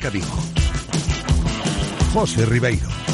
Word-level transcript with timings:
Marca 0.00 0.08
Vigo. 0.08 0.38
José 2.14 2.46
Ribeiro. 2.46 3.09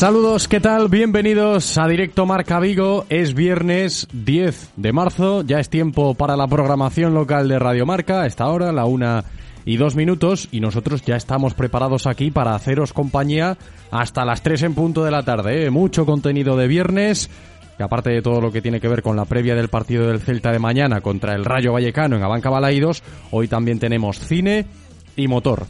Saludos, 0.00 0.48
¿qué 0.48 0.60
tal? 0.60 0.88
Bienvenidos 0.88 1.76
a 1.76 1.86
Directo 1.86 2.24
Marca 2.24 2.58
Vigo. 2.58 3.04
Es 3.10 3.34
viernes 3.34 4.08
10 4.14 4.70
de 4.76 4.92
marzo, 4.94 5.42
ya 5.42 5.60
es 5.60 5.68
tiempo 5.68 6.14
para 6.14 6.38
la 6.38 6.46
programación 6.46 7.12
local 7.12 7.48
de 7.48 7.58
Radio 7.58 7.84
Marca. 7.84 8.22
A 8.22 8.26
esta 8.26 8.46
hora, 8.46 8.72
la 8.72 8.86
una 8.86 9.24
y 9.66 9.76
dos 9.76 9.96
minutos, 9.96 10.48
y 10.52 10.60
nosotros 10.60 11.02
ya 11.02 11.16
estamos 11.16 11.52
preparados 11.52 12.06
aquí 12.06 12.30
para 12.30 12.54
haceros 12.54 12.94
compañía 12.94 13.58
hasta 13.90 14.24
las 14.24 14.42
3 14.42 14.62
en 14.62 14.74
punto 14.74 15.04
de 15.04 15.10
la 15.10 15.22
tarde. 15.22 15.66
¿eh? 15.66 15.70
Mucho 15.70 16.06
contenido 16.06 16.56
de 16.56 16.66
viernes, 16.66 17.28
que 17.76 17.82
aparte 17.82 18.08
de 18.08 18.22
todo 18.22 18.40
lo 18.40 18.50
que 18.50 18.62
tiene 18.62 18.80
que 18.80 18.88
ver 18.88 19.02
con 19.02 19.16
la 19.16 19.26
previa 19.26 19.54
del 19.54 19.68
partido 19.68 20.06
del 20.06 20.20
Celta 20.20 20.50
de 20.50 20.58
mañana 20.58 21.02
contra 21.02 21.34
el 21.34 21.44
Rayo 21.44 21.74
Vallecano 21.74 22.16
en 22.16 22.22
Abanca 22.22 22.48
Balaídos, 22.48 23.02
hoy 23.32 23.48
también 23.48 23.78
tenemos 23.78 24.18
cine 24.18 24.64
y 25.14 25.28
motor. 25.28 25.66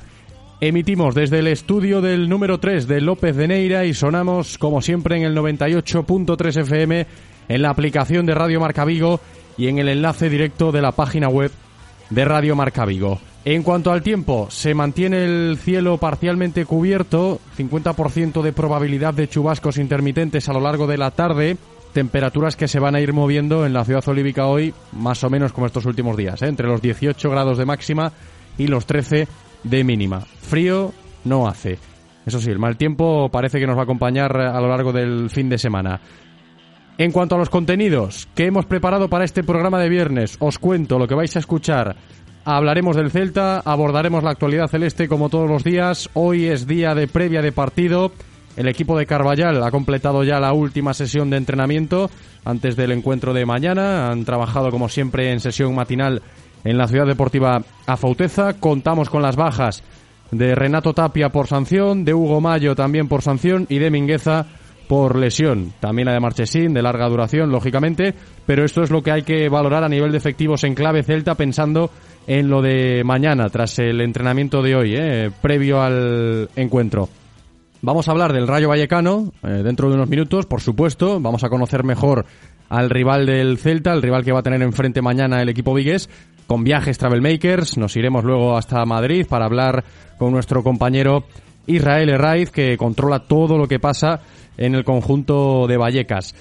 Emitimos 0.62 1.14
desde 1.14 1.38
el 1.38 1.46
estudio 1.46 2.02
del 2.02 2.28
número 2.28 2.60
3 2.60 2.86
de 2.86 3.00
López 3.00 3.34
de 3.34 3.48
Neira 3.48 3.86
y 3.86 3.94
sonamos 3.94 4.58
como 4.58 4.82
siempre 4.82 5.16
en 5.16 5.22
el 5.22 5.34
98.3 5.34 6.60
FM 6.60 7.06
en 7.48 7.62
la 7.62 7.70
aplicación 7.70 8.26
de 8.26 8.34
Radio 8.34 8.60
Marca 8.60 8.84
Vigo 8.84 9.20
y 9.56 9.68
en 9.68 9.78
el 9.78 9.88
enlace 9.88 10.28
directo 10.28 10.70
de 10.70 10.82
la 10.82 10.92
página 10.92 11.30
web 11.30 11.50
de 12.10 12.24
Radio 12.26 12.56
Marca 12.56 12.84
Vigo. 12.84 13.20
En 13.46 13.62
cuanto 13.62 13.90
al 13.90 14.02
tiempo, 14.02 14.48
se 14.50 14.74
mantiene 14.74 15.24
el 15.24 15.56
cielo 15.56 15.96
parcialmente 15.96 16.66
cubierto, 16.66 17.40
50% 17.56 18.42
de 18.42 18.52
probabilidad 18.52 19.14
de 19.14 19.28
chubascos 19.28 19.78
intermitentes 19.78 20.46
a 20.50 20.52
lo 20.52 20.60
largo 20.60 20.86
de 20.86 20.98
la 20.98 21.10
tarde, 21.10 21.56
temperaturas 21.94 22.54
que 22.56 22.68
se 22.68 22.80
van 22.80 22.96
a 22.96 23.00
ir 23.00 23.14
moviendo 23.14 23.64
en 23.64 23.72
la 23.72 23.86
ciudad 23.86 24.06
olívica 24.06 24.44
hoy, 24.44 24.74
más 24.92 25.24
o 25.24 25.30
menos 25.30 25.54
como 25.54 25.66
estos 25.66 25.86
últimos 25.86 26.18
días, 26.18 26.42
¿eh? 26.42 26.48
entre 26.48 26.68
los 26.68 26.82
18 26.82 27.30
grados 27.30 27.56
de 27.56 27.64
máxima 27.64 28.12
y 28.58 28.66
los 28.66 28.84
13 28.84 29.26
de 29.62 29.84
mínima. 29.84 30.20
Frío 30.20 30.92
no 31.24 31.48
hace. 31.48 31.78
Eso 32.26 32.40
sí, 32.40 32.50
el 32.50 32.58
mal 32.58 32.76
tiempo 32.76 33.28
parece 33.30 33.58
que 33.58 33.66
nos 33.66 33.76
va 33.76 33.80
a 33.80 33.84
acompañar 33.84 34.36
a 34.36 34.60
lo 34.60 34.68
largo 34.68 34.92
del 34.92 35.30
fin 35.30 35.48
de 35.48 35.58
semana. 35.58 36.00
En 36.98 37.12
cuanto 37.12 37.34
a 37.34 37.38
los 37.38 37.48
contenidos 37.48 38.28
que 38.34 38.46
hemos 38.46 38.66
preparado 38.66 39.08
para 39.08 39.24
este 39.24 39.42
programa 39.42 39.80
de 39.80 39.88
viernes, 39.88 40.36
os 40.38 40.58
cuento 40.58 40.98
lo 40.98 41.08
que 41.08 41.14
vais 41.14 41.34
a 41.34 41.38
escuchar. 41.38 41.96
Hablaremos 42.44 42.96
del 42.96 43.10
Celta, 43.10 43.60
abordaremos 43.60 44.22
la 44.22 44.30
actualidad 44.30 44.68
celeste 44.68 45.08
como 45.08 45.28
todos 45.30 45.48
los 45.48 45.64
días. 45.64 46.10
Hoy 46.14 46.46
es 46.46 46.66
día 46.66 46.94
de 46.94 47.08
previa 47.08 47.42
de 47.42 47.52
partido. 47.52 48.12
El 48.56 48.68
equipo 48.68 48.98
de 48.98 49.06
Carballal 49.06 49.62
ha 49.62 49.70
completado 49.70 50.24
ya 50.24 50.40
la 50.40 50.52
última 50.52 50.92
sesión 50.92 51.30
de 51.30 51.38
entrenamiento 51.38 52.10
antes 52.44 52.76
del 52.76 52.92
encuentro 52.92 53.32
de 53.32 53.46
mañana. 53.46 54.10
Han 54.10 54.24
trabajado 54.24 54.70
como 54.70 54.88
siempre 54.88 55.32
en 55.32 55.40
sesión 55.40 55.74
matinal 55.74 56.20
en 56.64 56.78
la 56.78 56.86
ciudad 56.86 57.06
deportiva 57.06 57.62
Afauteza. 57.86 58.54
Contamos 58.54 59.10
con 59.10 59.22
las 59.22 59.36
bajas 59.36 59.82
de 60.30 60.54
Renato 60.54 60.92
Tapia 60.92 61.30
por 61.30 61.46
sanción, 61.46 62.04
de 62.04 62.14
Hugo 62.14 62.40
Mayo 62.40 62.74
también 62.74 63.08
por 63.08 63.22
sanción 63.22 63.66
y 63.68 63.78
de 63.78 63.90
Mingueza 63.90 64.46
por 64.88 65.16
lesión. 65.16 65.72
También 65.78 66.06
la 66.06 66.14
de 66.14 66.20
Marchesín, 66.20 66.74
de 66.74 66.82
larga 66.82 67.08
duración, 67.08 67.52
lógicamente, 67.52 68.12
pero 68.44 68.64
esto 68.64 68.82
es 68.82 68.90
lo 68.90 69.02
que 69.02 69.12
hay 69.12 69.22
que 69.22 69.48
valorar 69.48 69.84
a 69.84 69.88
nivel 69.88 70.10
de 70.10 70.18
efectivos 70.18 70.64
en 70.64 70.74
clave 70.74 71.04
celta 71.04 71.36
pensando 71.36 71.90
en 72.26 72.48
lo 72.48 72.60
de 72.60 73.04
mañana, 73.04 73.48
tras 73.50 73.78
el 73.78 74.00
entrenamiento 74.00 74.62
de 74.62 74.74
hoy, 74.74 74.94
eh, 74.96 75.30
previo 75.40 75.80
al 75.80 76.48
encuentro. 76.56 77.08
Vamos 77.82 78.08
a 78.08 78.10
hablar 78.10 78.32
del 78.32 78.48
Rayo 78.48 78.68
Vallecano 78.68 79.32
eh, 79.42 79.62
dentro 79.64 79.88
de 79.88 79.94
unos 79.94 80.08
minutos, 80.08 80.46
por 80.46 80.60
supuesto. 80.60 81.20
Vamos 81.20 81.44
a 81.44 81.48
conocer 81.48 81.82
mejor 81.84 82.26
al 82.68 82.90
rival 82.90 83.26
del 83.26 83.58
Celta, 83.58 83.92
el 83.92 84.02
rival 84.02 84.24
que 84.24 84.32
va 84.32 84.40
a 84.40 84.42
tener 84.42 84.60
enfrente 84.60 85.00
mañana 85.02 85.40
el 85.40 85.48
equipo 85.48 85.72
Vigués, 85.72 86.10
con 86.50 86.64
viajes 86.64 86.98
Travelmakers. 86.98 87.78
Nos 87.78 87.96
iremos 87.96 88.24
luego 88.24 88.56
hasta 88.56 88.84
Madrid 88.84 89.24
para 89.28 89.44
hablar 89.44 89.84
con 90.18 90.32
nuestro 90.32 90.64
compañero 90.64 91.22
Israel 91.68 92.08
Herraiz, 92.08 92.50
que 92.50 92.76
controla 92.76 93.20
todo 93.20 93.56
lo 93.56 93.68
que 93.68 93.78
pasa 93.78 94.22
en 94.56 94.74
el 94.74 94.82
conjunto 94.82 95.68
de 95.68 95.76
Vallecas. 95.76 96.34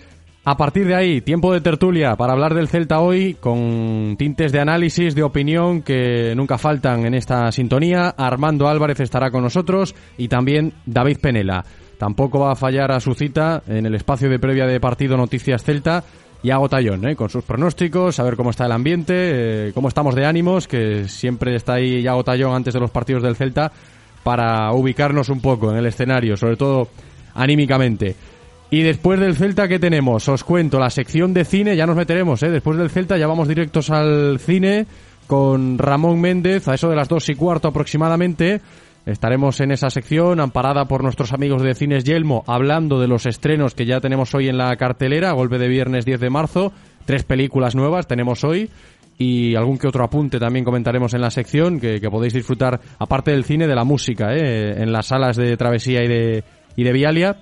A 0.45 0.57
partir 0.57 0.87
de 0.87 0.95
ahí, 0.95 1.21
tiempo 1.21 1.53
de 1.53 1.61
tertulia 1.61 2.15
para 2.15 2.33
hablar 2.33 2.55
del 2.55 2.69
Celta 2.69 3.01
hoy, 3.01 3.35
con 3.35 4.15
tintes 4.17 4.51
de 4.51 4.59
análisis, 4.59 5.13
de 5.13 5.21
opinión 5.21 5.83
que 5.83 6.33
nunca 6.35 6.57
faltan 6.57 7.05
en 7.05 7.13
esta 7.13 7.51
sintonía. 7.51 8.09
Armando 8.17 8.67
Álvarez 8.67 9.01
estará 9.01 9.29
con 9.29 9.43
nosotros 9.43 9.93
y 10.17 10.27
también 10.27 10.73
David 10.87 11.19
Penela. 11.21 11.63
Tampoco 11.99 12.39
va 12.39 12.53
a 12.53 12.55
fallar 12.55 12.91
a 12.91 12.99
su 12.99 13.13
cita 13.13 13.61
en 13.67 13.85
el 13.85 13.93
espacio 13.93 14.27
de 14.27 14.39
previa 14.39 14.65
de 14.65 14.79
partido 14.79 15.17
Noticias 15.17 15.63
Celta. 15.63 16.03
Yago 16.43 16.69
Tallón, 16.69 17.07
¿eh? 17.07 17.15
con 17.15 17.29
sus 17.29 17.43
pronósticos, 17.43 18.19
a 18.19 18.23
ver 18.23 18.35
cómo 18.35 18.51
está 18.51 18.65
el 18.65 18.71
ambiente, 18.71 19.13
eh, 19.15 19.71
cómo 19.73 19.89
estamos 19.89 20.15
de 20.15 20.25
ánimos, 20.25 20.67
que 20.67 21.07
siempre 21.07 21.55
está 21.55 21.73
ahí 21.73 22.01
Yago 22.01 22.23
Tallón 22.23 22.55
antes 22.55 22.73
de 22.73 22.79
los 22.79 22.91
partidos 22.91 23.23
del 23.23 23.35
Celta 23.35 23.71
para 24.23 24.71
ubicarnos 24.71 25.29
un 25.29 25.41
poco 25.41 25.71
en 25.71 25.77
el 25.77 25.85
escenario, 25.85 26.37
sobre 26.37 26.55
todo 26.55 26.87
anímicamente. 27.33 28.15
Y 28.71 28.83
después 28.83 29.19
del 29.19 29.35
Celta, 29.35 29.67
¿qué 29.67 29.79
tenemos? 29.79 30.27
Os 30.29 30.43
cuento, 30.43 30.79
la 30.79 30.89
sección 30.89 31.33
de 31.33 31.43
cine, 31.43 31.75
ya 31.75 31.87
nos 31.87 31.95
meteremos, 31.95 32.43
¿eh? 32.43 32.49
Después 32.49 32.77
del 32.77 32.89
Celta 32.89 33.17
ya 33.17 33.27
vamos 33.27 33.47
directos 33.47 33.89
al 33.89 34.39
cine 34.39 34.85
con 35.25 35.77
Ramón 35.77 36.21
Méndez, 36.21 36.67
a 36.67 36.75
eso 36.75 36.89
de 36.89 36.95
las 36.95 37.07
dos 37.07 37.27
y 37.29 37.35
cuarto 37.35 37.67
aproximadamente. 37.67 38.61
Estaremos 39.09 39.59
en 39.59 39.71
esa 39.71 39.89
sección, 39.89 40.39
amparada 40.39 40.85
por 40.85 41.01
nuestros 41.01 41.33
amigos 41.33 41.63
de 41.63 41.73
Cines 41.73 42.03
Yelmo, 42.03 42.43
hablando 42.45 42.99
de 42.99 43.07
los 43.07 43.25
estrenos 43.25 43.73
que 43.73 43.87
ya 43.87 43.99
tenemos 43.99 44.35
hoy 44.35 44.49
en 44.49 44.57
la 44.57 44.75
cartelera, 44.75 45.31
golpe 45.31 45.57
de 45.57 45.67
viernes 45.67 46.05
10 46.05 46.19
de 46.19 46.29
marzo. 46.29 46.71
Tres 47.05 47.23
películas 47.23 47.73
nuevas 47.75 48.05
tenemos 48.05 48.43
hoy 48.43 48.69
y 49.17 49.55
algún 49.55 49.79
que 49.79 49.87
otro 49.87 50.03
apunte 50.03 50.37
también 50.37 50.63
comentaremos 50.63 51.15
en 51.15 51.21
la 51.21 51.31
sección 51.31 51.79
que, 51.79 51.99
podéis 52.11 52.33
disfrutar, 52.33 52.79
aparte 52.99 53.31
del 53.31 53.45
cine, 53.45 53.67
de 53.67 53.73
la 53.73 53.83
música, 53.83 54.35
¿eh? 54.35 54.81
en 54.81 54.91
las 54.91 55.07
salas 55.07 55.35
de 55.35 55.57
Travesía 55.57 56.03
y 56.03 56.07
de, 56.07 56.43
y 56.75 56.83
de 56.83 56.93
Vialia 56.93 57.37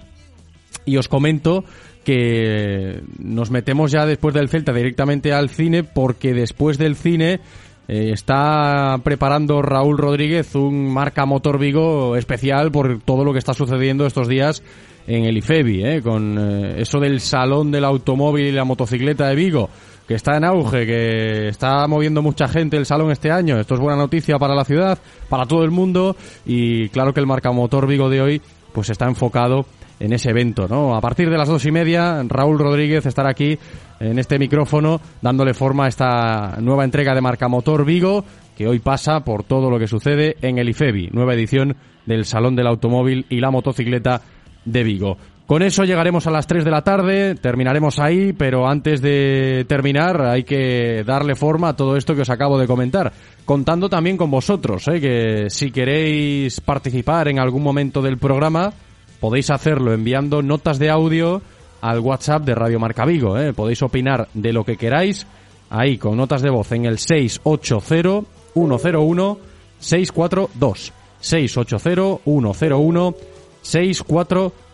y 0.85 0.95
os 0.95 1.09
comento 1.09 1.65
que 2.05 3.01
nos 3.19 3.51
metemos 3.51 3.91
ya 3.91 4.05
después 4.05 4.33
del 4.33 4.47
Celta 4.47 4.71
directamente 4.71 5.33
al 5.33 5.49
cine 5.49 5.83
porque 5.83 6.33
después 6.33 6.77
del 6.77 6.95
cine 6.95 7.41
eh, 7.87 8.11
está 8.11 8.99
preparando 9.03 9.61
Raúl 9.61 9.97
Rodríguez 9.97 10.55
un 10.55 10.91
marca 10.91 11.25
Motor 11.25 11.57
Vigo 11.57 12.15
especial 12.17 12.71
por 12.71 12.99
todo 12.99 13.23
lo 13.23 13.31
que 13.31 13.39
está 13.39 13.53
sucediendo 13.53 14.05
estos 14.05 14.27
días 14.27 14.61
en 15.07 15.23
el 15.23 15.37
IFEBI, 15.37 15.85
eh, 15.85 16.01
con 16.01 16.37
eh, 16.37 16.81
eso 16.81 16.99
del 16.99 17.21
salón 17.21 17.71
del 17.71 17.85
automóvil 17.85 18.47
y 18.47 18.51
la 18.51 18.65
motocicleta 18.65 19.29
de 19.29 19.35
Vigo, 19.35 19.69
que 20.05 20.15
está 20.15 20.35
en 20.35 20.43
auge, 20.43 20.85
que 20.85 21.47
está 21.47 21.87
moviendo 21.87 22.21
mucha 22.21 22.49
gente 22.49 22.75
el 22.75 22.85
salón 22.85 23.11
este 23.11 23.31
año. 23.31 23.57
Esto 23.57 23.75
es 23.75 23.79
buena 23.79 23.97
noticia 23.97 24.37
para 24.37 24.53
la 24.53 24.65
ciudad, 24.65 24.99
para 25.29 25.45
todo 25.45 25.63
el 25.63 25.71
mundo 25.71 26.17
y 26.45 26.89
claro 26.89 27.13
que 27.13 27.21
el 27.21 27.27
marca 27.27 27.51
Motor 27.53 27.87
Vigo 27.87 28.09
de 28.09 28.21
hoy 28.21 28.41
pues 28.73 28.89
está 28.89 29.05
enfocado 29.05 29.65
en 29.99 30.13
ese 30.13 30.29
evento, 30.29 30.67
¿no? 30.67 30.95
A 30.95 31.01
partir 31.01 31.29
de 31.29 31.37
las 31.37 31.47
dos 31.47 31.65
y 31.65 31.71
media, 31.71 32.23
Raúl 32.27 32.59
Rodríguez 32.59 33.05
estará 33.05 33.29
aquí 33.29 33.57
en 33.99 34.19
este 34.19 34.37
micrófono 34.39 35.01
dándole 35.21 35.53
forma 35.53 35.85
a 35.85 35.87
esta 35.87 36.57
nueva 36.61 36.83
entrega 36.83 37.15
de 37.15 37.21
Marca 37.21 37.47
Motor 37.47 37.85
Vigo, 37.85 38.23
que 38.55 38.67
hoy 38.67 38.79
pasa 38.79 39.21
por 39.21 39.43
todo 39.43 39.69
lo 39.69 39.79
que 39.79 39.87
sucede 39.87 40.37
en 40.41 40.57
el 40.57 40.69
IFEBI, 40.69 41.09
nueva 41.11 41.33
edición 41.33 41.75
del 42.05 42.25
Salón 42.25 42.55
del 42.55 42.67
Automóvil 42.67 43.25
y 43.29 43.39
la 43.39 43.51
Motocicleta 43.51 44.21
de 44.65 44.83
Vigo. 44.83 45.17
Con 45.47 45.61
eso 45.61 45.85
llegaremos 45.85 46.27
a 46.27 46.31
las 46.31 46.45
3 46.45 46.65
de 46.65 46.71
la 46.71 46.81
tarde, 46.81 47.35
terminaremos 47.35 47.99
ahí, 47.99 48.33
pero 48.33 48.67
antes 48.67 49.01
de 49.01 49.65
terminar 49.65 50.21
hay 50.21 50.43
que 50.43 51.05
darle 51.05 51.35
forma 51.35 51.69
a 51.69 51.75
todo 51.75 51.95
esto 51.95 52.13
que 52.13 52.23
os 52.23 52.29
acabo 52.29 52.59
de 52.59 52.67
comentar, 52.67 53.13
contando 53.45 53.87
también 53.87 54.17
con 54.17 54.29
vosotros, 54.29 54.85
¿eh? 54.89 54.99
que 54.99 55.49
si 55.49 55.71
queréis 55.71 56.59
participar 56.59 57.29
en 57.29 57.39
algún 57.39 57.63
momento 57.63 58.01
del 58.01 58.17
programa, 58.17 58.73
podéis 59.19 59.49
hacerlo 59.49 59.93
enviando 59.93 60.41
notas 60.41 60.79
de 60.79 60.89
audio 60.89 61.41
al 61.81 61.99
WhatsApp 61.99 62.43
de 62.43 62.55
Radio 62.55 62.79
Marca 62.79 63.05
Vigo, 63.05 63.37
¿eh? 63.37 63.53
podéis 63.53 63.81
opinar 63.81 64.27
de 64.33 64.53
lo 64.53 64.63
que 64.63 64.77
queráis 64.77 65.27
ahí 65.69 65.97
con 65.97 66.17
notas 66.17 66.41
de 66.41 66.49
voz 66.49 66.71
en 66.71 66.85
el 66.85 66.97
680 66.97 68.27
101 68.53 69.39
642 69.79 70.93
680 71.19 72.21
101 72.23 73.15
642 73.61 74.67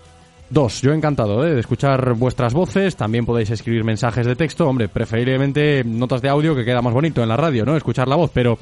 Dos, 0.54 0.84
yo 0.84 0.94
encantado 0.94 1.44
¿eh? 1.48 1.56
de 1.56 1.60
escuchar 1.62 2.14
vuestras 2.14 2.54
voces. 2.54 2.96
También 2.96 3.26
podéis 3.26 3.50
escribir 3.50 3.84
mensajes 3.84 4.24
de 4.24 4.36
texto. 4.36 4.68
Hombre, 4.68 4.88
preferiblemente 4.88 5.84
notas 5.84 6.22
de 6.22 6.30
audio 6.30 6.56
que 6.56 6.64
queda 6.64 6.80
más 6.80 6.94
bonito 6.94 7.24
en 7.24 7.30
la 7.30 7.36
radio, 7.36 7.66
¿no? 7.66 7.76
Escuchar 7.76 8.08
la 8.08 8.16
voz, 8.16 8.30
pero 8.32 8.60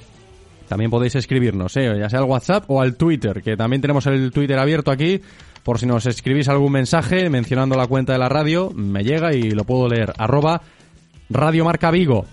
también 0.69 0.89
podéis 0.89 1.15
escribirnos, 1.15 1.75
¿eh? 1.75 1.93
ya 1.99 2.09
sea 2.09 2.19
al 2.19 2.25
WhatsApp 2.25 2.63
o 2.67 2.79
al 2.79 2.95
Twitter, 2.95 3.41
que 3.43 3.57
también 3.57 3.81
tenemos 3.81 4.07
el 4.07 4.31
Twitter 4.31 4.57
abierto 4.57 4.89
aquí. 4.89 5.19
Por 5.63 5.79
si 5.79 5.85
nos 5.85 6.05
escribís 6.05 6.49
algún 6.49 6.71
mensaje 6.71 7.29
mencionando 7.29 7.75
la 7.75 7.87
cuenta 7.87 8.13
de 8.13 8.19
la 8.19 8.29
radio, 8.29 8.71
me 8.75 9.03
llega 9.03 9.33
y 9.33 9.51
lo 9.51 9.63
puedo 9.63 9.87
leer. 9.87 10.13
Arroba 10.17 10.61
Radio 11.29 11.65
Marca 11.65 11.91
Vigo. 11.91 12.25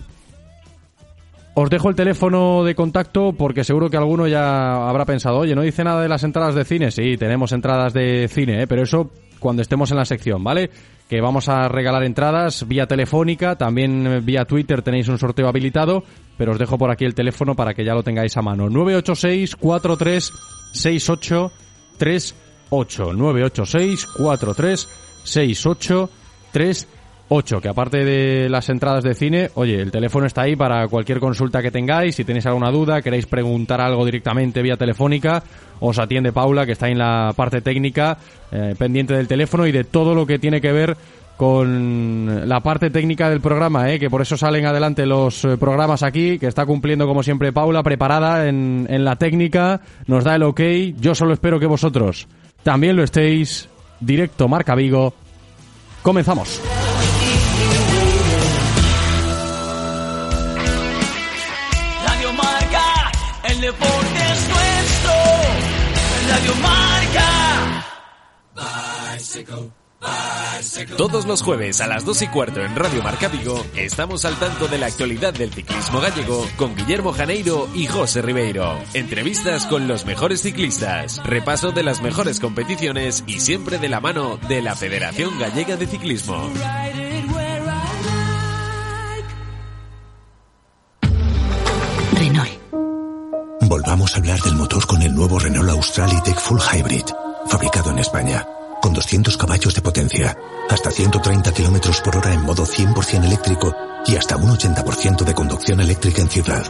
Os 1.53 1.69
dejo 1.69 1.89
el 1.89 1.95
teléfono 1.95 2.63
de 2.63 2.73
contacto 2.73 3.33
porque 3.33 3.63
seguro 3.63 3.89
que 3.89 3.97
alguno 3.97 4.27
ya 4.27 4.87
habrá 4.87 5.05
pensado, 5.05 5.39
oye, 5.39 5.55
no 5.55 5.61
dice 5.61 5.83
nada 5.83 6.01
de 6.01 6.07
las 6.07 6.23
entradas 6.23 6.55
de 6.55 6.63
cine. 6.63 6.89
Sí, 6.89 7.17
tenemos 7.17 7.51
entradas 7.51 7.93
de 7.93 8.27
cine, 8.29 8.63
¿eh? 8.63 8.67
pero 8.67 8.83
eso 8.83 9.11
cuando 9.39 9.61
estemos 9.61 9.91
en 9.91 9.97
la 9.97 10.05
sección, 10.05 10.43
¿vale? 10.43 10.69
Que 11.09 11.21
vamos 11.21 11.49
a 11.49 11.67
regalar 11.67 12.03
entradas 12.03 12.67
vía 12.67 12.87
telefónica, 12.87 13.57
también 13.57 14.23
vía 14.25 14.45
Twitter 14.45 14.81
tenéis 14.81 15.07
un 15.07 15.17
sorteo 15.17 15.47
habilitado, 15.47 16.03
pero 16.37 16.51
os 16.53 16.59
dejo 16.59 16.77
por 16.77 16.91
aquí 16.91 17.05
el 17.05 17.15
teléfono 17.15 17.55
para 17.55 17.73
que 17.73 17.83
ya 17.83 17.93
lo 17.93 18.03
tengáis 18.03 18.37
a 18.37 18.41
mano. 18.41 18.69
986 18.69 19.55
43 19.55 20.31
68 20.73 21.51
38 21.97 22.48
986 22.71 24.05
43 24.07 24.87
68 25.23 26.09
38 26.51 26.99
8, 27.31 27.61
que 27.61 27.69
aparte 27.69 28.03
de 28.03 28.49
las 28.49 28.69
entradas 28.69 29.03
de 29.03 29.13
cine, 29.13 29.51
oye, 29.53 29.79
el 29.79 29.91
teléfono 29.91 30.25
está 30.25 30.41
ahí 30.41 30.55
para 30.55 30.87
cualquier 30.87 31.19
consulta 31.19 31.61
que 31.61 31.69
tengáis, 31.69 32.15
si 32.15 32.25
tenéis 32.25 32.47
alguna 32.47 32.71
duda, 32.71 33.03
queréis 33.03 33.27
preguntar 33.27 33.79
algo 33.79 34.03
directamente 34.03 34.63
vía 34.63 34.77
telefónica, 34.77 35.43
os 35.79 35.99
atiende 35.99 36.33
Paula, 36.33 36.65
que 36.65 36.71
está 36.71 36.89
en 36.89 36.97
la 36.97 37.31
parte 37.35 37.61
técnica, 37.61 38.17
eh, 38.51 38.73
pendiente 38.77 39.13
del 39.13 39.27
teléfono 39.27 39.67
y 39.67 39.71
de 39.71 39.83
todo 39.83 40.15
lo 40.15 40.25
que 40.25 40.39
tiene 40.39 40.59
que 40.59 40.71
ver 40.71 40.97
con 41.37 42.49
la 42.49 42.59
parte 42.61 42.89
técnica 42.89 43.29
del 43.29 43.41
programa, 43.41 43.91
¿eh? 43.91 43.99
que 43.99 44.09
por 44.09 44.21
eso 44.21 44.35
salen 44.35 44.65
adelante 44.65 45.05
los 45.05 45.45
eh, 45.45 45.55
programas 45.55 46.01
aquí, 46.01 46.39
que 46.39 46.47
está 46.47 46.65
cumpliendo 46.65 47.05
como 47.05 47.21
siempre 47.21 47.53
Paula, 47.53 47.83
preparada 47.83 48.49
en, 48.49 48.87
en 48.89 49.05
la 49.05 49.17
técnica, 49.17 49.81
nos 50.07 50.23
da 50.23 50.35
el 50.35 50.43
ok, 50.43 50.61
yo 50.99 51.13
solo 51.13 51.33
espero 51.33 51.59
que 51.59 51.67
vosotros 51.67 52.27
también 52.63 52.95
lo 52.95 53.03
estéis. 53.03 53.67
Directo 53.99 54.47
Marca 54.47 54.75
Vigo, 54.75 55.13
comenzamos. 56.01 56.61
deporte 63.61 64.19
es 64.33 64.49
nuestro. 64.49 65.13
Radio 66.29 66.55
Marca. 66.55 66.89
Todos 70.97 71.25
los 71.25 71.41
jueves 71.41 71.81
a 71.81 71.87
las 71.87 72.05
2 72.05 72.21
y 72.23 72.27
cuarto 72.27 72.61
en 72.61 72.75
Radio 72.75 73.01
Marca 73.03 73.27
Vigo 73.27 73.65
estamos 73.75 74.25
al 74.25 74.35
tanto 74.35 74.67
de 74.67 74.77
la 74.77 74.87
actualidad 74.87 75.33
del 75.33 75.53
ciclismo 75.53 75.99
gallego 75.99 76.45
con 76.57 76.75
Guillermo 76.75 77.11
Janeiro 77.11 77.67
y 77.73 77.87
José 77.87 78.21
Ribeiro. 78.21 78.77
Entrevistas 78.93 79.65
con 79.65 79.87
los 79.87 80.05
mejores 80.05 80.41
ciclistas, 80.41 81.21
repaso 81.23 81.71
de 81.71 81.83
las 81.83 82.01
mejores 82.01 82.39
competiciones 82.39 83.23
y 83.27 83.39
siempre 83.39 83.77
de 83.77 83.89
la 83.89 83.99
mano 83.99 84.37
de 84.47 84.61
la 84.61 84.75
Federación 84.75 85.37
Gallega 85.39 85.75
de 85.75 85.87
Ciclismo. 85.87 86.49
Volvamos 93.69 94.15
a 94.15 94.17
hablar 94.17 94.41
del 94.41 94.55
motor 94.55 94.85
con 94.87 95.01
el 95.03 95.13
nuevo 95.13 95.37
Renault 95.39 95.69
Australitech 95.69 96.37
Full 96.39 96.59
Hybrid, 96.59 97.05
fabricado 97.45 97.91
en 97.91 97.99
España, 97.99 98.45
con 98.81 98.93
200 98.93 99.37
caballos 99.37 99.73
de 99.75 99.81
potencia, 99.81 100.37
hasta 100.69 100.91
130 100.91 101.53
kilómetros 101.53 102.01
por 102.01 102.17
hora 102.17 102.33
en 102.33 102.43
modo 102.43 102.63
100% 102.63 103.25
eléctrico 103.25 103.75
y 104.05 104.15
hasta 104.15 104.37
un 104.37 104.49
80% 104.49 105.23
de 105.23 105.33
conducción 105.33 105.79
eléctrica 105.79 106.21
en 106.21 106.29
ciudad. 106.29 106.63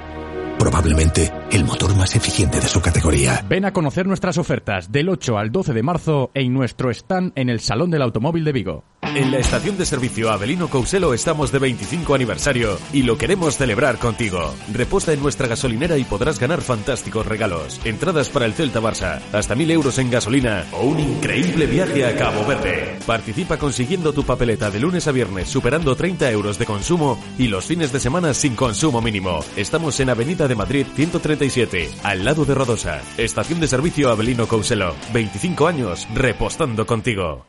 Probablemente 0.59 1.31
el 1.51 1.63
motor 1.63 1.95
más 1.95 2.15
eficiente 2.15 2.59
de 2.59 2.67
su 2.67 2.81
categoría. 2.81 3.45
Ven 3.47 3.63
a 3.63 3.71
conocer 3.71 4.07
nuestras 4.07 4.37
ofertas 4.37 4.91
del 4.91 5.07
8 5.07 5.37
al 5.37 5.51
12 5.51 5.73
de 5.73 5.83
marzo 5.83 6.31
en 6.33 6.53
nuestro 6.53 6.91
stand 6.91 7.31
en 7.35 7.49
el 7.49 7.61
Salón 7.61 7.91
del 7.91 8.01
Automóvil 8.01 8.43
de 8.43 8.51
Vigo. 8.51 8.83
En 9.15 9.31
la 9.31 9.39
estación 9.39 9.75
de 9.75 9.85
servicio 9.85 10.29
Avelino 10.29 10.69
Couselo 10.69 11.13
estamos 11.13 11.51
de 11.51 11.57
25 11.57 12.13
aniversario 12.13 12.77
y 12.93 13.01
lo 13.03 13.17
queremos 13.17 13.57
celebrar 13.57 13.97
contigo. 13.97 14.53
Reposta 14.71 15.13
en 15.13 15.21
nuestra 15.21 15.47
gasolinera 15.47 15.97
y 15.97 16.03
podrás 16.03 16.39
ganar 16.39 16.61
fantásticos 16.61 17.25
regalos. 17.25 17.81
Entradas 17.85 18.29
para 18.29 18.45
el 18.45 18.53
Celta 18.53 18.79
Barça, 18.79 19.19
hasta 19.33 19.55
1000 19.55 19.71
euros 19.71 19.97
en 19.97 20.11
gasolina 20.11 20.65
o 20.73 20.83
un 20.85 20.99
increíble 20.99 21.65
viaje 21.65 22.05
a 22.05 22.15
Cabo 22.15 22.45
Verde. 22.45 22.99
Participa 23.05 23.57
consiguiendo 23.57 24.13
tu 24.13 24.23
papeleta 24.23 24.69
de 24.69 24.79
lunes 24.79 25.07
a 25.07 25.11
viernes 25.11 25.49
superando 25.49 25.95
30 25.95 26.29
euros 26.31 26.59
de 26.59 26.65
consumo 26.65 27.19
y 27.37 27.47
los 27.47 27.65
fines 27.65 27.91
de 27.91 27.99
semana 27.99 28.33
sin 28.35 28.55
consumo 28.55 29.01
mínimo. 29.01 29.39
Estamos 29.55 29.99
en 29.99 30.11
Avenida 30.11 30.47
de 30.47 30.55
Madrid 30.55 30.85
137, 30.95 31.89
al 32.03 32.23
lado 32.23 32.45
de 32.45 32.53
Rodosa. 32.53 33.01
Estación 33.17 33.59
de 33.59 33.67
servicio 33.67 34.11
Avelino 34.11 34.47
Couselo. 34.47 34.93
25 35.13 35.67
años 35.67 36.07
repostando 36.13 36.85
contigo. 36.85 37.45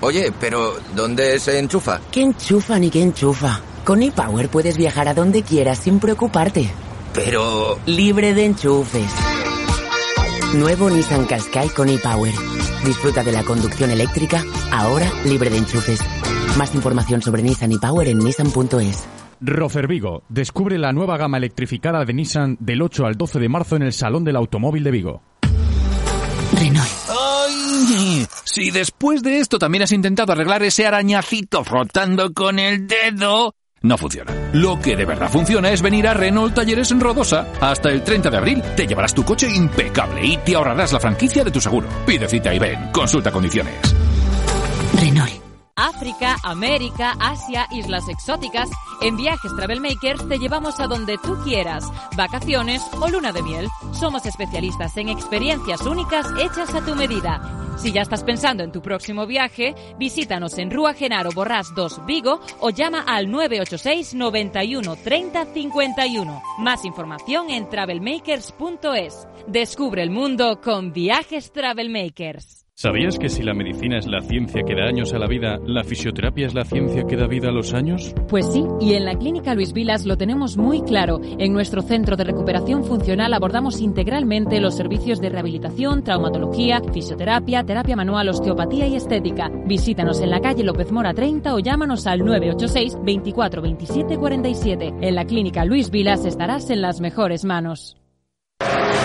Oye, 0.00 0.32
pero 0.38 0.74
¿dónde 0.94 1.38
se 1.38 1.58
enchufa? 1.58 2.00
¿Qué 2.10 2.22
enchufa 2.22 2.78
ni 2.78 2.90
qué 2.90 3.02
enchufa? 3.02 3.60
Con 3.84 4.02
ePower 4.02 4.48
puedes 4.48 4.76
viajar 4.76 5.08
a 5.08 5.14
donde 5.14 5.42
quieras 5.42 5.78
sin 5.78 6.00
preocuparte. 6.00 6.70
Pero... 7.14 7.78
Libre 7.86 8.34
de 8.34 8.44
enchufes. 8.44 9.10
Nuevo 10.54 10.90
Nissan 10.90 11.24
Qashqai 11.26 11.70
con 11.70 11.88
ePower. 11.88 12.32
Disfruta 12.84 13.24
de 13.24 13.32
la 13.32 13.42
conducción 13.42 13.90
eléctrica, 13.90 14.44
ahora 14.70 15.10
libre 15.24 15.50
de 15.50 15.58
enchufes. 15.58 16.00
Más 16.58 16.74
información 16.74 17.22
sobre 17.22 17.42
Nissan 17.42 17.72
ePower 17.72 18.08
en 18.08 18.18
nissan.es. 18.18 19.08
Rofer 19.40 19.86
Vigo, 19.86 20.22
descubre 20.28 20.78
la 20.78 20.92
nueva 20.92 21.16
gama 21.16 21.36
electrificada 21.36 22.04
de 22.04 22.14
Nissan 22.14 22.56
del 22.60 22.80
8 22.82 23.06
al 23.06 23.14
12 23.16 23.38
de 23.38 23.48
marzo 23.48 23.76
en 23.76 23.82
el 23.82 23.92
Salón 23.92 24.24
del 24.24 24.36
Automóvil 24.36 24.84
de 24.84 24.90
Vigo. 24.90 25.22
Renault. 26.52 27.05
Si 28.44 28.70
después 28.70 29.22
de 29.22 29.40
esto 29.40 29.58
también 29.58 29.82
has 29.82 29.92
intentado 29.92 30.32
arreglar 30.32 30.62
ese 30.62 30.86
arañacito 30.86 31.64
frotando 31.64 32.32
con 32.32 32.58
el 32.58 32.86
dedo, 32.86 33.54
no 33.82 33.98
funciona. 33.98 34.32
Lo 34.52 34.80
que 34.80 34.96
de 34.96 35.04
verdad 35.04 35.30
funciona 35.30 35.70
es 35.70 35.82
venir 35.82 36.08
a 36.08 36.14
Renault 36.14 36.54
Talleres 36.54 36.90
en 36.90 37.00
Rodosa. 37.00 37.46
Hasta 37.60 37.90
el 37.90 38.02
30 38.02 38.30
de 38.30 38.36
abril 38.36 38.62
te 38.74 38.86
llevarás 38.86 39.14
tu 39.14 39.24
coche 39.24 39.48
impecable 39.48 40.24
y 40.26 40.36
te 40.38 40.56
ahorrarás 40.56 40.92
la 40.92 41.00
franquicia 41.00 41.44
de 41.44 41.50
tu 41.50 41.60
seguro. 41.60 41.88
Pide 42.06 42.28
cita 42.28 42.54
y 42.54 42.58
ven. 42.58 42.90
Consulta 42.92 43.30
condiciones. 43.30 43.94
Renault. 44.94 45.35
África, 45.76 46.36
América, 46.42 47.14
Asia, 47.20 47.68
islas 47.70 48.08
exóticas. 48.08 48.70
En 49.02 49.16
Viajes 49.18 49.54
Travel 49.54 49.80
Makers 49.82 50.26
te 50.26 50.38
llevamos 50.38 50.80
a 50.80 50.86
donde 50.86 51.18
tú 51.18 51.36
quieras, 51.44 51.84
vacaciones 52.16 52.82
o 52.98 53.08
luna 53.08 53.30
de 53.30 53.42
miel. 53.42 53.68
Somos 53.92 54.24
especialistas 54.24 54.96
en 54.96 55.10
experiencias 55.10 55.82
únicas 55.82 56.26
hechas 56.40 56.74
a 56.74 56.82
tu 56.82 56.94
medida. 56.94 57.76
Si 57.76 57.92
ya 57.92 58.00
estás 58.00 58.24
pensando 58.24 58.64
en 58.64 58.72
tu 58.72 58.80
próximo 58.80 59.26
viaje, 59.26 59.74
visítanos 59.98 60.56
en 60.56 60.70
Rúa 60.70 60.94
Genaro 60.94 61.30
Borrás 61.32 61.74
2 61.74 62.06
Vigo 62.06 62.40
o 62.60 62.70
llama 62.70 63.04
al 63.06 63.30
986 63.30 64.14
91 64.14 64.96
30 64.96 65.44
51. 65.52 66.42
Más 66.58 66.86
información 66.86 67.50
en 67.50 67.68
travelmakers.es. 67.68 69.28
Descubre 69.46 70.02
el 70.02 70.10
mundo 70.10 70.58
con 70.62 70.94
Viajes 70.94 71.52
Travel 71.52 71.90
Makers. 71.90 72.65
¿Sabías 72.78 73.18
que 73.18 73.30
si 73.30 73.42
la 73.42 73.54
medicina 73.54 73.96
es 73.96 74.06
la 74.06 74.20
ciencia 74.20 74.62
que 74.62 74.74
da 74.74 74.84
años 74.84 75.14
a 75.14 75.18
la 75.18 75.26
vida, 75.26 75.58
la 75.64 75.82
fisioterapia 75.82 76.46
es 76.46 76.52
la 76.52 76.66
ciencia 76.66 77.04
que 77.04 77.16
da 77.16 77.26
vida 77.26 77.48
a 77.48 77.50
los 77.50 77.72
años? 77.72 78.14
Pues 78.28 78.52
sí, 78.52 78.66
y 78.82 78.92
en 78.92 79.06
la 79.06 79.16
Clínica 79.16 79.54
Luis 79.54 79.72
Vilas 79.72 80.04
lo 80.04 80.18
tenemos 80.18 80.58
muy 80.58 80.82
claro. 80.82 81.18
En 81.38 81.54
nuestro 81.54 81.80
centro 81.80 82.16
de 82.16 82.24
recuperación 82.24 82.84
funcional 82.84 83.32
abordamos 83.32 83.80
integralmente 83.80 84.60
los 84.60 84.76
servicios 84.76 85.22
de 85.22 85.30
rehabilitación, 85.30 86.04
traumatología, 86.04 86.82
fisioterapia, 86.92 87.64
terapia 87.64 87.96
manual, 87.96 88.28
osteopatía 88.28 88.86
y 88.86 88.96
estética. 88.96 89.50
Visítanos 89.64 90.20
en 90.20 90.28
la 90.28 90.42
calle 90.42 90.62
López 90.62 90.92
Mora 90.92 91.14
30 91.14 91.54
o 91.54 91.60
llámanos 91.60 92.06
al 92.06 92.26
986 92.26 92.98
24 93.02 93.62
27 93.62 94.18
47. 94.18 94.94
En 95.00 95.14
la 95.14 95.24
Clínica 95.24 95.64
Luis 95.64 95.90
Vilas 95.90 96.26
estarás 96.26 96.68
en 96.68 96.82
las 96.82 97.00
mejores 97.00 97.42
manos. 97.46 97.96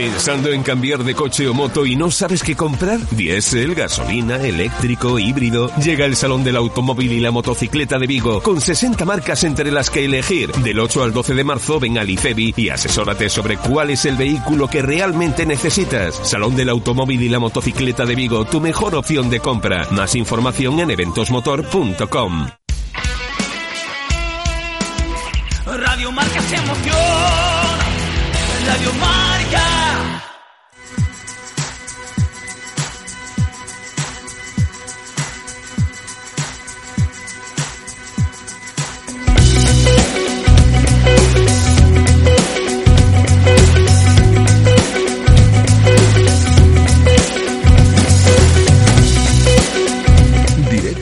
¿Pensando 0.01 0.49
en 0.51 0.63
cambiar 0.63 1.03
de 1.03 1.13
coche 1.13 1.47
o 1.47 1.53
moto 1.53 1.85
y 1.85 1.95
no 1.95 2.09
sabes 2.09 2.41
qué 2.41 2.55
comprar? 2.55 2.99
Diesel, 3.11 3.75
gasolina, 3.75 4.37
eléctrico, 4.37 5.19
híbrido. 5.19 5.69
Llega 5.75 6.05
el 6.05 6.15
Salón 6.15 6.43
del 6.43 6.55
Automóvil 6.55 7.11
y 7.11 7.19
la 7.19 7.29
Motocicleta 7.29 7.99
de 7.99 8.07
Vigo 8.07 8.41
con 8.41 8.61
60 8.61 9.05
marcas 9.05 9.43
entre 9.43 9.71
las 9.71 9.91
que 9.91 10.05
elegir. 10.05 10.51
Del 10.53 10.79
8 10.79 11.03
al 11.03 11.13
12 11.13 11.35
de 11.35 11.43
marzo 11.43 11.79
ven 11.79 11.99
a 11.99 12.03
Licebi 12.03 12.51
y 12.57 12.69
asesórate 12.69 13.29
sobre 13.29 13.57
cuál 13.57 13.91
es 13.91 14.05
el 14.05 14.15
vehículo 14.15 14.67
que 14.67 14.81
realmente 14.81 15.45
necesitas. 15.45 16.15
Salón 16.23 16.55
del 16.55 16.69
Automóvil 16.69 17.21
y 17.21 17.29
la 17.29 17.37
Motocicleta 17.37 18.03
de 18.03 18.15
Vigo, 18.15 18.45
tu 18.45 18.59
mejor 18.59 18.95
opción 18.95 19.29
de 19.29 19.39
compra. 19.39 19.87
Más 19.91 20.15
información 20.15 20.79
en 20.79 20.89
eventosmotor.com. 20.89 22.47
Radio 25.65 26.11
Marca 26.11 26.41
se. 26.41 26.55
Radio 28.65 28.93
Marca. 28.99 29.20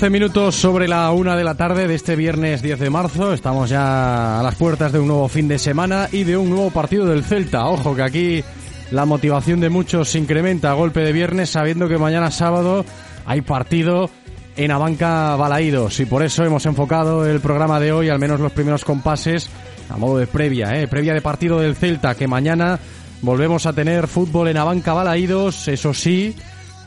Doce 0.00 0.08
minutos 0.08 0.54
sobre 0.56 0.88
la 0.88 1.10
una 1.10 1.36
de 1.36 1.44
la 1.44 1.56
tarde 1.56 1.86
de 1.86 1.94
este 1.94 2.16
viernes 2.16 2.62
10 2.62 2.78
de 2.78 2.88
marzo. 2.88 3.34
Estamos 3.34 3.68
ya 3.68 4.40
a 4.40 4.42
las 4.42 4.54
puertas 4.54 4.92
de 4.92 4.98
un 4.98 5.08
nuevo 5.08 5.28
fin 5.28 5.46
de 5.46 5.58
semana 5.58 6.08
y 6.10 6.24
de 6.24 6.38
un 6.38 6.48
nuevo 6.48 6.70
partido 6.70 7.04
del 7.04 7.22
Celta. 7.22 7.66
Ojo 7.66 7.94
que 7.94 8.02
aquí 8.02 8.44
la 8.92 9.04
motivación 9.04 9.60
de 9.60 9.68
muchos 9.68 10.08
se 10.08 10.18
incrementa 10.18 10.70
a 10.70 10.72
golpe 10.72 11.00
de 11.00 11.12
viernes 11.12 11.50
sabiendo 11.50 11.86
que 11.86 11.98
mañana 11.98 12.30
sábado 12.30 12.86
hay 13.26 13.42
partido 13.42 14.08
en 14.56 14.70
Abanca 14.70 15.36
Balaídos 15.36 16.00
y 16.00 16.06
por 16.06 16.22
eso 16.22 16.44
hemos 16.44 16.64
enfocado 16.64 17.26
el 17.26 17.40
programa 17.40 17.78
de 17.78 17.92
hoy, 17.92 18.08
al 18.08 18.18
menos 18.18 18.40
los 18.40 18.52
primeros 18.52 18.86
compases, 18.86 19.50
a 19.90 19.98
modo 19.98 20.16
de 20.16 20.26
previa, 20.26 20.80
¿eh? 20.80 20.88
previa 20.88 21.12
de 21.12 21.20
partido 21.20 21.60
del 21.60 21.76
Celta, 21.76 22.14
que 22.14 22.26
mañana 22.26 22.78
volvemos 23.20 23.66
a 23.66 23.74
tener 23.74 24.08
fútbol 24.08 24.48
en 24.48 24.56
Abanca 24.56 24.94
Balaídos, 24.94 25.68
eso 25.68 25.92
sí, 25.92 26.34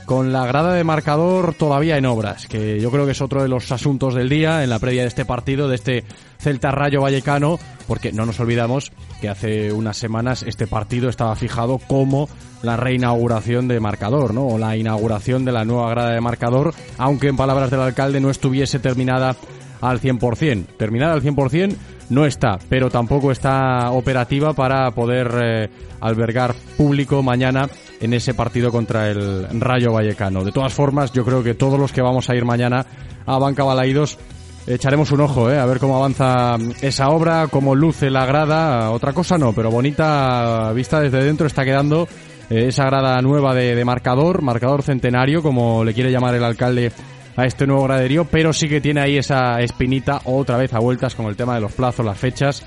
con 0.06 0.34
la 0.34 0.46
grada 0.46 0.74
de 0.74 0.84
marcador 0.84 1.54
todavía 1.54 1.98
en 1.98 2.06
obras, 2.06 2.48
que 2.48 2.80
yo 2.80 2.92
creo 2.92 3.06
que 3.06 3.14
es 3.14 3.22
otro 3.22 3.42
de 3.42 3.48
los 3.48 3.72
asuntos 3.72 4.14
del 4.14 4.30
día 4.30 4.64
en 4.64 4.70
la 4.70 4.80
previa 4.80 5.04
de 5.04 5.08
este 5.08 5.26
partido, 5.26 5.68
de 5.68 5.76
este 5.76 6.04
Celta 6.40 6.72
Rayo 6.72 7.02
Vallecano, 7.02 7.60
porque 7.88 8.12
no 8.12 8.26
nos 8.26 8.40
olvidamos 8.40 8.92
que 9.22 9.30
hace 9.30 9.72
unas 9.72 9.98
semanas 9.98 10.44
este 10.44 10.68
partido 10.68 11.10
estaba 11.10 11.36
fijado 11.36 11.78
como 11.78 12.28
la 12.62 12.78
reinauguración 12.78 13.68
de 13.68 13.80
marcador, 13.80 14.34
¿no? 14.34 14.48
O 14.48 14.58
la 14.58 14.76
inauguración 14.76 15.46
de 15.46 15.52
la 15.52 15.66
nueva 15.66 15.90
grada 15.90 16.12
de 16.12 16.22
marcador, 16.22 16.74
aunque 16.98 17.28
en 17.28 17.38
palabras 17.38 17.72
del 17.72 17.82
alcalde 17.82 18.20
no 18.20 18.30
estuviese 18.30 18.80
terminada 18.80 19.36
al 19.82 20.00
100%. 20.00 20.66
Terminada 20.78 21.14
al 21.14 21.22
100% 21.22 21.76
no 22.10 22.26
está, 22.26 22.60
pero 22.70 22.90
tampoco 22.90 23.32
está 23.32 23.92
operativa 23.92 24.54
para 24.54 24.92
poder 24.92 25.32
eh, 25.42 25.70
albergar 26.00 26.54
público 26.78 27.24
mañana 27.24 27.70
en 28.04 28.14
ese 28.14 28.34
partido 28.34 28.70
contra 28.70 29.10
el 29.10 29.48
Rayo 29.60 29.94
Vallecano. 29.94 30.44
De 30.44 30.52
todas 30.52 30.74
formas, 30.74 31.14
yo 31.14 31.24
creo 31.24 31.42
que 31.42 31.54
todos 31.54 31.80
los 31.80 31.94
que 31.94 32.02
vamos 32.02 32.30
a 32.30 32.36
ir 32.36 32.44
mañana 32.44 32.86
a 33.26 33.38
Banca 33.40 33.64
Balaídos 33.64 34.20
echaremos 34.68 35.12
un 35.12 35.22
ojo, 35.22 35.50
¿eh? 35.50 35.58
a 35.58 35.66
ver 35.66 35.80
cómo 35.80 35.96
avanza 35.98 36.56
esa 36.82 37.10
obra, 37.10 37.48
cómo 37.50 37.76
luce 37.76 38.10
la 38.10 38.26
grada. 38.26 38.92
Otra 38.92 39.14
cosa 39.14 39.38
no, 39.38 39.54
pero 39.54 39.72
bonita 39.72 40.74
vista 40.74 41.00
desde 41.00 41.24
dentro 41.24 41.48
está 41.48 41.64
quedando 41.64 42.08
eh, 42.50 42.66
esa 42.68 42.86
grada 42.86 43.22
nueva 43.22 43.54
de, 43.54 43.74
de 43.74 43.86
marcador, 43.86 44.42
marcador 44.42 44.84
centenario, 44.84 45.42
como 45.42 45.86
le 45.86 45.94
quiere 45.94 46.12
llamar 46.12 46.36
el 46.36 46.44
alcalde 46.44 46.92
a 47.38 47.46
este 47.46 47.66
nuevo 47.66 47.84
graderío, 47.84 48.26
pero 48.26 48.52
sí 48.52 48.68
que 48.68 48.82
tiene 48.82 49.00
ahí 49.00 49.18
esa 49.18 49.60
espinita 49.62 50.22
otra 50.26 50.58
vez 50.58 50.74
a 50.74 50.80
vueltas 50.80 51.16
con 51.16 51.28
el 51.28 51.38
tema 51.38 51.56
de 51.56 51.62
los 51.62 51.72
plazos, 51.72 52.06
las 52.06 52.18
fechas. 52.18 52.64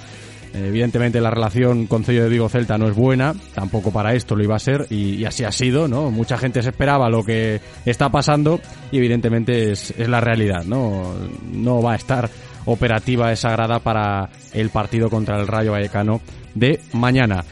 Evidentemente 0.64 1.20
la 1.20 1.30
relación 1.30 1.86
con 1.86 2.04
Cello 2.04 2.24
de 2.24 2.28
Vigo 2.28 2.48
Celta 2.48 2.78
no 2.78 2.88
es 2.88 2.94
buena, 2.94 3.34
tampoco 3.54 3.92
para 3.92 4.14
esto 4.14 4.34
lo 4.34 4.44
iba 4.44 4.56
a 4.56 4.60
ser 4.60 4.86
y, 4.90 5.16
y, 5.16 5.24
así 5.24 5.44
ha 5.44 5.52
sido, 5.52 5.88
¿no? 5.88 6.10
Mucha 6.10 6.38
gente 6.38 6.62
se 6.62 6.70
esperaba 6.70 7.08
lo 7.10 7.24
que 7.24 7.60
está 7.84 8.08
pasando 8.10 8.60
y 8.90 8.98
evidentemente 8.98 9.72
es, 9.72 9.92
es 9.96 10.08
la 10.08 10.20
realidad, 10.20 10.64
¿no? 10.64 11.14
No 11.52 11.82
va 11.82 11.92
a 11.92 11.96
estar 11.96 12.30
operativa 12.66 13.32
esa 13.32 13.50
grada 13.50 13.80
para 13.80 14.28
el 14.52 14.70
partido 14.70 15.08
contra 15.08 15.38
el 15.40 15.46
Rayo 15.46 15.72
Vallecano 15.72 16.20
de 16.54 16.80
mañana. 16.92 17.44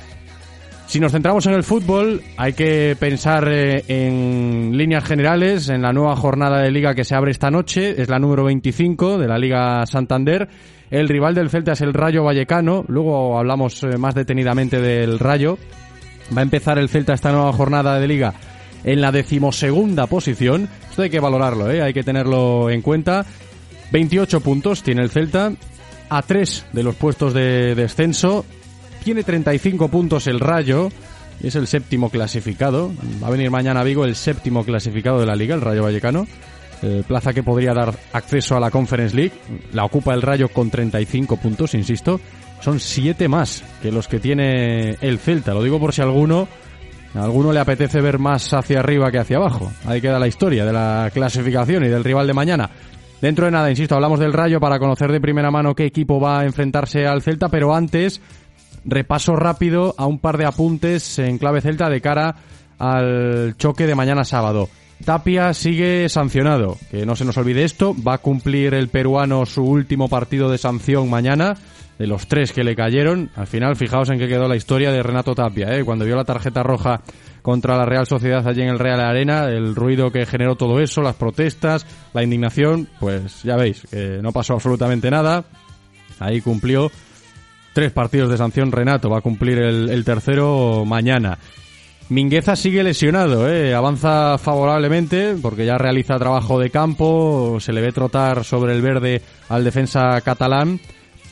Si 0.86 1.00
nos 1.00 1.12
centramos 1.12 1.46
en 1.46 1.54
el 1.54 1.64
fútbol, 1.64 2.20
hay 2.36 2.52
que 2.52 2.94
pensar 2.98 3.48
eh, 3.50 3.84
en 3.88 4.76
líneas 4.76 5.04
generales, 5.04 5.68
en 5.68 5.82
la 5.82 5.92
nueva 5.92 6.14
jornada 6.14 6.60
de 6.60 6.70
liga 6.70 6.94
que 6.94 7.04
se 7.04 7.14
abre 7.14 7.30
esta 7.30 7.50
noche, 7.50 8.00
es 8.00 8.08
la 8.08 8.18
número 8.18 8.44
25 8.44 9.18
de 9.18 9.26
la 9.26 9.38
Liga 9.38 9.86
Santander. 9.86 10.48
El 10.94 11.08
rival 11.08 11.34
del 11.34 11.50
Celta 11.50 11.72
es 11.72 11.80
el 11.80 11.92
Rayo 11.92 12.22
Vallecano, 12.22 12.84
luego 12.86 13.36
hablamos 13.36 13.82
eh, 13.82 13.98
más 13.98 14.14
detenidamente 14.14 14.80
del 14.80 15.18
Rayo. 15.18 15.58
Va 16.34 16.38
a 16.38 16.44
empezar 16.44 16.78
el 16.78 16.88
Celta 16.88 17.14
esta 17.14 17.32
nueva 17.32 17.52
jornada 17.52 17.98
de 17.98 18.06
liga 18.06 18.32
en 18.84 19.00
la 19.00 19.10
decimosegunda 19.10 20.06
posición. 20.06 20.68
Esto 20.88 21.02
hay 21.02 21.10
que 21.10 21.18
valorarlo, 21.18 21.68
¿eh? 21.68 21.82
hay 21.82 21.92
que 21.92 22.04
tenerlo 22.04 22.70
en 22.70 22.80
cuenta. 22.80 23.26
28 23.90 24.38
puntos 24.38 24.84
tiene 24.84 25.02
el 25.02 25.10
Celta, 25.10 25.50
a 26.10 26.22
3 26.22 26.66
de 26.72 26.82
los 26.84 26.94
puestos 26.94 27.34
de 27.34 27.74
descenso. 27.74 28.46
Tiene 29.02 29.24
35 29.24 29.88
puntos 29.88 30.28
el 30.28 30.38
Rayo, 30.38 30.90
es 31.42 31.56
el 31.56 31.66
séptimo 31.66 32.08
clasificado. 32.08 32.92
Va 33.20 33.26
a 33.26 33.30
venir 33.32 33.50
mañana 33.50 33.80
a 33.80 33.84
Vigo 33.84 34.04
el 34.04 34.14
séptimo 34.14 34.62
clasificado 34.62 35.18
de 35.18 35.26
la 35.26 35.34
liga, 35.34 35.56
el 35.56 35.60
Rayo 35.60 35.82
Vallecano. 35.82 36.28
Eh, 36.82 37.02
plaza 37.06 37.32
que 37.32 37.42
podría 37.42 37.72
dar 37.72 37.94
acceso 38.12 38.56
a 38.56 38.60
la 38.60 38.70
Conference 38.70 39.16
League. 39.16 39.32
La 39.72 39.84
ocupa 39.84 40.14
el 40.14 40.22
Rayo 40.22 40.48
con 40.48 40.70
35 40.70 41.36
puntos, 41.36 41.74
insisto. 41.74 42.20
Son 42.60 42.80
7 42.80 43.28
más 43.28 43.64
que 43.82 43.92
los 43.92 44.08
que 44.08 44.20
tiene 44.20 44.96
el 45.00 45.18
Celta. 45.18 45.54
Lo 45.54 45.62
digo 45.62 45.78
por 45.78 45.92
si 45.92 46.02
alguno, 46.02 46.48
a 47.14 47.22
alguno 47.22 47.52
le 47.52 47.60
apetece 47.60 48.00
ver 48.00 48.18
más 48.18 48.52
hacia 48.52 48.80
arriba 48.80 49.10
que 49.10 49.18
hacia 49.18 49.36
abajo. 49.36 49.70
Ahí 49.86 50.00
queda 50.00 50.18
la 50.18 50.28
historia 50.28 50.64
de 50.64 50.72
la 50.72 51.10
clasificación 51.12 51.84
y 51.84 51.88
del 51.88 52.04
rival 52.04 52.26
de 52.26 52.34
mañana. 52.34 52.70
Dentro 53.20 53.46
de 53.46 53.52
nada, 53.52 53.70
insisto, 53.70 53.94
hablamos 53.94 54.20
del 54.20 54.32
Rayo 54.32 54.60
para 54.60 54.78
conocer 54.78 55.10
de 55.10 55.20
primera 55.20 55.50
mano 55.50 55.74
qué 55.74 55.86
equipo 55.86 56.20
va 56.20 56.40
a 56.40 56.44
enfrentarse 56.44 57.06
al 57.06 57.22
Celta, 57.22 57.48
pero 57.48 57.74
antes 57.74 58.20
repaso 58.84 59.36
rápido 59.36 59.94
a 59.96 60.06
un 60.06 60.18
par 60.18 60.36
de 60.38 60.46
apuntes 60.46 61.18
en 61.18 61.38
clave 61.38 61.60
celta 61.60 61.88
de 61.88 62.00
cara 62.00 62.36
al 62.78 63.56
choque 63.56 63.86
de 63.86 63.94
mañana 63.94 64.24
sábado. 64.24 64.68
Tapia 65.04 65.52
sigue 65.52 66.08
sancionado, 66.08 66.78
que 66.90 67.04
no 67.04 67.16
se 67.16 67.24
nos 67.24 67.36
olvide 67.36 67.64
esto, 67.64 67.94
va 67.94 68.14
a 68.14 68.18
cumplir 68.18 68.74
el 68.74 68.88
peruano 68.88 69.44
su 69.46 69.62
último 69.62 70.08
partido 70.08 70.50
de 70.50 70.58
sanción 70.58 71.08
mañana, 71.10 71.54
de 71.98 72.06
los 72.06 72.26
tres 72.26 72.52
que 72.52 72.64
le 72.64 72.74
cayeron. 72.74 73.30
Al 73.36 73.46
final, 73.46 73.76
fijaos 73.76 74.10
en 74.10 74.18
qué 74.18 74.28
quedó 74.28 74.48
la 74.48 74.56
historia 74.56 74.90
de 74.90 75.02
Renato 75.02 75.34
Tapia, 75.34 75.74
¿eh? 75.74 75.84
cuando 75.84 76.04
vio 76.04 76.16
la 76.16 76.24
tarjeta 76.24 76.62
roja 76.62 77.02
contra 77.42 77.76
la 77.76 77.84
Real 77.84 78.06
Sociedad 78.06 78.46
allí 78.46 78.62
en 78.62 78.68
el 78.68 78.78
Real 78.78 79.00
Arena, 79.00 79.44
el 79.44 79.74
ruido 79.74 80.10
que 80.10 80.24
generó 80.24 80.56
todo 80.56 80.80
eso, 80.80 81.02
las 81.02 81.16
protestas, 81.16 81.86
la 82.14 82.22
indignación, 82.22 82.88
pues 82.98 83.42
ya 83.42 83.56
veis, 83.56 83.82
que 83.90 84.20
no 84.22 84.32
pasó 84.32 84.54
absolutamente 84.54 85.10
nada. 85.10 85.44
Ahí 86.18 86.40
cumplió 86.40 86.90
tres 87.74 87.92
partidos 87.92 88.30
de 88.30 88.38
sanción 88.38 88.72
Renato, 88.72 89.10
va 89.10 89.18
a 89.18 89.22
cumplir 89.22 89.58
el, 89.58 89.90
el 89.90 90.04
tercero 90.04 90.84
mañana. 90.86 91.38
Mingueza 92.10 92.54
sigue 92.54 92.84
lesionado, 92.84 93.48
¿eh? 93.48 93.74
avanza 93.74 94.36
favorablemente 94.36 95.36
porque 95.40 95.64
ya 95.64 95.78
realiza 95.78 96.18
trabajo 96.18 96.58
de 96.58 96.68
campo, 96.68 97.56
se 97.60 97.72
le 97.72 97.80
ve 97.80 97.92
trotar 97.92 98.44
sobre 98.44 98.74
el 98.74 98.82
verde 98.82 99.22
al 99.48 99.64
defensa 99.64 100.20
catalán, 100.20 100.80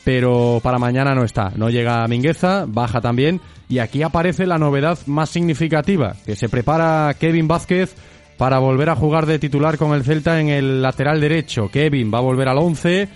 pero 0.03 0.59
para 0.63 0.79
mañana 0.79 1.13
no 1.13 1.23
está, 1.23 1.51
no 1.55 1.69
llega 1.69 2.07
Mingueza, 2.07 2.65
baja 2.67 3.01
también 3.01 3.39
y 3.69 3.79
aquí 3.79 4.01
aparece 4.01 4.47
la 4.47 4.57
novedad 4.57 4.97
más 5.05 5.29
significativa, 5.29 6.15
que 6.25 6.35
se 6.35 6.49
prepara 6.49 7.15
Kevin 7.19 7.47
Vázquez 7.47 7.95
para 8.37 8.57
volver 8.57 8.89
a 8.89 8.95
jugar 8.95 9.27
de 9.27 9.37
titular 9.37 9.77
con 9.77 9.93
el 9.93 10.03
Celta 10.03 10.41
en 10.41 10.49
el 10.49 10.81
lateral 10.81 11.21
derecho. 11.21 11.69
Kevin 11.69 12.11
va 12.11 12.17
a 12.17 12.21
volver 12.21 12.49
al 12.49 12.57
11, 12.57 13.01
eh, 13.03 13.07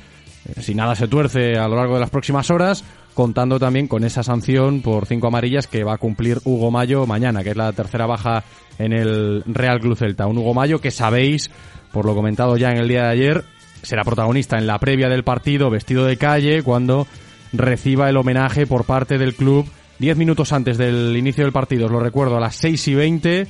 si 0.59 0.75
nada 0.75 0.95
se 0.95 1.07
tuerce 1.07 1.57
a 1.57 1.67
lo 1.67 1.75
largo 1.75 1.95
de 1.95 2.01
las 2.01 2.11
próximas 2.11 2.51
horas, 2.51 2.83
contando 3.17 3.57
también 3.57 3.87
con 3.87 4.03
esa 4.03 4.21
sanción 4.21 4.83
por 4.83 5.07
cinco 5.07 5.25
amarillas 5.25 5.65
que 5.65 5.83
va 5.83 5.95
a 5.95 5.97
cumplir 5.97 6.37
Hugo 6.45 6.69
Mayo 6.69 7.07
mañana, 7.07 7.43
que 7.43 7.49
es 7.49 7.57
la 7.57 7.73
tercera 7.73 8.05
baja 8.05 8.43
en 8.77 8.93
el 8.93 9.41
Real 9.47 9.79
Club 9.79 9.97
Celta. 9.97 10.27
Un 10.27 10.37
Hugo 10.37 10.53
Mayo 10.53 10.79
que 10.79 10.91
sabéis, 10.91 11.49
por 11.91 12.05
lo 12.05 12.13
comentado 12.13 12.57
ya 12.57 12.69
en 12.69 12.77
el 12.77 12.87
día 12.87 13.05
de 13.05 13.09
ayer, 13.09 13.43
será 13.81 14.03
protagonista 14.03 14.59
en 14.59 14.67
la 14.67 14.77
previa 14.77 15.09
del 15.09 15.23
partido 15.23 15.71
vestido 15.71 16.05
de 16.05 16.17
calle 16.17 16.61
cuando 16.61 17.07
reciba 17.53 18.07
el 18.07 18.17
homenaje 18.17 18.67
por 18.67 18.85
parte 18.85 19.17
del 19.17 19.33
club 19.33 19.65
diez 19.97 20.15
minutos 20.15 20.53
antes 20.53 20.77
del 20.77 21.17
inicio 21.17 21.43
del 21.43 21.51
partido, 21.53 21.87
os 21.87 21.91
lo 21.91 21.99
recuerdo, 21.99 22.37
a 22.37 22.39
las 22.39 22.55
seis 22.55 22.87
y 22.87 22.93
veinte, 22.93 23.47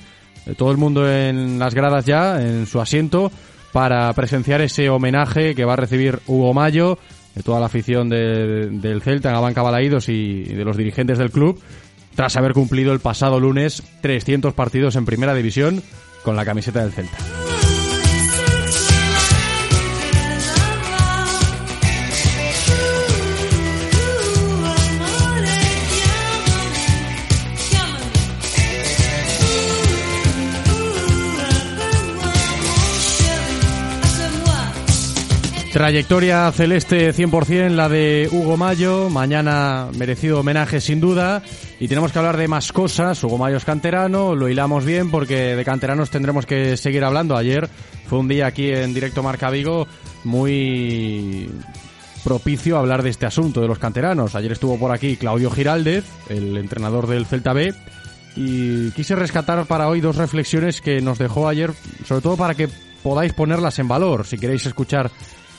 todo 0.56 0.72
el 0.72 0.78
mundo 0.78 1.12
en 1.12 1.60
las 1.60 1.76
gradas 1.76 2.06
ya, 2.06 2.42
en 2.42 2.68
su 2.68 2.80
asiento, 2.80 3.34
para 3.74 4.14
presenciar 4.14 4.62
ese 4.62 4.90
homenaje 4.90 5.56
que 5.56 5.66
va 5.66 5.74
a 5.74 5.76
recibir 5.76 6.20
Hugo 6.26 6.54
Mayo 6.54 6.98
de 7.38 7.44
toda 7.44 7.60
la 7.60 7.68
afición 7.68 8.10
del 8.10 9.02
Celta, 9.04 9.34
en 9.34 9.42
Banca 9.42 9.62
Balaídos 9.62 10.10
y 10.10 10.44
de 10.44 10.66
los 10.66 10.76
dirigentes 10.76 11.20
del 11.20 11.32
club, 11.32 11.62
tras 12.16 12.36
haber 12.36 12.54
cumplido 12.54 12.94
el 12.94 13.00
pasado 13.00 13.40
lunes 13.40 13.84
300 14.02 14.56
partidos 14.56 14.96
en 14.96 15.06
Primera 15.06 15.36
División 15.36 15.84
con 16.24 16.36
la 16.36 16.44
camiseta 16.44 16.82
del 16.82 16.92
Celta. 16.92 17.18
Trayectoria 35.78 36.52
celeste 36.54 37.14
100%, 37.14 37.70
la 37.70 37.88
de 37.88 38.28
Hugo 38.32 38.58
Mayo. 38.58 39.12
Mañana 39.12 39.90
merecido 39.96 40.40
homenaje 40.40 40.82
sin 40.82 41.00
duda. 41.00 41.44
Y 41.80 41.88
tenemos 41.88 42.12
que 42.12 42.18
hablar 42.18 42.36
de 42.36 42.48
más 42.48 42.72
cosas. 42.72 43.24
Hugo 43.24 43.38
Mayo 43.38 43.58
es 43.58 43.64
canterano, 43.64 44.34
lo 44.34 44.50
hilamos 44.50 44.86
bien 44.86 45.12
porque 45.12 45.56
de 45.56 45.64
canteranos 45.64 46.10
tendremos 46.10 46.48
que 46.48 46.78
seguir 46.78 47.04
hablando. 47.04 47.38
Ayer 47.38 47.70
fue 48.08 48.18
un 48.18 48.28
día 48.28 48.48
aquí 48.48 48.72
en 48.72 48.92
directo 48.92 49.22
Marca 49.22 49.52
Vigo 49.52 49.88
muy 50.24 51.48
propicio 52.24 52.78
a 52.78 52.80
hablar 52.80 53.04
de 53.04 53.12
este 53.12 53.28
asunto 53.28 53.62
de 53.62 53.68
los 53.68 53.78
canteranos. 53.78 54.34
Ayer 54.34 54.54
estuvo 54.54 54.80
por 54.80 54.92
aquí 54.92 55.16
Claudio 55.16 55.52
Giraldez, 55.52 56.06
el 56.30 56.58
entrenador 56.58 57.06
del 57.06 57.28
Celta 57.28 57.54
B. 57.54 57.76
Y 58.36 58.90
quise 58.94 59.16
rescatar 59.16 59.68
para 59.68 59.90
hoy 59.90 60.02
dos 60.02 60.16
reflexiones 60.16 60.82
que 60.82 61.02
nos 61.02 61.20
dejó 61.20 61.48
ayer, 61.48 61.72
sobre 62.04 62.22
todo 62.22 62.36
para 62.36 62.56
que 62.56 62.68
podáis 63.04 63.34
ponerlas 63.34 63.78
en 63.78 63.88
valor. 63.88 64.26
Si 64.26 64.40
queréis 64.40 64.66
escuchar 64.66 65.12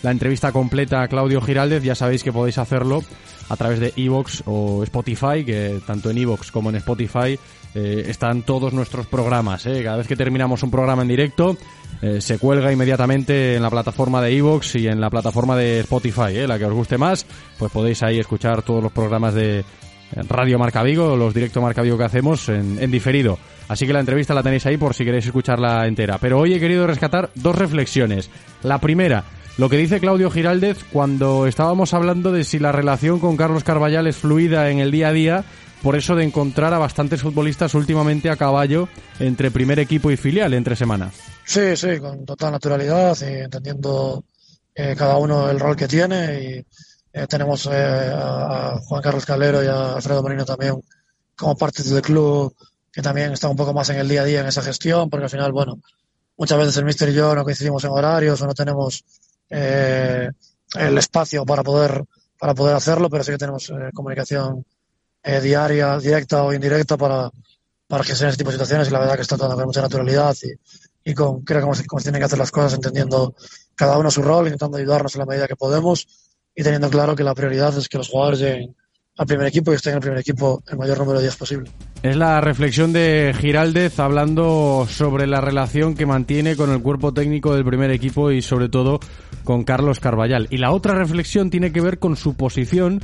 la 0.03 0.11
entrevista 0.11 0.53
completa 0.53 1.03
a 1.03 1.09
Claudio 1.09 1.41
Giraldez, 1.41 1.83
ya 1.83 1.95
sabéis 1.95 2.23
que 2.23 2.33
podéis 2.33 2.59
hacerlo 2.59 3.03
a 3.49 3.57
través 3.57 3.81
de 3.81 3.93
Evox 3.97 4.43
o 4.47 4.83
Spotify, 4.85 5.45
que 5.45 5.81
tanto 5.87 6.11
en 6.11 6.19
Evox 6.19 6.53
como 6.53 6.71
en 6.71 6.77
Spotify 6.77 7.39
eh, 7.75 8.05
están 8.07 8.43
todos 8.43 8.73
nuestros 8.73 9.07
programas. 9.07 9.67
Eh. 9.67 9.83
Cada 9.83 9.97
vez 9.97 10.07
que 10.07 10.17
terminamos 10.17 10.63
un 10.63 10.71
programa 10.71 11.03
en 11.03 11.09
directo, 11.09 11.57
eh, 12.03 12.21
se 12.21 12.39
cuelga 12.39 12.73
inmediatamente 12.73 13.57
en 13.57 13.63
la 13.63 13.71
plataforma 13.71 14.23
de 14.23 14.37
Evox 14.37 14.77
y 14.77 14.87
en 14.87 15.01
la 15.01 15.11
plataforma 15.11 15.57
de 15.57 15.81
Spotify, 15.81 16.37
eh, 16.37 16.47
la 16.47 16.59
que 16.59 16.67
os 16.67 16.75
guste 16.75 16.99
más, 16.99 17.27
pues 17.59 17.73
podéis 17.73 18.03
ahí 18.03 18.19
escuchar 18.19 18.63
todos 18.63 18.83
los 18.83 18.93
programas 18.93 19.35
de 19.35 19.65
Radio 20.29 20.59
Marca 20.59 20.83
Vigo, 20.83 21.17
los 21.17 21.35
directo 21.35 21.61
Marca 21.61 21.83
Vigo 21.83 21.99
que 21.99 22.05
hacemos 22.05 22.49
en, 22.49 22.79
en 22.81 22.91
diferido. 22.91 23.39
Así 23.69 23.87
que 23.87 23.93
la 23.93 24.01
entrevista 24.01 24.33
la 24.33 24.43
tenéis 24.43 24.65
ahí 24.65 24.79
por 24.79 24.95
si 24.95 25.05
queréis 25.05 25.27
escucharla 25.27 25.87
entera. 25.87 26.17
Pero 26.19 26.39
hoy 26.39 26.55
he 26.55 26.61
querido 26.61 26.87
rescatar 26.87 27.29
dos 27.35 27.55
reflexiones. 27.55 28.31
La 28.63 28.79
primera, 28.79 29.25
lo 29.59 29.69
que 29.69 29.77
dice 29.77 29.99
Claudio 29.99 30.31
Giraldez 30.31 30.79
cuando 30.93 31.47
estábamos 31.49 31.93
hablando 31.93 32.31
de 32.31 32.45
si 32.45 32.61
la 32.61 32.71
relación 32.71 33.19
con 33.19 33.37
Carlos 33.37 33.65
Carballal 33.65 34.07
es 34.07 34.17
fluida 34.17 34.71
en 34.71 34.79
el 34.79 34.93
día 34.93 35.09
a 35.09 35.13
día, 35.13 35.45
por 35.83 35.97
eso 35.97 36.15
de 36.15 36.23
encontrar 36.23 36.73
a 36.75 36.79
bastantes 36.79 37.23
futbolistas 37.23 37.75
últimamente 37.75 38.31
a 38.31 38.37
caballo 38.37 38.89
entre 39.19 39.51
primer 39.51 39.81
equipo 39.81 40.13
y 40.13 40.17
filial 40.17 40.55
entre 40.55 40.77
semana. 40.77 41.11
Sí, 41.45 41.77
sí, 41.77 41.99
con 41.99 42.25
total 42.25 42.53
naturalidad 42.53 43.17
y 43.21 43.43
entendiendo 43.43 44.23
eh, 44.73 44.95
cada 44.97 45.17
uno 45.17 45.51
el 45.51 45.59
rol 45.59 45.75
que 45.75 45.89
tiene 45.89 46.41
y 46.41 46.67
eh, 47.13 47.27
tenemos 47.29 47.67
eh, 47.67 48.13
a 48.15 48.79
Juan 48.87 49.03
Carlos 49.03 49.27
Calero 49.27 49.65
y 49.65 49.67
a 49.67 49.95
Alfredo 49.95 50.23
Marino 50.23 50.45
también 50.45 50.81
como 51.35 51.57
parte 51.57 51.83
del 51.83 52.03
club 52.03 52.55
que 52.93 53.03
también 53.03 53.33
está 53.33 53.49
un 53.49 53.57
poco 53.57 53.75
más 53.75 53.91
en 53.91 53.97
el 53.97 54.09
día 54.09 54.23
a 54.23 54.25
día 54.25 54.41
en 54.41 54.47
esa 54.47 54.63
gestión 54.63 55.11
porque 55.11 55.25
al 55.25 55.31
final, 55.31 55.51
bueno, 55.51 55.81
muchas 56.37 56.59
veces 56.59 56.77
el 56.77 56.85
Mister 56.85 57.09
y 57.09 57.15
yo 57.15 57.35
no 57.35 57.43
coincidimos 57.43 57.83
en 57.83 57.91
horarios 57.91 58.41
o 58.41 58.47
no 58.47 58.55
tenemos 58.55 59.05
eh, 59.51 60.31
el 60.75 60.99
espacio 60.99 61.45
para 61.45 61.63
poder, 61.63 62.05
para 62.39 62.55
poder 62.55 62.77
hacerlo, 62.77 63.09
pero 63.09 63.25
sí 63.25 63.33
que 63.33 63.39
tenemos 63.39 63.71
eh, 63.71 63.91
comunicación 63.95 64.65
eh, 65.23 65.41
diaria, 65.41 65.99
directa 65.99 66.43
o 66.43 66.53
indirecta 66.53 66.97
para, 66.97 67.31
para 67.87 68.05
sean 68.05 68.29
ese 68.29 68.39
tipo 68.39 68.51
de 68.51 68.57
situaciones. 68.57 68.89
Y 68.89 68.91
la 68.91 69.01
verdad 69.01 69.17
que 69.17 69.23
está 69.23 69.37
tratando 69.37 69.57
con 69.57 69.67
mucha 69.67 69.83
naturalidad 69.83 70.37
y, 70.43 71.11
y 71.11 71.15
con, 71.15 71.43
creo 71.43 71.61
que 71.61 71.87
como, 71.87 72.03
tienen 72.03 72.21
que 72.21 72.27
hacer 72.27 72.39
las 72.39 72.51
cosas 72.51 72.75
entendiendo 72.75 73.35
cada 73.75 73.99
uno 73.99 74.11
su 74.11 74.23
rol, 74.23 74.47
intentando 74.47 74.77
ayudarnos 74.79 75.15
en 75.15 75.21
la 75.21 75.27
medida 75.27 75.49
que 75.49 75.57
podemos 75.57 76.07
y 76.55 76.63
teniendo 76.63 76.91
claro 76.91 77.17
que 77.17 77.25
la 77.25 77.35
prioridad 77.35 77.77
es 77.79 77.89
que 77.89 77.99
los 77.99 78.09
jugadores 78.09 78.41
lleguen 78.41 78.77
al 79.19 79.27
primer 79.27 79.49
equipo 79.49 79.73
y 79.73 79.75
estén 79.75 79.93
en 79.93 79.97
el 79.97 80.01
primer 80.01 80.19
equipo 80.21 80.63
el 80.69 80.79
mayor 80.79 80.99
número 80.99 81.19
de 81.19 81.25
días 81.25 81.37
posible. 81.37 81.71
Es 82.03 82.17
la 82.17 82.41
reflexión 82.41 82.93
de 82.93 83.35
Giraldez 83.39 83.99
hablando 83.99 84.87
sobre 84.89 85.27
la 85.27 85.41
relación 85.41 85.95
que 85.95 86.07
mantiene 86.07 86.55
con 86.55 86.71
el 86.71 86.81
cuerpo 86.81 87.13
técnico 87.13 87.55
del 87.55 87.65
primer 87.65 87.91
equipo 87.91 88.31
y 88.31 88.41
sobre 88.41 88.69
todo 88.69 89.01
con 89.43 89.65
Carlos 89.65 89.99
Carballal. 89.99 90.47
Y 90.51 90.59
la 90.59 90.71
otra 90.71 90.95
reflexión 90.95 91.51
tiene 91.51 91.73
que 91.73 91.81
ver 91.81 91.99
con 91.99 92.17
su 92.17 92.35
posición 92.35 93.01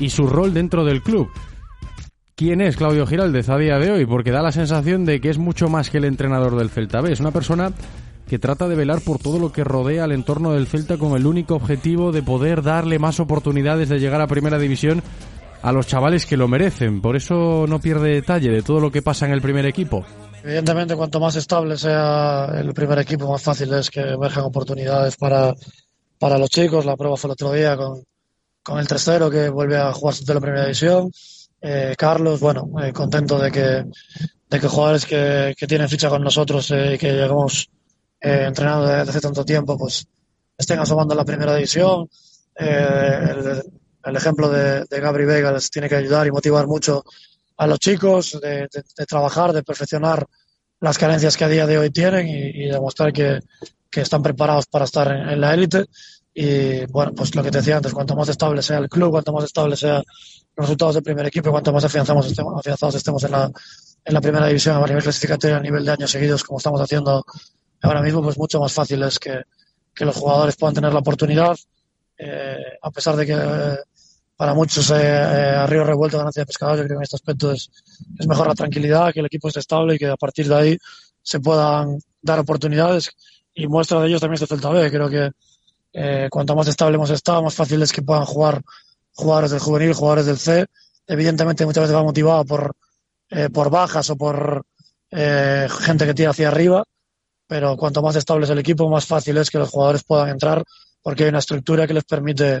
y 0.00 0.08
su 0.08 0.26
rol 0.26 0.54
dentro 0.54 0.84
del 0.84 1.02
club. 1.02 1.28
¿Quién 2.34 2.62
es 2.62 2.76
Claudio 2.76 3.06
Giraldez 3.06 3.50
a 3.50 3.58
día 3.58 3.78
de 3.78 3.90
hoy? 3.90 4.06
Porque 4.06 4.30
da 4.30 4.40
la 4.40 4.52
sensación 4.52 5.04
de 5.04 5.20
que 5.20 5.28
es 5.28 5.38
mucho 5.38 5.68
más 5.68 5.90
que 5.90 5.98
el 5.98 6.04
entrenador 6.04 6.56
del 6.56 6.70
Celta 6.70 7.02
B. 7.02 7.12
Es 7.12 7.20
una 7.20 7.32
persona 7.32 7.72
que 8.28 8.38
trata 8.38 8.68
de 8.68 8.76
velar 8.76 9.00
por 9.00 9.18
todo 9.18 9.38
lo 9.38 9.52
que 9.52 9.64
rodea 9.64 10.04
al 10.04 10.12
entorno 10.12 10.52
del 10.52 10.66
Celta 10.66 10.96
con 10.98 11.16
el 11.16 11.26
único 11.26 11.56
objetivo 11.56 12.12
de 12.12 12.22
poder 12.22 12.62
darle 12.62 12.98
más 12.98 13.20
oportunidades 13.20 13.88
de 13.88 13.98
llegar 13.98 14.20
a 14.20 14.26
Primera 14.28 14.58
División 14.58 15.02
a 15.62 15.72
los 15.72 15.86
chavales 15.86 16.26
que 16.26 16.36
lo 16.36 16.48
merecen. 16.48 17.00
Por 17.00 17.16
eso 17.16 17.66
no 17.68 17.80
pierde 17.80 18.10
detalle 18.14 18.50
de 18.50 18.62
todo 18.62 18.80
lo 18.80 18.90
que 18.90 19.02
pasa 19.02 19.26
en 19.26 19.32
el 19.32 19.42
primer 19.42 19.66
equipo. 19.66 20.04
Evidentemente, 20.42 20.96
cuanto 20.96 21.20
más 21.20 21.36
estable 21.36 21.76
sea 21.76 22.50
el 22.54 22.72
primer 22.72 22.98
equipo, 23.00 23.30
más 23.30 23.42
fácil 23.42 23.72
es 23.74 23.90
que 23.90 24.00
emerjan 24.00 24.44
oportunidades 24.44 25.16
para, 25.16 25.54
para 26.18 26.38
los 26.38 26.48
chicos. 26.48 26.86
La 26.86 26.96
prueba 26.96 27.16
fue 27.16 27.28
el 27.28 27.32
otro 27.32 27.52
día 27.52 27.76
con, 27.76 28.02
con 28.62 28.78
el 28.78 28.86
tercero 28.86 29.30
que 29.30 29.48
vuelve 29.48 29.76
a 29.76 29.92
jugar 29.92 30.14
de 30.14 30.34
la 30.34 30.40
primera 30.40 30.62
división. 30.62 31.10
Eh, 31.60 31.94
Carlos, 31.98 32.38
bueno, 32.38 32.70
eh, 32.82 32.92
contento 32.92 33.38
de 33.38 33.50
que, 33.50 33.84
de 34.48 34.60
que 34.60 34.68
jugadores 34.68 35.06
que, 35.06 35.54
que 35.58 35.66
tienen 35.66 35.88
ficha 35.88 36.08
con 36.08 36.22
nosotros 36.22 36.70
eh, 36.70 36.94
y 36.94 36.98
que 36.98 37.12
llegamos 37.12 37.68
entrenando 38.20 38.86
desde 38.86 39.10
hace 39.10 39.20
tanto 39.20 39.44
tiempo, 39.44 39.76
pues 39.78 40.06
estén 40.56 40.78
asomando 40.78 41.14
en 41.14 41.18
la 41.18 41.24
primera 41.24 41.54
división. 41.54 42.08
El 44.08 44.16
ejemplo 44.16 44.48
de, 44.48 44.84
de 44.84 45.00
Gabri 45.00 45.24
Vega 45.24 45.52
les 45.52 45.70
tiene 45.70 45.88
que 45.88 45.96
ayudar 45.96 46.26
y 46.26 46.30
motivar 46.30 46.66
mucho 46.66 47.04
a 47.56 47.66
los 47.66 47.78
chicos 47.78 48.38
de, 48.40 48.68
de, 48.70 49.06
trabajar, 49.06 49.52
de 49.52 49.62
perfeccionar 49.62 50.26
las 50.80 50.96
carencias 50.96 51.36
que 51.36 51.44
a 51.44 51.48
día 51.48 51.66
de 51.66 51.78
hoy 51.78 51.90
tienen 51.90 52.28
y, 52.28 52.64
y 52.64 52.70
demostrar 52.70 53.12
que, 53.12 53.40
que, 53.90 54.00
están 54.00 54.22
preparados 54.22 54.66
para 54.66 54.84
estar 54.84 55.10
en, 55.10 55.28
en, 55.28 55.40
la 55.40 55.54
élite. 55.54 55.86
Y 56.32 56.86
bueno, 56.86 57.12
pues 57.14 57.34
lo 57.34 57.42
que 57.42 57.50
te 57.50 57.58
decía 57.58 57.78
antes, 57.78 57.92
cuanto 57.92 58.14
más 58.14 58.28
estable 58.28 58.62
sea 58.62 58.78
el 58.78 58.88
club, 58.88 59.10
cuanto 59.10 59.32
más 59.32 59.44
estable 59.44 59.76
sea 59.76 59.96
los 59.96 60.66
resultados 60.66 60.94
del 60.94 61.02
primer 61.02 61.26
equipo, 61.26 61.50
cuanto 61.50 61.72
más 61.72 61.84
afianzamos 61.84 62.26
estemos, 62.26 62.60
afianzados 62.60 62.94
estemos 62.94 63.24
en 63.24 63.32
la, 63.32 63.50
en 64.04 64.14
la 64.14 64.20
primera 64.20 64.46
división 64.46 64.76
a 64.76 64.86
nivel 64.86 65.02
clasificatorio, 65.02 65.56
a 65.56 65.60
nivel 65.60 65.84
de 65.84 65.92
años 65.92 66.10
seguidos, 66.10 66.44
como 66.44 66.58
estamos 66.58 66.80
haciendo 66.80 67.24
ahora 67.82 68.02
mismo, 68.02 68.22
pues 68.22 68.38
mucho 68.38 68.60
más 68.60 68.72
fácil 68.72 69.02
es 69.02 69.18
que, 69.18 69.42
que 69.94 70.04
los 70.04 70.16
jugadores 70.16 70.56
puedan 70.56 70.74
tener 70.74 70.92
la 70.92 71.00
oportunidad, 71.00 71.56
eh, 72.16 72.78
a 72.82 72.90
pesar 72.90 73.16
de 73.16 73.26
que 73.26 73.34
para 74.38 74.54
muchos 74.54 74.88
eh, 74.92 74.94
eh, 74.96 75.54
a 75.56 75.66
río 75.66 75.82
revuelto 75.82 76.16
ganancia 76.16 76.42
de 76.42 76.46
pescadores. 76.46 76.78
Yo 76.78 76.84
creo 76.84 76.96
que 76.96 77.00
en 77.00 77.02
este 77.02 77.16
aspecto 77.16 77.50
es, 77.50 77.70
es 78.20 78.28
mejor 78.28 78.46
la 78.46 78.54
tranquilidad, 78.54 79.12
que 79.12 79.18
el 79.18 79.26
equipo 79.26 79.48
esté 79.48 79.58
estable 79.58 79.96
y 79.96 79.98
que 79.98 80.06
a 80.06 80.16
partir 80.16 80.46
de 80.46 80.54
ahí 80.54 80.78
se 81.20 81.40
puedan 81.40 81.98
dar 82.22 82.38
oportunidades. 82.38 83.10
Y 83.52 83.66
muestra 83.66 84.00
de 84.00 84.06
ellos 84.06 84.20
también 84.20 84.40
este 84.40 84.46
Celta 84.46 84.70
B. 84.70 84.88
Creo 84.92 85.10
que 85.10 85.32
eh, 85.92 86.28
cuanto 86.30 86.54
más 86.54 86.68
estable 86.68 86.94
hemos 86.94 87.10
estado, 87.10 87.42
más 87.42 87.56
fácil 87.56 87.82
es 87.82 87.92
que 87.92 88.02
puedan 88.02 88.26
jugar 88.26 88.62
jugadores 89.12 89.50
del 89.50 89.58
juvenil, 89.58 89.92
jugadores 89.92 90.26
del 90.26 90.38
C. 90.38 90.66
Evidentemente 91.04 91.66
muchas 91.66 91.82
veces 91.82 91.96
va 91.96 92.04
motivado 92.04 92.44
por, 92.44 92.76
eh, 93.30 93.48
por 93.50 93.70
bajas 93.70 94.08
o 94.10 94.16
por 94.16 94.64
eh, 95.10 95.66
gente 95.80 96.06
que 96.06 96.14
tira 96.14 96.30
hacia 96.30 96.46
arriba, 96.46 96.84
pero 97.48 97.76
cuanto 97.76 98.02
más 98.02 98.14
estable 98.14 98.44
es 98.44 98.50
el 98.50 98.60
equipo, 98.60 98.88
más 98.88 99.04
fácil 99.04 99.36
es 99.38 99.50
que 99.50 99.58
los 99.58 99.70
jugadores 99.70 100.04
puedan 100.04 100.28
entrar 100.28 100.62
porque 101.08 101.22
hay 101.22 101.30
una 101.30 101.38
estructura 101.38 101.86
que 101.86 101.94
les 101.94 102.04
permite 102.04 102.60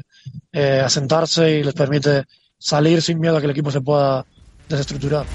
eh, 0.50 0.80
asentarse 0.82 1.58
y 1.58 1.62
les 1.62 1.74
permite 1.74 2.24
salir 2.56 3.02
sin 3.02 3.20
miedo 3.20 3.36
a 3.36 3.40
que 3.40 3.44
el 3.44 3.50
equipo 3.50 3.70
se 3.70 3.82
pueda 3.82 4.24
desestructurar. 4.66 5.26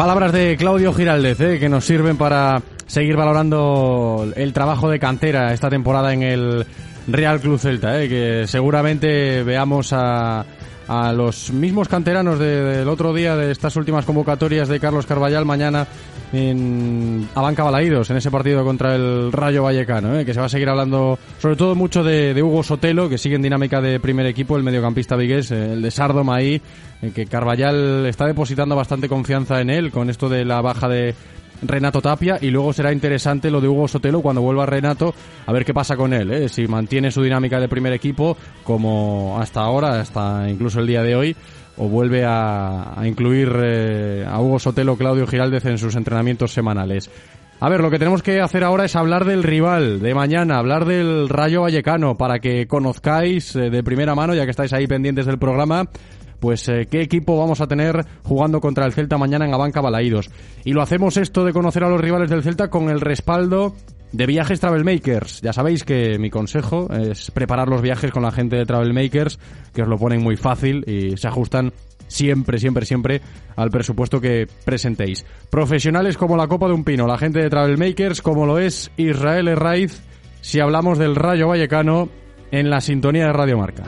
Palabras 0.00 0.32
de 0.32 0.56
Claudio 0.56 0.94
Giraldez, 0.94 1.38
eh, 1.42 1.58
que 1.58 1.68
nos 1.68 1.84
sirven 1.84 2.16
para 2.16 2.62
seguir 2.86 3.16
valorando 3.16 4.32
el 4.34 4.54
trabajo 4.54 4.88
de 4.88 4.98
cantera 4.98 5.52
esta 5.52 5.68
temporada 5.68 6.14
en 6.14 6.22
el 6.22 6.64
Real 7.06 7.38
Club 7.38 7.58
Celta, 7.58 8.02
eh, 8.02 8.08
que 8.08 8.46
seguramente 8.46 9.42
veamos 9.42 9.92
a, 9.92 10.46
a 10.88 11.12
los 11.12 11.52
mismos 11.52 11.88
canteranos 11.88 12.38
del 12.38 12.88
otro 12.88 13.12
día 13.12 13.36
de 13.36 13.52
estas 13.52 13.76
últimas 13.76 14.06
convocatorias 14.06 14.68
de 14.68 14.80
Carlos 14.80 15.04
Carballal 15.04 15.44
mañana 15.44 15.86
en 16.32 17.28
Abanca 17.34 17.64
Balaídos, 17.64 18.10
en 18.10 18.16
ese 18.16 18.30
partido 18.30 18.64
contra 18.64 18.94
el 18.94 19.32
Rayo 19.32 19.64
Vallecano, 19.64 20.18
¿eh? 20.18 20.24
que 20.24 20.32
se 20.32 20.40
va 20.40 20.46
a 20.46 20.50
seguir 20.50 20.68
hablando 20.68 21.18
sobre 21.38 21.56
todo 21.56 21.74
mucho 21.74 22.04
de, 22.04 22.40
Hugo 22.42 22.62
Sotelo, 22.62 23.08
que 23.08 23.18
sigue 23.18 23.36
en 23.36 23.42
dinámica 23.42 23.80
de 23.80 23.98
primer 24.00 24.26
equipo, 24.26 24.56
el 24.56 24.62
mediocampista 24.62 25.16
vigués, 25.16 25.50
eh, 25.50 25.72
el 25.72 25.82
de 25.82 25.90
Sardoma 25.90 26.36
ahí, 26.36 26.60
que 27.14 27.26
Carballal 27.26 28.06
está 28.06 28.26
depositando 28.26 28.76
bastante 28.76 29.08
confianza 29.08 29.60
en 29.60 29.70
él 29.70 29.90
con 29.90 30.10
esto 30.10 30.28
de 30.28 30.44
la 30.44 30.60
baja 30.60 30.88
de 30.88 31.14
Renato 31.62 32.00
Tapia 32.00 32.38
y 32.40 32.50
luego 32.50 32.72
será 32.72 32.92
interesante 32.92 33.50
lo 33.50 33.60
de 33.60 33.68
Hugo 33.68 33.88
Sotelo 33.88 34.22
cuando 34.22 34.42
vuelva 34.42 34.66
Renato 34.66 35.14
a 35.46 35.52
ver 35.52 35.64
qué 35.64 35.74
pasa 35.74 35.96
con 35.96 36.12
él, 36.12 36.30
¿eh? 36.30 36.48
si 36.48 36.66
mantiene 36.66 37.10
su 37.10 37.22
dinámica 37.22 37.60
de 37.60 37.68
primer 37.68 37.92
equipo 37.92 38.36
como 38.64 39.38
hasta 39.40 39.60
ahora, 39.60 40.00
hasta 40.00 40.48
incluso 40.48 40.80
el 40.80 40.86
día 40.86 41.02
de 41.02 41.16
hoy 41.16 41.36
o 41.82 41.88
vuelve 41.88 42.26
a, 42.26 42.94
incluir 43.06 43.50
eh, 43.56 44.26
a 44.28 44.38
Hugo 44.38 44.58
Sotelo, 44.58 44.98
Claudio 44.98 45.26
Giraldez 45.26 45.64
en 45.64 45.78
sus 45.78 45.96
entrenamientos 45.96 46.52
semanales. 46.52 47.10
A 47.58 47.70
ver, 47.70 47.80
lo 47.80 47.90
que 47.90 47.98
tenemos 47.98 48.22
que 48.22 48.42
hacer 48.42 48.64
ahora 48.64 48.84
es 48.84 48.96
hablar 48.96 49.24
del 49.24 49.42
rival 49.42 50.00
de 50.00 50.14
mañana, 50.14 50.58
hablar 50.58 50.84
del 50.84 51.30
Rayo 51.30 51.62
Vallecano, 51.62 52.18
para 52.18 52.38
que 52.38 52.66
conozcáis 52.66 53.56
eh, 53.56 53.70
de 53.70 53.82
primera 53.82 54.14
mano, 54.14 54.34
ya 54.34 54.44
que 54.44 54.50
estáis 54.50 54.74
ahí 54.74 54.86
pendientes 54.86 55.24
del 55.24 55.38
programa, 55.38 55.88
pues 56.38 56.68
eh, 56.68 56.86
qué 56.90 57.00
equipo 57.00 57.38
vamos 57.38 57.62
a 57.62 57.66
tener 57.66 58.04
jugando 58.24 58.60
contra 58.60 58.84
el 58.84 58.92
Celta 58.92 59.16
mañana 59.16 59.46
en 59.46 59.54
Abanca 59.54 59.80
Balaídos. 59.80 60.30
Y 60.66 60.74
lo 60.74 60.82
hacemos 60.82 61.16
esto 61.16 61.46
de 61.46 61.54
conocer 61.54 61.82
a 61.84 61.88
los 61.88 62.00
rivales 62.00 62.28
del 62.28 62.42
Celta 62.42 62.68
con 62.68 62.90
el 62.90 63.00
respaldo 63.00 63.74
de 64.12 64.26
Viajes 64.26 64.60
Travel 64.60 64.84
Makers. 64.84 65.40
Ya 65.40 65.52
sabéis 65.52 65.84
que 65.84 66.18
mi 66.18 66.30
consejo 66.30 66.88
es 66.92 67.30
preparar 67.30 67.68
los 67.68 67.82
viajes 67.82 68.10
con 68.10 68.22
la 68.22 68.32
gente 68.32 68.56
de 68.56 68.66
Travel 68.66 68.92
Makers, 68.92 69.38
que 69.72 69.82
os 69.82 69.88
lo 69.88 69.98
ponen 69.98 70.22
muy 70.22 70.36
fácil 70.36 70.84
y 70.86 71.16
se 71.16 71.28
ajustan 71.28 71.72
siempre, 72.06 72.58
siempre, 72.58 72.84
siempre 72.84 73.20
al 73.56 73.70
presupuesto 73.70 74.20
que 74.20 74.46
presentéis. 74.64 75.24
Profesionales 75.48 76.16
como 76.16 76.36
la 76.36 76.48
copa 76.48 76.66
de 76.66 76.74
un 76.74 76.84
pino, 76.84 77.06
la 77.06 77.18
gente 77.18 77.40
de 77.40 77.48
Travel 77.48 77.78
Makers, 77.78 78.20
como 78.20 78.46
lo 78.46 78.58
es 78.58 78.90
Israel 78.96 79.48
Herraiz, 79.48 80.02
si 80.40 80.60
hablamos 80.60 80.98
del 80.98 81.16
Rayo 81.16 81.48
Vallecano 81.48 82.08
en 82.50 82.68
la 82.68 82.80
sintonía 82.80 83.26
de 83.26 83.32
Radio 83.32 83.58
Marca. 83.58 83.84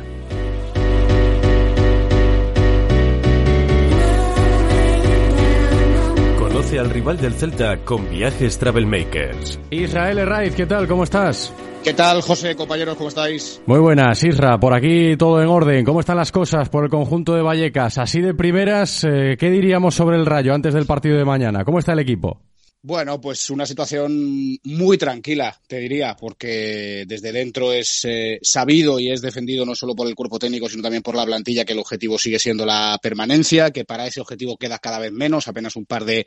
Al 6.79 6.91
rival 6.91 7.19
del 7.19 7.35
Celta 7.35 7.85
con 7.85 8.09
Viajes 8.09 8.59
Travel 8.59 8.87
Makers. 8.87 9.59
Israel 9.71 10.19
Herraiz, 10.19 10.55
¿qué 10.55 10.67
tal? 10.67 10.89
¿Cómo 10.89 11.05
estás? 11.05 11.53
¿Qué 11.85 11.95
tal, 11.95 12.23
José, 12.23 12.55
compañeros? 12.55 12.97
¿Cómo 12.97 13.09
estáis? 13.09 13.61
Muy 13.67 13.81
buenas, 13.81 14.23
Isra. 14.23 14.59
Por 14.59 14.73
aquí 14.73 15.17
todo 15.17 15.43
en 15.43 15.49
orden. 15.49 15.85
¿Cómo 15.85 16.01
están 16.01 16.17
las 16.17 16.33
cosas 16.33 16.69
por 16.69 16.85
el 16.85 16.91
conjunto 16.91 17.35
de 17.35 17.43
Vallecas? 17.43 17.99
Así 17.99 18.21
de 18.21 18.35
primeras, 18.35 19.05
eh, 19.05 19.37
¿qué 19.39 19.51
diríamos 19.51 19.95
sobre 19.95 20.17
el 20.17 20.27
Rayo 20.27 20.55
antes 20.55 20.73
del 20.75 20.87
partido 20.87 21.17
de 21.17 21.25
mañana? 21.25 21.65
¿Cómo 21.65 21.79
está 21.79 21.93
el 21.93 21.99
equipo? 21.99 22.41
Bueno, 22.85 23.21
pues 23.21 23.49
una 23.51 23.65
situación 23.65 24.59
muy 24.65 24.99
tranquila, 24.99 25.57
te 25.69 25.79
diría, 25.79 26.17
porque 26.17 27.05
desde 27.07 27.31
dentro 27.31 27.73
es 27.73 28.01
eh, 28.05 28.41
sabido 28.43 28.99
y 28.99 29.13
es 29.13 29.21
defendido 29.21 29.65
no 29.65 29.77
solo 29.77 29.95
por 29.95 30.09
el 30.09 30.17
cuerpo 30.17 30.41
técnico, 30.41 30.69
sino 30.69 30.83
también 30.83 31.05
por 31.05 31.15
la 31.15 31.25
plantilla 31.25 31.65
que 31.65 31.75
el 31.75 31.79
objetivo 31.79 32.19
sigue 32.19 32.41
siendo 32.41 32.67
la 32.67 32.99
permanencia, 33.01 33.71
que 33.71 33.85
para 33.85 34.09
ese 34.09 34.21
objetivo 34.21 34.57
queda 34.57 34.81
cada 34.81 34.99
vez 34.99 35.13
menos, 35.13 35.47
apenas 35.47 35.77
un 35.77 35.87
par 35.87 36.05
de 36.05 36.27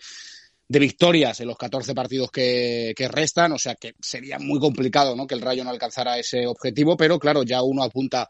de 0.67 0.79
victorias 0.79 1.39
en 1.39 1.47
los 1.47 1.57
14 1.57 1.93
partidos 1.93 2.31
que, 2.31 2.93
restan, 3.11 3.51
o 3.51 3.59
sea 3.59 3.75
que 3.75 3.93
sería 4.01 4.39
muy 4.39 4.59
complicado 4.59 5.15
¿no? 5.15 5.27
que 5.27 5.35
el 5.35 5.41
Rayo 5.41 5.63
no 5.63 5.69
alcanzara 5.69 6.17
ese 6.17 6.47
objetivo, 6.47 6.97
pero 6.97 7.19
claro, 7.19 7.43
ya 7.43 7.61
uno 7.61 7.83
apunta 7.83 8.27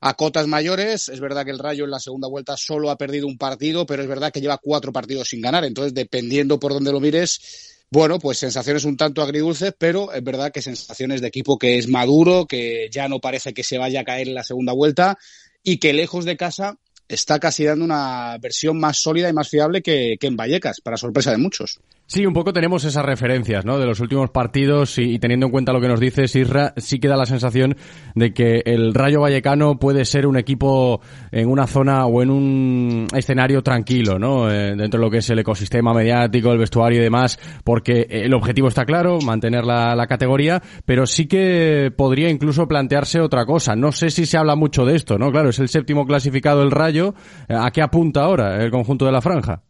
a 0.00 0.14
cotas 0.14 0.46
mayores. 0.46 1.08
Es 1.08 1.20
verdad 1.20 1.44
que 1.44 1.50
el 1.50 1.58
Rayo 1.58 1.84
en 1.84 1.90
la 1.90 1.98
segunda 1.98 2.28
vuelta 2.28 2.56
solo 2.56 2.90
ha 2.90 2.98
perdido 2.98 3.26
un 3.26 3.38
partido, 3.38 3.86
pero 3.86 4.02
es 4.02 4.08
verdad 4.08 4.30
que 4.30 4.40
lleva 4.40 4.58
cuatro 4.58 4.92
partidos 4.92 5.28
sin 5.28 5.40
ganar. 5.40 5.64
Entonces, 5.64 5.94
dependiendo 5.94 6.60
por 6.60 6.74
dónde 6.74 6.92
lo 6.92 7.00
mires, 7.00 7.84
bueno, 7.90 8.18
pues 8.18 8.38
sensaciones 8.38 8.84
un 8.84 8.96
tanto 8.98 9.22
agridulces, 9.22 9.72
pero 9.78 10.12
es 10.12 10.22
verdad 10.22 10.52
que 10.52 10.60
sensaciones 10.60 11.22
de 11.22 11.28
equipo 11.28 11.58
que 11.58 11.78
es 11.78 11.88
maduro, 11.88 12.46
que 12.46 12.88
ya 12.90 13.08
no 13.08 13.20
parece 13.20 13.54
que 13.54 13.62
se 13.62 13.78
vaya 13.78 14.00
a 14.00 14.04
caer 14.04 14.28
en 14.28 14.34
la 14.34 14.44
segunda 14.44 14.72
vuelta 14.72 15.16
y 15.62 15.78
que 15.78 15.94
lejos 15.94 16.26
de 16.26 16.36
casa 16.36 16.76
está 17.08 17.38
casi 17.38 17.64
dando 17.64 17.84
una 17.84 18.38
versión 18.38 18.78
más 18.78 18.98
sólida 19.00 19.28
y 19.28 19.32
más 19.32 19.48
fiable 19.48 19.82
que, 19.82 20.16
que 20.18 20.26
en 20.26 20.36
Vallecas, 20.36 20.80
para 20.80 20.96
sorpresa 20.96 21.30
de 21.30 21.38
muchos. 21.38 21.80
Sí, 22.06 22.26
un 22.26 22.34
poco 22.34 22.52
tenemos 22.52 22.84
esas 22.84 23.02
referencias, 23.02 23.64
¿no? 23.64 23.78
De 23.78 23.86
los 23.86 23.98
últimos 23.98 24.28
partidos 24.28 24.98
y, 24.98 25.18
teniendo 25.18 25.46
en 25.46 25.52
cuenta 25.52 25.72
lo 25.72 25.80
que 25.80 25.88
nos 25.88 25.98
dice 25.98 26.28
Sirra, 26.28 26.74
sí 26.76 26.98
queda 26.98 27.16
la 27.16 27.24
sensación 27.24 27.76
de 28.14 28.34
que 28.34 28.62
el 28.66 28.92
Rayo 28.92 29.22
Vallecano 29.22 29.78
puede 29.78 30.04
ser 30.04 30.26
un 30.26 30.36
equipo 30.36 31.00
en 31.32 31.48
una 31.48 31.66
zona 31.66 32.04
o 32.04 32.22
en 32.22 32.28
un 32.28 33.06
escenario 33.16 33.62
tranquilo, 33.62 34.18
¿no? 34.18 34.50
Eh, 34.50 34.76
dentro 34.76 35.00
de 35.00 35.06
lo 35.06 35.10
que 35.10 35.18
es 35.18 35.30
el 35.30 35.38
ecosistema 35.38 35.94
mediático, 35.94 36.52
el 36.52 36.58
vestuario 36.58 37.00
y 37.00 37.04
demás, 37.04 37.38
porque 37.64 38.06
el 38.10 38.34
objetivo 38.34 38.68
está 38.68 38.84
claro, 38.84 39.18
mantener 39.22 39.64
la, 39.64 39.96
la 39.96 40.06
categoría, 40.06 40.62
pero 40.84 41.06
sí 41.06 41.26
que 41.26 41.90
podría 41.96 42.28
incluso 42.28 42.68
plantearse 42.68 43.18
otra 43.18 43.46
cosa. 43.46 43.76
No 43.76 43.92
sé 43.92 44.10
si 44.10 44.26
se 44.26 44.36
habla 44.36 44.56
mucho 44.56 44.84
de 44.84 44.94
esto, 44.94 45.16
¿no? 45.16 45.32
Claro, 45.32 45.48
es 45.48 45.58
el 45.58 45.70
séptimo 45.70 46.06
clasificado 46.06 46.62
el 46.62 46.70
Rayo. 46.70 47.14
¿A 47.48 47.70
qué 47.70 47.80
apunta 47.80 48.24
ahora 48.24 48.62
el 48.62 48.70
conjunto 48.70 49.06
de 49.06 49.12
la 49.12 49.22
franja? 49.22 49.62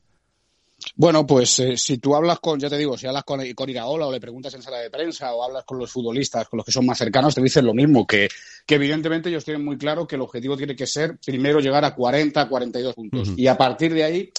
Bueno, 0.96 1.26
pues 1.26 1.58
eh, 1.58 1.76
si 1.76 1.98
tú 1.98 2.14
hablas 2.14 2.40
con, 2.40 2.58
ya 2.60 2.68
te 2.68 2.78
digo, 2.78 2.96
si 2.96 3.06
hablas 3.06 3.24
con, 3.24 3.40
con, 3.54 3.70
Iraola 3.70 4.06
o 4.06 4.12
le 4.12 4.20
preguntas 4.20 4.54
en 4.54 4.62
sala 4.62 4.78
de 4.78 4.90
prensa 4.90 5.34
o 5.34 5.42
hablas 5.42 5.64
con 5.64 5.78
los 5.78 5.90
futbolistas, 5.90 6.48
con 6.48 6.58
los 6.58 6.66
que 6.66 6.72
son 6.72 6.86
más 6.86 6.98
cercanos, 6.98 7.34
te 7.34 7.42
dicen 7.42 7.66
lo 7.66 7.74
mismo, 7.74 8.06
que, 8.06 8.28
que 8.66 8.74
evidentemente 8.74 9.28
ellos 9.28 9.44
tienen 9.44 9.64
muy 9.64 9.76
claro 9.76 10.06
que 10.06 10.16
el 10.16 10.22
objetivo 10.22 10.56
tiene 10.56 10.76
que 10.76 10.86
ser 10.86 11.18
primero 11.18 11.60
llegar 11.60 11.84
a 11.84 11.94
40, 11.94 12.48
42 12.48 12.94
puntos. 12.94 13.30
Y 13.36 13.46
a 13.46 13.56
partir 13.56 13.92
de 13.94 14.04
ahí, 14.04 14.32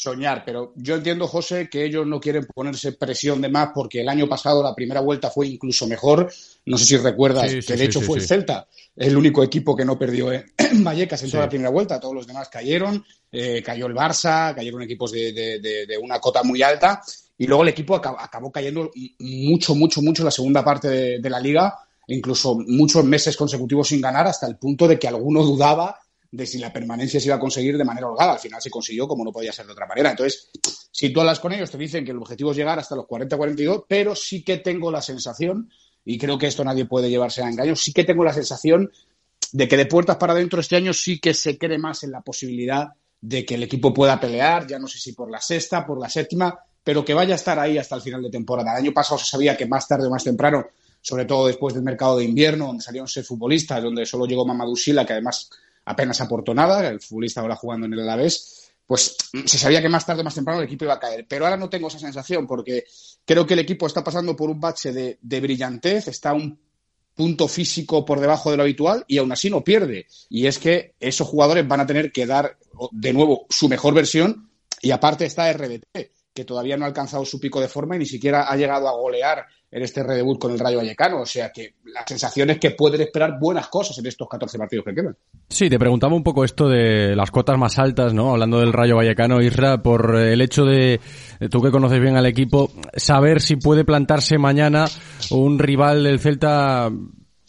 soñar. 0.00 0.42
Pero 0.44 0.72
yo 0.76 0.96
entiendo, 0.96 1.26
José, 1.26 1.68
que 1.68 1.84
ellos 1.84 2.06
no 2.06 2.20
quieren 2.20 2.46
ponerse 2.46 2.92
presión 2.92 3.40
de 3.40 3.48
más 3.48 3.70
porque 3.74 4.00
el 4.00 4.08
año 4.08 4.28
pasado 4.28 4.62
la 4.62 4.74
primera 4.74 5.00
vuelta 5.00 5.30
fue 5.30 5.46
incluso 5.46 5.86
mejor. 5.86 6.32
No 6.66 6.78
sé 6.78 6.84
si 6.84 6.96
recuerdas 6.96 7.52
que 7.66 7.76
de 7.76 7.84
hecho 7.84 8.00
fue 8.00 8.18
el 8.18 8.26
Celta, 8.26 8.66
el 8.96 9.16
único 9.16 9.42
equipo 9.42 9.76
que 9.76 9.84
no 9.84 9.98
perdió 9.98 10.32
en 10.32 10.44
Vallecas 10.84 11.22
en 11.22 11.30
toda 11.30 11.44
la 11.44 11.48
primera 11.48 11.70
vuelta. 11.70 12.00
Todos 12.00 12.14
los 12.14 12.26
demás 12.26 12.48
cayeron. 12.48 13.04
Eh, 13.30 13.62
cayó 13.62 13.86
el 13.86 13.94
Barça, 13.94 14.54
cayeron 14.54 14.82
equipos 14.82 15.12
de, 15.12 15.98
una 16.02 16.18
cota 16.18 16.42
muy 16.42 16.62
alta. 16.62 17.02
Y 17.36 17.46
luego 17.46 17.62
el 17.62 17.70
equipo 17.70 17.96
acabó, 17.96 18.50
cayendo 18.50 18.90
mucho, 19.18 19.74
mucho, 19.74 20.02
mucho 20.02 20.22
en 20.22 20.26
la 20.26 20.30
segunda 20.30 20.64
parte 20.64 21.18
de 21.20 21.30
la 21.30 21.40
liga. 21.40 21.74
Incluso 22.08 22.56
muchos 22.66 23.04
meses 23.04 23.36
consecutivos 23.36 23.88
sin 23.88 24.00
ganar, 24.00 24.26
hasta 24.26 24.46
el 24.46 24.56
punto 24.56 24.88
de 24.88 24.98
que 24.98 25.06
alguno 25.06 25.44
dudaba 25.44 25.96
de 26.32 26.46
si 26.46 26.58
la 26.58 26.72
permanencia 26.72 27.20
se 27.20 27.26
iba 27.26 27.36
a 27.36 27.40
conseguir 27.40 27.76
de 27.76 27.84
manera 27.84 28.08
holgada. 28.08 28.32
Al 28.32 28.38
final 28.38 28.62
se 28.62 28.70
consiguió 28.70 29.08
como 29.08 29.24
no 29.24 29.32
podía 29.32 29.52
ser 29.52 29.66
de 29.66 29.72
otra 29.72 29.86
manera. 29.86 30.10
Entonces, 30.10 30.50
si 30.90 31.12
tú 31.12 31.20
hablas 31.20 31.40
con 31.40 31.52
ellos, 31.52 31.70
te 31.70 31.78
dicen 31.78 32.04
que 32.04 32.12
el 32.12 32.18
objetivo 32.18 32.52
es 32.52 32.56
llegar 32.56 32.78
hasta 32.78 32.94
los 32.96 33.06
40-42, 33.06 33.84
pero 33.88 34.14
sí 34.14 34.42
que 34.44 34.58
tengo 34.58 34.90
la 34.90 35.02
sensación, 35.02 35.70
y 36.04 36.18
creo 36.18 36.38
que 36.38 36.46
esto 36.46 36.64
nadie 36.64 36.84
puede 36.84 37.10
llevarse 37.10 37.42
a 37.42 37.48
engaño, 37.48 37.74
sí 37.74 37.92
que 37.92 38.04
tengo 38.04 38.24
la 38.24 38.32
sensación 38.32 38.90
de 39.52 39.66
que 39.68 39.76
de 39.76 39.86
puertas 39.86 40.16
para 40.16 40.32
adentro 40.32 40.60
este 40.60 40.76
año 40.76 40.92
sí 40.92 41.18
que 41.18 41.34
se 41.34 41.58
cree 41.58 41.78
más 41.78 42.04
en 42.04 42.12
la 42.12 42.20
posibilidad 42.20 42.88
de 43.20 43.44
que 43.44 43.56
el 43.56 43.64
equipo 43.64 43.92
pueda 43.92 44.18
pelear, 44.20 44.66
ya 44.66 44.78
no 44.78 44.86
sé 44.86 44.98
si 44.98 45.12
por 45.12 45.30
la 45.30 45.40
sexta, 45.40 45.84
por 45.84 46.00
la 46.00 46.08
séptima, 46.08 46.58
pero 46.82 47.04
que 47.04 47.12
vaya 47.12 47.34
a 47.34 47.36
estar 47.36 47.58
ahí 47.58 47.76
hasta 47.76 47.96
el 47.96 48.02
final 48.02 48.22
de 48.22 48.30
temporada. 48.30 48.72
El 48.72 48.84
año 48.84 48.92
pasado 48.92 49.18
se 49.18 49.26
sabía 49.26 49.56
que 49.56 49.66
más 49.66 49.86
tarde 49.86 50.06
o 50.06 50.10
más 50.10 50.24
temprano 50.24 50.66
sobre 51.02 51.24
todo 51.24 51.46
después 51.46 51.74
del 51.74 51.82
mercado 51.82 52.18
de 52.18 52.24
invierno, 52.24 52.66
donde 52.66 52.82
salieron 52.82 53.08
seis 53.08 53.26
futbolistas, 53.26 53.82
donde 53.82 54.04
solo 54.04 54.26
llegó 54.26 54.44
Mamadou 54.44 54.76
Sila, 54.76 55.04
que 55.06 55.14
además 55.14 55.50
apenas 55.84 56.20
aportó 56.20 56.54
nada, 56.54 56.88
el 56.88 57.00
futbolista 57.00 57.40
ahora 57.40 57.56
jugando 57.56 57.86
en 57.86 57.94
el 57.94 58.00
Alavés, 58.00 58.72
pues 58.86 59.16
se 59.44 59.58
sabía 59.58 59.80
que 59.80 59.88
más 59.88 60.04
tarde 60.04 60.22
o 60.22 60.24
más 60.24 60.34
temprano 60.34 60.60
el 60.60 60.66
equipo 60.66 60.84
iba 60.84 60.94
a 60.94 61.00
caer. 61.00 61.26
Pero 61.28 61.44
ahora 61.44 61.56
no 61.56 61.70
tengo 61.70 61.88
esa 61.88 61.98
sensación, 61.98 62.46
porque 62.46 62.84
creo 63.24 63.46
que 63.46 63.54
el 63.54 63.60
equipo 63.60 63.86
está 63.86 64.02
pasando 64.02 64.34
por 64.34 64.50
un 64.50 64.60
bache 64.60 64.92
de, 64.92 65.18
de 65.20 65.40
brillantez, 65.40 66.08
está 66.08 66.32
un 66.32 66.58
punto 67.14 67.48
físico 67.48 68.04
por 68.04 68.18
debajo 68.18 68.50
de 68.50 68.56
lo 68.56 68.62
habitual 68.62 69.04
y 69.06 69.18
aún 69.18 69.30
así 69.30 69.50
no 69.50 69.62
pierde. 69.62 70.06
Y 70.28 70.46
es 70.46 70.58
que 70.58 70.94
esos 71.00 71.28
jugadores 71.28 71.68
van 71.68 71.80
a 71.80 71.86
tener 71.86 72.12
que 72.12 72.26
dar 72.26 72.56
de 72.92 73.12
nuevo 73.12 73.46
su 73.50 73.68
mejor 73.68 73.94
versión 73.94 74.50
y 74.80 74.90
aparte 74.90 75.26
está 75.26 75.52
RDT, 75.52 76.10
que 76.40 76.46
todavía 76.46 76.78
no 76.78 76.84
ha 76.86 76.88
alcanzado 76.88 77.22
su 77.26 77.38
pico 77.38 77.60
de 77.60 77.68
forma 77.68 77.96
y 77.96 77.98
ni 77.98 78.06
siquiera 78.06 78.50
ha 78.50 78.56
llegado 78.56 78.88
a 78.88 78.92
golear 78.92 79.44
en 79.70 79.82
este 79.82 80.02
redebut 80.02 80.40
con 80.40 80.52
el 80.52 80.58
Rayo 80.58 80.78
Vallecano. 80.78 81.20
O 81.20 81.26
sea 81.26 81.52
que 81.52 81.74
la 81.84 82.02
sensación 82.06 82.48
es 82.48 82.58
que 82.58 82.70
pueden 82.70 83.02
esperar 83.02 83.38
buenas 83.38 83.68
cosas 83.68 83.98
en 83.98 84.06
estos 84.06 84.26
14 84.26 84.56
partidos 84.56 84.86
que 84.86 84.94
quedan. 84.94 85.16
Sí, 85.50 85.68
te 85.68 85.78
preguntaba 85.78 86.14
un 86.14 86.22
poco 86.22 86.42
esto 86.42 86.66
de 86.66 87.14
las 87.14 87.30
cotas 87.30 87.58
más 87.58 87.78
altas, 87.78 88.14
¿no? 88.14 88.30
Hablando 88.30 88.58
del 88.58 88.72
Rayo 88.72 88.96
Vallecano, 88.96 89.42
Isra, 89.42 89.82
por 89.82 90.16
el 90.16 90.40
hecho 90.40 90.64
de, 90.64 90.98
tú 91.50 91.60
que 91.60 91.70
conoces 91.70 92.00
bien 92.00 92.16
al 92.16 92.24
equipo, 92.24 92.70
saber 92.94 93.42
si 93.42 93.56
puede 93.56 93.84
plantarse 93.84 94.38
mañana 94.38 94.86
un 95.30 95.58
rival 95.58 96.04
del 96.04 96.20
Celta 96.20 96.90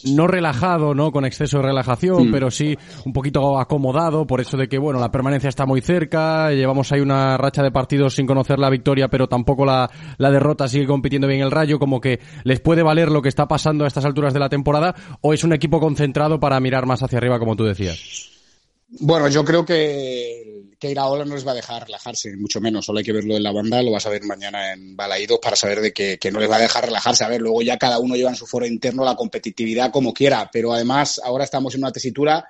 no 0.06 0.28
relajado, 0.28 0.94
¿no? 0.94 1.12
Con 1.12 1.26
exceso 1.26 1.58
de 1.58 1.64
relajación, 1.64 2.30
Mm. 2.30 2.32
pero 2.32 2.52
sí 2.52 2.78
un 3.06 3.14
poquito 3.14 3.60
acomodado 3.60 4.26
por 4.26 4.42
eso 4.42 4.58
de 4.58 4.68
que, 4.68 4.78
bueno, 4.78 5.00
la 5.00 5.12
permanencia 5.12 5.50
está 5.50 5.66
muy 5.66 5.82
cerca, 5.82 6.52
llevamos 6.52 6.92
ahí 6.92 7.02
una 7.02 7.38
racha 7.38 7.64
de 7.64 7.72
partidos 7.72 8.16
sin 8.16 8.26
conocer 8.26 8.60
la 8.60 8.70
victoria, 8.70 9.08
pero 9.08 9.28
tampoco 9.28 9.66
la, 9.66 9.90
la 10.18 10.32
derrota, 10.32 10.68
sigue 10.68 10.88
compitiendo 10.88 11.28
bien 11.28 11.42
el 11.42 11.52
Rayo, 11.52 11.80
como 11.80 12.02
que 12.02 12.20
les 12.44 12.60
puede 12.60 12.84
valer 12.84 13.12
lo 13.12 13.22
que 13.22 13.30
está 13.30 13.48
pasando 13.48 13.84
a 13.84 13.88
estas 13.88 14.06
alturas 14.06 14.34
de 14.34 14.40
la 14.40 14.50
temporada, 14.50 14.96
o 15.22 15.34
es 15.34 15.44
un 15.44 15.54
equipo 15.54 15.80
concentrado 15.80 16.40
para 16.40 16.60
mirar 16.60 16.86
más 16.86 17.04
hacia 17.04 17.18
arriba, 17.18 17.40
como 17.40 17.56
tú 17.56 17.64
decías. 17.64 18.30
Bueno, 19.00 19.30
yo 19.30 19.46
creo 19.46 19.66
que, 19.66 20.51
que 20.82 20.90
Iraola 20.90 21.26
no 21.26 21.36
les 21.36 21.46
va 21.46 21.52
a 21.52 21.56
dejar 21.56 21.86
relajarse, 21.86 22.36
mucho 22.38 22.60
menos. 22.60 22.88
Solo 22.88 22.98
hay 22.98 23.06
que 23.06 23.14
verlo 23.14 23.38
en 23.38 23.44
la 23.44 23.52
banda, 23.52 23.84
lo 23.84 23.92
vas 23.92 24.08
a 24.08 24.10
ver 24.10 24.24
mañana 24.24 24.74
en 24.74 24.96
Balaídos 24.96 25.38
para 25.40 25.56
saber 25.56 25.80
de 25.80 25.94
que, 25.94 26.18
no 26.32 26.40
les 26.40 26.50
va 26.50 26.56
a 26.56 26.62
dejar 26.62 26.86
relajarse. 26.86 27.24
A 27.24 27.30
ver, 27.30 27.40
luego 27.40 27.62
ya 27.62 27.78
cada 27.78 28.00
uno 28.00 28.16
lleva 28.16 28.32
en 28.32 28.36
su 28.36 28.48
foro 28.48 28.66
interno 28.66 29.06
la 29.06 29.16
competitividad 29.16 29.92
como 29.92 30.12
quiera, 30.12 30.50
pero 30.52 30.74
además 30.74 31.22
ahora 31.24 31.44
estamos 31.44 31.76
en 31.76 31.82
una 31.82 31.92
tesitura 31.92 32.50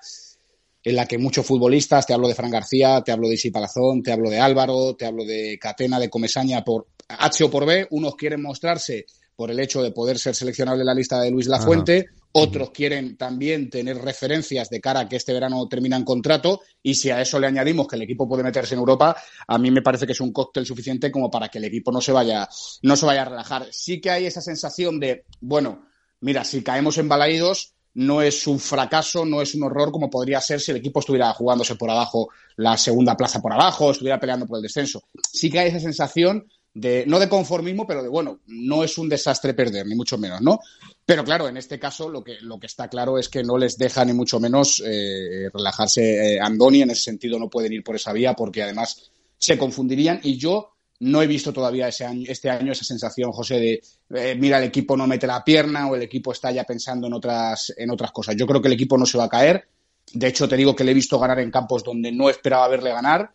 en 0.82 0.96
la 0.96 1.06
que 1.06 1.18
muchos 1.18 1.46
futbolistas, 1.46 2.08
te 2.08 2.14
hablo 2.14 2.30
de 2.30 2.34
Fran 2.34 2.50
García, 2.50 3.02
te 3.02 3.12
hablo 3.12 3.28
de 3.28 3.34
Isi 3.34 3.52
Palazón, 3.52 4.02
te 4.02 4.14
hablo 4.14 4.30
de 4.30 4.40
Álvaro, 4.40 4.96
te 4.96 5.06
hablo 5.06 5.26
de 5.26 5.60
Catena, 5.60 6.00
de 6.00 6.10
Comesaña, 6.10 6.64
por 6.64 6.88
H 7.10 7.44
o 7.44 7.52
por 7.52 7.66
B, 7.66 7.86
unos 7.92 8.16
quieren 8.16 8.42
mostrarse 8.42 9.06
por 9.36 9.52
el 9.52 9.60
hecho 9.60 9.84
de 9.84 9.92
poder 9.92 10.18
ser 10.18 10.36
seleccionable 10.36 10.84
en 10.84 10.88
la 10.88 10.96
lista 10.96 11.20
de 11.20 11.32
Luis 11.32 11.48
Lafuente, 11.48 12.06
otros 12.34 12.72
quieren 12.72 13.18
también 13.18 13.70
tener 13.70 13.98
referencias 13.98 14.70
de 14.70 14.80
cara 14.80 15.02
a 15.02 15.10
que 15.10 15.18
este 15.18 15.34
verano 15.34 15.68
terminan 15.68 16.04
contrato 16.04 16.62
y 16.82 16.96
si 16.96 17.10
a 17.10 17.22
eso 17.22 17.40
le 17.40 17.48
añadimos 17.48 17.88
que 17.88 17.96
el 17.96 18.04
equipo 18.04 18.28
puede 18.28 18.44
meterse 18.44 18.76
en 18.76 18.80
Europa, 18.80 19.16
a 19.48 19.58
mí 19.58 19.72
me 19.72 19.82
parece 19.82 20.06
que 20.06 20.14
es 20.14 20.22
un 20.22 20.32
cóctel 20.32 20.66
suficiente 20.66 21.12
como 21.12 21.30
para 21.30 21.50
que 21.50 21.58
el 21.58 21.66
equipo 21.66 21.92
no 21.92 22.02
se 22.02 22.12
vaya, 22.12 22.48
no 22.84 22.96
se 22.96 23.06
vaya 23.06 23.24
a 23.24 23.26
relajar. 23.26 23.68
Sí 23.72 24.00
que 24.00 24.12
hay 24.12 24.26
esa 24.26 24.42
sensación 24.42 25.00
de, 25.00 25.26
bueno, 25.42 25.86
mira, 26.22 26.44
si 26.44 26.64
caemos 26.64 26.98
en 26.98 27.10
Balaídos, 27.10 27.74
no 27.94 28.22
es 28.22 28.48
un 28.48 28.60
fracaso, 28.60 29.26
no 29.26 29.42
es 29.42 29.54
un 29.54 29.64
horror 29.64 29.92
como 29.92 30.10
podría 30.10 30.40
ser 30.40 30.62
si 30.62 30.72
el 30.72 30.78
equipo 30.78 31.02
estuviera 31.02 31.34
jugándose 31.34 31.76
por 31.76 31.90
abajo 31.90 32.30
la 32.56 32.78
segunda 32.78 33.18
plaza 33.18 33.42
por 33.42 33.52
abajo, 33.52 33.92
estuviera 33.92 34.20
peleando 34.20 34.46
por 34.46 34.58
el 34.58 34.64
descenso. 34.64 35.04
Sí 35.32 35.50
que 35.50 35.60
hay 35.60 35.70
esa 35.70 35.80
sensación 35.80 36.48
de, 36.74 37.06
no 37.06 37.20
de 37.20 37.30
conformismo, 37.30 37.86
pero 37.86 38.02
de, 38.02 38.10
bueno, 38.10 38.40
no 38.48 38.84
es 38.84 38.98
un 38.98 39.10
desastre 39.10 39.54
perder, 39.54 39.86
ni 39.86 39.96
mucho 39.96 40.18
menos, 40.18 40.42
¿no? 40.42 40.60
Pero 41.06 41.24
claro, 41.24 41.48
en 41.48 41.58
este 41.58 41.80
caso 41.80 42.10
lo 42.10 42.24
que, 42.24 42.38
lo 42.42 42.60
que 42.60 42.68
está 42.68 42.88
claro 42.88 43.18
es 43.18 43.28
que 43.28 43.44
no 43.44 43.58
les 43.58 43.78
deja 43.78 44.06
ni 44.06 44.14
mucho 44.14 44.40
menos 44.40 44.82
eh, 44.86 45.50
relajarse 45.54 46.36
eh, 46.36 46.40
Andoni, 46.40 46.84
en 46.84 46.92
ese 46.92 47.04
sentido 47.04 47.38
no 47.38 47.50
pueden 47.50 47.74
ir 47.74 47.84
por 47.84 47.96
esa 47.96 48.14
vía 48.14 48.34
porque 48.34 48.64
además 48.64 49.12
se 49.38 49.58
confundirían 49.58 50.22
y 50.24 50.38
yo 50.38 50.72
no 51.02 51.22
he 51.22 51.28
visto 51.28 51.52
todavía 51.52 51.88
ese 51.88 52.06
año, 52.06 52.26
este 52.28 52.50
año 52.50 52.72
esa 52.72 52.86
sensación, 52.86 53.32
José, 53.32 53.60
de 53.60 53.82
eh, 54.14 54.36
mira, 54.36 54.60
el 54.60 54.66
equipo 54.66 54.96
no 54.96 55.08
mete 55.08 55.26
la 55.26 55.44
pierna 55.44 55.90
o 55.90 55.96
el 55.96 56.04
equipo 56.04 56.32
está 56.32 56.52
ya 56.52 56.64
pensando 56.64 57.08
en 57.08 57.14
otras, 57.14 57.74
en 57.76 57.90
otras 57.90 58.12
cosas. 58.12 58.36
Yo 58.36 58.46
creo 58.46 58.62
que 58.62 58.68
el 58.68 58.76
equipo 58.76 58.98
no 58.98 59.06
se 59.06 59.18
va 59.18 59.24
a 59.24 59.30
caer. 59.30 59.68
De 60.14 60.28
hecho, 60.28 60.48
te 60.48 60.56
digo 60.56 60.76
que 60.76 60.84
le 60.84 60.92
he 60.92 60.94
visto 60.96 61.18
ganar 61.18 61.40
en 61.40 61.50
campos 61.50 61.84
donde 61.84 62.12
no 62.12 62.30
esperaba 62.30 62.68
verle 62.68 62.92
ganar. 62.92 63.32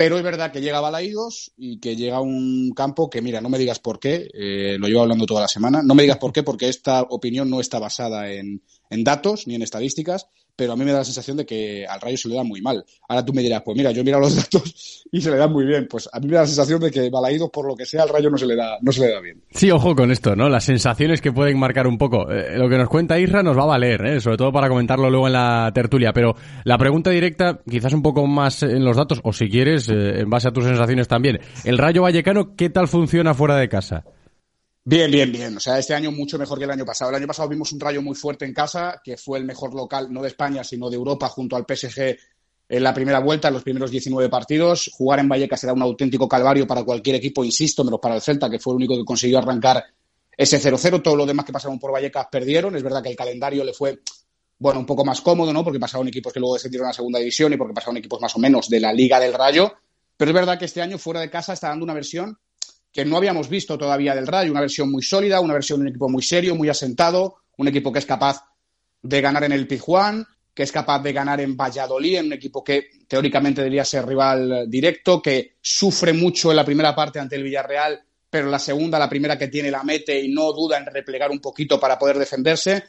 Pero 0.00 0.16
es 0.16 0.22
verdad 0.22 0.50
que 0.50 0.62
llega 0.62 0.80
Balaídos 0.80 1.52
y 1.58 1.78
que 1.78 1.94
llega 1.94 2.22
un 2.22 2.72
campo 2.74 3.10
que, 3.10 3.20
mira, 3.20 3.42
no 3.42 3.50
me 3.50 3.58
digas 3.58 3.80
por 3.80 4.00
qué, 4.00 4.30
eh, 4.32 4.78
lo 4.78 4.88
llevo 4.88 5.02
hablando 5.02 5.26
toda 5.26 5.42
la 5.42 5.46
semana, 5.46 5.82
no 5.84 5.94
me 5.94 6.04
digas 6.04 6.16
por 6.16 6.32
qué, 6.32 6.42
porque 6.42 6.70
esta 6.70 7.02
opinión 7.02 7.50
no 7.50 7.60
está 7.60 7.78
basada 7.78 8.32
en, 8.32 8.62
en 8.88 9.04
datos 9.04 9.46
ni 9.46 9.56
en 9.56 9.60
estadísticas, 9.60 10.28
pero 10.54 10.72
a 10.72 10.76
mí 10.76 10.84
me 10.84 10.92
da 10.92 10.98
la 10.98 11.04
sensación 11.04 11.36
de 11.36 11.46
que 11.46 11.86
al 11.86 12.00
Rayo 12.00 12.16
se 12.16 12.28
le 12.28 12.36
da 12.36 12.44
muy 12.44 12.60
mal. 12.60 12.84
Ahora 13.08 13.24
tú 13.24 13.32
me 13.32 13.42
dirás, 13.42 13.62
pues 13.64 13.76
mira, 13.76 13.90
yo 13.90 14.00
he 14.00 14.04
mirado 14.04 14.22
los 14.22 14.36
datos 14.50 15.04
y 15.10 15.20
se 15.20 15.30
le 15.30 15.36
da 15.36 15.48
muy 15.48 15.64
bien. 15.64 15.86
Pues 15.88 16.08
a 16.12 16.20
mí 16.20 16.26
me 16.26 16.34
da 16.34 16.42
la 16.42 16.46
sensación 16.46 16.80
de 16.80 16.90
que 16.90 17.10
Balaídos, 17.10 17.50
por 17.50 17.66
lo 17.66 17.76
que 17.76 17.86
sea, 17.86 18.02
al 18.02 18.08
Rayo 18.08 18.30
no 18.30 18.38
se 18.38 18.46
le 18.46 18.56
da, 18.56 18.78
no 18.80 18.92
se 18.92 19.00
le 19.00 19.12
da 19.12 19.20
bien. 19.20 19.42
Sí, 19.50 19.70
ojo 19.70 19.94
con 19.94 20.10
esto, 20.10 20.36
¿no? 20.36 20.48
Las 20.48 20.64
sensaciones 20.64 21.20
que 21.20 21.32
pueden 21.32 21.58
marcar 21.58 21.86
un 21.86 21.98
poco. 21.98 22.30
Eh, 22.30 22.56
lo 22.56 22.68
que 22.68 22.76
nos 22.76 22.88
cuenta 22.88 23.18
Isra 23.18 23.42
nos 23.42 23.56
va 23.56 23.62
a 23.62 23.66
valer, 23.66 24.04
¿eh? 24.06 24.20
Sobre 24.20 24.36
todo 24.36 24.52
para 24.52 24.68
comentarlo 24.68 25.10
luego 25.10 25.26
en 25.26 25.32
la 25.34 25.70
tertulia. 25.74 26.12
Pero 26.12 26.34
la 26.64 26.78
pregunta 26.78 27.10
directa, 27.10 27.60
quizás 27.68 27.92
un 27.92 28.02
poco 28.02 28.26
más 28.26 28.62
en 28.62 28.84
los 28.84 28.96
datos, 28.96 29.20
o 29.24 29.32
si 29.32 29.48
quieres, 29.48 29.88
eh, 29.88 30.20
en 30.20 30.30
base 30.30 30.48
a 30.48 30.52
tus 30.52 30.64
sensaciones 30.64 31.08
también. 31.08 31.40
El 31.64 31.78
Rayo 31.78 32.02
Vallecano, 32.02 32.54
¿qué 32.56 32.70
tal 32.70 32.88
funciona 32.88 33.34
fuera 33.34 33.56
de 33.56 33.68
casa? 33.68 34.04
Bien, 34.82 35.10
bien, 35.10 35.30
bien. 35.30 35.56
O 35.56 35.60
sea, 35.60 35.78
este 35.78 35.94
año 35.94 36.10
mucho 36.10 36.38
mejor 36.38 36.58
que 36.58 36.64
el 36.64 36.70
año 36.70 36.86
pasado. 36.86 37.10
El 37.10 37.16
año 37.16 37.26
pasado 37.26 37.48
vimos 37.48 37.70
un 37.72 37.80
rayo 37.80 38.00
muy 38.00 38.14
fuerte 38.14 38.46
en 38.46 38.54
casa, 38.54 39.00
que 39.04 39.16
fue 39.16 39.38
el 39.38 39.44
mejor 39.44 39.74
local, 39.74 40.10
no 40.10 40.22
de 40.22 40.28
España, 40.28 40.64
sino 40.64 40.88
de 40.88 40.96
Europa, 40.96 41.28
junto 41.28 41.54
al 41.54 41.66
PSG 41.68 42.16
en 42.68 42.82
la 42.82 42.94
primera 42.94 43.18
vuelta, 43.18 43.48
en 43.48 43.54
los 43.54 43.62
primeros 43.62 43.90
19 43.90 44.30
partidos. 44.30 44.90
Jugar 44.92 45.20
en 45.20 45.28
Vallecas 45.28 45.60
será 45.60 45.74
un 45.74 45.82
auténtico 45.82 46.26
calvario 46.28 46.66
para 46.66 46.82
cualquier 46.82 47.16
equipo, 47.16 47.44
insisto, 47.44 47.84
menos 47.84 48.00
para 48.00 48.14
el 48.14 48.22
Celta, 48.22 48.48
que 48.48 48.58
fue 48.58 48.72
el 48.72 48.76
único 48.76 48.96
que 48.96 49.04
consiguió 49.04 49.38
arrancar 49.38 49.84
ese 50.34 50.58
0-0. 50.58 51.02
Todos 51.02 51.18
los 51.18 51.26
demás 51.26 51.44
que 51.44 51.52
pasaron 51.52 51.78
por 51.78 51.92
Vallecas 51.92 52.28
perdieron. 52.30 52.74
Es 52.74 52.82
verdad 52.82 53.02
que 53.02 53.10
el 53.10 53.16
calendario 53.16 53.62
le 53.64 53.74
fue, 53.74 54.00
bueno, 54.58 54.80
un 54.80 54.86
poco 54.86 55.04
más 55.04 55.20
cómodo, 55.20 55.52
¿no? 55.52 55.62
Porque 55.62 55.78
pasaron 55.78 56.08
equipos 56.08 56.32
que 56.32 56.40
luego 56.40 56.54
descendieron 56.54 56.86
a 56.86 56.90
la 56.90 56.94
segunda 56.94 57.18
división 57.18 57.52
y 57.52 57.58
porque 57.58 57.74
pasaron 57.74 57.98
equipos 57.98 58.20
más 58.20 58.34
o 58.34 58.38
menos 58.38 58.70
de 58.70 58.80
la 58.80 58.94
Liga 58.94 59.20
del 59.20 59.34
Rayo. 59.34 59.74
Pero 60.16 60.30
es 60.30 60.34
verdad 60.34 60.58
que 60.58 60.64
este 60.64 60.80
año, 60.80 60.96
fuera 60.96 61.20
de 61.20 61.28
casa, 61.28 61.52
está 61.52 61.68
dando 61.68 61.84
una 61.84 61.94
versión 61.94 62.38
que 62.92 63.04
no 63.04 63.16
habíamos 63.16 63.48
visto 63.48 63.78
todavía 63.78 64.14
del 64.14 64.26
Rayo, 64.26 64.50
una 64.50 64.60
versión 64.60 64.90
muy 64.90 65.02
sólida, 65.02 65.40
una 65.40 65.54
versión 65.54 65.78
de 65.78 65.82
un 65.82 65.88
equipo 65.88 66.08
muy 66.08 66.22
serio, 66.22 66.54
muy 66.54 66.68
asentado, 66.68 67.36
un 67.56 67.68
equipo 67.68 67.92
que 67.92 68.00
es 68.00 68.06
capaz 68.06 68.44
de 69.02 69.20
ganar 69.20 69.44
en 69.44 69.52
el 69.52 69.66
Pizjuán, 69.66 70.26
que 70.52 70.64
es 70.64 70.72
capaz 70.72 71.00
de 71.00 71.12
ganar 71.12 71.40
en 71.40 71.56
Valladolid, 71.56 72.18
en 72.18 72.26
un 72.26 72.32
equipo 72.32 72.64
que 72.64 72.88
teóricamente 73.06 73.60
debería 73.60 73.84
ser 73.84 74.06
rival 74.06 74.66
directo, 74.68 75.22
que 75.22 75.56
sufre 75.60 76.12
mucho 76.12 76.50
en 76.50 76.56
la 76.56 76.64
primera 76.64 76.94
parte 76.94 77.18
ante 77.18 77.36
el 77.36 77.44
Villarreal, 77.44 78.02
pero 78.28 78.48
la 78.48 78.58
segunda, 78.58 78.98
la 78.98 79.08
primera 79.08 79.38
que 79.38 79.48
tiene, 79.48 79.70
la 79.70 79.82
mete 79.82 80.20
y 80.20 80.28
no 80.28 80.52
duda 80.52 80.78
en 80.78 80.86
replegar 80.86 81.30
un 81.30 81.40
poquito 81.40 81.78
para 81.78 81.98
poder 81.98 82.18
defenderse. 82.18 82.84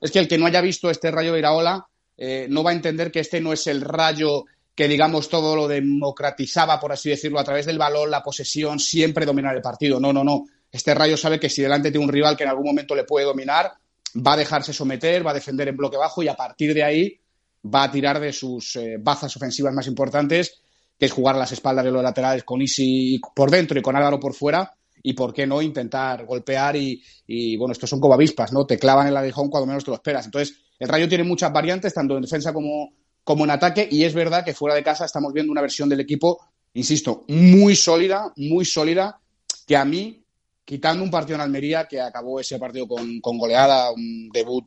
Es 0.00 0.10
que 0.10 0.18
el 0.18 0.28
que 0.28 0.38
no 0.38 0.46
haya 0.46 0.60
visto 0.60 0.90
este 0.90 1.10
Rayo 1.10 1.32
de 1.32 1.38
Iraola 1.38 1.86
eh, 2.16 2.46
no 2.48 2.62
va 2.62 2.70
a 2.70 2.74
entender 2.74 3.10
que 3.10 3.20
este 3.20 3.40
no 3.40 3.52
es 3.52 3.66
el 3.66 3.80
Rayo 3.80 4.44
que 4.76 4.86
digamos 4.86 5.30
todo 5.30 5.56
lo 5.56 5.66
democratizaba, 5.66 6.78
por 6.78 6.92
así 6.92 7.08
decirlo, 7.08 7.40
a 7.40 7.44
través 7.44 7.64
del 7.64 7.78
valor, 7.78 8.10
la 8.10 8.22
posesión, 8.22 8.78
siempre 8.78 9.24
dominar 9.24 9.56
el 9.56 9.62
partido. 9.62 9.98
No, 9.98 10.12
no, 10.12 10.22
no. 10.22 10.44
Este 10.70 10.94
Rayo 10.94 11.16
sabe 11.16 11.40
que 11.40 11.48
si 11.48 11.62
delante 11.62 11.90
tiene 11.90 12.04
un 12.04 12.12
rival 12.12 12.36
que 12.36 12.44
en 12.44 12.50
algún 12.50 12.66
momento 12.66 12.94
le 12.94 13.04
puede 13.04 13.24
dominar, 13.24 13.72
va 14.14 14.34
a 14.34 14.36
dejarse 14.36 14.74
someter, 14.74 15.26
va 15.26 15.30
a 15.30 15.34
defender 15.34 15.68
en 15.68 15.78
bloque 15.78 15.96
bajo 15.96 16.22
y 16.22 16.28
a 16.28 16.34
partir 16.34 16.74
de 16.74 16.84
ahí 16.84 17.18
va 17.64 17.84
a 17.84 17.90
tirar 17.90 18.20
de 18.20 18.34
sus 18.34 18.76
eh, 18.76 18.98
bazas 19.00 19.34
ofensivas 19.34 19.72
más 19.72 19.86
importantes, 19.86 20.60
que 20.98 21.06
es 21.06 21.12
jugar 21.12 21.36
a 21.36 21.38
las 21.38 21.52
espaldas 21.52 21.84
de 21.86 21.90
los 21.90 22.02
laterales 22.02 22.44
con 22.44 22.60
Isi 22.60 23.18
por 23.34 23.50
dentro 23.50 23.78
y 23.78 23.82
con 23.82 23.96
Álvaro 23.96 24.20
por 24.20 24.34
fuera. 24.34 24.72
Y 25.02 25.12
por 25.12 25.32
qué 25.32 25.46
no 25.46 25.62
intentar 25.62 26.26
golpear 26.26 26.74
y, 26.74 27.00
y 27.28 27.56
bueno, 27.56 27.72
estos 27.72 27.88
son 27.88 28.00
como 28.00 28.14
avispas, 28.14 28.52
¿no? 28.52 28.66
Te 28.66 28.76
clavan 28.76 29.06
el 29.06 29.16
aguijón 29.16 29.48
cuando 29.48 29.68
menos 29.68 29.84
te 29.84 29.90
lo 29.92 29.94
esperas. 29.94 30.24
Entonces, 30.24 30.58
el 30.80 30.88
Rayo 30.88 31.08
tiene 31.08 31.22
muchas 31.22 31.52
variantes, 31.52 31.94
tanto 31.94 32.16
en 32.16 32.22
defensa 32.22 32.52
como, 32.52 32.90
como 33.26 33.42
en 33.42 33.50
ataque 33.50 33.88
y 33.90 34.04
es 34.04 34.14
verdad 34.14 34.44
que 34.44 34.54
fuera 34.54 34.76
de 34.76 34.84
casa 34.84 35.04
estamos 35.04 35.32
viendo 35.32 35.50
una 35.50 35.60
versión 35.60 35.88
del 35.88 35.98
equipo, 35.98 36.38
insisto, 36.74 37.24
muy 37.26 37.74
sólida, 37.74 38.32
muy 38.36 38.64
sólida, 38.64 39.18
que 39.66 39.76
a 39.76 39.84
mí, 39.84 40.22
quitando 40.64 41.02
un 41.02 41.10
partido 41.10 41.34
en 41.34 41.40
Almería 41.40 41.88
que 41.88 42.00
acabó 42.00 42.38
ese 42.38 42.56
partido 42.60 42.86
con, 42.86 43.20
con 43.20 43.36
goleada, 43.36 43.90
un 43.90 44.28
debut 44.32 44.66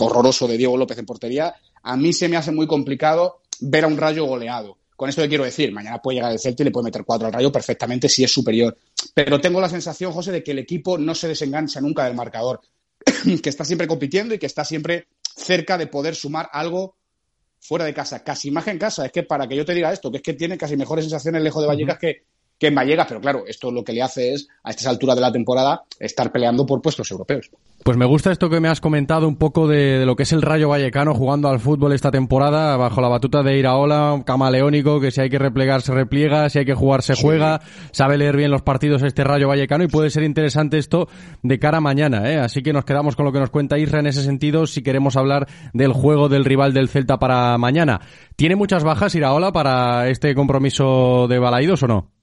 horroroso 0.00 0.48
de 0.48 0.56
Diego 0.56 0.78
López 0.78 0.96
en 0.96 1.04
portería, 1.04 1.54
a 1.82 1.94
mí 1.98 2.14
se 2.14 2.26
me 2.26 2.38
hace 2.38 2.52
muy 2.52 2.66
complicado 2.66 3.42
ver 3.60 3.84
a 3.84 3.88
un 3.88 3.98
rayo 3.98 4.24
goleado. 4.24 4.78
Con 4.96 5.10
esto 5.10 5.20
que 5.20 5.28
quiero 5.28 5.44
decir, 5.44 5.70
mañana 5.70 6.00
puede 6.00 6.16
llegar 6.16 6.32
el 6.32 6.38
Celta 6.38 6.62
y 6.62 6.64
le 6.64 6.70
puede 6.70 6.84
meter 6.84 7.04
cuatro 7.04 7.26
al 7.26 7.34
Rayo 7.34 7.52
perfectamente 7.52 8.08
si 8.08 8.24
es 8.24 8.32
superior. 8.32 8.78
Pero 9.12 9.42
tengo 9.42 9.60
la 9.60 9.68
sensación, 9.68 10.10
José, 10.10 10.32
de 10.32 10.42
que 10.42 10.52
el 10.52 10.60
equipo 10.60 10.96
no 10.96 11.14
se 11.14 11.28
desengancha 11.28 11.82
nunca 11.82 12.06
del 12.06 12.14
marcador, 12.14 12.62
que 13.42 13.50
está 13.50 13.62
siempre 13.62 13.86
compitiendo 13.86 14.34
y 14.34 14.38
que 14.38 14.46
está 14.46 14.64
siempre 14.64 15.08
cerca 15.36 15.76
de 15.76 15.88
poder 15.88 16.14
sumar 16.14 16.48
algo 16.50 16.96
fuera 17.64 17.86
de 17.86 17.94
casa, 17.94 18.22
casi 18.22 18.50
más 18.50 18.64
que 18.64 18.70
en 18.70 18.78
casa. 18.78 19.06
Es 19.06 19.12
que 19.12 19.22
para 19.22 19.48
que 19.48 19.56
yo 19.56 19.64
te 19.64 19.74
diga 19.74 19.92
esto, 19.92 20.10
que 20.10 20.18
es 20.18 20.22
que 20.22 20.34
tiene 20.34 20.58
casi 20.58 20.76
mejores 20.76 21.06
sensaciones 21.06 21.42
lejos 21.42 21.62
de 21.62 21.68
Vallecas 21.68 21.98
que, 21.98 22.26
que 22.58 22.68
en 22.68 22.74
Vallecas, 22.74 23.06
pero 23.08 23.20
claro, 23.20 23.44
esto 23.46 23.70
lo 23.70 23.84
que 23.84 23.92
le 23.92 24.02
hace 24.02 24.32
es, 24.32 24.48
a 24.62 24.70
estas 24.70 24.86
alturas 24.86 25.16
de 25.16 25.22
la 25.22 25.32
temporada, 25.32 25.82
estar 25.98 26.32
peleando 26.32 26.66
por 26.66 26.80
puestos 26.80 27.10
europeos. 27.10 27.50
Pues 27.82 27.98
me 27.98 28.06
gusta 28.06 28.32
esto 28.32 28.48
que 28.48 28.60
me 28.60 28.68
has 28.68 28.80
comentado 28.80 29.28
un 29.28 29.36
poco 29.36 29.68
de, 29.68 30.06
lo 30.06 30.16
que 30.16 30.22
es 30.22 30.32
el 30.32 30.40
Rayo 30.40 30.70
Vallecano 30.70 31.12
jugando 31.12 31.48
al 31.48 31.60
fútbol 31.60 31.92
esta 31.92 32.10
temporada 32.10 32.78
bajo 32.78 33.02
la 33.02 33.08
batuta 33.08 33.42
de 33.42 33.58
Iraola, 33.58 34.22
camaleónico, 34.24 35.00
que 35.00 35.10
si 35.10 35.20
hay 35.20 35.28
que 35.28 35.38
replegar 35.38 35.82
se 35.82 35.92
repliega, 35.92 36.48
si 36.48 36.60
hay 36.60 36.64
que 36.64 36.74
jugar 36.74 37.02
se 37.02 37.14
juega, 37.14 37.60
sabe 37.90 38.16
leer 38.16 38.38
bien 38.38 38.50
los 38.50 38.62
partidos 38.62 39.02
este 39.02 39.22
Rayo 39.24 39.48
Vallecano 39.48 39.84
y 39.84 39.88
puede 39.88 40.08
ser 40.08 40.22
interesante 40.22 40.78
esto 40.78 41.08
de 41.42 41.58
cara 41.58 41.78
a 41.78 41.82
mañana, 41.82 42.30
¿eh? 42.30 42.38
Así 42.38 42.62
que 42.62 42.72
nos 42.72 42.86
quedamos 42.86 43.16
con 43.16 43.26
lo 43.26 43.32
que 43.32 43.40
nos 43.40 43.50
cuenta 43.50 43.78
Isra 43.78 44.00
en 44.00 44.06
ese 44.06 44.22
sentido 44.22 44.66
si 44.66 44.82
queremos 44.82 45.16
hablar 45.16 45.46
del 45.74 45.92
juego 45.92 46.30
del 46.30 46.46
rival 46.46 46.72
del 46.72 46.88
Celta 46.88 47.18
para 47.18 47.58
mañana. 47.58 48.00
¿Tiene 48.36 48.56
muchas 48.56 48.82
bajas 48.82 49.14
Iraola 49.14 49.52
para 49.52 50.08
este 50.08 50.34
compromiso 50.34 51.26
de 51.28 51.38
Balaídos 51.38 51.82
o 51.82 51.86
no? 51.86 52.13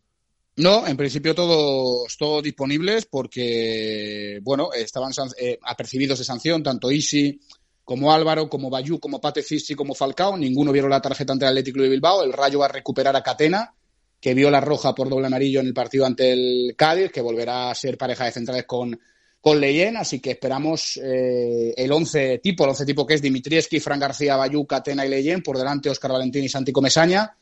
No, 0.61 0.85
en 0.85 0.95
principio 0.95 1.33
todos, 1.33 2.15
todos 2.17 2.43
disponibles 2.43 3.07
porque, 3.07 4.39
bueno, 4.43 4.71
estaban 4.71 5.11
eh, 5.39 5.57
apercibidos 5.63 6.19
de 6.19 6.23
sanción, 6.23 6.61
tanto 6.61 6.91
Isi 6.91 7.39
como 7.83 8.13
Álvaro, 8.13 8.47
como 8.47 8.69
Bayú, 8.69 8.99
como 8.99 9.19
Pate 9.19 9.41
Fissi, 9.41 9.73
como 9.73 9.95
Falcao. 9.95 10.37
Ninguno 10.37 10.71
vieron 10.71 10.91
la 10.91 11.01
tarjeta 11.01 11.33
ante 11.33 11.45
el 11.45 11.49
Atlético 11.49 11.81
de 11.81 11.89
Bilbao. 11.89 12.21
El 12.21 12.31
Rayo 12.31 12.59
va 12.59 12.65
a 12.65 12.73
recuperar 12.73 13.15
a 13.15 13.23
Catena, 13.23 13.73
que 14.19 14.35
vio 14.35 14.51
la 14.51 14.61
roja 14.61 14.93
por 14.93 15.09
doble 15.09 15.25
amarillo 15.25 15.61
en 15.61 15.65
el 15.65 15.73
partido 15.73 16.05
ante 16.05 16.31
el 16.31 16.75
Cádiz, 16.77 17.11
que 17.11 17.21
volverá 17.21 17.71
a 17.71 17.75
ser 17.75 17.97
pareja 17.97 18.25
de 18.25 18.31
centrales 18.31 18.65
con, 18.65 18.99
con 19.41 19.59
Leyen. 19.59 19.97
Así 19.97 20.19
que 20.19 20.29
esperamos 20.29 20.95
eh, 21.03 21.73
el 21.75 21.91
once 21.91 22.37
tipo, 22.37 22.65
el 22.65 22.69
once 22.69 22.85
tipo 22.85 23.03
que 23.07 23.15
es 23.15 23.21
Dimitrieski, 23.23 23.79
Fran 23.79 23.99
García, 23.99 24.35
Bayú, 24.35 24.67
Catena 24.67 25.07
y 25.07 25.09
Leyen. 25.09 25.41
Por 25.41 25.57
delante 25.57 25.89
Oscar 25.89 26.11
Valentín 26.11 26.43
y 26.43 26.49
Santi 26.49 26.71
Comesaña 26.71 27.35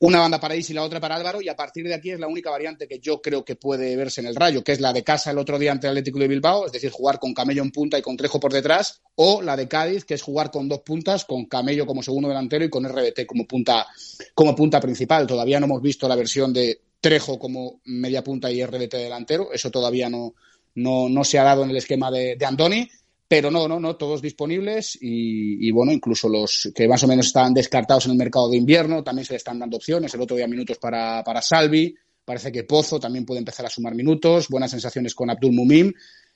una 0.00 0.20
banda 0.20 0.40
para 0.40 0.56
Is 0.56 0.70
y 0.70 0.74
la 0.74 0.82
otra 0.82 0.98
para 0.98 1.16
Álvaro, 1.16 1.42
y 1.42 1.48
a 1.48 1.56
partir 1.56 1.86
de 1.86 1.94
aquí 1.94 2.10
es 2.10 2.18
la 2.18 2.26
única 2.26 2.50
variante 2.50 2.88
que 2.88 3.00
yo 3.00 3.20
creo 3.20 3.44
que 3.44 3.54
puede 3.54 3.96
verse 3.96 4.22
en 4.22 4.28
el 4.28 4.34
Rayo, 4.34 4.64
que 4.64 4.72
es 4.72 4.80
la 4.80 4.94
de 4.94 5.04
casa 5.04 5.30
el 5.30 5.36
otro 5.36 5.58
día 5.58 5.72
ante 5.72 5.86
el 5.86 5.90
Atlético 5.90 6.18
de 6.18 6.28
Bilbao, 6.28 6.64
es 6.64 6.72
decir, 6.72 6.90
jugar 6.90 7.18
con 7.18 7.34
Camello 7.34 7.62
en 7.62 7.70
punta 7.70 7.98
y 7.98 8.02
con 8.02 8.16
Trejo 8.16 8.40
por 8.40 8.50
detrás, 8.50 9.02
o 9.14 9.42
la 9.42 9.58
de 9.58 9.68
Cádiz, 9.68 10.06
que 10.06 10.14
es 10.14 10.22
jugar 10.22 10.50
con 10.50 10.68
dos 10.68 10.80
puntas, 10.80 11.26
con 11.26 11.44
Camello 11.44 11.84
como 11.84 12.02
segundo 12.02 12.28
delantero 12.28 12.64
y 12.64 12.70
con 12.70 12.88
RBT 12.88 13.26
como 13.26 13.46
punta, 13.46 13.86
como 14.34 14.56
punta 14.56 14.80
principal. 14.80 15.26
Todavía 15.26 15.60
no 15.60 15.66
hemos 15.66 15.82
visto 15.82 16.08
la 16.08 16.16
versión 16.16 16.54
de 16.54 16.80
Trejo 16.98 17.38
como 17.38 17.82
media 17.84 18.24
punta 18.24 18.50
y 18.50 18.64
RBT 18.64 18.94
delantero, 18.94 19.52
eso 19.52 19.70
todavía 19.70 20.08
no, 20.08 20.34
no, 20.76 21.10
no 21.10 21.24
se 21.24 21.38
ha 21.38 21.44
dado 21.44 21.62
en 21.62 21.70
el 21.70 21.76
esquema 21.76 22.10
de, 22.10 22.36
de 22.36 22.46
Andoni 22.46 22.88
pero 23.30 23.48
no, 23.48 23.68
no, 23.68 23.78
no, 23.78 23.94
todos 23.94 24.20
disponibles 24.20 24.98
y, 25.00 25.70
bueno, 25.70 25.92
incluso 25.92 26.28
los 26.28 26.68
que 26.74 26.88
más 26.88 27.04
o 27.04 27.06
menos 27.06 27.26
están 27.26 27.54
descartados 27.54 28.06
en 28.06 28.10
el 28.10 28.18
mercado 28.18 28.50
de 28.50 28.56
invierno, 28.56 29.04
también 29.04 29.24
se 29.24 29.34
le 29.34 29.36
están 29.36 29.56
dando 29.56 29.76
opciones. 29.76 30.12
El 30.12 30.22
otro 30.22 30.36
día 30.36 30.48
minutos 30.48 30.78
para, 30.78 31.22
para 31.22 31.40
Salvi, 31.40 31.94
parece 32.24 32.50
que 32.50 32.64
Pozo 32.64 32.98
también 32.98 33.24
puede 33.24 33.38
empezar 33.38 33.64
a 33.64 33.70
sumar 33.70 33.94
minutos, 33.94 34.48
buenas 34.48 34.72
sensaciones 34.72 35.14
con 35.14 35.30
Abdul 35.30 35.52
Mumim 35.52 35.92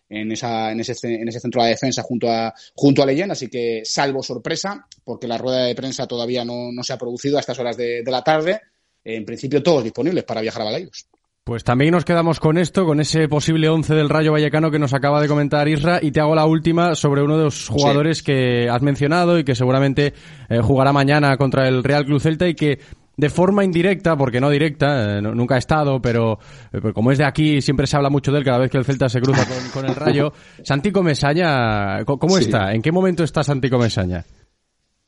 en, 0.08 0.30
esa, 0.30 0.70
en, 0.70 0.78
ese, 0.78 0.94
en 1.02 1.26
ese 1.26 1.40
centro 1.40 1.64
de 1.64 1.70
defensa 1.70 2.00
junto 2.04 2.30
a, 2.30 2.54
junto 2.76 3.02
a 3.02 3.06
Leyen, 3.06 3.32
así 3.32 3.48
que 3.48 3.82
salvo 3.84 4.22
sorpresa, 4.22 4.86
porque 5.02 5.26
la 5.26 5.36
rueda 5.36 5.64
de 5.64 5.74
prensa 5.74 6.06
todavía 6.06 6.44
no, 6.44 6.70
no 6.70 6.84
se 6.84 6.92
ha 6.92 6.96
producido 6.96 7.38
a 7.38 7.40
estas 7.40 7.58
horas 7.58 7.76
de, 7.76 8.04
de 8.04 8.10
la 8.12 8.22
tarde, 8.22 8.60
en 9.02 9.24
principio 9.24 9.64
todos 9.64 9.82
disponibles 9.82 10.22
para 10.22 10.42
viajar 10.42 10.62
a 10.62 10.66
Balaidos. 10.66 11.08
Pues 11.46 11.62
también 11.62 11.90
nos 11.90 12.06
quedamos 12.06 12.40
con 12.40 12.56
esto, 12.56 12.86
con 12.86 13.00
ese 13.00 13.28
posible 13.28 13.68
once 13.68 13.94
del 13.94 14.08
Rayo 14.08 14.32
Vallecano 14.32 14.70
que 14.70 14.78
nos 14.78 14.94
acaba 14.94 15.20
de 15.20 15.28
comentar 15.28 15.68
Isra 15.68 15.98
y 16.00 16.10
te 16.10 16.18
hago 16.18 16.34
la 16.34 16.46
última 16.46 16.94
sobre 16.94 17.22
uno 17.22 17.36
de 17.36 17.44
los 17.44 17.68
jugadores 17.68 18.22
que 18.22 18.66
has 18.70 18.80
mencionado 18.80 19.38
y 19.38 19.44
que 19.44 19.54
seguramente 19.54 20.14
eh, 20.48 20.60
jugará 20.62 20.94
mañana 20.94 21.36
contra 21.36 21.68
el 21.68 21.84
Real 21.84 22.06
Club 22.06 22.18
Celta 22.18 22.48
y 22.48 22.54
que 22.54 22.78
de 23.18 23.28
forma 23.28 23.62
indirecta, 23.62 24.16
porque 24.16 24.40
no 24.40 24.48
directa, 24.48 25.18
eh, 25.18 25.20
nunca 25.20 25.56
ha 25.56 25.58
estado, 25.58 26.00
pero, 26.00 26.38
eh, 26.72 26.80
como 26.94 27.12
es 27.12 27.18
de 27.18 27.26
aquí, 27.26 27.60
siempre 27.60 27.86
se 27.86 27.98
habla 27.98 28.08
mucho 28.08 28.32
de 28.32 28.38
él 28.38 28.44
cada 28.44 28.56
vez 28.56 28.70
que 28.70 28.78
el 28.78 28.86
Celta 28.86 29.10
se 29.10 29.20
cruza 29.20 29.46
con, 29.74 29.84
el 29.84 29.94
Rayo. 29.94 30.32
Santico 30.64 31.02
Mesaña, 31.02 32.06
¿cómo 32.06 32.38
está? 32.38 32.72
¿En 32.72 32.80
qué 32.80 32.90
momento 32.90 33.22
está 33.22 33.44
Santico 33.44 33.78
Mesaña? 33.78 34.24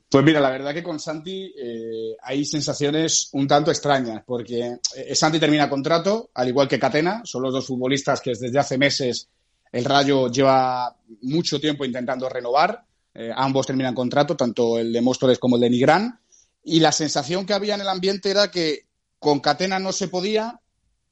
Pues 0.08 0.24
mira, 0.24 0.40
la 0.40 0.50
verdad 0.50 0.72
que 0.72 0.84
con 0.84 1.00
Santi 1.00 1.52
eh, 1.58 2.16
hay 2.22 2.44
sensaciones 2.44 3.28
un 3.32 3.48
tanto 3.48 3.72
extrañas, 3.72 4.22
porque 4.24 4.78
eh, 4.94 5.14
Santi 5.16 5.40
termina 5.40 5.68
contrato, 5.68 6.30
al 6.34 6.48
igual 6.48 6.68
que 6.68 6.78
Catena, 6.78 7.22
son 7.24 7.42
los 7.42 7.52
dos 7.52 7.66
futbolistas 7.66 8.20
que 8.20 8.30
desde 8.30 8.58
hace 8.58 8.78
meses 8.78 9.28
el 9.72 9.84
Rayo 9.84 10.30
lleva 10.30 10.96
mucho 11.22 11.60
tiempo 11.60 11.84
intentando 11.84 12.28
renovar, 12.28 12.84
eh, 13.14 13.32
ambos 13.34 13.66
terminan 13.66 13.94
contrato, 13.96 14.36
tanto 14.36 14.78
el 14.78 14.92
de 14.92 15.00
Móstoles 15.00 15.40
como 15.40 15.56
el 15.56 15.62
de 15.62 15.70
Nigrán, 15.70 16.20
y 16.62 16.78
la 16.78 16.92
sensación 16.92 17.44
que 17.44 17.54
había 17.54 17.74
en 17.74 17.80
el 17.80 17.88
ambiente 17.88 18.30
era 18.30 18.48
que 18.48 18.86
con 19.18 19.40
Catena 19.40 19.80
no 19.80 19.90
se 19.90 20.06
podía, 20.06 20.60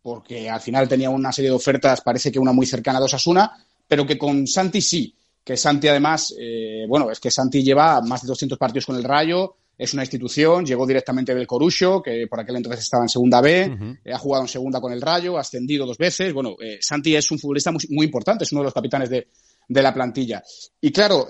porque 0.03 0.49
al 0.49 0.61
final 0.61 0.89
tenía 0.89 1.11
una 1.11 1.33
serie 1.33 1.51
de 1.51 1.57
ofertas, 1.57 2.01
parece 2.01 2.31
que 2.31 2.39
una 2.39 2.53
muy 2.53 2.67
cercana 2.67 3.01
a 3.01 3.05
Osasuna, 3.05 3.51
pero 3.89 4.07
que 4.07 4.17
con 4.17 4.47
Santi 4.47 4.81
sí 4.81 5.17
que 5.45 5.57
Santi 5.57 5.89
además, 5.89 6.35
eh, 6.39 6.87
bueno, 6.89 7.11
es 7.11 7.21
que 7.21 7.31
Santi 7.31 7.63
lleva 7.63 8.01
más 8.01 8.23
de 8.23 8.29
200 8.29 8.59
partidos 8.59 8.87
con 8.87 8.97
el 8.97 9.05
Rayo, 9.05 9.57
es 9.77 9.93
una 9.93 10.05
institución, 10.05 10.65
llegó 10.65 10.87
directamente 10.87 11.35
del 11.35 11.47
Corucho, 11.47 12.01
que 12.01 12.27
por 12.29 12.41
aquel 12.41 12.57
entonces 12.57 12.85
estaba 12.85 13.03
en 13.03 13.09
segunda 13.09 13.41
B, 13.41 13.99
eh, 14.05 14.13
ha 14.13 14.19
jugado 14.19 14.45
en 14.45 14.49
segunda 14.49 14.81
con 14.81 14.93
el 14.93 15.03
Rayo, 15.03 15.37
ha 15.37 15.41
ascendido 15.41 15.85
dos 15.85 15.99
veces, 15.99 16.33
bueno, 16.33 16.57
eh, 16.61 16.79
Santi 16.81 17.15
es 17.15 17.31
un 17.31 17.39
futbolista 17.39 17.73
muy, 17.73 18.07
importante, 18.07 18.45
es 18.45 18.53
uno 18.53 18.63
de 18.63 18.67
los 18.67 18.75
capitanes 18.75 19.11
de, 19.11 19.27
la 19.69 19.93
plantilla. 19.93 20.43
Y 20.81 20.93
claro, 20.93 21.27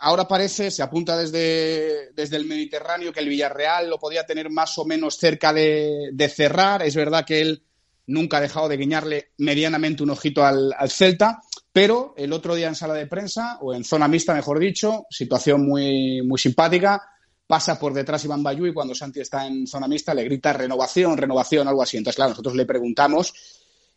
ahora 0.00 0.26
parece, 0.26 0.70
se 0.70 0.82
apunta 0.82 1.18
desde, 1.18 2.12
desde 2.12 2.36
el 2.36 2.46
Mediterráneo 2.46 3.12
que 3.12 3.20
el 3.20 3.28
Villarreal 3.28 3.90
lo 3.90 3.98
podía 3.98 4.24
tener 4.24 4.48
más 4.48 4.78
o 4.78 4.84
menos 4.84 5.16
cerca 5.18 5.52
de, 5.52 6.32
cerrar, 6.34 6.82
es 6.82 6.96
verdad 6.96 7.24
que 7.26 7.40
él 7.40 7.62
nunca 8.06 8.38
ha 8.38 8.40
dejado 8.40 8.68
de 8.68 8.76
guiñarle 8.76 9.32
medianamente 9.38 10.02
un 10.02 10.10
ojito 10.10 10.44
al, 10.44 10.72
al 10.76 10.90
Celta, 10.90 11.42
pero 11.74 12.14
el 12.16 12.32
otro 12.32 12.54
día 12.54 12.68
en 12.68 12.76
sala 12.76 12.94
de 12.94 13.08
prensa, 13.08 13.58
o 13.60 13.74
en 13.74 13.82
zona 13.82 14.06
mixta, 14.06 14.32
mejor 14.32 14.60
dicho, 14.60 15.06
situación 15.10 15.66
muy, 15.66 16.22
muy 16.22 16.38
simpática, 16.38 17.02
pasa 17.48 17.80
por 17.80 17.92
detrás 17.92 18.24
Iván 18.24 18.44
Bayú 18.44 18.66
y 18.66 18.72
cuando 18.72 18.94
Santi 18.94 19.18
está 19.18 19.44
en 19.44 19.66
zona 19.66 19.88
mixta 19.88 20.14
le 20.14 20.22
grita 20.22 20.52
renovación, 20.52 21.16
renovación, 21.16 21.66
algo 21.66 21.82
así. 21.82 21.96
Entonces, 21.96 22.14
claro, 22.14 22.30
nosotros 22.30 22.54
le 22.54 22.64
preguntamos 22.64 23.34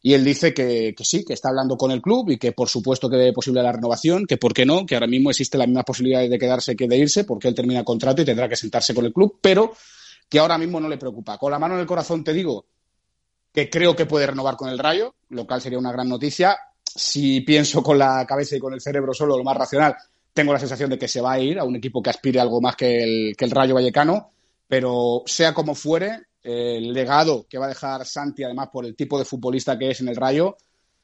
y 0.01 0.15
él 0.15 0.25
dice 0.25 0.55
que, 0.55 0.95
sí, 1.03 1.23
que 1.23 1.33
está 1.33 1.49
hablando 1.49 1.77
con 1.77 1.91
el 1.91 2.01
club 2.01 2.31
y 2.31 2.37
que 2.37 2.51
por 2.51 2.67
supuesto 2.67 3.11
que 3.11 3.27
es 3.27 3.33
posible 3.35 3.61
la 3.61 3.71
renovación, 3.71 4.25
que 4.25 4.37
por 4.37 4.55
qué 4.55 4.65
no, 4.65 4.83
que 4.83 4.95
ahora 4.95 5.05
mismo 5.05 5.29
existe 5.29 5.59
la 5.59 5.67
misma 5.67 5.83
posibilidad 5.83 6.27
de 6.27 6.39
quedarse 6.39 6.75
que 6.75 6.87
de 6.87 6.97
irse, 6.97 7.25
porque 7.25 7.47
él 7.47 7.53
termina 7.53 7.83
contrato 7.83 8.23
y 8.23 8.25
tendrá 8.25 8.49
que 8.49 8.55
sentarse 8.55 8.95
con 8.95 9.05
el 9.05 9.13
club, 9.13 9.37
pero 9.39 9.71
que 10.27 10.39
ahora 10.39 10.57
mismo 10.57 10.79
no 10.79 10.89
le 10.89 10.97
preocupa. 10.97 11.37
Con 11.37 11.51
la 11.51 11.59
mano 11.59 11.75
en 11.75 11.81
el 11.81 11.85
corazón 11.85 12.23
te 12.23 12.33
digo 12.33 12.65
que 13.53 13.69
creo 13.69 13.95
que 13.95 14.07
puede 14.07 14.25
renovar 14.25 14.55
con 14.55 14.69
el 14.69 14.79
Rayo, 14.79 15.13
lo 15.29 15.45
cual 15.45 15.61
sería 15.61 15.77
una 15.77 15.91
gran 15.91 16.09
noticia 16.09 16.57
si 16.97 17.41
pienso 17.41 17.83
con 17.83 17.97
la 17.97 18.25
cabeza 18.25 18.55
y 18.55 18.59
con 18.59 18.73
el 18.73 18.81
cerebro 18.81 19.13
solo, 19.13 19.37
lo 19.37 19.43
más 19.43 19.55
racional, 19.55 19.95
tengo 20.33 20.51
la 20.51 20.59
sensación 20.59 20.89
de 20.89 20.97
que 20.97 21.07
se 21.07 21.21
va 21.21 21.33
a 21.33 21.39
ir 21.39 21.59
a 21.59 21.63
un 21.63 21.75
equipo 21.75 22.01
que 22.01 22.09
aspire 22.09 22.39
algo 22.39 22.59
más 22.59 22.75
que 22.75 23.03
el, 23.03 23.35
que 23.37 23.45
el 23.45 23.51
Rayo 23.51 23.75
Vallecano, 23.75 24.31
pero 24.67 25.23
sea 25.25 25.53
como 25.53 25.75
fuere, 25.75 26.23
el 26.43 26.93
legado 26.93 27.45
que 27.49 27.57
va 27.57 27.65
a 27.65 27.69
dejar 27.69 28.05
Santi, 28.05 28.43
además 28.43 28.69
por 28.71 28.85
el 28.85 28.95
tipo 28.95 29.19
de 29.19 29.25
futbolista 29.25 29.77
que 29.77 29.91
es 29.91 30.01
en 30.01 30.09
el 30.09 30.15
Rayo, 30.15 30.57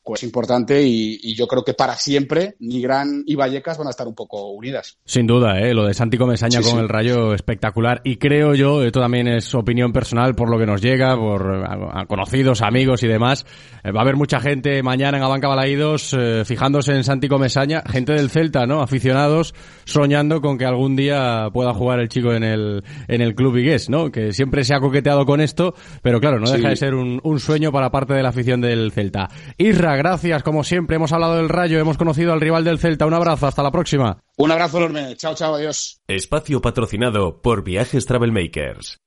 pues 0.04 0.24
importante 0.24 0.84
y, 0.84 1.34
yo 1.34 1.48
creo 1.48 1.64
que 1.64 1.74
para 1.74 1.96
siempre 1.96 2.56
Nigrán 2.60 3.24
y 3.26 3.36
Vallecas 3.36 3.78
van 3.78 3.88
a 3.88 3.90
estar 3.90 4.08
un 4.08 4.14
poco 4.14 4.52
unidas. 4.52 4.98
Sin 5.06 5.26
duda, 5.26 5.60
¿eh? 5.60 5.74
lo 5.74 5.86
de 5.86 5.94
Santi 5.94 6.18
Comesaña 6.18 6.62
con 6.62 6.80
el 6.80 6.90
Rayo 6.90 7.34
espectacular 7.34 8.02
y 8.04 8.18
creo 8.18 8.54
yo, 8.54 8.84
esto 8.84 9.00
también 9.00 9.28
es 9.28 9.56
opinión 9.56 9.94
personal 9.94 10.36
por 10.36 10.52
lo 10.52 10.60
que 10.60 10.66
nos 10.66 10.82
llega, 10.82 11.16
por 11.16 12.08
conocidos, 12.08 12.62
amigos 12.62 13.02
y 13.04 13.08
demás, 13.08 13.46
eh, 13.84 13.92
va 13.92 14.02
a 14.02 14.04
haber 14.04 14.16
mucha 14.16 14.40
gente 14.40 14.84
mañana 14.84 15.18
en 15.18 15.24
Abanca 15.24 15.48
Balaídos 15.48 16.14
eh, 16.14 16.44
fijándose 16.46 16.94
en 16.94 17.04
Santi 17.04 17.28
Comesaña, 17.28 17.82
gente 17.90 18.14
del 18.14 18.30
Celta, 18.30 18.68
¿no? 18.68 18.82
Aficionados 18.82 19.56
soñando 19.86 20.42
con 20.42 20.58
que 20.58 20.66
algún 20.66 20.96
día 20.96 21.48
pueda 21.54 21.74
jugar 21.74 22.00
el 22.00 22.10
chico 22.10 22.34
en 22.34 22.44
el, 22.44 22.84
en 23.08 23.22
el 23.22 23.34
club 23.34 23.54
Vigués, 23.54 23.90
¿no? 23.90 24.12
Que 24.12 24.34
siempre 24.34 24.64
se 24.64 24.76
ha 24.76 24.80
coqueteado 24.80 25.26
con 25.26 25.42
esto, 25.42 25.74
pero 26.02 26.20
claro, 26.20 26.40
no 26.40 26.50
deja 26.50 26.70
de 26.70 26.76
ser 26.76 26.94
un, 26.94 27.20
un 27.24 27.40
sueño 27.40 27.72
para 27.72 27.90
parte 27.90 28.14
de 28.14 28.24
la 28.24 28.30
afición 28.30 28.62
del 28.62 28.92
Celta. 28.92 29.30
Isra, 29.58 29.93
Gracias. 29.96 30.44
Como 30.44 30.64
siempre, 30.64 30.96
hemos 30.96 31.12
hablado 31.12 31.36
del 31.36 31.50
Rayo, 31.50 31.80
hemos 31.80 31.98
conocido 31.98 32.34
al 32.34 32.42
rival 32.42 32.64
del 32.64 32.80
Celta. 32.80 33.06
Un 33.06 33.14
abrazo, 33.14 33.48
hasta 33.48 33.64
la 33.64 33.72
próxima. 33.72 34.18
Un 34.38 34.52
abrazo 34.52 34.78
enorme. 34.78 35.16
Chao, 35.16 35.36
chao, 35.36 35.56
adiós. 35.56 36.02
Espacio 36.08 36.62
patrocinado 36.62 37.42
por 37.42 37.64
Viajes 37.64 38.06
Travelmakers. 38.06 38.98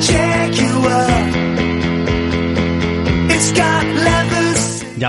He's 0.00 0.29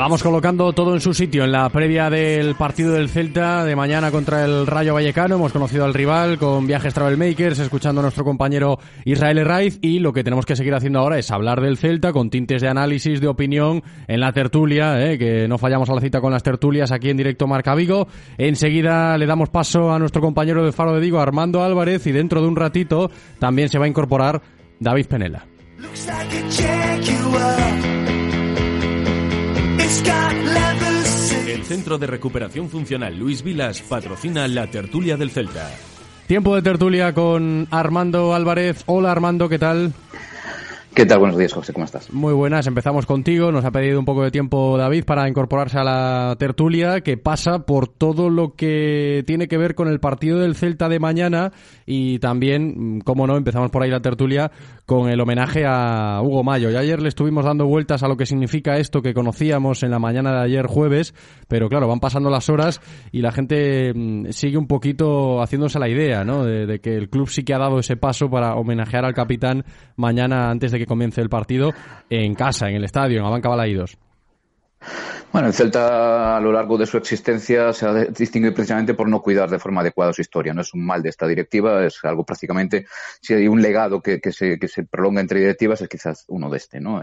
vamos 0.01 0.23
colocando 0.23 0.73
todo 0.73 0.95
en 0.95 0.99
su 0.99 1.13
sitio 1.13 1.43
en 1.43 1.51
la 1.51 1.69
previa 1.69 2.09
del 2.09 2.55
partido 2.55 2.93
del 2.93 3.07
Celta 3.07 3.63
de 3.65 3.75
mañana 3.75 4.09
contra 4.09 4.43
el 4.43 4.65
Rayo 4.65 4.95
Vallecano. 4.95 5.35
Hemos 5.35 5.51
conocido 5.51 5.85
al 5.85 5.93
rival 5.93 6.39
con 6.39 6.65
viajes 6.65 6.95
Travel 6.95 7.19
Makers, 7.19 7.59
escuchando 7.59 8.01
a 8.01 8.01
nuestro 8.01 8.23
compañero 8.23 8.79
Israel 9.05 9.45
Raiz 9.45 9.77
y 9.79 9.99
lo 9.99 10.11
que 10.11 10.23
tenemos 10.23 10.47
que 10.47 10.55
seguir 10.55 10.73
haciendo 10.73 10.97
ahora 10.97 11.19
es 11.19 11.29
hablar 11.29 11.61
del 11.61 11.77
Celta 11.77 12.13
con 12.13 12.31
tintes 12.31 12.63
de 12.63 12.67
análisis, 12.67 13.21
de 13.21 13.27
opinión 13.27 13.83
en 14.07 14.21
la 14.21 14.33
tertulia, 14.33 15.05
¿eh? 15.05 15.19
que 15.19 15.47
no 15.47 15.59
fallamos 15.59 15.87
a 15.91 15.93
la 15.93 16.01
cita 16.01 16.19
con 16.19 16.31
las 16.31 16.41
tertulias 16.41 16.91
aquí 16.91 17.11
en 17.11 17.17
directo 17.17 17.45
Marca 17.45 17.75
Vigo. 17.75 18.07
Enseguida 18.39 19.15
le 19.19 19.27
damos 19.27 19.49
paso 19.49 19.91
a 19.91 19.99
nuestro 19.99 20.19
compañero 20.19 20.65
de 20.65 20.71
Faro 20.71 20.95
de 20.95 20.99
Vigo, 20.99 21.19
Armando 21.19 21.63
Álvarez, 21.63 22.07
y 22.07 22.11
dentro 22.11 22.41
de 22.41 22.47
un 22.47 22.55
ratito 22.55 23.11
también 23.37 23.69
se 23.69 23.77
va 23.77 23.85
a 23.85 23.89
incorporar 23.89 24.41
David 24.79 25.05
Penela. 25.05 25.45
El 31.47 31.63
Centro 31.63 31.97
de 31.97 32.07
Recuperación 32.07 32.69
Funcional 32.69 33.17
Luis 33.17 33.43
Vilas 33.43 33.81
patrocina 33.81 34.47
la 34.47 34.67
tertulia 34.67 35.17
del 35.17 35.31
Celta. 35.31 35.69
Tiempo 36.27 36.55
de 36.55 36.61
tertulia 36.61 37.13
con 37.13 37.67
Armando 37.71 38.33
Álvarez. 38.33 38.83
Hola 38.85 39.11
Armando, 39.11 39.49
¿qué 39.49 39.59
tal? 39.59 39.93
¿Qué 40.93 41.05
tal? 41.05 41.19
Buenos 41.19 41.37
días, 41.37 41.53
José, 41.53 41.71
¿cómo 41.71 41.85
estás? 41.85 42.11
Muy 42.11 42.33
buenas, 42.33 42.67
empezamos 42.67 43.05
contigo. 43.05 43.49
Nos 43.53 43.63
ha 43.63 43.71
pedido 43.71 43.97
un 43.97 44.03
poco 44.03 44.23
de 44.23 44.31
tiempo 44.31 44.77
David 44.77 45.05
para 45.05 45.29
incorporarse 45.29 45.77
a 45.77 45.85
la 45.85 46.35
tertulia 46.37 46.99
que 46.99 47.15
pasa 47.15 47.59
por 47.59 47.87
todo 47.87 48.29
lo 48.29 48.55
que 48.55 49.23
tiene 49.25 49.47
que 49.47 49.57
ver 49.57 49.73
con 49.73 49.87
el 49.87 50.01
partido 50.01 50.39
del 50.39 50.53
Celta 50.53 50.89
de 50.89 50.99
mañana 50.99 51.53
y 51.85 52.19
también, 52.19 52.97
mm, 52.97 52.99
como 53.01 53.25
no, 53.25 53.37
empezamos 53.37 53.71
por 53.71 53.83
ahí 53.83 53.89
la 53.89 54.01
tertulia 54.01 54.51
con 54.85 55.09
el 55.09 55.21
homenaje 55.21 55.63
a 55.65 56.19
Hugo 56.21 56.43
Mayo. 56.43 56.69
Y 56.69 56.75
ayer 56.75 57.01
le 57.01 57.07
estuvimos 57.07 57.45
dando 57.45 57.65
vueltas 57.67 58.03
a 58.03 58.09
lo 58.09 58.17
que 58.17 58.25
significa 58.25 58.75
esto 58.75 59.01
que 59.01 59.13
conocíamos 59.13 59.83
en 59.83 59.91
la 59.91 59.99
mañana 59.99 60.33
de 60.33 60.43
ayer 60.43 60.67
jueves, 60.67 61.13
pero 61.47 61.69
claro, 61.69 61.87
van 61.87 62.01
pasando 62.01 62.29
las 62.29 62.49
horas 62.49 62.81
y 63.13 63.21
la 63.21 63.31
gente 63.31 63.93
mm, 63.95 64.31
sigue 64.31 64.57
un 64.57 64.67
poquito 64.67 65.41
haciéndose 65.41 65.79
la 65.79 65.87
idea, 65.87 66.25
¿no? 66.25 66.43
De, 66.43 66.65
de 66.65 66.81
que 66.81 66.97
el 66.97 67.09
club 67.09 67.29
sí 67.29 67.43
que 67.43 67.53
ha 67.53 67.59
dado 67.59 67.79
ese 67.79 67.95
paso 67.95 68.29
para 68.29 68.55
homenajear 68.55 69.05
al 69.05 69.13
capitán 69.13 69.63
mañana 69.95 70.49
antes 70.49 70.73
de 70.73 70.80
que 70.81 70.87
comience 70.87 71.21
el 71.21 71.29
partido 71.29 71.73
en 72.09 72.33
casa, 72.33 72.69
en 72.69 72.75
el 72.75 72.83
estadio, 72.83 73.19
en 73.19 73.25
Abanca 73.25 73.49
Balaídos. 73.49 73.97
Bueno, 75.31 75.47
el 75.47 75.53
Celta 75.53 76.35
a 76.35 76.41
lo 76.41 76.51
largo 76.51 76.77
de 76.77 76.85
su 76.85 76.97
existencia 76.97 77.71
se 77.71 77.85
ha 77.85 77.93
distinguido 78.05 78.53
precisamente 78.53 78.93
por 78.93 79.07
no 79.07 79.21
cuidar 79.21 79.49
de 79.49 79.59
forma 79.59 79.79
adecuada 79.79 80.11
su 80.11 80.21
historia. 80.21 80.53
No 80.53 80.59
es 80.59 80.73
un 80.73 80.85
mal 80.85 81.01
de 81.01 81.07
esta 81.09 81.25
directiva, 81.25 81.85
es 81.85 82.03
algo 82.03 82.25
prácticamente, 82.25 82.85
si 83.21 83.33
hay 83.33 83.47
un 83.47 83.61
legado 83.61 84.01
que, 84.01 84.19
se, 84.31 84.57
prolonga 84.89 85.21
entre 85.21 85.39
directivas 85.39 85.81
es 85.81 85.87
quizás 85.87 86.25
uno 86.27 86.49
de 86.49 86.57
este, 86.57 86.81
¿no? 86.81 86.99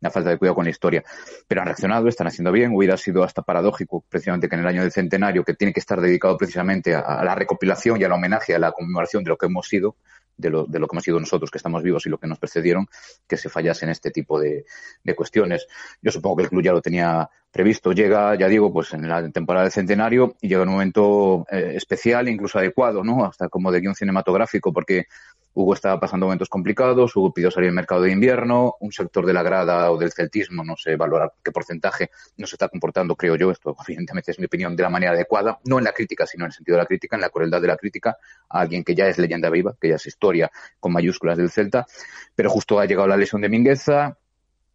La 0.00 0.10
falta 0.10 0.28
de 0.28 0.36
cuidado 0.36 0.56
con 0.56 0.64
la 0.64 0.70
historia. 0.70 1.02
Pero 1.48 1.62
han 1.62 1.66
reaccionado, 1.66 2.08
están 2.08 2.26
haciendo 2.26 2.52
bien. 2.52 2.74
Hubiera 2.74 2.98
sido 2.98 3.24
hasta 3.24 3.40
paradójico 3.40 4.04
precisamente 4.06 4.50
que 4.50 4.56
en 4.56 4.62
el 4.62 4.66
año 4.66 4.82
del 4.82 4.92
centenario, 4.92 5.42
que 5.42 5.54
tiene 5.54 5.72
que 5.72 5.80
estar 5.80 5.98
dedicado 5.98 6.36
precisamente 6.36 6.94
a, 6.94 7.00
a 7.00 7.24
la 7.24 7.34
recopilación 7.34 7.98
y 7.98 8.04
al 8.04 8.12
homenaje, 8.12 8.54
a 8.54 8.58
la 8.58 8.72
conmemoración 8.72 9.24
de 9.24 9.30
lo 9.30 9.38
que 9.38 9.46
hemos 9.46 9.66
sido, 9.66 9.96
de 10.36 10.50
lo, 10.50 10.66
de 10.66 10.78
lo 10.78 10.86
que 10.86 10.94
hemos 10.94 11.04
sido 11.04 11.20
nosotros 11.20 11.50
que 11.50 11.58
estamos 11.58 11.82
vivos 11.82 12.06
y 12.06 12.08
lo 12.08 12.18
que 12.18 12.26
nos 12.26 12.38
precedieron, 12.38 12.86
que 13.26 13.36
se 13.36 13.48
fallase 13.48 13.84
en 13.84 13.90
este 13.90 14.10
tipo 14.10 14.40
de, 14.40 14.64
de 15.02 15.14
cuestiones. 15.14 15.66
Yo 16.00 16.10
supongo 16.10 16.36
que 16.36 16.42
el 16.44 16.48
club 16.48 16.62
ya 16.62 16.72
lo 16.72 16.80
tenía 16.80 17.28
previsto. 17.52 17.92
Llega, 17.92 18.34
ya 18.34 18.48
digo, 18.48 18.72
pues 18.72 18.92
en 18.94 19.08
la 19.08 19.30
temporada 19.30 19.64
del 19.64 19.72
centenario 19.72 20.34
y 20.40 20.48
llega 20.48 20.62
un 20.62 20.70
momento 20.70 21.46
eh, 21.50 21.74
especial, 21.76 22.28
incluso 22.28 22.58
adecuado, 22.58 23.04
¿no? 23.04 23.24
Hasta 23.24 23.48
como 23.48 23.70
de 23.70 23.80
guion 23.80 23.94
cinematográfico, 23.94 24.72
porque 24.72 25.06
Hugo 25.54 25.74
estaba 25.74 26.00
pasando 26.00 26.26
momentos 26.26 26.48
complicados, 26.48 27.14
Hugo 27.14 27.32
pidió 27.32 27.50
salir 27.50 27.68
al 27.68 27.74
mercado 27.74 28.02
de 28.02 28.10
invierno, 28.10 28.76
un 28.80 28.92
sector 28.92 29.26
de 29.26 29.32
la 29.32 29.42
grada 29.42 29.90
o 29.90 29.98
del 29.98 30.12
celtismo, 30.12 30.64
no 30.64 30.76
sé 30.76 30.96
valorar 30.96 31.34
qué 31.42 31.52
porcentaje, 31.52 32.10
no 32.36 32.46
se 32.46 32.54
está 32.54 32.68
comportando, 32.68 33.16
creo 33.16 33.36
yo, 33.36 33.50
esto 33.50 33.76
evidentemente 33.88 34.30
es 34.30 34.38
mi 34.38 34.46
opinión, 34.46 34.74
de 34.76 34.82
la 34.82 34.88
manera 34.88 35.12
adecuada, 35.12 35.58
no 35.64 35.78
en 35.78 35.84
la 35.84 35.92
crítica, 35.92 36.26
sino 36.26 36.44
en 36.44 36.48
el 36.48 36.52
sentido 36.52 36.76
de 36.76 36.82
la 36.82 36.86
crítica, 36.86 37.16
en 37.16 37.22
la 37.22 37.30
crueldad 37.30 37.60
de 37.60 37.68
la 37.68 37.76
crítica, 37.76 38.16
a 38.48 38.60
alguien 38.60 38.84
que 38.84 38.94
ya 38.94 39.06
es 39.06 39.18
leyenda 39.18 39.50
viva, 39.50 39.74
que 39.80 39.88
ya 39.88 39.96
es 39.96 40.06
historia 40.06 40.50
con 40.80 40.92
mayúsculas 40.92 41.36
del 41.36 41.50
Celta, 41.50 41.86
pero 42.34 42.50
justo 42.50 42.80
ha 42.80 42.86
llegado 42.86 43.08
la 43.08 43.16
lesión 43.16 43.42
de 43.42 43.48
Mingueza, 43.48 44.18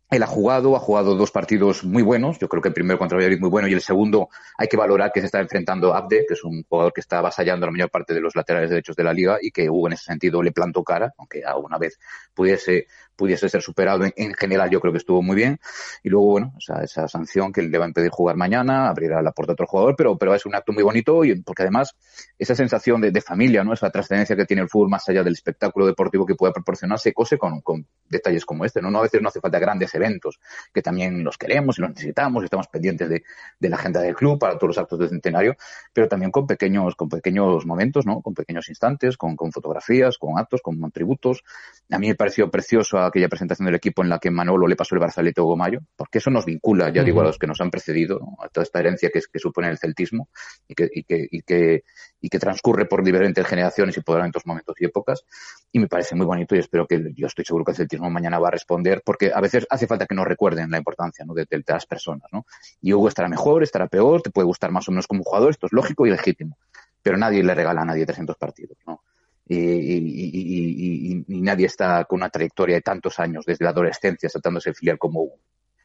él 0.10 0.24
ha 0.24 0.28
jugado, 0.28 0.76
ha 0.76 0.80
jugado 0.80 1.16
dos 1.16 1.32
partidos 1.32 1.84
muy 1.84 2.01
buenos. 2.01 2.39
Yo 2.39 2.47
creo 2.47 2.62
que 2.62 2.70
el 2.70 2.74
primero 2.74 2.97
contra 2.97 3.18
Valladolid 3.18 3.41
muy 3.41 3.49
bueno 3.49 3.68
y 3.68 3.74
el 3.74 3.82
segundo 3.82 4.30
hay 4.58 4.68
que 4.68 4.78
valorar 4.78 5.12
que 5.12 5.20
se 5.20 5.26
está 5.26 5.39
enfrentando 5.39 5.93
a 5.93 5.97
Abde, 5.97 6.26
que 6.28 6.34
es 6.34 6.43
un 6.43 6.64
jugador 6.64 6.93
que 6.93 7.01
está 7.01 7.20
avasallando 7.20 7.66
la 7.66 7.72
mayor 7.74 7.89
parte 7.89 8.14
de 8.14 8.22
los 8.22 8.36
laterales 8.36 8.70
derechos 8.70 8.95
de 8.95 9.03
la 9.03 9.14
liga 9.14 9.38
y 9.41 9.51
que 9.51 9.70
Hugo 9.70 9.88
en 9.88 9.93
ese 9.93 10.05
sentido 10.05 10.41
le 10.41 10.53
plantó 10.53 10.84
cara, 10.84 11.14
aunque 11.18 11.43
alguna 11.43 11.78
vez 11.78 11.99
pudiese 12.34 12.88
pudiese 13.18 13.49
ser 13.49 13.61
superado 13.61 14.05
en, 14.05 14.13
en, 14.15 14.34
general 14.34 14.70
yo 14.70 14.80
creo 14.80 14.93
que 14.93 14.99
estuvo 14.99 15.22
muy 15.22 15.36
bien. 15.36 15.59
Y 16.03 16.09
luego 16.09 16.28
bueno 16.28 16.53
esa, 16.57 16.84
esa 16.84 17.07
sanción 17.07 17.51
que 17.51 17.61
le 17.61 17.78
va 17.78 17.86
a 17.86 17.88
impedir 17.88 18.11
jugar 18.11 18.38
mañana 18.38 18.88
abrirá 18.88 19.22
la 19.22 19.32
puerta 19.32 19.51
a 19.51 19.55
otro 19.55 19.68
jugador 19.68 19.95
pero 19.97 20.18
pero 20.18 20.34
es 20.36 20.45
un 20.45 20.55
acto 20.55 20.72
muy 20.72 20.84
bonito 20.84 21.26
y 21.26 21.41
porque 21.41 21.63
además 21.63 21.95
esa 22.38 22.55
sensación 22.55 23.01
de, 23.01 23.11
de 23.11 23.22
familia 23.22 23.63
no 23.63 23.74
esa 23.74 23.89
trascendencia 23.89 24.36
que 24.36 24.45
tiene 24.45 24.61
el 24.61 24.70
fútbol 24.70 24.89
más 24.89 25.07
allá 25.09 25.24
del 25.24 25.34
espectáculo 25.34 25.86
deportivo 25.86 26.26
que 26.26 26.36
puede 26.36 26.53
proporcionar 26.53 26.99
se 26.99 27.13
cose 27.13 27.38
con, 27.38 27.61
con 27.61 27.86
detalles 28.07 28.45
como 28.45 28.63
este 28.63 28.82
no 28.82 28.91
no 28.91 28.99
a 28.99 29.03
veces 29.03 29.22
no 29.22 29.30
hace 29.30 29.41
falta 29.41 29.59
grandes 29.59 29.93
eventos 29.95 30.39
que 30.74 30.82
también 30.82 31.24
los 31.24 31.38
queremos 31.38 31.78
y 31.78 31.82
los 31.82 31.89
necesitamos 31.89 32.43
y 32.43 32.45
estamos 32.45 32.68
pendientes 32.68 33.09
de, 33.09 33.24
de 33.59 33.70
la 33.70 33.78
agenda 33.78 34.01
del 34.01 34.15
club 34.15 34.39
para 34.39 34.53
todos 34.57 34.70
los 34.70 34.78
actos 34.78 34.99
del 34.99 35.09
centenario 35.09 35.55
pero 35.91 36.07
también 36.07 36.32
con 36.32 36.45
pequeños 36.45 36.95
con 36.95 37.09
pequeños 37.09 37.65
momentos 37.65 38.05
no 38.05 38.22
con 38.22 38.34
pequeños 38.34 38.70
instantes 38.70 39.18
con, 39.18 39.36
con 39.36 39.51
fotografías 39.51 40.18
con 40.18 40.38
actos 40.38 40.61
con 40.61 40.78
tributos 40.91 41.43
a 41.89 41.97
mí 41.97 42.07
me 42.07 42.15
pareció 42.15 42.49
precioso 42.51 42.97
aquella 43.08 43.28
presentación 43.28 43.66
del 43.66 43.76
equipo 43.76 44.03
en 44.03 44.10
la 44.10 44.20
que 44.20 44.30
Manolo 44.32 44.68
le 44.68 44.76
pasó 44.76 44.95
el 44.95 44.99
brazalete 44.99 45.41
a 45.41 45.43
Hugo 45.43 45.58
Mayo, 45.58 45.80
porque 45.95 46.20
eso 46.20 46.30
nos 46.30 46.45
vincula, 46.45 46.89
ya 46.89 47.01
uh 47.01 47.03
-huh. 47.03 47.05
digo, 47.05 47.22
a 47.22 47.24
los 47.24 47.38
que 47.38 47.47
nos 47.47 47.60
han 47.62 47.72
precedido, 47.72 48.20
¿no? 48.20 48.38
a 48.43 48.49
toda 48.49 48.64
esta 48.64 48.80
herencia 48.80 49.10
que, 49.10 49.22
que 49.32 49.39
supone 49.39 49.70
el 49.70 49.78
celtismo 49.78 50.30
y 50.68 50.76
que, 50.76 50.89
y, 50.91 51.03
que, 51.03 51.28
y, 51.30 51.41
que, 51.41 51.84
y 52.22 52.30
que 52.30 52.39
transcurre 52.39 52.86
por 52.86 53.03
diferentes 53.03 53.45
generaciones 53.45 53.97
y 53.97 54.01
por 54.01 54.16
diferentes 54.16 54.45
momentos 54.45 54.76
y 54.80 54.86
épocas. 54.86 55.24
Y 55.72 55.80
me 55.80 55.88
parece 55.88 56.16
muy 56.16 56.26
bonito 56.26 56.55
y 56.55 56.60
espero 56.60 56.88
que, 56.88 57.12
yo 57.16 57.28
estoy 57.28 57.45
seguro 57.45 57.66
que 57.66 57.72
el 57.72 57.78
celtismo 57.78 58.10
mañana 58.10 58.39
va 58.39 58.49
a 58.49 58.51
responder, 58.51 59.01
porque 59.05 59.32
a 59.34 59.41
veces 59.41 59.66
hace 59.70 59.88
falta 59.88 60.05
que 60.05 60.16
nos 60.16 60.26
recuerden 60.26 60.70
la 60.70 60.78
importancia 60.78 61.26
¿no? 61.26 61.34
de, 61.34 61.45
de, 61.49 61.58
de 61.58 61.74
las 61.74 61.86
personas. 61.86 62.28
¿no? 62.32 62.45
Y 62.82 62.93
Hugo 62.93 63.08
estará 63.08 63.28
mejor, 63.30 63.64
estará 63.64 63.88
peor, 63.88 64.22
te 64.22 64.30
puede 64.30 64.45
gustar 64.45 64.72
más 64.72 64.88
o 64.88 64.91
menos 64.91 65.08
como 65.08 65.24
jugador, 65.24 65.51
esto 65.51 65.66
es 65.68 65.74
lógico 65.74 66.05
y 66.05 66.10
legítimo, 66.10 66.58
pero 67.01 67.18
nadie 67.18 67.43
le 67.43 67.53
regala 67.55 67.82
a 67.82 67.86
nadie 67.86 68.05
300 68.05 68.36
partidos. 68.38 68.78
¿no? 68.86 69.01
Y, 69.50 71.26
nadie 71.28 71.68
está 71.68 72.04
con 72.06 72.18
una 72.18 72.30
trayectoria 72.30 72.76
de 72.76 72.82
tantos 72.82 73.20
años, 73.20 73.45
desde 73.45 73.64
la 73.64 73.72
adolescencia, 73.72 74.30
saltándose 74.30 74.74
filial 74.74 74.98
como 74.98 75.22
Hugo. 75.22 75.39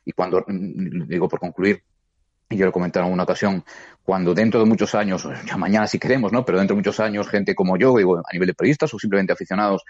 Y 0.05 0.13
cuando, 0.13 0.45
digo 0.49 1.29
por 1.29 1.39
concluir, 1.39 1.83
y 2.51 2.57
yo 2.57 2.67
lo 2.67 2.73
comenté 2.73 2.99
en 2.99 3.05
alguna 3.05 3.23
ocasión, 3.23 3.65
cuando 4.03 4.35
dentro 4.35 4.61
de 4.61 4.67
muchos 4.67 4.95
años, 4.95 5.27
ya 5.47 5.57
mañana 5.57 5.87
si 5.87 5.99
queremos, 5.99 6.33
¿no? 6.33 6.45
Pero 6.45 6.59
dentro 6.59 6.75
de 6.75 6.81
muchos 6.81 7.01
años, 7.01 7.29
gente 7.29 7.55
como 7.55 7.79
yo, 7.79 7.97
digo, 7.97 8.19
a 8.19 8.33
nivel 8.33 8.49
de 8.49 8.55
periodistas 8.55 8.93
o 8.95 8.99
simplemente 8.99 9.33
aficionados, 9.33 9.85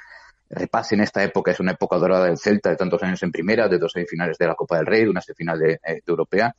repasen 0.50 1.00
esta 1.00 1.24
época, 1.24 1.50
es 1.50 1.60
una 1.60 1.72
época 1.72 1.96
dorada 1.96 2.26
del 2.26 2.38
Celta, 2.38 2.70
de 2.70 2.76
tantos 2.76 3.02
años 3.02 3.22
en 3.22 3.32
primera, 3.32 3.68
de 3.68 3.78
dos 3.78 3.92
semifinales 3.92 4.36
de 4.38 4.46
la 4.46 4.54
Copa 4.54 4.76
del 4.76 4.86
Rey, 4.86 5.04
de 5.04 5.10
una 5.10 5.22
semifinal 5.22 5.58
de, 5.58 5.72
eh, 5.72 5.80
de 5.86 6.02
Europea, 6.06 6.54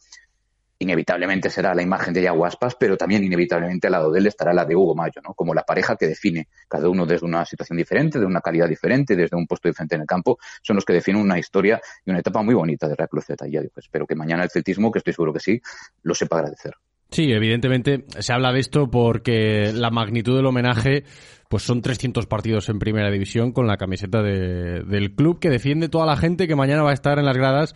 inevitablemente 0.80 1.50
será 1.50 1.74
la 1.74 1.82
imagen 1.82 2.14
de 2.14 2.24
Yaguaspas, 2.24 2.76
pero 2.76 2.98
también 2.98 3.24
inevitablemente 3.24 3.88
al 3.88 3.94
lado 3.94 4.12
de 4.12 4.20
él 4.20 4.28
estará 4.28 4.54
la 4.54 4.66
de 4.66 4.76
Hugo 4.76 4.96
Mayo, 4.96 5.22
¿no? 5.24 5.34
Como 5.34 5.54
la 5.54 5.64
pareja 5.64 5.96
que 5.96 6.08
define, 6.08 6.48
cada 6.68 6.90
uno 6.90 7.06
desde 7.06 7.26
una 7.26 7.46
situación 7.46 7.78
diferente, 7.78 8.20
de 8.20 8.26
una 8.26 8.42
calidad 8.42 8.68
diferente, 8.68 9.16
desde 9.16 9.38
un 9.38 9.48
puesto 9.48 9.70
diferente 9.70 9.96
en 9.96 10.02
el 10.02 10.08
campo, 10.08 10.38
son 10.62 10.76
los 10.76 10.86
que 10.86 10.94
definen 10.94 11.22
una 11.22 11.40
historia 11.40 11.80
y 12.06 12.10
una 12.10 12.20
etapa 12.20 12.42
muy 12.42 12.56
bonita 12.56 12.88
de 12.88 12.96
Cruz 13.08 13.26
Z. 13.26 13.48
Y 13.48 13.52
pues, 13.70 13.86
espero 13.86 14.06
que 14.06 14.16
mañana 14.16 14.44
el 14.44 14.50
celtismo, 14.50 14.92
que 14.92 15.00
estoy 15.00 15.14
seguro 15.14 15.34
que 15.34 15.40
sí, 15.40 15.62
lo 16.04 16.16
sepa 16.16 16.38
agradecer. 16.38 16.74
Sí, 17.14 17.32
evidentemente 17.32 18.06
se 18.18 18.34
habla 18.34 18.52
de 18.52 18.60
esto 18.60 18.90
porque 18.90 19.72
la 19.72 19.92
magnitud 19.92 20.36
del 20.36 20.48
homenaje 20.48 21.04
pues 21.48 21.62
son 21.62 21.84
300 21.84 22.26
partidos 22.26 22.70
en 22.70 22.80
primera 22.80 23.12
división 23.12 23.52
con 23.52 23.68
la 23.68 23.78
camiseta 23.78 24.24
de, 24.24 24.82
del 24.84 25.14
club 25.14 25.40
que 25.40 25.52
defiende 25.52 25.90
toda 25.90 26.08
la 26.08 26.18
gente 26.18 26.48
que 26.48 26.56
mañana 26.56 26.82
va 26.82 26.90
a 26.90 26.96
estar 26.96 27.20
en 27.20 27.26
las 27.26 27.38
gradas 27.38 27.76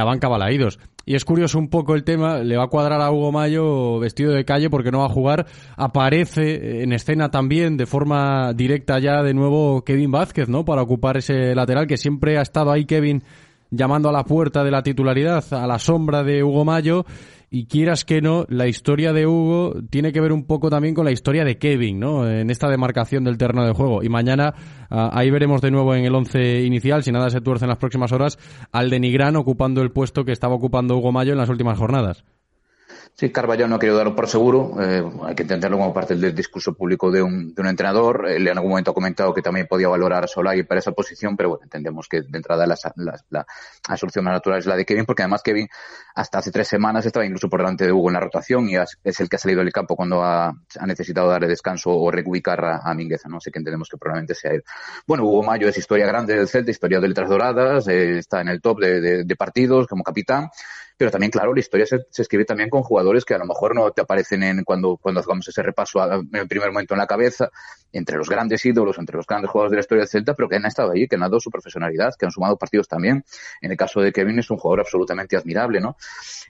de 0.00 0.04
banca. 0.04 0.28
Y 1.06 1.14
es 1.14 1.24
curioso 1.24 1.58
un 1.58 1.68
poco 1.68 1.94
el 1.94 2.02
tema, 2.02 2.38
le 2.38 2.56
va 2.56 2.64
a 2.64 2.68
cuadrar 2.68 3.00
a 3.02 3.10
Hugo 3.10 3.30
Mayo 3.30 3.98
vestido 3.98 4.32
de 4.32 4.46
calle 4.46 4.70
porque 4.70 4.90
no 4.90 5.00
va 5.00 5.06
a 5.06 5.10
jugar. 5.10 5.46
Aparece 5.76 6.82
en 6.82 6.92
escena 6.92 7.30
también 7.30 7.76
de 7.76 7.84
forma 7.84 8.54
directa 8.54 8.98
ya 8.98 9.22
de 9.22 9.34
nuevo 9.34 9.84
Kevin 9.84 10.10
Vázquez, 10.10 10.48
¿no? 10.48 10.64
Para 10.64 10.82
ocupar 10.82 11.18
ese 11.18 11.54
lateral 11.54 11.86
que 11.86 11.98
siempre 11.98 12.38
ha 12.38 12.42
estado 12.42 12.72
ahí 12.72 12.86
Kevin 12.86 13.22
llamando 13.70 14.08
a 14.08 14.12
la 14.12 14.24
puerta 14.24 14.64
de 14.64 14.70
la 14.70 14.82
titularidad, 14.82 15.44
a 15.52 15.66
la 15.66 15.78
sombra 15.78 16.22
de 16.22 16.42
Hugo 16.42 16.64
Mayo. 16.64 17.04
Y 17.56 17.66
quieras 17.66 18.04
que 18.04 18.20
no, 18.20 18.46
la 18.48 18.66
historia 18.66 19.12
de 19.12 19.28
Hugo 19.28 19.74
tiene 19.88 20.12
que 20.12 20.20
ver 20.20 20.32
un 20.32 20.44
poco 20.44 20.70
también 20.70 20.92
con 20.92 21.04
la 21.04 21.12
historia 21.12 21.44
de 21.44 21.56
Kevin, 21.56 22.00
¿no? 22.00 22.28
En 22.28 22.50
esta 22.50 22.68
demarcación 22.68 23.22
del 23.22 23.38
terreno 23.38 23.64
de 23.64 23.72
juego. 23.72 24.02
Y 24.02 24.08
mañana 24.08 24.54
uh, 24.90 25.10
ahí 25.12 25.30
veremos 25.30 25.60
de 25.60 25.70
nuevo 25.70 25.94
en 25.94 26.04
el 26.04 26.16
once 26.16 26.62
inicial, 26.62 27.04
si 27.04 27.12
nada 27.12 27.30
se 27.30 27.40
tuerce 27.40 27.64
en 27.64 27.68
las 27.68 27.78
próximas 27.78 28.10
horas, 28.10 28.40
al 28.72 28.90
de 28.90 28.98
Nigrán 28.98 29.36
ocupando 29.36 29.82
el 29.82 29.92
puesto 29.92 30.24
que 30.24 30.32
estaba 30.32 30.52
ocupando 30.52 30.96
Hugo 30.96 31.12
Mayo 31.12 31.30
en 31.30 31.38
las 31.38 31.48
últimas 31.48 31.78
jornadas. 31.78 32.24
Sí, 33.16 33.30
Carvajal 33.30 33.70
no 33.70 33.76
ha 33.76 33.78
querido 33.78 33.96
darlo 33.96 34.16
por 34.16 34.26
seguro. 34.26 34.74
Eh, 34.80 35.04
hay 35.22 35.36
que 35.36 35.42
entenderlo 35.42 35.78
como 35.78 35.94
parte 35.94 36.16
del 36.16 36.34
discurso 36.34 36.74
público 36.74 37.12
de 37.12 37.22
un, 37.22 37.54
de 37.54 37.62
un 37.62 37.68
entrenador. 37.68 38.26
Él 38.28 38.48
en 38.48 38.56
algún 38.56 38.70
momento 38.70 38.90
ha 38.90 38.94
comentado 38.94 39.32
que 39.32 39.40
también 39.40 39.68
podía 39.68 39.86
valorar 39.86 40.24
a 40.24 40.26
Solari 40.26 40.64
para 40.64 40.80
esa 40.80 40.90
posición, 40.90 41.36
pero 41.36 41.50
bueno, 41.50 41.62
entendemos 41.62 42.08
que 42.08 42.22
de 42.22 42.36
entrada 42.36 42.66
la, 42.66 42.76
la, 43.30 43.46
solución 43.96 44.24
natural 44.24 44.58
es 44.58 44.66
la 44.66 44.74
de 44.74 44.84
Kevin, 44.84 45.06
porque 45.06 45.22
además 45.22 45.42
Kevin 45.44 45.68
hasta 46.16 46.38
hace 46.38 46.50
tres 46.50 46.66
semanas 46.66 47.06
estaba 47.06 47.24
incluso 47.24 47.48
por 47.48 47.60
delante 47.60 47.86
de 47.86 47.92
Hugo 47.92 48.08
en 48.08 48.14
la 48.14 48.20
rotación 48.20 48.68
y 48.68 48.74
es 48.76 49.20
el 49.20 49.28
que 49.28 49.36
ha 49.36 49.38
salido 49.38 49.60
del 49.60 49.72
campo 49.72 49.94
cuando 49.94 50.24
ha, 50.24 50.48
ha 50.48 50.86
necesitado 50.86 51.28
darle 51.28 51.46
descanso 51.46 51.90
o 51.90 52.10
reubicar 52.10 52.64
a, 52.64 52.94
Mingueza, 52.94 53.28
¿no? 53.28 53.36
Así 53.36 53.52
que 53.52 53.60
entendemos 53.60 53.88
que 53.88 53.96
probablemente 53.96 54.34
sea 54.34 54.50
él. 54.50 54.64
Bueno, 55.06 55.24
Hugo 55.24 55.44
Mayo 55.44 55.68
es 55.68 55.78
historia 55.78 56.06
grande 56.06 56.34
del 56.34 56.48
Celta, 56.48 56.72
historia 56.72 56.98
de 56.98 57.06
letras 57.06 57.28
doradas, 57.28 57.86
eh, 57.86 58.18
está 58.18 58.40
en 58.40 58.48
el 58.48 58.60
top 58.60 58.80
de 58.80 59.36
partidos 59.36 59.86
como 59.86 60.02
capitán 60.02 60.50
pero 60.96 61.10
también, 61.10 61.30
claro, 61.30 61.52
la 61.52 61.60
historia 61.60 61.86
se, 61.86 62.06
escribe 62.16 62.44
también 62.44 62.70
con 62.70 62.82
jugadores 62.82 63.24
que 63.24 63.34
a 63.34 63.38
lo 63.38 63.46
mejor 63.46 63.74
no 63.74 63.90
te 63.90 64.02
aparecen 64.02 64.44
en 64.44 64.62
cuando, 64.62 64.96
cuando 64.96 65.20
hagamos 65.20 65.48
ese 65.48 65.62
repaso 65.62 66.00
a, 66.00 66.16
en 66.16 66.28
el 66.32 66.46
primer 66.46 66.68
momento 66.68 66.94
en 66.94 66.98
la 66.98 67.06
cabeza, 67.06 67.50
entre 67.92 68.16
los 68.16 68.28
grandes 68.28 68.64
ídolos, 68.64 68.98
entre 68.98 69.16
los 69.16 69.26
grandes 69.26 69.50
jugadores 69.50 69.72
de 69.72 69.76
la 69.76 69.80
historia 69.80 70.02
del 70.02 70.08
Celta, 70.08 70.34
pero 70.34 70.48
que 70.48 70.56
han 70.56 70.66
estado 70.66 70.92
ahí, 70.92 71.08
que 71.08 71.16
han 71.16 71.22
dado 71.22 71.40
su 71.40 71.50
profesionalidad, 71.50 72.14
que 72.16 72.26
han 72.26 72.32
sumado 72.32 72.56
partidos 72.56 72.86
también. 72.86 73.24
En 73.60 73.72
el 73.72 73.76
caso 73.76 74.00
de 74.00 74.12
Kevin 74.12 74.38
es 74.38 74.50
un 74.50 74.56
jugador 74.56 74.80
absolutamente 74.80 75.36
admirable, 75.36 75.80
¿no? 75.80 75.96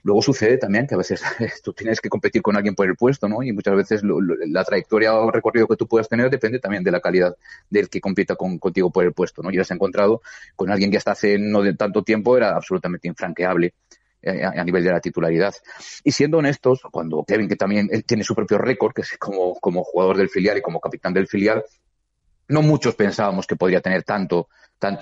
Luego 0.03 0.21
sucede 0.21 0.57
también 0.57 0.85
que 0.85 0.93
a 0.93 0.97
veces 0.97 1.21
tú 1.63 1.73
tienes 1.73 1.99
que 1.99 2.09
competir 2.09 2.43
con 2.43 2.55
alguien 2.55 2.75
por 2.75 2.85
el 2.85 2.95
puesto, 2.95 3.27
¿no? 3.27 3.41
Y 3.41 3.51
muchas 3.51 3.75
veces 3.75 4.01
la 4.03 4.63
trayectoria 4.63 5.15
o 5.15 5.31
recorrido 5.31 5.67
que 5.67 5.75
tú 5.75 5.87
puedas 5.87 6.07
tener 6.07 6.29
depende 6.29 6.59
también 6.59 6.83
de 6.83 6.91
la 6.91 6.99
calidad 6.99 7.35
del 7.69 7.89
que 7.89 7.99
compita 7.99 8.35
con, 8.35 8.59
contigo 8.59 8.91
por 8.91 9.03
el 9.05 9.13
puesto, 9.13 9.41
¿no? 9.41 9.49
Y 9.51 9.57
has 9.57 9.71
encontrado 9.71 10.21
con 10.55 10.69
alguien 10.69 10.91
que 10.91 10.97
hasta 10.97 11.11
hace 11.11 11.39
no 11.39 11.63
tanto 11.75 12.03
tiempo 12.03 12.37
era 12.37 12.55
absolutamente 12.55 13.07
infranqueable 13.07 13.73
a 14.25 14.63
nivel 14.63 14.83
de 14.83 14.91
la 14.91 14.99
titularidad. 14.99 15.53
Y 16.03 16.11
siendo 16.11 16.37
honestos, 16.37 16.81
cuando 16.91 17.23
Kevin, 17.23 17.47
que 17.47 17.55
también 17.55 17.89
tiene 18.05 18.23
su 18.23 18.35
propio 18.35 18.57
récord, 18.57 18.93
que 18.93 19.01
es 19.01 19.17
como, 19.17 19.55
como 19.55 19.83
jugador 19.83 20.17
del 20.17 20.29
filial 20.29 20.57
y 20.57 20.61
como 20.61 20.79
capitán 20.79 21.13
del 21.13 21.27
filial, 21.27 21.63
no 22.47 22.61
muchos 22.61 22.95
pensábamos 22.95 23.47
que 23.47 23.55
podría 23.55 23.81
tener 23.81 24.03
tanto 24.03 24.49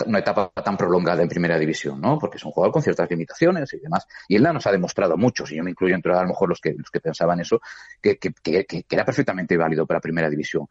una 0.05 0.19
etapa 0.19 0.51
tan 0.63 0.77
prolongada 0.77 1.23
en 1.23 1.29
primera 1.29 1.57
división, 1.57 1.99
¿no? 1.99 2.17
Porque 2.19 2.37
es 2.37 2.45
un 2.45 2.51
jugador 2.51 2.71
con 2.71 2.81
ciertas 2.81 3.09
limitaciones 3.09 3.73
y 3.73 3.79
demás. 3.79 4.07
Y 4.27 4.35
él 4.35 4.43
nos 4.43 4.65
ha 4.67 4.71
demostrado 4.71 5.17
mucho, 5.17 5.45
si 5.45 5.55
yo 5.55 5.63
me 5.63 5.71
incluyo 5.71 5.95
entre 5.95 6.13
a 6.13 6.21
lo 6.21 6.27
mejor 6.27 6.49
los 6.49 6.59
que, 6.59 6.73
los 6.73 6.89
que 6.89 6.99
pensaban 6.99 7.39
eso, 7.39 7.61
que, 8.01 8.17
que, 8.17 8.33
que, 8.43 8.65
que 8.65 8.85
era 8.89 9.05
perfectamente 9.05 9.57
válido 9.57 9.85
para 9.85 9.99
primera 9.99 10.29
división. 10.29 10.67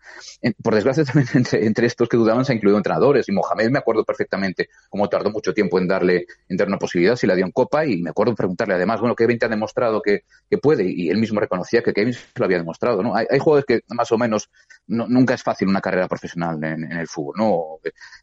Por 0.62 0.74
desgracia 0.74 1.04
también 1.12 1.28
entre, 1.34 1.66
entre, 1.66 1.86
estos 1.86 2.08
que 2.08 2.16
dudaban 2.16 2.44
se 2.44 2.52
ha 2.52 2.56
incluido 2.56 2.76
entrenadores 2.76 3.28
y 3.28 3.32
Mohamed 3.32 3.70
me 3.70 3.78
acuerdo 3.78 4.04
perfectamente 4.04 4.68
cómo 4.88 5.08
tardó 5.08 5.30
mucho 5.30 5.52
tiempo 5.52 5.78
en 5.78 5.88
darle, 5.88 6.26
en 6.48 6.56
dar 6.56 6.68
una 6.68 6.78
posibilidad, 6.78 7.16
si 7.16 7.26
la 7.26 7.34
dio 7.34 7.44
en 7.44 7.52
Copa 7.52 7.84
y 7.84 8.00
me 8.00 8.10
acuerdo 8.10 8.34
preguntarle 8.34 8.74
además, 8.74 9.00
bueno, 9.00 9.14
Kevin 9.14 9.38
te 9.38 9.46
ha 9.46 9.48
demostrado 9.48 10.00
que, 10.00 10.24
que 10.48 10.58
puede 10.58 10.84
y 10.86 11.10
él 11.10 11.18
mismo 11.18 11.40
reconocía 11.40 11.82
que 11.82 11.92
Kevin 11.92 12.14
se 12.14 12.26
lo 12.36 12.44
había 12.44 12.58
demostrado, 12.58 13.02
¿no? 13.02 13.14
Hay, 13.14 13.26
hay 13.28 13.38
jugadores 13.38 13.66
que 13.66 13.80
más 13.94 14.10
o 14.12 14.18
menos 14.18 14.50
no, 14.86 15.06
nunca 15.06 15.34
es 15.34 15.42
fácil 15.42 15.68
una 15.68 15.80
carrera 15.80 16.08
profesional 16.08 16.62
en, 16.62 16.84
en 16.84 16.98
el 16.98 17.08
fútbol, 17.08 17.34
¿no? 17.36 17.78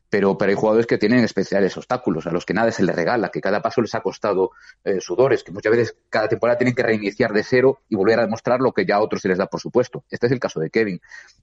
Pero, 0.10 0.38
pero 0.38 0.49
hay 0.49 0.55
jugadores 0.55 0.88
que 0.88 0.97
tienen 0.97 1.24
especiales 1.24 1.78
obstáculos, 1.78 2.26
a 2.26 2.32
los 2.32 2.45
que 2.45 2.53
nada 2.53 2.72
se 2.72 2.84
les 2.84 2.95
regala, 2.95 3.30
que 3.30 3.41
cada 3.41 3.62
paso 3.62 3.82
les 3.82 3.93
ha 3.93 4.01
costado 4.01 4.51
eh, 4.84 4.99
sudores, 4.99 5.43
que 5.43 5.51
muchas 5.51 5.72
veces 5.72 5.97
cada 6.10 6.28
temporada 6.28 6.57
tienen 6.57 6.74
que 6.74 6.84
reiniciar 6.84 7.32
de 7.32 7.43
cero 7.43 7.80
y 7.89 7.95
volver 7.95 8.20
a 8.20 8.24
demostrar 8.24 8.60
lo 8.60 8.72
que 8.72 8.86
ya 8.86 8.95
a 8.95 9.01
otros 9.01 9.22
se 9.22 9.28
les 9.28 9.38
da 9.38 9.47
por 9.47 9.60
supuesto. 9.60 10.03
Este 10.10 10.26
es 10.26 10.32
el 10.32 10.39
caso 10.39 10.60
de 10.60 10.70
Kevin. 10.70 10.99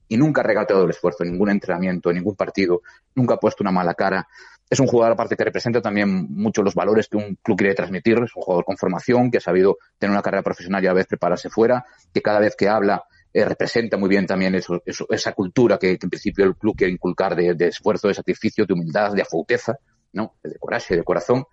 Y 0.07 0.17
nunca 0.17 0.41
ha 0.41 0.43
regalado 0.43 0.83
el 0.83 0.89
esfuerzo 0.89 1.23
ningún 1.23 1.49
entrenamiento, 1.49 2.09
en 2.09 2.17
ningún 2.17 2.35
partido, 2.35 2.81
nunca 3.15 3.35
ha 3.35 3.37
puesto 3.37 3.63
una 3.63 3.71
mala 3.71 3.93
cara. 3.93 4.27
Es 4.69 4.81
un 4.81 4.87
jugador 4.87 5.13
aparte 5.13 5.37
que 5.37 5.45
representa 5.45 5.81
también 5.81 6.27
mucho 6.29 6.61
los 6.61 6.75
valores 6.75 7.07
que 7.07 7.15
un 7.15 7.37
club 7.41 7.57
quiere 7.57 7.73
transmitir. 7.73 8.17
Es 8.17 8.35
un 8.35 8.41
jugador 8.41 8.65
con 8.65 8.75
formación, 8.75 9.31
que 9.31 9.37
ha 9.37 9.41
sabido 9.41 9.77
tener 9.97 10.11
una 10.11 10.21
carrera 10.21 10.43
profesional 10.43 10.83
y 10.83 10.87
a 10.87 10.89
la 10.89 10.95
vez 10.95 11.07
prepararse 11.07 11.49
fuera, 11.49 11.85
que 12.13 12.21
cada 12.21 12.39
vez 12.39 12.55
que 12.57 12.67
habla 12.67 13.05
eh, 13.33 13.45
representa 13.45 13.97
muy 13.97 14.09
bien 14.09 14.25
también 14.25 14.55
eso, 14.55 14.81
eso, 14.85 15.05
esa 15.09 15.33
cultura 15.33 15.77
que, 15.77 15.91
en 15.91 16.09
principio 16.09 16.45
el 16.45 16.55
club 16.55 16.75
quiere 16.75 16.93
inculcar 16.93 17.35
de, 17.35 17.53
de, 17.53 17.67
esfuerzo, 17.67 18.07
de 18.07 18.13
sacrificio, 18.13 18.65
de 18.65 18.73
humildad, 18.73 19.13
de 19.13 19.21
afauteza, 19.21 19.77
¿no? 20.13 20.35
De 20.43 20.57
coraje, 20.57 20.95
de 20.95 21.03
corazón. 21.03 21.45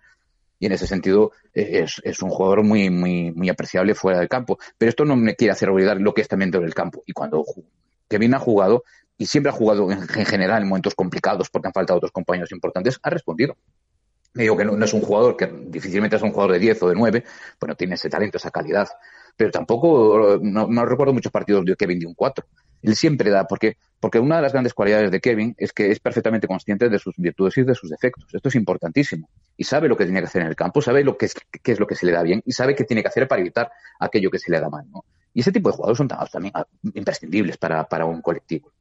Y 0.57 0.67
en 0.67 0.71
ese 0.71 0.87
sentido 0.87 1.31
eh, 1.53 1.83
es, 1.83 2.01
es, 2.03 2.21
un 2.21 2.29
jugador 2.29 2.63
muy, 2.63 2.89
muy, 2.89 3.31
muy 3.31 3.49
apreciable 3.49 3.93
fuera 3.93 4.19
del 4.19 4.29
campo. 4.29 4.57
Pero 4.77 4.89
esto 4.89 5.05
no 5.05 5.15
me 5.15 5.35
quiere 5.35 5.51
hacer 5.51 5.69
olvidar 5.69 5.99
lo 5.99 6.13
que 6.13 6.21
es 6.21 6.27
también 6.27 6.49
dentro 6.49 6.61
del 6.65 6.73
campo. 6.73 7.03
Y 7.05 7.13
cuando 7.13 7.43
Kevin 8.07 8.35
ha 8.35 8.39
jugado, 8.39 8.83
y 9.17 9.25
siempre 9.27 9.49
ha 9.49 9.53
jugado 9.53 9.91
en, 9.91 9.99
en 9.99 10.25
general 10.25 10.61
en 10.61 10.69
momentos 10.69 10.95
complicados 10.95 11.49
porque 11.49 11.67
han 11.67 11.73
faltado 11.73 11.97
otros 11.97 12.11
compañeros 12.11 12.51
importantes, 12.51 12.99
ha 13.03 13.09
respondido. 13.09 13.57
Digo 14.35 14.57
que 14.57 14.65
no, 14.65 14.75
no, 14.75 14.83
es 14.83 14.93
un 14.93 15.01
jugador 15.01 15.37
que 15.37 15.47
difícilmente 15.67 16.17
es 16.17 16.21
un 16.21 16.31
jugador 16.31 16.51
de 16.51 16.59
10 16.59 16.83
o 16.83 16.89
de 16.89 16.95
9, 16.95 17.23
bueno, 17.59 17.75
tiene 17.75 17.95
ese 17.95 18.09
talento, 18.09 18.37
esa 18.37 18.51
calidad, 18.51 18.89
pero 19.37 19.49
tampoco, 19.49 20.37
no, 20.41 20.67
no 20.67 20.85
recuerdo 20.85 21.13
muchos 21.13 21.31
partidos 21.31 21.63
de 21.65 21.75
Kevin 21.75 21.99
de 21.99 22.05
un 22.05 22.13
4. 22.13 22.45
Él 22.81 22.95
siempre 22.95 23.31
da, 23.31 23.47
porque, 23.47 23.77
porque 23.99 24.19
una 24.19 24.35
de 24.35 24.41
las 24.41 24.51
grandes 24.51 24.73
cualidades 24.73 25.09
de 25.09 25.19
Kevin 25.21 25.55
es 25.57 25.71
que 25.73 25.89
es 25.89 25.99
perfectamente 25.99 26.47
consciente 26.47 26.89
de 26.89 26.99
sus 26.99 27.15
virtudes 27.17 27.57
y 27.57 27.63
de 27.63 27.73
sus 27.73 27.89
defectos. 27.89 28.27
Esto 28.31 28.49
es 28.49 28.55
importantísimo. 28.55 29.29
Y 29.57 29.63
sabe 29.63 29.87
lo 29.87 29.97
que 29.97 30.03
tiene 30.03 30.19
que 30.19 30.27
hacer 30.27 30.41
en 30.41 30.49
el 30.49 30.55
campo, 30.55 30.81
sabe 30.81 31.03
lo 31.03 31.17
que 31.17 31.25
es, 31.25 31.33
qué 31.63 31.71
es 31.71 31.79
lo 31.79 31.87
que 31.87 31.95
se 31.95 32.05
le 32.05 32.11
da 32.11 32.21
bien 32.21 32.43
y 32.45 32.51
sabe 32.51 32.75
qué 32.75 32.83
tiene 32.83 33.01
que 33.01 33.07
hacer 33.07 33.27
para 33.27 33.41
evitar 33.41 33.71
aquello 33.99 34.29
que 34.29 34.39
se 34.39 34.51
le 34.51 34.59
da 34.59 34.69
mal. 34.69 34.85
¿no? 34.91 35.03
Y 35.33 35.39
ese 35.39 35.51
tipo 35.51 35.69
de 35.69 35.75
jugadores 35.75 35.97
son 35.97 36.07
también 36.07 36.53
imprescindibles 36.93 37.57
para, 37.57 37.85
para 37.85 38.05
un 38.05 38.21
colectivo. 38.21 38.71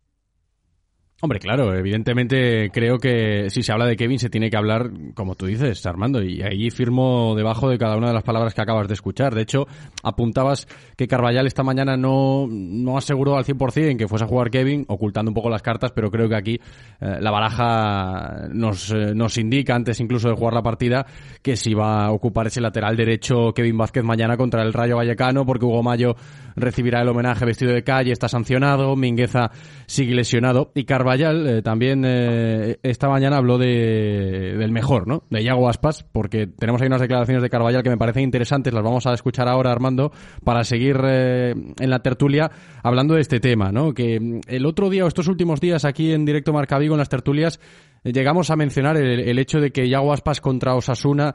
Hombre, 1.25 1.39
claro, 1.39 1.75
evidentemente 1.75 2.69
creo 2.71 2.99
que 2.99 3.49
si 3.49 3.63
se 3.63 3.73
habla 3.73 3.87
de 3.87 3.97
Kevin 3.97 4.19
se 4.19 4.29
tiene 4.29 4.51
que 4.51 4.59
hablar, 4.59 4.91
como 5.15 5.37
tú 5.37 5.47
dices, 5.47 5.87
Armando, 5.87 6.23
y 6.23 6.43
ahí 6.43 6.69
firmo 6.69 7.33
debajo 7.35 7.71
de 7.71 7.79
cada 7.79 7.97
una 7.97 8.09
de 8.09 8.13
las 8.13 8.23
palabras 8.23 8.53
que 8.53 8.61
acabas 8.61 8.89
de 8.89 8.93
escuchar. 8.93 9.35
De 9.35 9.41
hecho, 9.41 9.67
apuntabas 10.03 10.69
que 10.99 11.09
Carvallal 11.09 11.47
esta 11.47 11.63
mañana 11.63 11.97
no, 11.97 12.47
no 12.47 12.99
aseguró 12.99 13.39
al 13.39 13.45
100% 13.47 13.97
que 13.97 14.07
fuese 14.07 14.27
a 14.27 14.29
jugar 14.29 14.51
Kevin, 14.51 14.85
ocultando 14.87 15.31
un 15.31 15.35
poco 15.35 15.49
las 15.49 15.63
cartas, 15.63 15.93
pero 15.93 16.11
creo 16.11 16.29
que 16.29 16.37
aquí 16.37 16.61
eh, 17.01 17.17
la 17.21 17.31
baraja 17.31 18.47
nos, 18.53 18.91
eh, 18.91 19.15
nos 19.15 19.39
indica, 19.39 19.75
antes 19.75 20.01
incluso 20.01 20.29
de 20.29 20.35
jugar 20.35 20.53
la 20.53 20.63
partida, 20.63 21.07
que 21.41 21.57
si 21.57 21.73
va 21.73 22.05
a 22.05 22.13
ocupar 22.13 22.49
ese 22.49 22.61
lateral 22.61 22.99
derecho 22.99 23.55
Kevin 23.55 23.79
Vázquez 23.79 24.05
mañana 24.05 24.37
contra 24.37 24.63
el 24.63 24.75
Rayo 24.75 24.97
Vallecano, 24.97 25.47
porque 25.47 25.65
Hugo 25.65 25.83
Mayo 25.83 26.17
recibirá 26.55 27.01
el 27.01 27.09
homenaje 27.09 27.47
vestido 27.47 27.73
de 27.73 27.83
calle, 27.83 28.13
está 28.13 28.29
sancionado, 28.29 28.95
Mingueza 28.95 29.51
sigue 29.87 30.15
lesionado, 30.15 30.71
y 30.75 30.85
Carvallal 30.85 31.14
eh, 31.21 31.63
también 31.63 32.03
eh, 32.05 32.79
esta 32.83 33.09
mañana 33.09 33.37
habló 33.37 33.59
de, 33.59 34.57
del 34.59 34.71
mejor, 34.73 35.07
¿no? 35.07 35.25
De 35.31 35.43
Iago 35.43 35.69
Aspas, 35.69 36.05
porque 36.05 36.47
tenemos 36.47 36.81
ahí 36.81 36.89
unas 36.89 37.01
declaraciones 37.01 37.43
de 37.43 37.51
Carvallal 37.51 37.83
que 37.83 37.91
me 37.91 37.97
parecen 37.97 38.23
interesantes, 38.23 38.73
las 38.73 38.83
vamos 38.83 39.07
a 39.07 39.15
escuchar 39.15 39.49
ahora, 39.49 39.73
Armando, 39.73 40.13
para 40.45 40.65
seguir 40.65 40.99
eh, 41.05 41.55
en 41.79 41.91
la 41.91 42.01
tertulia 42.01 42.51
hablando 42.83 43.15
de 43.15 43.21
este 43.21 43.41
tema, 43.41 43.71
¿no? 43.73 43.95
Que 43.95 44.41
el 44.47 44.67
otro 44.67 44.91
día 44.91 45.05
o 45.05 45.09
estos 45.09 45.29
últimos 45.29 45.61
días 45.61 45.85
aquí 45.85 46.13
en 46.13 46.25
directo 46.25 46.53
Marca 46.53 46.79
Vigo 46.79 46.95
en 46.95 46.99
las 46.99 47.09
tertulias 47.09 47.61
llegamos 48.03 48.51
a 48.51 48.57
mencionar 48.57 48.97
el, 48.97 49.21
el 49.21 49.39
hecho 49.39 49.61
de 49.61 49.71
que 49.71 49.87
Iago 49.87 50.13
Aspas 50.13 50.41
contra 50.41 50.75
Osasuna 50.75 51.35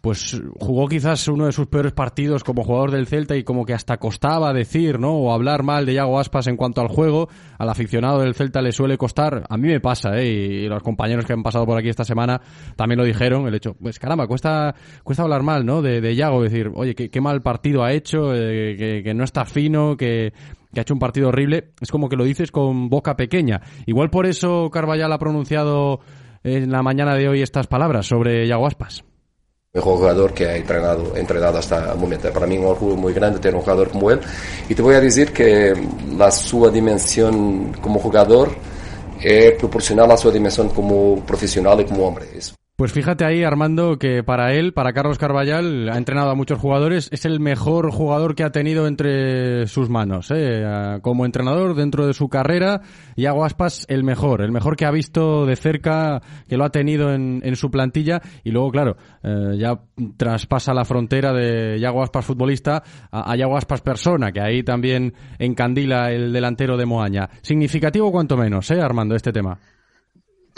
pues 0.00 0.40
jugó 0.58 0.86
quizás 0.88 1.26
uno 1.28 1.46
de 1.46 1.52
sus 1.52 1.66
peores 1.66 1.92
partidos 1.92 2.44
como 2.44 2.62
jugador 2.62 2.90
del 2.90 3.06
Celta 3.06 3.36
y 3.36 3.44
como 3.44 3.64
que 3.64 3.74
hasta 3.74 3.96
costaba 3.96 4.52
decir, 4.52 4.98
¿no? 4.98 5.14
O 5.14 5.32
hablar 5.32 5.62
mal 5.62 5.86
de 5.86 5.94
Iago 5.94 6.18
Aspas 6.18 6.46
en 6.46 6.56
cuanto 6.56 6.80
al 6.80 6.88
juego. 6.88 7.28
Al 7.58 7.68
aficionado 7.68 8.20
del 8.20 8.34
Celta 8.34 8.62
le 8.62 8.72
suele 8.72 8.96
costar. 8.96 9.44
A 9.48 9.56
mí 9.56 9.68
me 9.68 9.80
pasa, 9.80 10.16
¿eh? 10.16 10.26
Y 10.26 10.68
los 10.68 10.82
compañeros 10.82 11.24
que 11.24 11.32
han 11.32 11.42
pasado 11.42 11.66
por 11.66 11.78
aquí 11.78 11.88
esta 11.88 12.04
semana 12.04 12.40
también 12.76 12.98
lo 12.98 13.04
dijeron. 13.04 13.46
El 13.46 13.54
hecho, 13.54 13.74
pues 13.74 13.98
caramba, 13.98 14.26
cuesta, 14.26 14.74
cuesta 15.02 15.24
hablar 15.24 15.42
mal, 15.42 15.66
¿no? 15.66 15.82
De, 15.82 16.00
de 16.00 16.14
Iago, 16.14 16.42
decir, 16.42 16.70
oye, 16.74 16.94
qué, 16.94 17.20
mal 17.20 17.42
partido 17.42 17.82
ha 17.82 17.92
hecho, 17.92 18.34
eh, 18.34 18.76
que, 18.76 19.02
que 19.02 19.14
no 19.14 19.24
está 19.24 19.44
fino, 19.44 19.96
que, 19.96 20.32
que 20.72 20.80
ha 20.80 20.82
hecho 20.82 20.94
un 20.94 21.00
partido 21.00 21.28
horrible. 21.28 21.72
Es 21.80 21.90
como 21.90 22.08
que 22.08 22.16
lo 22.16 22.24
dices 22.24 22.52
con 22.52 22.88
boca 22.88 23.16
pequeña. 23.16 23.60
Igual 23.86 24.10
por 24.10 24.26
eso 24.26 24.70
Carvallal 24.70 25.12
ha 25.12 25.18
pronunciado 25.18 26.00
en 26.44 26.70
la 26.70 26.82
mañana 26.82 27.14
de 27.14 27.28
hoy 27.28 27.42
estas 27.42 27.66
palabras 27.66 28.06
sobre 28.06 28.46
Iago 28.46 28.66
Aspas 28.66 29.04
mejor 29.74 29.98
jugador 29.98 30.32
que 30.32 30.46
ha 30.46 30.56
entrenado, 30.56 31.16
entrenado 31.16 31.58
hasta 31.58 31.92
el 31.92 31.98
momento. 31.98 32.32
Para 32.32 32.46
mí 32.46 32.54
es 32.54 32.60
un 32.60 32.66
orgullo 32.66 32.96
muy 32.96 33.12
grande 33.12 33.38
tener 33.38 33.54
un 33.54 33.62
jugador 33.62 33.90
como 33.90 34.10
él. 34.10 34.20
Y 34.68 34.74
te 34.74 34.82
voy 34.82 34.94
a 34.94 35.00
decir 35.00 35.32
que 35.32 35.74
la 36.16 36.30
su 36.30 36.68
dimensión 36.70 37.72
como 37.80 38.00
jugador 38.00 38.50
es 39.20 39.52
proporcional 39.52 40.10
a 40.10 40.16
su 40.16 40.30
dimensión 40.30 40.68
como 40.70 41.20
profesional 41.24 41.80
y 41.80 41.84
como 41.84 42.06
hombre. 42.06 42.26
Eso. 42.34 42.57
Pues 42.78 42.92
fíjate 42.92 43.24
ahí, 43.24 43.42
Armando, 43.42 43.98
que 43.98 44.22
para 44.22 44.54
él, 44.54 44.72
para 44.72 44.92
Carlos 44.92 45.18
Carballal, 45.18 45.88
ha 45.88 45.98
entrenado 45.98 46.30
a 46.30 46.36
muchos 46.36 46.60
jugadores, 46.60 47.08
es 47.10 47.24
el 47.24 47.40
mejor 47.40 47.90
jugador 47.90 48.36
que 48.36 48.44
ha 48.44 48.52
tenido 48.52 48.86
entre 48.86 49.66
sus 49.66 49.90
manos. 49.90 50.30
¿eh? 50.30 50.62
Como 51.02 51.26
entrenador 51.26 51.74
dentro 51.74 52.06
de 52.06 52.14
su 52.14 52.28
carrera, 52.28 52.82
Iago 53.16 53.44
Aspas, 53.44 53.84
el 53.88 54.04
mejor, 54.04 54.42
el 54.42 54.52
mejor 54.52 54.76
que 54.76 54.86
ha 54.86 54.92
visto 54.92 55.44
de 55.44 55.56
cerca, 55.56 56.22
que 56.48 56.56
lo 56.56 56.64
ha 56.64 56.70
tenido 56.70 57.12
en, 57.12 57.40
en 57.42 57.56
su 57.56 57.68
plantilla. 57.68 58.22
Y 58.44 58.52
luego, 58.52 58.70
claro, 58.70 58.96
eh, 59.24 59.56
ya 59.58 59.80
traspasa 60.16 60.72
la 60.72 60.84
frontera 60.84 61.32
de 61.32 61.80
Iago 61.80 62.04
Aspas 62.04 62.26
futbolista 62.26 62.84
a, 63.10 63.32
a 63.32 63.56
Aspas 63.56 63.80
persona, 63.80 64.30
que 64.30 64.40
ahí 64.40 64.62
también 64.62 65.14
encandila 65.40 66.12
el 66.12 66.32
delantero 66.32 66.76
de 66.76 66.86
Moaña. 66.86 67.28
Significativo 67.42 68.12
cuanto 68.12 68.36
menos, 68.36 68.70
¿eh, 68.70 68.80
Armando, 68.80 69.16
este 69.16 69.32
tema? 69.32 69.58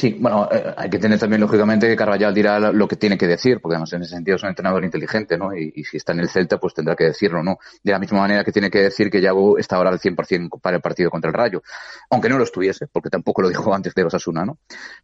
Sí, 0.00 0.16
bueno, 0.18 0.48
eh, 0.50 0.72
hay 0.78 0.88
que 0.88 0.98
tener 0.98 1.18
también, 1.18 1.42
lógicamente, 1.42 1.86
que 1.86 1.94
Carvallal 1.94 2.32
dirá 2.32 2.58
lo 2.58 2.88
que 2.88 2.96
tiene 2.96 3.18
que 3.18 3.26
decir, 3.26 3.60
porque 3.60 3.74
además 3.74 3.92
en 3.92 4.00
ese 4.00 4.14
sentido 4.14 4.36
es 4.36 4.42
un 4.42 4.48
entrenador 4.48 4.82
inteligente, 4.82 5.36
¿no? 5.36 5.54
Y, 5.54 5.84
si 5.84 5.98
está 5.98 6.12
en 6.12 6.20
el 6.20 6.30
Celta, 6.30 6.56
pues 6.56 6.72
tendrá 6.72 6.96
que 6.96 7.04
decirlo, 7.04 7.42
¿no? 7.42 7.58
De 7.82 7.92
la 7.92 7.98
misma 7.98 8.20
manera 8.20 8.42
que 8.42 8.50
tiene 8.50 8.70
que 8.70 8.80
decir 8.80 9.10
que 9.10 9.20
Yago 9.20 9.58
está 9.58 9.76
ahora 9.76 9.90
al 9.90 9.98
100% 9.98 10.58
para 10.58 10.76
el 10.76 10.82
partido 10.82 11.10
contra 11.10 11.28
el 11.28 11.34
Rayo, 11.34 11.62
aunque 12.08 12.30
no 12.30 12.38
lo 12.38 12.44
estuviese, 12.44 12.86
porque 12.86 13.10
tampoco 13.10 13.42
lo 13.42 13.50
dijo 13.50 13.74
antes 13.74 13.94
de 13.94 14.02
Osasuna, 14.04 14.46
¿no? 14.46 14.56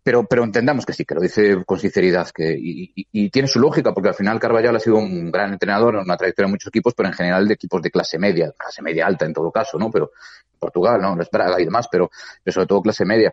Pero, 0.03 0.25
pero 0.25 0.45
entendamos 0.45 0.87
que 0.87 0.95
sí, 0.95 1.05
que 1.05 1.15
lo 1.15 1.21
dice 1.21 1.63
con 1.67 1.79
sinceridad, 1.79 2.31
que, 2.31 2.57
y, 2.59 3.29
tiene 3.29 3.49
su 3.49 3.61
lógica, 3.61 3.93
porque 3.93 4.09
al 4.09 4.15
final 4.15 4.41
Carvallal 4.41 4.77
ha 4.77 4.81
sido 4.81 4.97
un 4.97 5.31
gran 5.31 5.53
entrenador, 5.53 5.97
una 5.97 6.17
trayectoria 6.17 6.47
de 6.47 6.53
muchos 6.53 6.69
equipos, 6.69 6.95
pero 6.95 7.11
en 7.11 7.15
general 7.15 7.47
de 7.47 7.53
equipos 7.53 7.83
de 7.83 7.91
clase 7.91 8.19
media, 8.19 8.51
clase 8.57 8.81
media 8.81 9.07
alta 9.07 9.27
en 9.27 9.35
todo 9.35 9.53
caso, 9.53 9.79
¿no? 9.79 9.91
Pero 9.91 10.13
Portugal, 10.59 11.03
¿no? 11.03 11.15
No 11.15 11.23
es 11.23 11.29
Braga 11.31 11.61
y 11.61 11.67
demás, 11.67 11.87
pero, 11.93 12.11
pero 12.43 12.55
sobre 12.55 12.67
todo 12.67 12.81
clase 12.81 13.05
media 13.05 13.31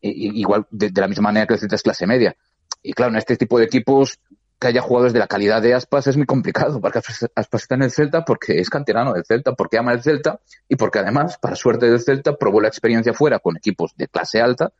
igual 0.00 0.66
de, 0.70 0.90
la 0.94 1.08
misma 1.08 1.24
manera 1.24 1.46
que 1.46 1.54
el 1.54 1.60
Celta 1.60 1.76
es 1.76 1.82
clase 1.82 2.06
media. 2.06 2.36
Y 2.82 2.92
claro, 2.92 3.12
en 3.12 3.18
este 3.18 3.36
tipo 3.36 3.58
de 3.58 3.64
equipos 3.64 4.18
que 4.58 4.68
haya 4.68 4.80
jugadores 4.80 5.12
de 5.12 5.18
la 5.18 5.26
calidad 5.26 5.60
de 5.60 5.74
Aspas 5.74 6.06
es 6.06 6.16
muy 6.16 6.26
complicado, 6.26 6.80
porque 6.80 6.98
Aspas 6.98 7.62
está 7.62 7.74
en 7.74 7.82
el 7.82 7.90
Celta 7.90 8.24
porque 8.24 8.58
es 8.58 8.70
canterano 8.70 9.12
del 9.12 9.24
Celta, 9.24 9.52
porque 9.52 9.78
ama 9.78 9.92
el 9.92 10.02
Celta 10.02 10.40
y 10.68 10.76
porque 10.76 11.00
además, 11.00 11.38
para 11.38 11.56
suerte 11.56 11.86
del 11.86 12.00
Celta, 12.00 12.36
probó 12.36 12.60
la 12.60 12.68
experiencia 12.68 13.12
fuera 13.12 13.38
con 13.38 13.56
equipos 13.56 13.94
de 13.96 14.08
clase 14.08 14.40
alta, 14.40 14.72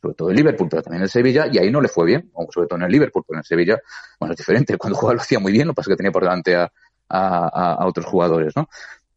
sobre 0.00 0.14
todo 0.14 0.30
el 0.30 0.36
Liverpool, 0.36 0.68
pero 0.68 0.82
también 0.82 1.02
el 1.02 1.10
Sevilla, 1.10 1.46
y 1.50 1.58
ahí 1.58 1.70
no 1.70 1.80
le 1.80 1.88
fue 1.88 2.06
bien, 2.06 2.32
sobre 2.50 2.66
todo 2.66 2.78
en 2.78 2.84
el 2.84 2.92
Liverpool, 2.92 3.22
pero 3.26 3.36
en 3.36 3.40
el 3.40 3.44
Sevilla, 3.44 3.80
bueno, 4.18 4.32
es 4.32 4.38
diferente, 4.38 4.76
cuando 4.78 4.98
jugaba 4.98 5.14
lo 5.14 5.20
hacía 5.20 5.38
muy 5.38 5.52
bien, 5.52 5.66
lo 5.66 5.74
que 5.74 5.76
pasa 5.76 5.90
es 5.90 5.94
que 5.94 5.98
tenía 5.98 6.12
por 6.12 6.22
delante 6.22 6.56
a, 6.56 6.72
a 7.08 7.86
otros 7.86 8.06
jugadores, 8.06 8.54
¿no? 8.56 8.68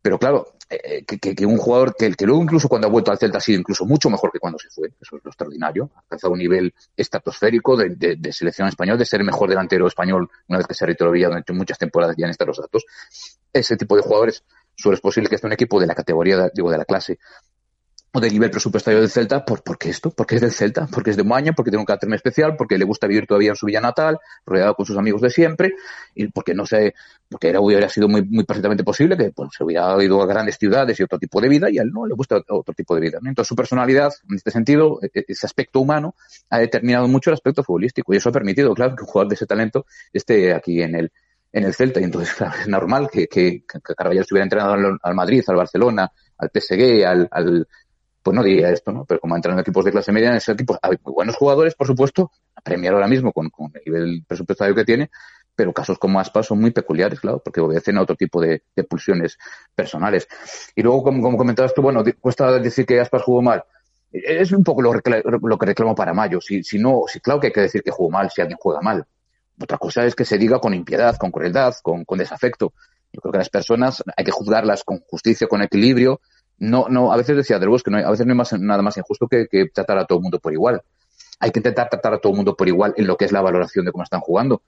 Pero 0.02 0.20
claro, 0.20 0.48
eh, 0.84 1.06
que, 1.06 1.46
un 1.46 1.58
jugador 1.58 1.96
que, 1.96 2.14
luego 2.22 2.42
incluso 2.42 2.68
cuando 2.68 2.88
ha 2.88 2.90
vuelto 2.90 3.12
al 3.12 3.18
Celta 3.18 3.38
ha 3.38 3.42
sido 3.42 3.60
incluso 3.60 3.86
mucho 3.86 4.10
mejor 4.10 4.32
que 4.32 4.40
cuando 4.40 4.58
se 4.60 4.70
fue, 4.70 4.90
eso 5.00 5.18
es 5.18 5.24
lo 5.24 5.30
extraordinario, 5.30 5.92
ha 5.96 6.00
alcanzado 6.02 6.34
un 6.34 6.40
nivel 6.40 6.74
estratosférico 6.96 7.78
de, 7.78 8.32
selección 8.32 8.68
español, 8.68 8.98
de 8.98 9.06
ser 9.06 9.24
mejor 9.24 9.50
delantero 9.50 9.88
español 9.88 10.30
una 10.48 10.58
vez 10.58 10.68
que 10.68 10.74
se 10.74 10.86
retirado 10.86 11.14
durante 11.14 11.54
muchas 11.54 11.78
temporadas 11.78 12.16
ya 12.18 12.26
en 12.26 12.32
estos 12.32 12.58
datos. 12.58 12.86
Ese 13.52 13.78
tipo 13.78 13.96
de 13.96 14.02
jugadores 14.02 14.44
solo 14.76 14.96
es 14.96 15.02
posible 15.02 15.30
que 15.30 15.36
esté 15.36 15.48
un 15.48 15.54
equipo 15.54 15.80
de 15.80 15.88
la 15.88 15.96
categoría, 15.96 16.50
digo, 16.54 16.72
de 16.72 16.78
la 16.78 16.86
clase 16.86 17.20
o 18.16 18.20
del 18.20 18.32
nivel 18.32 18.52
presupuestario 18.52 19.00
del 19.00 19.10
Celta, 19.10 19.44
¿por, 19.44 19.64
¿por 19.64 19.76
qué 19.80 19.90
esto? 19.90 20.12
Porque 20.12 20.36
es 20.36 20.42
del 20.42 20.52
Celta, 20.52 20.86
porque 20.86 21.10
es 21.10 21.18
de 21.18 21.24
Moaña, 21.24 21.54
porque 21.54 21.72
tiene 21.72 21.80
un 21.80 21.86
carácter 21.86 22.14
especial, 22.14 22.56
porque 22.56 22.78
le 22.78 22.86
gusta 22.86 23.08
vivir 23.08 23.26
todavía 23.26 23.50
en 23.50 23.56
su 23.56 23.66
villa 23.66 23.82
natal, 23.82 24.20
rodeado 24.46 24.76
con 24.76 24.86
sus 24.86 24.96
amigos 24.96 25.20
de 25.22 25.32
siempre, 25.32 25.74
y 26.14 26.28
porque 26.28 26.54
no 26.54 26.68
sé, 26.68 26.94
porque 27.28 27.50
era, 27.50 27.60
hubiera 27.60 27.90
sido 27.90 28.08
muy, 28.08 28.22
muy 28.22 28.44
perfectamente 28.44 28.84
posible 28.84 29.18
que 29.18 29.32
pues, 29.32 29.50
se 29.58 29.64
hubiera 29.64 30.02
ido 30.04 30.22
a 30.22 30.28
grandes 30.28 30.60
ciudades 30.60 31.00
y 31.00 31.04
otro 31.04 31.18
tipo 31.18 31.42
de 31.42 31.50
vida, 31.50 31.72
y 31.72 31.80
a 31.80 31.82
él 31.82 31.90
no 31.92 32.06
le 32.06 32.14
gusta 32.14 32.40
otro 32.50 32.76
tipo 32.76 32.94
de 32.94 33.02
vida. 33.02 33.18
Entonces 33.26 33.48
su 33.48 33.56
personalidad, 33.56 34.14
en 34.30 34.36
este 34.36 34.52
sentido, 34.52 35.00
e, 35.02 35.10
e, 35.12 35.26
ese 35.28 35.48
aspecto 35.48 35.80
humano, 35.80 36.14
ha 36.52 36.60
determinado 36.60 37.08
mucho 37.08 37.32
el 37.32 37.34
aspecto 37.34 37.64
futbolístico, 37.64 38.14
y 38.14 38.18
eso 38.18 38.30
ha 38.30 38.32
permitido, 38.32 38.76
claro, 38.76 38.96
que 38.96 39.02
un 39.02 39.08
jugador 39.08 39.30
de 39.30 39.36
ese 39.36 39.48
talento 39.48 39.88
esté 40.14 40.54
aquí 40.54 40.84
en 40.84 40.94
el, 40.94 41.12
en 41.52 41.64
el 41.64 41.74
Celta, 41.74 42.00
y 42.00 42.04
entonces 42.04 42.32
claro, 42.38 42.54
es 42.60 42.68
normal 42.68 43.10
que, 43.12 43.26
que, 43.26 43.64
que 43.68 43.96
Carvajal 43.96 44.24
se 44.24 44.36
hubiera 44.36 44.44
entrenado 44.44 44.74
al, 44.74 45.00
al 45.02 45.16
Madrid, 45.16 45.44
al 45.48 45.56
Barcelona, 45.56 46.12
al 46.38 46.52
PSG, 46.54 47.06
al, 47.06 47.28
al 47.32 47.68
pues 48.24 48.36
no 48.36 48.42
diría 48.42 48.70
esto, 48.70 48.92
¿no? 48.92 49.06
Pero 49.06 49.20
como 49.20 49.36
entran 49.36 49.56
en 49.56 49.60
equipos 49.60 49.84
de 49.86 49.92
clase 49.92 50.12
media, 50.12 50.30
en 50.30 50.38
ese 50.38 50.54
equipo 50.54 50.80
hay 50.82 50.98
muy 51.04 51.14
buenos 51.14 51.36
jugadores, 51.36 51.76
por 51.76 51.88
supuesto, 51.88 52.32
a 52.56 52.62
premiar 52.62 52.94
ahora 52.94 53.08
mismo 53.08 53.34
con, 53.34 53.50
con 53.50 53.72
el 53.76 53.82
nivel 53.86 54.24
presupuestario 54.26 54.74
que 54.74 54.86
tiene, 54.86 55.10
pero 55.56 55.74
casos 55.74 56.00
como 56.00 56.20
Aspas 56.20 56.48
son 56.48 56.60
muy 56.60 56.72
peculiares, 56.72 57.20
claro, 57.20 57.42
porque 57.44 57.62
obedecen 57.62 57.98
a 57.98 58.02
otro 58.02 58.16
tipo 58.16 58.42
de, 58.42 58.64
pulsiones 58.90 59.38
personales. 59.76 60.28
Y 60.76 60.82
luego, 60.82 61.04
como, 61.04 61.38
comentabas 61.38 61.74
tú, 61.74 61.82
bueno, 61.82 62.04
cuesta 62.20 62.60
decir 62.60 62.86
que 62.86 63.00
Aspas 63.00 63.24
jugó 63.24 63.42
mal. 63.42 63.64
Es 64.12 64.52
un 64.52 64.64
poco 64.64 64.82
lo, 64.82 64.94
lo 64.94 65.58
que 65.58 65.66
reclamo 65.66 65.96
para 65.96 66.14
Mayo. 66.14 66.40
Si, 66.40 66.64
si 66.64 66.78
no, 66.80 67.04
si 67.08 67.20
claro 67.20 67.40
que 67.40 67.48
hay 67.48 67.54
que 67.54 67.62
decir 67.62 67.84
que 67.84 67.92
jugó 67.92 68.10
mal 68.10 68.30
si 68.30 68.42
alguien 68.42 68.58
juega 68.62 68.82
mal. 68.82 69.06
Otra 69.60 69.78
cosa 69.78 70.06
es 70.06 70.16
que 70.16 70.26
se 70.26 70.38
diga 70.38 70.60
con 70.60 70.74
impiedad, 70.74 71.18
con 71.18 71.32
crueldad, 71.32 71.76
con, 71.82 72.06
con 72.06 72.20
desafecto. 72.20 72.74
Yo 73.12 73.22
creo 73.22 73.32
que 73.32 73.38
las 73.38 73.50
personas 73.50 74.04
hay 74.16 74.26
que 74.26 74.32
juzgarlas 74.32 74.84
con 74.84 75.00
justicia, 75.02 75.48
con 75.48 75.62
equilibrio, 75.62 76.22
no, 76.64 76.88
no, 76.90 77.12
a 77.12 77.18
veces 77.18 77.36
decía 77.36 77.60
Del 77.60 77.70
Bosque, 77.70 77.92
no 77.92 77.98
a 77.98 78.10
veces 78.10 78.26
no 78.26 78.32
hay 78.32 78.38
más, 78.38 78.54
nada 78.54 78.82
más 78.82 78.98
injusto 78.98 79.28
que, 79.28 79.48
tratar 79.74 79.98
a 79.98 80.06
todo 80.06 80.20
el 80.20 80.24
mundo 80.24 80.40
por 80.40 80.54
igual. 80.54 80.82
Hay 81.40 81.52
que 81.52 81.60
intentar 81.60 81.90
tratar 81.90 82.14
a 82.14 82.18
todo 82.20 82.32
el 82.32 82.38
mundo 82.38 82.56
por 82.56 82.68
igual 82.68 82.94
en 82.96 83.06
lo 83.06 83.18
que 83.18 83.26
es 83.26 83.32
la 83.34 83.42
valoración 83.42 83.86
de 83.86 83.92
cómo 83.92 84.04
están 84.04 84.22
jugando. 84.22 84.62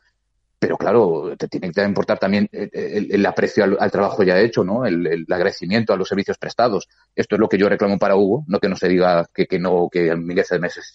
Pero 0.59 0.77
claro, 0.77 1.35
te 1.37 1.47
tiene 1.47 1.71
que 1.71 1.83
importar 1.83 2.17
también 2.17 2.49
el, 2.51 3.25
aprecio 3.25 3.63
al, 3.79 3.91
trabajo 3.91 4.23
ya 4.23 4.39
hecho, 4.39 4.63
¿no? 4.63 4.85
El, 4.85 5.25
agradecimiento 5.29 5.93
a 5.93 5.97
los 5.97 6.07
servicios 6.07 6.37
prestados. 6.37 6.87
Esto 7.15 7.35
es 7.35 7.39
lo 7.39 7.47
que 7.47 7.57
yo 7.57 7.69
reclamo 7.69 7.97
para 7.97 8.15
Hugo, 8.15 8.45
no 8.47 8.59
que 8.59 8.67
no 8.67 8.75
se 8.75 8.87
diga 8.87 9.29
que, 9.33 9.47
que 9.47 9.59
no, 9.59 9.89
que 9.91 10.15
Miguel 10.15 10.45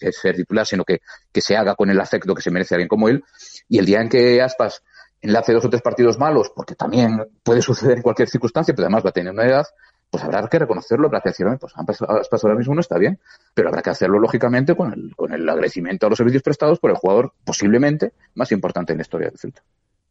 es 0.01 0.17
ser 0.17 0.35
titular, 0.35 0.65
sino 0.65 0.83
que, 0.83 0.99
que 1.31 1.41
se 1.41 1.55
haga 1.55 1.75
con 1.75 1.89
el 1.89 1.99
afecto 1.99 2.35
que 2.35 2.41
se 2.41 2.51
merece 2.51 2.75
alguien 2.75 2.89
como 2.89 3.07
él. 3.07 3.23
Y 3.69 3.79
el 3.79 3.85
día 3.85 4.01
en 4.01 4.09
que 4.09 4.41
Aspas 4.41 4.83
enlace 5.21 5.53
dos 5.53 5.65
o 5.65 5.69
tres 5.69 5.81
partidos 5.81 6.17
malos, 6.17 6.51
porque 6.55 6.75
también 6.75 7.23
puede 7.43 7.61
suceder 7.61 7.97
en 7.97 8.03
cualquier 8.03 8.29
circunstancia, 8.29 8.73
pero 8.73 8.87
además 8.87 9.05
va 9.05 9.09
a 9.09 9.13
tener 9.13 9.31
una 9.31 9.45
edad, 9.45 9.65
pues 10.11 10.23
habrá 10.25 10.45
que 10.47 10.59
reconocerlo, 10.59 11.07
habrá 11.07 11.21
que 11.21 11.29
decirlo, 11.29 11.57
pues 11.57 11.73
pasado 11.73 12.49
ahora 12.49 12.57
mismo 12.57 12.75
no 12.75 12.81
está 12.81 12.99
bien, 12.99 13.17
pero 13.53 13.69
habrá 13.69 13.81
que 13.81 13.89
hacerlo 13.89 14.19
lógicamente 14.19 14.75
con 14.75 14.91
el, 14.93 15.15
con 15.15 15.33
el 15.33 15.47
agradecimiento 15.47 16.05
a 16.05 16.09
los 16.09 16.17
servicios 16.17 16.43
prestados 16.43 16.79
por 16.79 16.91
el 16.91 16.97
jugador 16.97 17.33
posiblemente 17.45 18.11
más 18.35 18.51
importante 18.51 18.91
en 18.91 18.97
la 18.97 19.03
historia 19.03 19.29
del 19.29 19.39
Celta. 19.39 19.63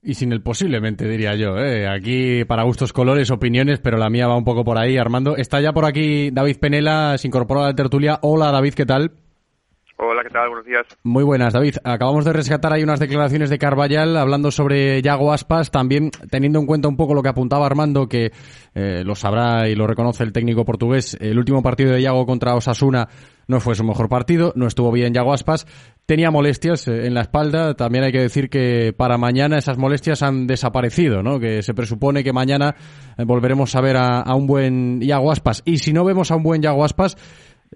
Y 0.03 0.15
sin 0.15 0.33
el 0.33 0.43
posiblemente, 0.43 1.07
diría 1.07 1.35
yo. 1.35 1.59
¿eh? 1.59 1.87
Aquí 1.87 2.47
para 2.47 2.63
gustos, 2.63 2.95
colores, 2.95 3.31
opiniones, 3.31 3.81
pero 3.81 3.99
la 3.99 4.09
mía 4.09 4.27
va 4.27 4.37
un 4.37 4.45
poco 4.45 4.65
por 4.65 4.79
ahí. 4.79 4.97
Armando, 4.97 5.37
está 5.37 5.61
ya 5.61 5.75
por 5.75 5.85
aquí 5.85 6.31
David 6.31 6.57
Penela, 6.59 7.19
se 7.19 7.29
incorpora 7.29 7.65
a 7.65 7.67
la 7.67 7.75
tertulia. 7.75 8.19
Hola 8.23 8.51
David, 8.51 8.73
¿qué 8.73 8.87
tal? 8.87 9.13
Hola, 10.03 10.23
¿qué 10.23 10.31
tal? 10.31 10.49
Buenos 10.49 10.65
días. 10.65 10.87
Muy 11.03 11.23
buenas, 11.25 11.53
David. 11.53 11.77
Acabamos 11.85 12.25
de 12.25 12.33
rescatar 12.33 12.73
ahí 12.73 12.83
unas 12.83 13.01
declaraciones 13.01 13.51
de 13.51 13.59
Carvallal 13.59 14.17
hablando 14.17 14.51
sobre 14.51 15.03
Yago 15.03 15.31
Aspas, 15.31 15.71
también 15.71 16.11
teniendo 16.31 16.59
en 16.59 16.65
cuenta 16.65 16.89
un 16.89 16.97
poco 16.97 17.13
lo 17.13 17.23
que 17.23 17.29
apuntaba 17.29 17.67
Armando, 17.67 18.09
que 18.09 18.33
eh, 18.75 19.03
lo 19.05 19.15
sabrá 19.15 19.69
y 19.69 19.75
lo 19.75 19.87
reconoce 19.87 20.25
el 20.25 20.33
técnico 20.33 20.65
portugués. 20.65 21.19
El 21.21 21.37
último 21.37 21.63
partido 21.63 21.93
de 21.93 22.01
Yago 22.01 22.25
contra 22.25 22.55
Osasuna 22.55 23.09
no 23.47 23.61
fue 23.61 23.75
su 23.75 23.85
mejor 23.85 24.09
partido, 24.09 24.55
no 24.57 24.67
estuvo 24.67 24.91
bien 24.91 25.13
Yago 25.13 25.35
Aspas, 25.35 25.67
tenía 26.07 26.31
molestias 26.31 26.89
eh, 26.89 27.07
en 27.07 27.13
la 27.13 27.21
espalda. 27.21 27.75
También 27.75 28.05
hay 28.05 28.13
que 28.13 28.21
decir 28.21 28.49
que 28.49 28.95
para 28.97 29.19
mañana 29.19 29.59
esas 29.59 29.77
molestias 29.77 30.23
han 30.23 30.47
desaparecido, 30.47 31.23
¿no? 31.23 31.39
Que 31.39 31.63
se 31.63 31.75
presupone 31.75 32.25
que 32.25 32.33
mañana 32.33 32.75
eh, 33.19 33.25
volveremos 33.25 33.75
a 33.77 33.83
ver 33.83 33.99
a 33.99 34.35
un 34.35 34.47
buen 34.47 35.03
Yago 35.03 35.31
Aspas. 35.31 35.61
Y 35.67 35.77
si 35.77 35.93
no 35.93 36.07
vemos 36.07 36.31
a 36.31 36.37
un 36.37 36.43
buen 36.43 36.63
Yago 36.63 36.87
Aspas, 36.87 37.19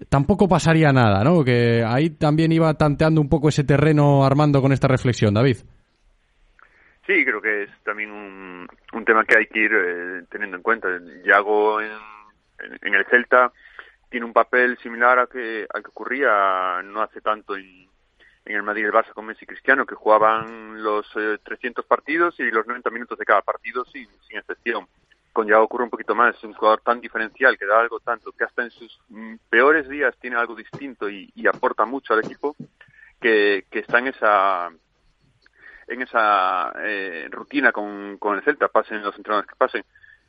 tampoco 0.09 0.47
pasaría 0.47 0.91
nada, 0.91 1.23
¿no? 1.23 1.43
Que 1.43 1.83
ahí 1.85 2.09
también 2.09 2.51
iba 2.51 2.73
tanteando 2.73 3.21
un 3.21 3.29
poco 3.29 3.49
ese 3.49 3.63
terreno 3.63 4.25
Armando 4.25 4.61
con 4.61 4.71
esta 4.71 4.87
reflexión, 4.87 5.33
David. 5.33 5.57
Sí, 7.07 7.23
creo 7.23 7.41
que 7.41 7.63
es 7.63 7.69
también 7.83 8.11
un, 8.11 8.67
tema 9.05 9.23
que 9.23 9.37
hay 9.37 9.45
que 9.45 9.59
ir 9.59 9.71
eh, 9.73 10.23
teniendo 10.29 10.57
en 10.57 10.63
cuenta. 10.63 10.87
Yago 11.23 11.79
en, 11.79 11.91
en, 12.81 12.93
el 12.95 13.05
Celta 13.05 13.51
tiene 14.09 14.25
un 14.25 14.33
papel 14.33 14.77
similar 14.79 15.19
a 15.19 15.27
que, 15.27 15.67
al 15.71 15.83
que 15.83 15.89
ocurría 15.89 16.81
no 16.83 17.03
hace 17.03 17.21
tanto 17.21 17.55
en, 17.55 17.87
en 18.45 18.55
el 18.55 18.63
Madrid 18.63 18.83
y 18.83 18.85
el 18.85 18.91
Barça 18.91 19.13
con 19.13 19.27
Messi 19.27 19.43
y 19.43 19.47
Cristiano, 19.47 19.85
que 19.85 19.93
jugaban 19.93 20.81
los 20.81 21.05
300 21.43 21.85
eh, 21.85 21.87
partidos 21.87 22.39
y 22.39 22.49
los 22.49 22.65
90 22.65 22.89
minutos 22.89 23.19
de 23.19 23.25
cada 23.25 23.41
partido 23.41 23.85
sin 23.85 24.07
excepción 24.31 24.87
con 25.35 25.47
Yago 25.47 25.65
ocurre 25.65 25.83
un 25.83 25.89
poquito 25.89 26.15
más, 26.15 26.33
es 26.33 26.43
un 26.45 26.53
jugador 26.53 26.79
tan 26.79 27.01
diferencial 27.01 27.57
que 27.57 27.65
da 27.65 27.81
algo 27.81 27.99
tanto, 27.99 28.31
que 28.31 28.45
hasta 28.45 28.63
en 28.63 28.71
sus 28.71 29.01
mm, 29.09 29.35
peores 29.49 29.89
días 29.89 30.15
tiene 30.21 30.37
algo 30.37 30.55
distinto 30.55 31.09
y, 31.09 31.29
aporta 31.45 31.83
mucho 31.83 32.13
al 32.13 32.23
equipo, 32.23 32.55
que, 33.19 33.65
está 33.69 33.99
en 33.99 34.07
esa 34.07 34.69
en 35.87 36.01
esa 36.01 36.71
eh, 36.79 37.27
rutina 37.29 37.73
con, 37.73 38.17
con 38.17 38.37
el 38.37 38.43
Celta, 38.43 38.69
pasen 38.69 39.03
los 39.03 39.15
entrenadores 39.17 39.49
que 39.49 39.57
pasen. 39.57 39.83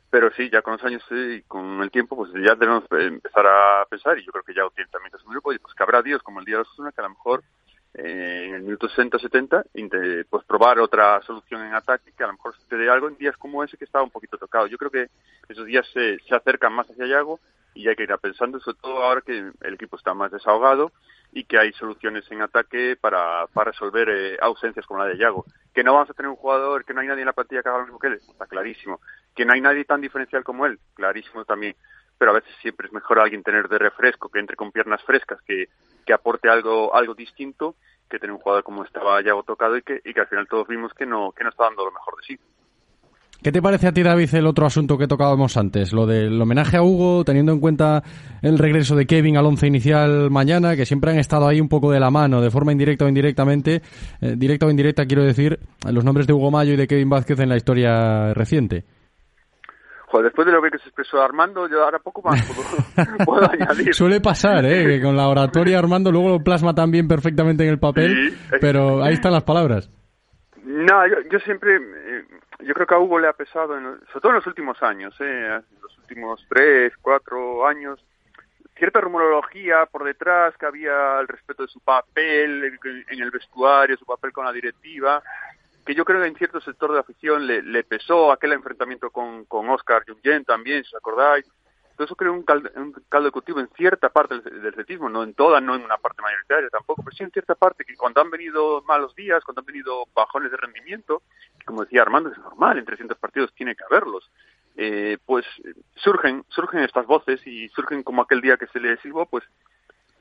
Pero 0.09 0.29
sí, 0.33 0.49
ya 0.51 0.61
con 0.61 0.73
los 0.73 0.83
años 0.83 1.03
y 1.09 1.41
con 1.43 1.81
el 1.81 1.89
tiempo, 1.89 2.17
pues 2.17 2.31
ya 2.33 2.55
debemos 2.55 2.83
empezar 2.91 3.47
a 3.47 3.85
pensar, 3.89 4.19
y 4.19 4.25
yo 4.25 4.33
creo 4.33 4.43
que 4.43 4.53
ya 4.53 4.63
tiene 4.75 4.91
también 4.91 5.17
su 5.17 5.29
grupo, 5.29 5.53
y 5.53 5.59
pues 5.59 5.73
que 5.73 5.83
habrá 5.83 6.01
días 6.01 6.21
como 6.21 6.41
el 6.41 6.45
día 6.45 6.57
de 6.57 6.63
los 6.63 6.93
que 6.93 7.01
a 7.01 7.03
lo 7.03 7.09
mejor 7.11 7.43
eh, 7.93 8.45
en 8.47 8.55
el 8.55 8.61
minuto 8.63 8.87
60-70, 8.87 10.25
pues 10.29 10.45
probar 10.45 10.79
otra 10.79 11.21
solución 11.21 11.65
en 11.65 11.73
ataque 11.73 12.11
que 12.15 12.23
a 12.23 12.27
lo 12.27 12.33
mejor 12.33 12.55
sucede 12.55 12.89
algo 12.89 13.07
en 13.07 13.17
días 13.17 13.35
como 13.37 13.63
ese 13.63 13.77
que 13.77 13.85
estaba 13.85 14.03
un 14.03 14.11
poquito 14.11 14.37
tocado. 14.37 14.67
Yo 14.67 14.77
creo 14.77 14.91
que 14.91 15.07
esos 15.49 15.65
días 15.65 15.85
se, 15.93 16.19
se 16.19 16.35
acercan 16.35 16.73
más 16.73 16.89
hacia 16.89 17.07
Yago 17.07 17.39
y 17.73 17.87
hay 17.87 17.95
que 17.95 18.03
ir 18.03 18.15
pensando, 18.21 18.59
sobre 18.59 18.77
todo 18.81 19.03
ahora 19.03 19.21
que 19.21 19.51
el 19.61 19.73
equipo 19.73 19.97
está 19.97 20.13
más 20.13 20.31
desahogado 20.31 20.91
y 21.31 21.43
que 21.43 21.59
hay 21.59 21.71
soluciones 21.73 22.29
en 22.31 22.41
ataque 22.41 22.97
para, 22.99 23.45
para 23.47 23.71
resolver 23.71 24.09
eh, 24.09 24.37
ausencias 24.41 24.85
como 24.85 24.99
la 24.99 25.09
de 25.09 25.17
Yago. 25.17 25.45
Que 25.73 25.83
no 25.83 25.93
vamos 25.93 26.09
a 26.09 26.13
tener 26.13 26.29
un 26.29 26.37
jugador, 26.37 26.85
que 26.85 26.93
no 26.93 27.01
hay 27.01 27.07
nadie 27.07 27.21
en 27.21 27.27
la 27.27 27.33
plantilla 27.33 27.61
que 27.61 27.69
haga 27.69 27.79
lo 27.79 27.85
mismo 27.85 27.99
que 27.99 28.07
él, 28.07 28.13
está 28.13 28.47
clarísimo. 28.47 28.99
Que 29.35 29.45
no 29.45 29.53
hay 29.53 29.61
nadie 29.61 29.85
tan 29.85 30.01
diferencial 30.01 30.43
como 30.43 30.65
él, 30.65 30.79
clarísimo 30.95 31.45
también 31.45 31.75
pero 32.17 32.31
a 32.31 32.35
veces 32.35 32.51
siempre 32.61 32.87
es 32.87 32.93
mejor 32.93 33.19
alguien 33.19 33.43
tener 33.43 33.67
de 33.67 33.77
refresco, 33.77 34.29
que 34.29 34.39
entre 34.39 34.55
con 34.55 34.71
piernas 34.71 35.03
frescas, 35.03 35.39
que, 35.41 35.69
que 36.05 36.13
aporte 36.13 36.49
algo, 36.49 36.95
algo 36.95 37.13
distinto, 37.13 37.75
que 38.09 38.19
tener 38.19 38.33
un 38.33 38.39
jugador 38.39 38.63
como 38.63 38.83
estaba 38.83 39.21
Yago 39.21 39.43
tocado 39.43 39.77
y 39.77 39.81
que, 39.81 40.01
y 40.03 40.13
que 40.13 40.21
al 40.21 40.27
final 40.27 40.47
todos 40.47 40.67
vimos 40.67 40.93
que 40.93 41.05
no, 41.05 41.31
que 41.31 41.43
no 41.43 41.49
está 41.49 41.65
dando 41.65 41.85
lo 41.85 41.91
mejor 41.91 42.15
de 42.17 42.23
sí. 42.23 42.39
¿Qué 43.43 43.51
te 43.51 43.61
parece 43.61 43.87
a 43.87 43.91
ti, 43.91 44.01
David, 44.01 44.33
el 44.33 44.47
otro 44.47 44.65
asunto 44.65 44.97
que 44.97 45.07
tocábamos 45.07 45.57
antes? 45.57 45.93
Lo 45.93 46.07
del 46.07 46.41
homenaje 46.41 46.77
a 46.77 46.81
Hugo, 46.81 47.23
teniendo 47.23 47.51
en 47.51 47.59
cuenta 47.59 48.03
el 48.41 48.57
regreso 48.57 48.95
de 48.95 49.05
Kevin 49.05 49.37
al 49.37 49.45
once 49.45 49.67
inicial 49.67 50.31
mañana, 50.31 50.75
que 50.75 50.87
siempre 50.87 51.11
han 51.11 51.19
estado 51.19 51.47
ahí 51.47 51.61
un 51.61 51.69
poco 51.69 51.91
de 51.91 51.99
la 51.99 52.09
mano, 52.09 52.41
de 52.41 52.49
forma 52.49 52.71
indirecta 52.71 53.05
o 53.05 53.07
indirectamente. 53.07 53.83
Eh, 54.21 54.33
directa 54.35 54.65
o 54.65 54.71
indirecta, 54.71 55.05
quiero 55.05 55.23
decir, 55.23 55.59
los 55.87 56.03
nombres 56.03 56.25
de 56.25 56.33
Hugo 56.33 56.49
Mayo 56.49 56.73
y 56.73 56.77
de 56.77 56.87
Kevin 56.87 57.09
Vázquez 57.09 57.39
en 57.39 57.49
la 57.49 57.57
historia 57.57 58.33
reciente. 58.33 58.85
Joder, 60.07 60.27
después 60.27 60.45
de 60.45 60.53
lo 60.53 60.61
que 60.61 60.69
se 60.69 60.85
expresó 60.85 61.21
Armando, 61.21 61.67
yo 61.67 61.83
ahora 61.83 61.99
poco 61.99 62.21
más 62.21 62.41
puedo, 62.45 63.17
puedo 63.25 63.51
añadir. 63.51 63.93
Suele 63.93 64.21
pasar, 64.21 64.63
¿eh? 64.65 64.85
Que 64.85 65.01
con 65.01 65.17
la 65.17 65.27
oratoria 65.27 65.79
Armando 65.79 66.13
luego 66.13 66.29
lo 66.29 66.39
plasma 66.39 66.73
también 66.73 67.09
perfectamente 67.09 67.63
en 67.63 67.69
el 67.69 67.79
papel, 67.79 68.37
pero 68.61 69.03
ahí 69.03 69.15
están 69.15 69.33
las 69.33 69.43
palabras. 69.43 69.89
No, 70.63 71.05
yo, 71.07 71.17
yo 71.29 71.39
siempre, 71.39 71.75
eh, 71.75 72.25
yo 72.59 72.73
creo 72.73 72.87
que 72.87 72.95
a 72.95 72.99
Hugo 72.99 73.19
le 73.19 73.27
ha 73.27 73.33
pesado, 73.33 73.77
en, 73.77 73.83
sobre 74.07 74.21
todo 74.21 74.29
en 74.29 74.35
los 74.35 74.47
últimos 74.47 74.81
años, 74.81 75.13
eh, 75.19 75.59
los 75.81 75.97
últimos 75.97 76.45
tres, 76.47 76.93
cuatro 77.01 77.67
años, 77.67 77.99
cierta 78.77 79.01
rumorología 79.01 79.85
por 79.91 80.05
detrás 80.05 80.55
que 80.57 80.65
había 80.65 81.17
al 81.17 81.27
respecto 81.27 81.63
de 81.63 81.69
su 81.69 81.81
papel 81.81 82.79
en 83.09 83.21
el 83.21 83.31
vestuario, 83.31 83.97
su 83.97 84.05
papel 84.05 84.31
con 84.31 84.45
la 84.45 84.53
directiva, 84.53 85.21
que 85.87 85.95
yo 85.95 86.03
creo 86.03 86.21
que 86.21 86.27
en 86.27 86.35
cierto 86.35 86.59
sector 86.59 86.89
de 86.89 86.95
la 86.95 87.01
afición 87.01 87.47
le, 87.47 87.61
le 87.61 87.83
pesó 87.85 88.33
aquel 88.33 88.51
enfrentamiento 88.51 89.09
con, 89.09 89.45
con 89.45 89.69
Oscar 89.69 90.03
Jungen 90.05 90.43
también, 90.43 90.83
si 90.83 90.93
os 90.93 90.99
acordáis. 90.99 91.45
Todo 91.95 92.05
eso 92.05 92.15
creo 92.15 92.33
un 92.33 92.43
caldo, 92.43 92.69
un 92.75 92.91
caldo 93.07 93.27
de 93.27 93.31
cultivo 93.31 93.61
en 93.61 93.69
cierta 93.69 94.09
parte 94.09 94.41
del, 94.41 94.61
del 94.61 94.99
no 94.99 95.23
en 95.23 95.33
toda, 95.33 95.61
no 95.61 95.75
en 95.75 95.83
una 95.83 95.97
parte 95.97 96.21
mayoritaria 96.21 96.69
tampoco, 96.69 97.03
pero 97.03 97.15
sí 97.15 97.23
en 97.23 97.31
cierta 97.31 97.55
parte, 97.55 97.85
que 97.85 97.95
cuando 97.95 98.19
han 98.19 98.29
venido 98.29 98.83
malos 98.83 99.15
días, 99.15 99.43
cuando 99.45 99.61
han 99.61 99.65
venido 99.65 100.03
bajones 100.13 100.51
de 100.51 100.57
rendimiento, 100.57 101.23
como 101.65 101.85
decía 101.85 102.01
Armando, 102.01 102.31
es 102.31 102.37
normal, 102.37 102.77
en 102.77 102.85
300 102.85 103.17
partidos 103.17 103.53
tiene 103.53 103.73
que 103.73 103.85
haberlos, 103.85 104.29
eh, 104.75 105.17
pues 105.25 105.45
surgen, 105.95 106.43
surgen 106.49 106.81
estas 106.81 107.05
voces 107.05 107.47
y 107.47 107.69
surgen 107.69 108.03
como 108.03 108.21
aquel 108.21 108.41
día 108.41 108.57
que 108.57 108.67
se 108.67 108.81
le 108.81 108.97
silbó, 108.97 109.25
pues 109.25 109.45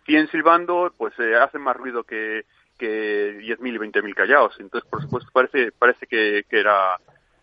100 0.05 0.29
silbando, 0.29 0.95
pues 0.97 1.13
eh, 1.19 1.35
hacen 1.35 1.61
más 1.61 1.77
ruido 1.77 2.05
que, 2.05 2.47
que 2.77 3.39
10.000 3.39 3.75
y 3.75 3.79
20.000 3.79 4.15
callados. 4.15 4.55
Entonces, 4.59 4.89
por 4.89 5.03
supuesto, 5.03 5.31
parece, 5.33 5.73
parece 5.73 6.07
que, 6.07 6.45
que, 6.49 6.61
era, 6.61 6.99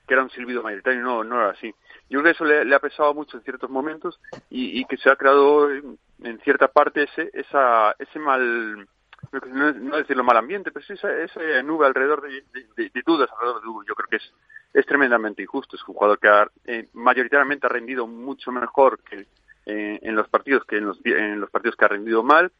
que 0.08 0.14
era 0.14 0.24
un 0.24 0.30
silbido 0.30 0.64
mayoritario, 0.64 1.02
no, 1.02 1.24
no 1.24 1.36
era 1.36 1.50
así. 1.52 1.74
Yo 2.10 2.20
creo 2.20 2.24
que 2.24 2.30
eso 2.32 2.46
le, 2.46 2.76
ha 2.76 2.80
pesado 2.80 3.14
mucho 3.14 3.38
en 3.38 3.44
ciertos 3.44 3.70
momentos 3.70 4.20
y, 4.50 4.80
y 4.80 4.86
que 4.86 4.98
se 4.98 5.10
ha 5.10 5.16
creado 5.16 5.72
en, 5.72 5.98
cierta 6.44 6.68
parte 6.68 7.04
ese, 7.04 7.30
esa, 7.34 7.96
ese 8.00 8.20
mal, 8.20 8.88
no, 9.48 9.72
no 9.74 9.98
decirlo 9.98 10.24
mal 10.24 10.38
ambiente, 10.38 10.72
pero 10.72 10.86
sí 10.86 10.94
esa, 10.94 11.64
nube 11.64 11.86
alrededor 11.86 12.22
de, 12.22 12.92
dudas 13.06 13.30
alrededor 13.32 13.62
de 13.62 13.68
Hugo. 13.68 13.84
Yo 13.88 13.96
creo 13.96 14.08
que 14.10 14.18
es, 14.18 14.34
es 14.74 14.86
tremendamente 14.86 15.42
injusto. 15.42 15.76
Es 15.76 15.88
un 15.88 15.96
jugador 15.96 16.20
que 16.20 16.28
ha, 16.28 16.48
eh, 16.66 16.88
mayoritariamente 16.94 17.66
ha 17.66 17.70
rendido 17.70 18.08
mucho 18.08 18.52
mejor 18.52 19.00
que 19.04 19.26
eh, 19.66 20.00
en 20.02 20.16
los 20.16 20.28
partidos 20.28 20.66
que 20.66 20.78
en 20.78 21.40
los 21.40 21.50
partidos 21.50 21.78
que 21.78 21.86
ha 21.86 21.88
rendido 21.88 22.22
mal 22.22 22.52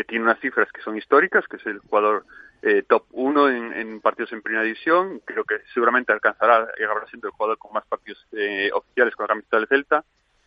que 0.00 0.04
tiene 0.04 0.24
unas 0.24 0.40
cifras 0.40 0.72
que 0.72 0.80
son 0.80 0.96
históricas, 0.96 1.46
que 1.46 1.58
es 1.58 1.66
el 1.66 1.78
jugador 1.80 2.24
eh, 2.62 2.82
top 2.88 3.04
1 3.12 3.50
en, 3.50 3.72
en, 3.74 4.00
partidos 4.00 4.32
en 4.32 4.40
primera 4.40 4.64
división. 4.64 5.20
Creo 5.26 5.44
que 5.44 5.56
seguramente 5.74 6.10
alcanzará, 6.10 6.68
llegará 6.78 7.06
siendo 7.08 7.28
el 7.28 7.34
jugador 7.34 7.58
con 7.58 7.74
más 7.74 7.84
partidos 7.86 8.26
eh, 8.32 8.70
oficiales 8.72 9.14
con 9.14 9.24
la 9.24 9.28
camiseta 9.28 9.58
del 9.58 9.68
Celta 9.68 10.04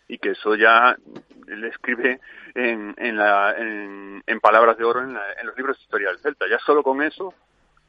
y 0.08 0.18
que 0.18 0.32
eso 0.32 0.56
ya 0.56 0.98
le 1.46 1.68
escribe 1.68 2.20
en, 2.56 2.96
en, 2.98 3.16
la, 3.16 3.54
en, 3.56 4.24
en 4.26 4.40
palabras 4.40 4.76
de 4.76 4.86
oro 4.86 5.02
en, 5.02 5.14
la, 5.14 5.34
en, 5.40 5.46
los 5.46 5.56
libros 5.56 5.78
de 5.78 5.84
historia 5.84 6.10
del 6.10 6.20
Celta. 6.20 6.48
Ya 6.50 6.58
solo 6.58 6.82
con 6.82 7.04
eso 7.04 7.36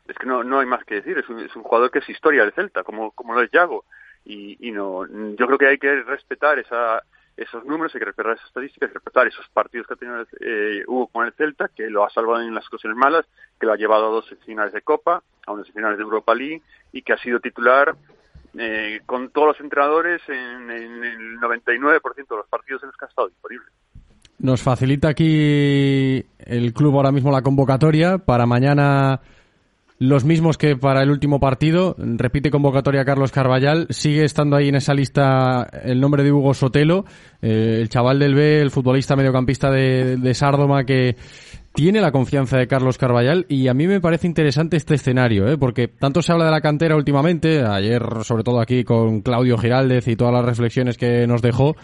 es 0.07 0.17
que 0.17 0.27
no, 0.27 0.45
no 0.45 0.61
hay 0.61 0.67
más 0.67 0.85
que 0.85 0.97
decir. 0.97 1.17
Es 1.17 1.29
un, 1.31 1.41
es 1.41 1.57
un 1.57 1.63
jugador 1.63 1.91
que 1.91 2.01
es 2.01 2.09
historia 2.11 2.43
del 2.43 2.53
Celta, 2.53 2.83
como, 2.83 3.13
como 3.13 3.33
lo 3.33 3.41
es 3.41 3.51
Yago. 3.51 3.87
Y, 4.27 4.69
y 4.69 4.71
no, 4.71 5.07
yo 5.07 5.47
creo 5.47 5.59
que 5.59 5.69
hay 5.69 5.79
que 5.79 6.03
respetar 6.03 6.59
esa 6.59 7.03
esos 7.37 7.65
números, 7.65 7.95
hay 7.95 7.99
que 7.99 8.05
respetar 8.07 8.33
esas 8.33 8.47
estadísticas, 8.47 8.89
hay 8.89 8.93
que 8.93 8.99
respetar 8.99 9.27
esos 9.27 9.49
partidos 9.49 9.87
que 9.87 9.95
ha 9.95 9.97
tenido 9.97 10.23
eh, 10.41 10.85
Hugo 10.87 11.09
con 11.09 11.27
el 11.27 11.33
Celta, 11.33 11.69
que 11.69 11.91
lo 11.91 12.05
ha 12.05 12.11
salvado 12.11 12.43
en 12.43 12.55
las 12.55 12.67
ocasiones 12.67 12.97
malas, 12.97 13.27
que 13.59 13.67
lo 13.67 13.73
ha 13.73 13.77
llevado 13.77 14.07
a 14.07 14.11
dos 14.11 14.35
finales 14.45 14.73
de 14.73 14.83
Copa, 14.83 15.23
a 15.47 15.53
unas 15.53 15.71
finales 15.71 15.99
de 15.99 16.05
Europa 16.05 16.35
League 16.35 16.63
y 16.93 17.03
que 17.03 17.13
ha 17.13 17.19
sido 17.19 17.41
titular 17.41 17.95
eh, 18.57 19.01
con 19.05 19.31
todos 19.31 19.49
los 19.49 19.61
entrenadores 19.61 20.23
en, 20.29 20.71
en 20.71 21.05
el 21.05 21.39
99% 21.39 22.15
de 22.15 22.37
los 22.37 22.49
partidos 22.49 22.83
en 22.83 22.89
los 22.89 22.97
que 22.97 23.05
ha 23.05 23.09
estado 23.09 23.29
disponible. 23.29 23.67
Nos 24.39 24.63
facilita 24.63 25.09
aquí 25.09 26.25
el 26.39 26.73
club 26.73 26.97
ahora 26.97 27.13
mismo 27.13 27.33
la 27.33 27.43
convocatoria 27.43 28.19
para 28.19 28.47
mañana 28.47 29.21
los 29.99 30.25
mismos 30.25 30.59
que 30.59 30.77
para 30.77 31.03
el 31.03 31.11
último 31.11 31.41
partido. 31.41 31.95
Repite 31.99 32.51
convocatoria 32.51 33.05
Carlos 33.05 33.33
Carballal. 33.33 33.87
Sigue 33.91 34.25
estando 34.25 34.57
ahí 34.57 34.69
en 34.69 34.77
esa 34.77 34.95
lista 34.95 35.69
el 35.85 36.01
nombre 36.01 36.23
de 36.23 36.33
Hugo 36.33 36.55
Sotelo, 36.55 37.05
eh, 37.43 37.79
el 37.81 37.89
chaval 37.89 38.19
del 38.19 38.35
B, 38.35 38.61
el 38.61 38.71
futbolista 38.71 39.17
mediocampista 39.17 39.71
de, 39.71 40.17
de 40.17 40.35
Sárdoma 40.35 40.85
que 40.85 41.17
tiene 41.75 42.01
la 42.01 42.13
confianza 42.13 42.57
de 42.57 42.69
Carlos 42.69 42.99
Carballal 42.99 43.47
y 43.49 43.67
a 43.67 43.75
mí 43.75 43.89
me 43.89 44.01
parece 44.01 44.29
interesante 44.29 44.77
este 44.77 44.95
escenario, 44.95 45.49
¿eh? 45.49 45.59
porque 45.59 45.89
tanto 45.89 46.23
se 46.23 46.31
habla 46.31 46.45
de 46.45 46.53
la 46.53 46.61
cantera 46.61 46.95
últimamente, 46.95 47.65
ayer 47.65 48.01
sobre 48.23 48.45
todo 48.45 48.61
aquí 48.61 48.85
con 48.85 49.23
Claudio 49.23 49.59
Giraldez 49.59 50.07
y 50.07 50.15
todas 50.15 50.33
las 50.33 50.45
reflexiones 50.45 50.97
que 50.97 51.27
nos 51.27 51.43
dejó, 51.43 51.75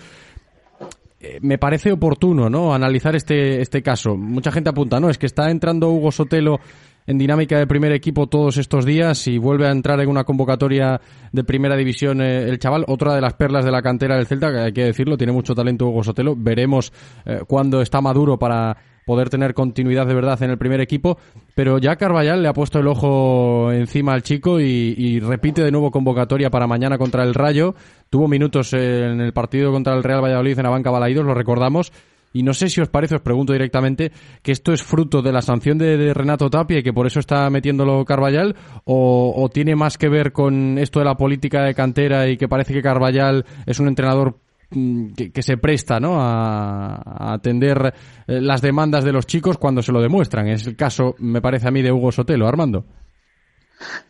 me 1.40 1.58
parece 1.58 1.92
oportuno, 1.92 2.48
¿no? 2.48 2.74
Analizar 2.74 3.14
este, 3.14 3.60
este 3.60 3.82
caso. 3.82 4.16
Mucha 4.16 4.50
gente 4.52 4.70
apunta, 4.70 5.00
¿no? 5.00 5.10
Es 5.10 5.18
que 5.18 5.26
está 5.26 5.50
entrando 5.50 5.90
Hugo 5.90 6.12
Sotelo 6.12 6.60
en 7.06 7.18
dinámica 7.18 7.58
de 7.58 7.66
primer 7.66 7.92
equipo 7.92 8.28
todos 8.28 8.56
estos 8.56 8.84
días 8.84 9.26
y 9.26 9.38
vuelve 9.38 9.66
a 9.66 9.72
entrar 9.72 10.00
en 10.00 10.08
una 10.08 10.24
convocatoria 10.24 11.00
de 11.32 11.44
primera 11.44 11.76
división 11.76 12.20
eh, 12.20 12.48
el 12.48 12.58
chaval, 12.58 12.84
otra 12.86 13.14
de 13.14 13.20
las 13.20 13.34
perlas 13.34 13.64
de 13.64 13.72
la 13.72 13.82
cantera 13.82 14.16
del 14.16 14.26
Celta, 14.26 14.52
que 14.52 14.58
hay 14.58 14.72
que 14.72 14.84
decirlo, 14.84 15.16
tiene 15.16 15.32
mucho 15.32 15.54
talento 15.54 15.88
Hugo 15.88 16.04
Sotelo. 16.04 16.36
Veremos 16.36 16.92
eh, 17.24 17.40
cuándo 17.46 17.82
está 17.82 18.00
maduro 18.00 18.38
para 18.38 18.76
poder 19.10 19.28
tener 19.28 19.54
continuidad 19.54 20.06
de 20.06 20.14
verdad 20.14 20.40
en 20.40 20.50
el 20.50 20.56
primer 20.56 20.80
equipo, 20.80 21.18
pero 21.56 21.78
ya 21.78 21.96
Carvallal 21.96 22.44
le 22.44 22.48
ha 22.48 22.52
puesto 22.52 22.78
el 22.78 22.86
ojo 22.86 23.72
encima 23.72 24.12
al 24.12 24.22
chico 24.22 24.60
y, 24.60 25.18
repite 25.18 25.64
de 25.64 25.72
nuevo 25.72 25.90
convocatoria 25.90 26.48
para 26.48 26.68
mañana 26.68 26.96
contra 26.96 27.24
el 27.24 27.34
Rayo. 27.34 27.74
Tuvo 28.08 28.28
minutos 28.28 28.72
en 28.72 29.20
el 29.20 29.32
partido 29.32 29.72
contra 29.72 29.94
el 29.96 30.04
Real 30.04 30.22
Valladolid 30.22 30.56
en 30.56 30.62
la 30.62 30.70
banca 30.70 30.92
Balaídos, 30.92 31.26
lo 31.26 31.34
recordamos. 31.34 31.92
Y 32.32 32.44
no 32.44 32.54
sé 32.54 32.68
si 32.68 32.80
os 32.80 32.88
parece, 32.88 33.16
os 33.16 33.20
pregunto 33.20 33.52
directamente, 33.52 34.12
que 34.42 34.52
esto 34.52 34.72
es 34.72 34.84
fruto 34.84 35.22
de 35.22 35.32
la 35.32 35.42
sanción 35.42 35.76
de, 35.76 36.14
Renato 36.14 36.48
Tapia 36.48 36.78
y 36.78 36.82
que 36.84 36.92
por 36.92 37.08
eso 37.08 37.18
está 37.18 37.50
metiéndolo 37.50 38.04
Carvallal, 38.04 38.54
o, 38.84 39.34
o, 39.36 39.48
tiene 39.48 39.74
más 39.74 39.98
que 39.98 40.08
ver 40.08 40.30
con 40.30 40.78
esto 40.78 41.00
de 41.00 41.06
la 41.06 41.16
política 41.16 41.64
de 41.64 41.74
cantera 41.74 42.28
y 42.28 42.36
que 42.36 42.46
parece 42.46 42.72
que 42.72 42.82
Carvallal 42.82 43.44
es 43.66 43.80
un 43.80 43.88
entrenador 43.88 44.36
que, 44.70 45.32
que, 45.32 45.42
se 45.42 45.56
presta 45.56 45.98
¿no? 46.00 46.20
a, 46.20 47.34
atender 47.34 47.92
eh, 48.26 48.40
las 48.40 48.62
demandas 48.62 49.04
de 49.04 49.12
los 49.12 49.26
chicos 49.26 49.58
cuando 49.58 49.82
se 49.82 49.92
lo 49.92 50.00
demuestran. 50.00 50.48
Es 50.48 50.66
el 50.66 50.76
caso, 50.76 51.14
me 51.18 51.42
parece 51.42 51.68
a 51.68 51.70
mí, 51.70 51.82
de 51.82 51.92
Hugo 51.92 52.12
Sotelo. 52.12 52.46
Armando. 52.46 52.84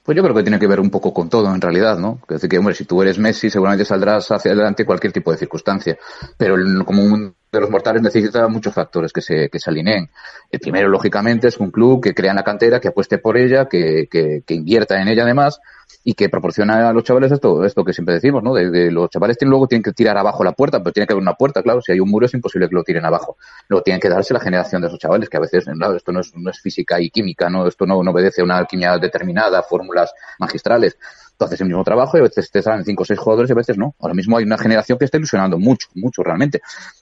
Pues 0.03 0.17
yo 0.17 0.23
creo 0.23 0.35
que 0.35 0.43
tiene 0.43 0.59
que 0.59 0.67
ver 0.67 0.81
un 0.81 0.91
poco 0.91 1.15
con 1.15 1.29
todo, 1.29 1.55
en 1.55 1.61
realidad, 1.61 1.99
¿no? 1.99 2.21
Es 2.23 2.37
decir, 2.37 2.51
que, 2.51 2.59
hombre, 2.59 2.75
si 2.75 2.85
tú 2.85 3.01
eres 3.03 3.19
Messi, 3.19 3.51
seguramente 3.51 3.85
saldrás 3.85 4.31
hacia 4.31 4.53
adelante 4.53 4.85
cualquier 4.85 5.13
tipo 5.13 5.31
de 5.31 5.39
circunstancia. 5.39 5.97
Pero 6.37 6.57
el 6.57 6.85
común 6.85 7.35
de 7.53 7.61
los 7.61 7.71
mortales 7.71 8.03
necesita 8.03 8.47
muchos 8.49 8.73
factores 8.73 9.13
que 9.13 9.21
se, 9.21 9.49
que 9.49 9.59
se 9.59 9.71
alineen. 9.71 10.09
El 10.51 10.61
primero, 10.61 10.89
lógicamente, 10.89 11.49
es 11.49 11.59
un 11.59 11.71
club 11.71 12.03
que 12.03 12.15
crea 12.15 12.31
en 12.31 12.37
la 12.37 12.45
cantera, 12.45 12.81
que 12.81 12.89
apueste 12.89 13.19
por 13.19 13.37
ella, 13.37 13.67
que, 13.69 14.09
que, 14.11 14.43
que 14.47 14.55
invierta 14.55 15.01
en 15.01 15.09
ella 15.09 15.25
además 15.25 15.61
y 16.03 16.15
que 16.15 16.29
proporciona 16.29 16.89
a 16.89 16.93
los 16.93 17.05
chavales 17.05 17.31
esto, 17.31 17.65
esto 17.65 17.85
que 17.85 17.93
siempre 17.93 18.15
decimos, 18.15 18.43
¿no? 18.43 18.55
De, 18.55 18.71
de 18.71 18.91
los 18.91 19.11
chavales 19.11 19.37
tienen, 19.37 19.51
luego 19.51 19.67
tienen 19.67 19.83
que 19.83 19.93
tirar 19.93 20.17
abajo 20.17 20.45
la 20.45 20.53
puerta, 20.53 20.79
pero 20.79 20.93
tiene 20.93 21.07
que 21.07 21.13
haber 21.13 21.23
una 21.23 21.35
puerta, 21.35 21.63
claro. 21.63 21.83
Si 21.83 21.93
hay 21.93 22.01
un 22.01 22.09
muro 22.09 22.27
es 22.27 22.35
imposible 22.35 22.69
que 22.69 22.75
lo 22.75 22.85
tiren 22.85 23.05
abajo. 23.05 23.37
Luego 23.69 23.83
tienen 23.83 24.01
que 24.01 24.09
darse 24.09 24.33
la 24.33 24.41
generación 24.41 24.81
de 24.81 24.89
esos 24.89 24.99
chavales, 24.99 25.29
que 25.29 25.37
a 25.37 25.41
veces, 25.41 25.65
claro, 25.65 25.97
esto 25.97 26.13
no 26.13 26.21
es, 26.21 26.33
no 26.37 26.51
es 26.51 26.61
física 26.61 27.01
y 27.01 27.11
química, 27.11 27.51
¿no? 27.51 27.67
Esto 27.67 27.85
no, 27.85 27.99
obedece 27.99 28.41
a 28.41 28.45
una 28.45 28.59
alquimia 28.59 28.97
determinada, 28.99 29.63
fórmulas 29.63 30.13
magistrales. 30.39 30.97
Tú 31.41 31.47
haces 31.47 31.63
el 31.63 31.69
mismo 31.69 31.83
trabajo 31.83 32.19
y 32.19 32.21
a 32.21 32.25
veces 32.25 32.51
te 32.51 32.61
salen 32.61 32.85
cinco 32.85 33.03
o 33.03 33.07
seis 33.07 33.19
jugadores 33.19 33.49
y 33.49 33.55
a 33.55 33.57
veces 33.57 33.79
no. 33.79 33.95
Ahora 33.99 34.13
mismo 34.13 34.37
hay 34.37 34.45
una 34.45 34.59
generación 34.59 34.99
que 34.99 35.07
está 35.07 35.17
ilusionando 35.17 35.59
mucho, 35.59 35.89
mucho 35.95 36.23
realmente. 36.23 36.61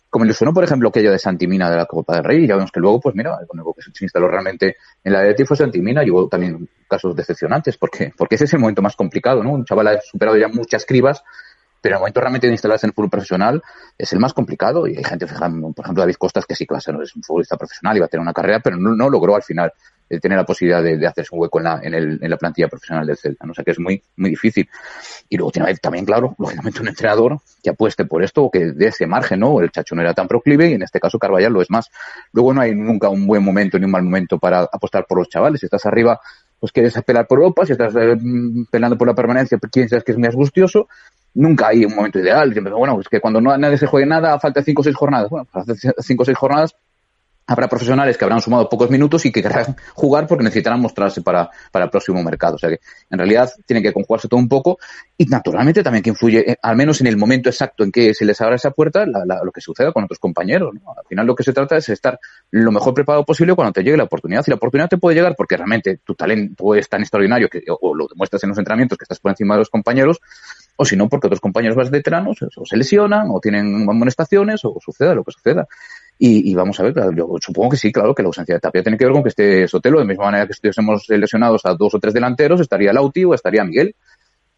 Como 0.08 0.24
ilusionó, 0.24 0.54
por 0.54 0.62
ejemplo, 0.62 0.90
aquello 0.90 1.10
de 1.10 1.18
Santimina 1.18 1.68
de 1.68 1.76
la 1.76 1.86
Copa 1.86 2.14
del 2.14 2.22
Rey, 2.22 2.46
ya 2.46 2.54
vemos 2.54 2.70
que 2.70 2.78
luego, 2.78 3.00
pues 3.00 3.16
mira, 3.16 3.36
el 3.40 3.48
que 3.48 3.82
se 3.92 4.04
instaló 4.04 4.28
realmente 4.28 4.76
en 5.02 5.12
la 5.12 5.24
Leti 5.24 5.44
fue 5.44 5.56
Santimina, 5.56 6.04
y 6.04 6.10
hubo 6.10 6.28
también 6.28 6.68
casos 6.88 7.16
decepcionantes, 7.16 7.76
porque, 7.78 8.12
porque 8.16 8.36
ese 8.36 8.44
es 8.44 8.54
el 8.54 8.60
momento 8.60 8.80
más 8.80 8.94
complicado, 8.94 9.42
¿no? 9.42 9.50
Un 9.50 9.64
chaval 9.64 9.88
ha 9.88 10.00
superado 10.00 10.36
ya 10.36 10.46
muchas 10.46 10.86
cribas, 10.86 11.24
pero 11.80 11.96
el 11.96 12.00
momento 12.00 12.20
realmente 12.20 12.46
de 12.46 12.52
instalarse 12.52 12.86
en 12.86 12.90
el 12.90 12.94
fútbol 12.94 13.10
profesional 13.10 13.62
es 13.96 14.12
el 14.12 14.18
más 14.18 14.32
complicado 14.32 14.86
y 14.86 14.96
hay 14.96 15.04
gente, 15.04 15.26
por 15.26 15.36
ejemplo, 15.36 16.02
David 16.02 16.16
Costas, 16.16 16.46
que 16.46 16.54
sí, 16.54 16.66
clase, 16.66 16.92
no 16.92 17.02
es 17.02 17.14
un 17.14 17.22
futbolista 17.22 17.56
profesional, 17.56 17.96
iba 17.96 18.06
a 18.06 18.08
tener 18.08 18.22
una 18.22 18.32
carrera, 18.32 18.60
pero 18.60 18.76
no, 18.76 18.94
no 18.94 19.08
logró 19.08 19.36
al 19.36 19.42
final 19.42 19.72
de 20.08 20.20
tener 20.20 20.38
la 20.38 20.44
posibilidad 20.44 20.82
de, 20.82 20.96
de, 20.96 21.06
hacerse 21.06 21.34
un 21.34 21.40
hueco 21.40 21.58
en 21.58 21.64
la, 21.64 21.80
en, 21.82 21.94
el, 21.94 22.38
plantilla 22.38 22.68
profesional 22.68 23.06
del 23.06 23.16
Celta, 23.16 23.44
¿no? 23.44 23.52
O 23.52 23.54
sea 23.54 23.64
que 23.64 23.72
es 23.72 23.78
muy, 23.78 24.02
muy 24.16 24.30
difícil. 24.30 24.68
Y 25.28 25.36
luego 25.36 25.50
tiene 25.50 25.74
también, 25.76 26.04
claro, 26.06 26.34
lógicamente 26.38 26.80
un 26.80 26.88
entrenador 26.88 27.38
que 27.62 27.70
apueste 27.70 28.04
por 28.06 28.22
esto 28.22 28.44
o 28.44 28.50
que 28.50 28.72
dé 28.72 28.86
ese 28.86 29.06
margen, 29.06 29.40
¿no? 29.40 29.60
El 29.60 29.70
Chacho 29.70 29.94
no 29.94 30.00
era 30.00 30.14
tan 30.14 30.26
proclive 30.26 30.70
y 30.70 30.74
en 30.74 30.82
este 30.82 31.00
caso 31.00 31.18
Carvallal 31.18 31.52
lo 31.52 31.60
es 31.60 31.70
más. 31.70 31.90
Luego 32.32 32.54
no 32.54 32.60
hay 32.62 32.74
nunca 32.74 33.08
un 33.08 33.26
buen 33.26 33.44
momento 33.44 33.78
ni 33.78 33.84
un 33.84 33.90
mal 33.90 34.02
momento 34.02 34.38
para 34.38 34.60
apostar 34.60 35.04
por 35.06 35.18
los 35.18 35.28
chavales. 35.28 35.60
Si 35.60 35.66
estás 35.66 35.84
arriba, 35.84 36.20
pues 36.58 36.72
quieres 36.72 36.96
apelar 36.96 37.26
por 37.26 37.38
Europa, 37.38 37.66
si 37.66 37.72
estás 37.72 37.94
eh, 37.96 38.16
pelando 38.70 38.96
por 38.96 39.06
la 39.06 39.14
permanencia, 39.14 39.58
piensas 39.58 40.02
que 40.04 40.12
es 40.12 40.18
muy 40.18 40.28
angustioso 40.28 40.88
nunca 41.34 41.68
hay 41.68 41.84
un 41.84 41.94
momento 41.94 42.18
ideal. 42.18 42.52
Siempre, 42.52 42.72
bueno, 42.72 43.00
es 43.00 43.08
que 43.08 43.20
cuando 43.20 43.40
no, 43.40 43.56
nadie 43.56 43.78
se 43.78 43.86
juegue 43.86 44.06
nada, 44.06 44.38
falta 44.38 44.62
cinco 44.62 44.82
o 44.82 44.84
seis 44.84 44.96
jornadas. 44.96 45.30
Bueno, 45.30 45.46
pues 45.50 45.68
hace 45.68 45.92
cinco 46.02 46.22
o 46.22 46.26
seis 46.26 46.38
jornadas 46.38 46.74
habrá 47.48 47.66
profesionales 47.66 48.16
que 48.16 48.24
habrán 48.24 48.42
sumado 48.42 48.68
pocos 48.68 48.90
minutos 48.90 49.24
y 49.24 49.32
que 49.32 49.42
querrán 49.42 49.74
jugar 49.94 50.26
porque 50.26 50.44
necesitarán 50.44 50.80
mostrarse 50.80 51.22
para, 51.22 51.50
para 51.72 51.86
el 51.86 51.90
próximo 51.90 52.22
mercado. 52.22 52.56
O 52.56 52.58
sea 52.58 52.68
que 52.68 52.80
en 53.10 53.18
realidad 53.18 53.50
tiene 53.66 53.82
que 53.82 53.92
conjugarse 53.92 54.28
todo 54.28 54.38
un 54.38 54.48
poco 54.48 54.78
y 55.16 55.24
naturalmente 55.24 55.82
también 55.82 56.02
que 56.02 56.10
influye, 56.10 56.52
eh, 56.52 56.56
al 56.62 56.76
menos 56.76 57.00
en 57.00 57.06
el 57.08 57.16
momento 57.16 57.48
exacto 57.48 57.82
en 57.82 57.90
que 57.90 58.12
se 58.14 58.24
les 58.24 58.40
abra 58.40 58.56
esa 58.56 58.70
puerta, 58.70 59.06
lo 59.06 59.50
que 59.50 59.60
suceda 59.60 59.92
con 59.92 60.04
otros 60.04 60.18
compañeros. 60.18 60.74
Al 60.74 61.06
final 61.08 61.26
lo 61.26 61.34
que 61.34 61.42
se 61.42 61.52
trata 61.52 61.78
es 61.78 61.88
estar 61.88 62.20
lo 62.50 62.70
mejor 62.70 62.92
preparado 62.92 63.24
posible 63.24 63.54
cuando 63.54 63.72
te 63.72 63.82
llegue 63.82 63.96
la 63.96 64.04
oportunidad. 64.04 64.44
Y 64.46 64.50
la 64.50 64.56
oportunidad 64.56 64.88
te 64.90 64.98
puede 64.98 65.16
llegar 65.16 65.34
porque 65.34 65.56
realmente 65.56 66.00
tu 66.04 66.14
talento 66.14 66.74
es 66.74 66.88
tan 66.88 67.00
extraordinario 67.00 67.48
que 67.48 67.62
o 67.68 67.94
lo 67.94 68.06
demuestras 68.06 68.42
en 68.44 68.50
los 68.50 68.58
entrenamientos 68.58 68.98
que 68.98 69.04
estás 69.04 69.18
por 69.18 69.30
encima 69.30 69.54
de 69.54 69.60
los 69.60 69.70
compañeros 69.70 70.20
o 70.80 70.84
si 70.84 70.96
no, 70.96 71.08
porque 71.08 71.26
otros 71.26 71.40
compañeros 71.40 71.76
más 71.76 71.90
veteranos 71.90 72.38
o 72.56 72.64
se 72.64 72.76
lesionan 72.76 73.28
o 73.32 73.40
tienen 73.40 73.82
amonestaciones 73.88 74.64
o 74.64 74.78
suceda 74.80 75.12
lo 75.12 75.24
que 75.24 75.32
suceda. 75.32 75.66
Y, 76.20 76.54
vamos 76.54 76.78
a 76.78 76.84
ver, 76.84 76.94
yo 77.16 77.28
supongo 77.40 77.70
que 77.70 77.76
sí, 77.76 77.92
claro, 77.92 78.14
que 78.14 78.22
la 78.22 78.28
ausencia 78.28 78.54
de 78.54 78.60
Tapia 78.60 78.82
tiene 78.82 78.96
que 78.96 79.04
ver 79.04 79.12
con 79.12 79.22
que 79.24 79.28
esté 79.28 79.66
Sotelo, 79.66 79.98
de 79.98 80.04
la 80.04 80.08
misma 80.08 80.26
manera 80.26 80.46
que 80.46 80.52
estuviésemos 80.52 81.08
lesionados 81.08 81.62
a 81.64 81.74
dos 81.74 81.94
o 81.94 81.98
tres 81.98 82.14
delanteros, 82.14 82.60
estaría 82.60 82.92
Lauti 82.92 83.24
o 83.24 83.34
estaría 83.34 83.64
Miguel. 83.64 83.94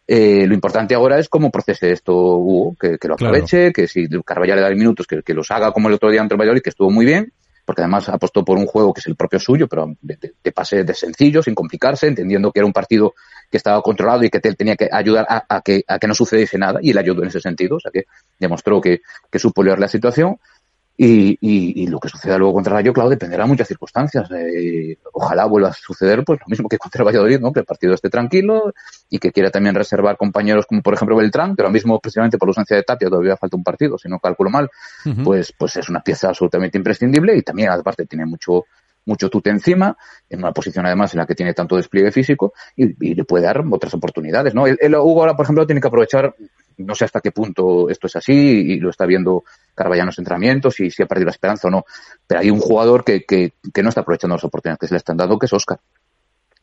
Eh, 0.07 0.45
lo 0.45 0.53
importante 0.53 0.93
ahora 0.93 1.17
es 1.17 1.27
cómo 1.27 1.49
procese 1.49 1.91
esto 1.91 2.13
Hugo, 2.13 2.75
que, 2.79 2.97
lo 3.07 3.15
aproveche, 3.15 3.73
que 3.73 3.87
si 3.87 4.07
Carvallal 4.23 4.57
le 4.57 4.61
da 4.61 4.69
minutos, 4.69 5.07
que, 5.07 5.23
que, 5.23 5.33
los 5.33 5.49
haga 5.49 5.71
como 5.71 5.87
el 5.87 5.95
otro 5.95 6.11
día 6.11 6.21
ante 6.21 6.35
el 6.35 6.39
Valladolid, 6.39 6.61
que 6.61 6.69
estuvo 6.69 6.91
muy 6.91 7.05
bien, 7.05 7.31
porque 7.65 7.81
además 7.81 8.09
apostó 8.09 8.43
por 8.43 8.57
un 8.57 8.65
juego 8.65 8.93
que 8.93 8.99
es 8.99 9.07
el 9.07 9.15
propio 9.15 9.39
suyo, 9.39 9.67
pero 9.67 9.95
de, 10.01 10.51
pase 10.51 10.83
de 10.83 10.93
sencillo, 10.93 11.41
sin 11.41 11.55
complicarse, 11.55 12.07
entendiendo 12.07 12.51
que 12.51 12.59
era 12.59 12.65
un 12.65 12.73
partido 12.73 13.13
que 13.51 13.57
estaba 13.57 13.81
controlado 13.81 14.23
y 14.23 14.29
que 14.29 14.39
él 14.41 14.55
tenía 14.55 14.75
que 14.75 14.89
ayudar 14.91 15.27
a, 15.29 15.61
que, 15.61 15.83
a 15.87 15.99
que 15.99 16.07
no 16.07 16.15
sucediese 16.15 16.57
nada, 16.57 16.79
y 16.81 16.91
él 16.91 16.97
ayudó 16.97 17.21
en 17.21 17.27
ese 17.27 17.41
sentido, 17.41 17.75
o 17.75 17.79
sea 17.79 17.91
que 17.91 18.05
demostró 18.39 18.79
que, 18.79 19.01
que 19.29 19.39
supo 19.39 19.61
leer 19.61 19.79
la 19.79 19.89
situación. 19.89 20.37
Y, 21.03 21.35
y, 21.41 21.87
lo 21.87 21.99
que 21.99 22.09
suceda 22.09 22.37
luego 22.37 22.53
contra 22.53 22.73
Rayo, 22.73 22.93
claro, 22.93 23.09
dependerá 23.09 23.45
de 23.45 23.49
muchas 23.49 23.67
circunstancias. 23.67 24.29
Eh, 24.31 24.97
ojalá 25.13 25.45
vuelva 25.45 25.69
a 25.69 25.73
suceder 25.73 26.23
pues 26.23 26.39
lo 26.39 26.45
mismo 26.45 26.69
que 26.69 26.77
contra 26.77 27.01
el 27.01 27.07
Valladolid, 27.07 27.39
¿no? 27.39 27.51
que 27.51 27.61
el 27.61 27.65
partido 27.65 27.95
esté 27.95 28.11
tranquilo 28.11 28.71
y 29.09 29.17
que 29.17 29.31
quiera 29.31 29.49
también 29.49 29.73
reservar 29.73 30.15
compañeros 30.15 30.67
como 30.67 30.83
por 30.83 30.93
ejemplo 30.93 31.15
Beltrán, 31.15 31.55
que 31.55 31.63
ahora 31.63 31.73
mismo 31.73 31.99
precisamente 31.99 32.37
por 32.37 32.49
la 32.49 32.51
ausencia 32.51 32.77
de 32.77 32.83
Tapia 32.83 33.09
todavía 33.09 33.35
falta 33.35 33.57
un 33.57 33.63
partido, 33.63 33.97
si 33.97 34.09
no 34.09 34.19
calculo 34.19 34.51
mal, 34.51 34.69
pues, 35.23 35.51
pues 35.57 35.77
es 35.77 35.89
una 35.89 36.01
pieza 36.01 36.27
absolutamente 36.27 36.77
imprescindible 36.77 37.35
y 37.35 37.41
también 37.41 37.69
aparte 37.69 38.05
tiene 38.05 38.27
mucho 38.27 38.65
mucho 39.05 39.29
tute 39.29 39.49
encima, 39.49 39.97
en 40.29 40.39
una 40.39 40.51
posición 40.51 40.85
además 40.85 41.13
en 41.13 41.19
la 41.19 41.25
que 41.25 41.35
tiene 41.35 41.53
tanto 41.53 41.75
despliegue 41.75 42.11
físico 42.11 42.53
y, 42.75 43.13
le 43.13 43.23
puede 43.23 43.45
dar 43.45 43.63
otras 43.69 43.93
oportunidades, 43.93 44.53
¿no? 44.53 44.67
El, 44.67 44.95
Hugo 44.95 45.21
ahora, 45.21 45.35
por 45.35 45.45
ejemplo, 45.45 45.65
tiene 45.65 45.81
que 45.81 45.87
aprovechar, 45.87 46.35
no 46.77 46.95
sé 46.95 47.05
hasta 47.05 47.21
qué 47.21 47.31
punto 47.31 47.89
esto 47.89 48.07
es 48.07 48.15
así 48.15 48.33
y 48.33 48.79
lo 48.79 48.89
está 48.89 49.05
viendo 49.05 49.43
Carvallano 49.75 50.05
en 50.05 50.07
los 50.07 50.19
entrenamientos 50.19 50.79
y 50.79 50.91
si 50.91 51.03
ha 51.03 51.07
perdido 51.07 51.25
la 51.25 51.31
esperanza 51.31 51.67
o 51.67 51.71
no, 51.71 51.85
pero 52.27 52.41
hay 52.41 52.49
un 52.49 52.59
jugador 52.59 53.03
que, 53.03 53.23
que, 53.23 53.53
no 53.83 53.89
está 53.89 54.01
aprovechando 54.01 54.35
las 54.35 54.43
oportunidades 54.43 54.79
que 54.79 54.87
se 54.87 54.93
le 54.93 54.99
están 54.99 55.17
dando, 55.17 55.39
que 55.39 55.45
es 55.45 55.53
Oscar. 55.53 55.79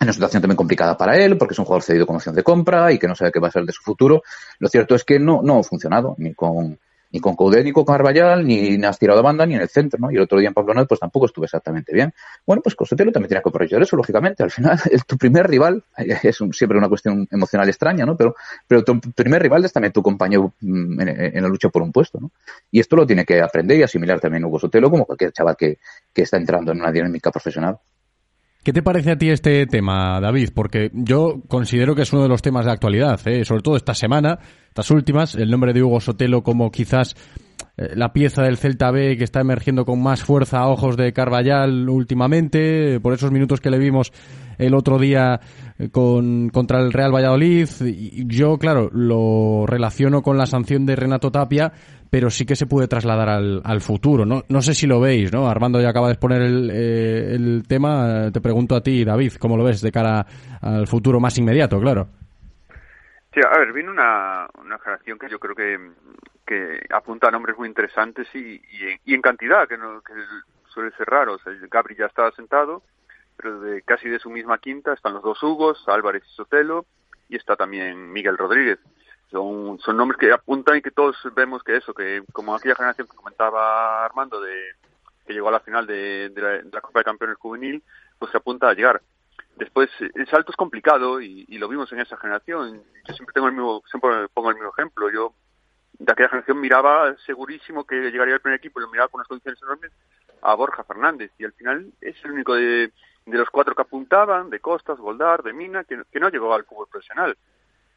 En 0.01 0.07
una 0.07 0.13
situación 0.13 0.41
también 0.41 0.57
complicada 0.57 0.97
para 0.97 1.17
él, 1.17 1.37
porque 1.37 1.55
es 1.55 1.59
un 1.59 1.65
jugador 1.65 1.83
cedido 1.83 2.07
con 2.07 2.17
opción 2.17 2.35
de 2.35 2.45
compra 2.45 2.93
y 2.93 3.01
que 3.01 3.09
no 3.09 3.17
sabe 3.17 3.33
qué 3.33 3.41
va 3.41 3.49
a 3.49 3.51
ser 3.51 3.65
de 3.65 3.73
su 3.73 3.83
futuro. 3.83 4.23
Lo 4.61 4.69
cierto 4.69 4.95
es 4.95 5.03
que 5.03 5.19
no, 5.19 5.43
no 5.43 5.59
ha 5.59 5.63
funcionado, 5.65 6.15
ni 6.19 6.35
con, 6.35 6.79
ni 7.11 7.21
con 7.21 7.35
Coudet, 7.35 7.65
ni 7.65 7.73
con 7.73 7.85
Carballal, 7.85 8.47
ni 8.47 8.75
has 8.85 8.99
tirado 8.99 9.19
de 9.19 9.23
banda, 9.23 9.47
ni 9.47 9.55
en 9.55 9.63
el 9.63 9.69
centro, 9.69 9.99
¿no? 9.99 10.11
Y 10.11 10.17
el 10.17 10.23
otro 10.23 10.39
día 10.39 10.49
en 10.49 10.55
Pablo 10.55 10.87
pues 10.87 11.01
tampoco 11.01 11.27
estuvo 11.27 11.45
exactamente 11.45 11.93
bien. 11.95 12.13
Bueno, 12.47 12.63
pues 12.63 12.75
Cosotelo 12.75 13.11
también 13.13 13.29
tiene 13.29 13.43
que 13.43 13.49
aprovechar 13.49 13.81
eso, 13.83 13.97
lógicamente. 13.97 14.43
Al 14.43 14.51
final, 14.51 14.79
es 14.91 15.07
tu 15.07 15.17
primer 15.17 15.49
rival, 15.49 15.83
es 15.97 16.39
siempre 16.53 16.79
una 16.79 16.89
cuestión 16.89 17.27
emocional 17.31 17.69
extraña, 17.69 18.05
¿no? 18.05 18.17
Pero, 18.17 18.35
pero 18.67 18.85
tu 18.85 19.01
primer 19.01 19.43
rival 19.43 19.65
es 19.65 19.73
también 19.73 19.93
tu 19.93 20.03
compañero 20.03 20.53
mm, 20.61 21.01
en, 21.01 21.43
la 21.43 21.49
lucha 21.49 21.69
por 21.71 21.83
un 21.83 21.93
puesto, 21.93 22.19
¿no? 22.21 22.31
Y 22.71 22.81
esto 22.81 22.97
lo 22.97 23.07
tiene 23.07 23.25
que 23.25 23.41
aprender 23.41 23.79
y 23.79 23.83
asimilar 23.83 24.21
también 24.21 24.45
Hugo 24.45 24.59
Sotelo 24.59 24.91
como 24.91 25.07
cualquier 25.07 25.33
chaval 25.33 25.57
que, 25.57 25.79
que 26.13 26.23
está 26.23 26.37
entrando 26.37 26.73
en 26.73 26.81
una 26.81 26.93
dinámica 26.93 27.31
profesional. 27.31 27.79
¿Qué 28.63 28.73
te 28.73 28.83
parece 28.83 29.13
a 29.13 29.19
ti 29.19 29.31
este 29.31 29.67
tema, 29.67 30.21
David? 30.21 30.51
Porque 30.55 30.91
yo 30.93 31.43
considero 31.49 31.95
que 31.95 32.03
es 32.03 32.13
uno 32.13 32.23
de 32.23 32.29
los 32.29 32.43
temas 32.43 32.67
de 32.67 32.73
actualidad, 32.73 33.21
¿eh? 33.27 33.45
sobre 33.45 33.63
todo 33.63 33.77
esta 33.77 33.95
semana, 33.95 34.39
estas 34.69 34.91
últimas, 34.91 35.35
el 35.37 35.51
nombre 35.51 35.73
de 35.73 35.83
Hugo 35.83 36.01
Sotelo 36.01 36.43
como 36.43 36.71
quizás 36.71 37.15
la 37.77 38.13
pieza 38.13 38.43
del 38.43 38.57
Celta 38.57 38.91
B 38.91 39.17
que 39.17 39.25
está 39.25 39.41
emergiendo 39.41 39.85
con 39.85 40.03
más 40.03 40.25
fuerza 40.25 40.59
a 40.59 40.69
ojos 40.69 40.97
de 40.97 41.13
Carvallal 41.13 41.89
últimamente, 41.89 42.99
por 43.01 43.15
esos 43.15 43.31
minutos 43.31 43.61
que 43.61 43.71
le 43.71 43.79
vimos 43.79 44.13
el 44.59 44.75
otro 44.75 44.99
día 44.99 45.41
eh, 45.79 45.91
con, 45.91 46.51
contra 46.51 46.81
el 46.81 46.93
Real 46.93 47.15
Valladolid. 47.15 47.69
Yo, 48.27 48.59
claro, 48.59 48.91
lo 48.93 49.65
relaciono 49.67 50.23
con 50.23 50.37
la 50.37 50.47
sanción 50.47 50.85
de 50.85 50.97
Renato 50.97 51.31
Tapia, 51.31 51.73
pero 52.11 52.31
sí 52.31 52.45
que 52.45 52.57
se 52.57 52.67
puede 52.67 52.89
trasladar 52.89 53.29
al, 53.29 53.63
al 53.65 53.81
futuro. 53.81 54.27
¿no? 54.27 54.43
no 54.49 54.61
sé 54.61 54.75
si 54.75 54.87
lo 54.87 55.01
veis, 55.01 55.33
¿no? 55.33 55.49
Armando 55.49 55.81
ya 55.81 55.91
acaba 55.91 56.09
de 56.09 56.15
exponer 56.15 56.43
el, 56.43 56.71
eh, 56.71 57.35
el 57.35 57.63
tema. 57.67 58.31
Te 58.33 58.41
pregunto 58.41 58.75
a 58.75 58.83
ti, 58.83 59.05
David, 59.05 59.35
¿cómo 59.39 59.57
lo 59.57 59.65
ves 59.65 59.81
de 59.81 59.93
cara 59.93 60.27
al 60.61 60.87
futuro 60.87 61.21
más 61.21 61.39
inmediato, 61.39 61.81
claro? 61.81 62.09
Sí, 63.33 63.41
a 63.45 63.59
ver, 63.59 63.73
viene 63.73 63.91
una, 63.91 64.49
una 64.61 64.79
que 64.79 65.29
yo 65.31 65.39
creo 65.39 65.55
que, 65.55 65.77
que 66.49 66.81
apunta 66.91 67.29
a 67.29 67.31
nombres 67.31 67.57
muy 67.59 67.69
interesantes 67.69 68.27
y, 68.35 68.61
y, 69.05 69.15
en 69.15 69.23
cantidad, 69.23 69.69
que, 69.69 69.77
no, 69.77 70.01
que 70.01 70.15
suele 70.69 70.91
ser 70.97 71.09
raro. 71.09 71.35
O 71.35 71.39
sea, 71.39 71.53
ya 71.53 72.07
estaba 72.07 72.33
sentado, 72.33 72.83
pero 73.37 73.61
de 73.61 73.83
casi 73.83 74.09
de 74.09 74.19
su 74.19 74.31
misma 74.31 74.59
quinta 74.59 74.95
están 74.95 75.15
los 75.15 75.23
dos 75.23 75.43
Hugos, 75.43 75.85
Álvarez 75.87 76.25
y 76.27 76.35
Sotelo, 76.35 76.87
y 77.29 77.37
está 77.37 77.57
también 77.57 78.11
Miguel 78.13 78.39
Rodríguez 78.39 78.79
son, 79.31 79.79
son 79.81 79.97
nombres 79.97 80.19
que 80.19 80.33
apuntan 80.33 80.77
y 80.77 80.83
que 80.83 80.91
todos 80.91 81.17
vemos 81.35 81.63
que 81.63 81.77
eso, 81.77 81.93
que 81.93 82.23
como 82.33 82.55
aquella 82.55 82.75
generación 82.75 83.07
que 83.07 83.17
comentaba 83.17 84.05
Armando, 84.05 84.41
de 84.41 84.55
que 85.27 85.35
llegó 85.35 85.49
a 85.49 85.53
la 85.53 85.61
final 85.61 85.87
de, 85.87 86.33
la, 86.73 86.81
Copa 86.81 87.01
de 87.01 87.05
Campeones 87.05 87.37
Juvenil, 87.37 87.83
pues 88.19 88.31
se 88.31 88.39
apunta 88.39 88.71
a 88.71 88.75
llegar. 88.75 89.03
Después, 89.57 89.91
el 90.01 90.27
salto 90.29 90.53
es 90.53 90.57
complicado 90.57 91.21
y, 91.21 91.45
lo 91.59 91.69
vimos 91.69 91.93
en 91.93 92.01
esa 92.01 92.17
generación. 92.17 92.83
Yo 93.07 93.15
siempre 93.15 93.35
tengo 93.35 93.49
el 93.49 93.53
mismo, 93.53 93.83
siempre 93.91 94.29
pongo 94.33 94.51
el 94.51 94.55
mismo 94.55 94.71
ejemplo. 94.71 95.11
Yo 95.11 95.35
de 95.99 96.13
aquella 96.13 96.29
generación 96.29 96.61
miraba 96.61 97.17
segurísimo 97.27 97.85
que 97.85 98.11
llegaría 98.11 98.35
al 98.35 98.41
primer 98.41 98.59
equipo 98.59 98.81
y 98.81 98.83
lo 98.83 98.91
miraba 98.91 99.09
con 99.09 99.19
unas 99.19 99.29
condiciones 99.29 99.61
enormes 99.63 99.93
a 100.43 100.55
Borja 100.55 100.85
Fernández 100.85 101.33
y 101.39 101.45
al 101.45 101.53
final 101.53 101.93
es 102.01 102.17
el 102.25 102.33
único 102.33 102.55
de, 102.55 102.93
de 103.27 103.39
los 103.39 103.51
cuatro 103.51 103.75
que 103.75 103.83
apuntaban, 103.83 104.51
de 104.51 104.61
Costas, 104.61 104.99
Goldar, 104.99 105.43
de 105.43 105.53
Mina, 105.53 105.85
que, 105.85 106.03
que 106.11 106.21
no 106.21 106.29
llegó 106.29 106.55
al 106.55 106.65
fútbol 106.65 106.87
profesional 106.91 107.37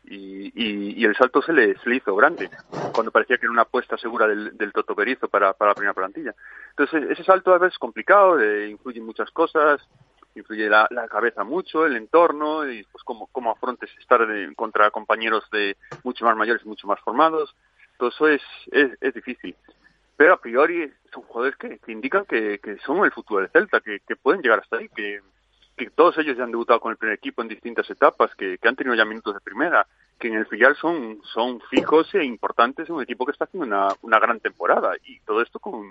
y, 0.04 1.00
y, 1.00 1.06
el 1.06 1.16
salto 1.16 1.42
se 1.42 1.54
le, 1.54 1.78
se 1.78 1.90
le, 1.90 1.98
hizo 1.98 2.16
grande, 2.16 2.50
cuando 2.94 3.12
parecía 3.12 3.38
que 3.38 3.46
era 3.46 3.52
una 3.52 3.62
apuesta 3.64 3.98
segura 3.98 4.28
del, 4.28 4.58
del 4.58 4.74
Toto 4.74 4.96
Berizo 4.96 5.28
para, 5.28 5.54
para 5.54 5.72
la 5.72 5.76
primera 5.76 5.94
plantilla. 5.94 6.34
Entonces, 6.70 7.12
ese 7.12 7.24
salto 7.24 7.54
a 7.54 7.60
veces 7.60 7.74
es 7.74 7.80
complicado, 7.80 8.40
eh, 8.40 8.70
influyen 8.70 9.06
muchas 9.06 9.30
cosas, 9.32 9.82
influye 10.36 10.70
la, 10.70 10.88
la, 10.90 11.08
cabeza 11.08 11.44
mucho, 11.44 11.86
el 11.86 11.96
entorno, 11.96 12.68
y 12.70 12.84
pues 12.84 13.04
cómo, 13.04 13.28
cómo 13.32 13.52
afrontes 13.52 13.90
estar 14.00 14.28
contra 14.56 14.92
compañeros 14.92 15.44
de 15.52 15.78
mucho 16.04 16.26
más 16.26 16.36
mayores 16.36 16.64
y 16.66 16.70
mucho 16.70 16.88
más 16.88 17.00
formados. 17.02 17.56
Todo 18.02 18.10
eso 18.10 18.28
es, 18.28 18.42
es, 18.72 18.98
es 19.00 19.14
difícil. 19.14 19.56
Pero 20.18 20.34
a 20.34 20.42
priori 20.42 20.92
son 21.14 21.22
jugadores 21.22 21.56
que, 21.56 21.78
que 21.78 21.92
indican 21.92 22.26
que, 22.26 22.58
que, 22.58 22.80
son 22.80 23.06
el 23.06 23.12
futuro 23.12 23.42
del 23.42 23.52
Celta, 23.52 23.80
que, 23.80 24.00
que 24.00 24.16
pueden 24.16 24.42
llegar 24.42 24.58
hasta 24.58 24.78
ahí, 24.78 24.90
que 24.90 25.22
que 25.78 25.92
todos 25.92 26.18
ellos 26.18 26.36
ya 26.36 26.44
han 26.44 26.52
debutado 26.52 26.80
con 26.80 26.92
el 26.92 26.98
primer 26.98 27.16
equipo 27.16 27.44
en 27.44 27.48
distintas 27.48 27.88
etapas, 27.92 28.34
que, 28.36 28.58
han 28.64 28.76
tenido 28.76 28.96
ya 28.96 29.06
minutos 29.06 29.36
de 29.36 29.40
primera, 29.40 29.86
que 30.20 30.30
en 30.30 30.34
el 30.34 30.48
filial 30.48 30.76
son, 30.76 31.22
son 31.24 31.62
fijos 31.70 32.12
e 32.16 32.24
importantes 32.24 32.90
en 32.90 32.96
un 32.96 33.04
equipo 33.04 33.24
que 33.24 33.34
está 33.34 33.46
haciendo 33.46 33.68
una, 33.68 33.90
una 34.02 34.20
gran 34.20 34.40
temporada. 34.40 34.94
Y 35.06 35.20
todo 35.20 35.44
esto 35.44 35.60
con, 35.60 35.86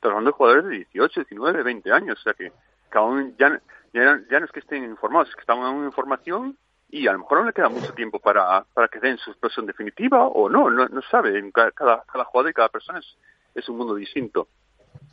trabajando 0.00 0.32
jugadores 0.32 0.64
de 0.66 0.76
18, 0.76 1.20
19, 1.22 1.62
20 1.64 1.92
años. 1.92 2.18
O 2.20 2.22
sea 2.22 2.34
que, 2.34 2.52
aún 2.92 3.36
ya, 3.38 3.60
ya, 3.92 4.20
ya, 4.30 4.38
no 4.38 4.46
es 4.46 4.52
que 4.52 4.60
estén 4.60 4.84
informados, 4.84 5.28
es 5.30 5.34
que 5.34 5.40
están 5.40 5.58
en 5.58 5.84
información 5.84 6.56
y 6.88 7.08
a 7.08 7.12
lo 7.12 7.18
mejor 7.18 7.40
no 7.40 7.46
le 7.46 7.52
queda 7.52 7.68
mucho 7.68 7.92
tiempo 7.94 8.18
para, 8.18 8.64
para 8.72 8.88
que 8.88 9.00
den 9.00 9.18
su 9.18 9.30
expresión 9.30 9.66
definitiva 9.66 10.26
o 10.26 10.48
no, 10.48 10.70
no, 10.70 10.86
no 10.86 11.02
sabe. 11.02 11.50
Cada, 11.52 11.72
cada 11.72 12.24
jugador 12.24 12.50
y 12.50 12.54
cada 12.54 12.68
persona 12.68 13.00
es, 13.00 13.16
es 13.54 13.68
un 13.68 13.78
mundo 13.78 13.94
distinto. 13.94 14.48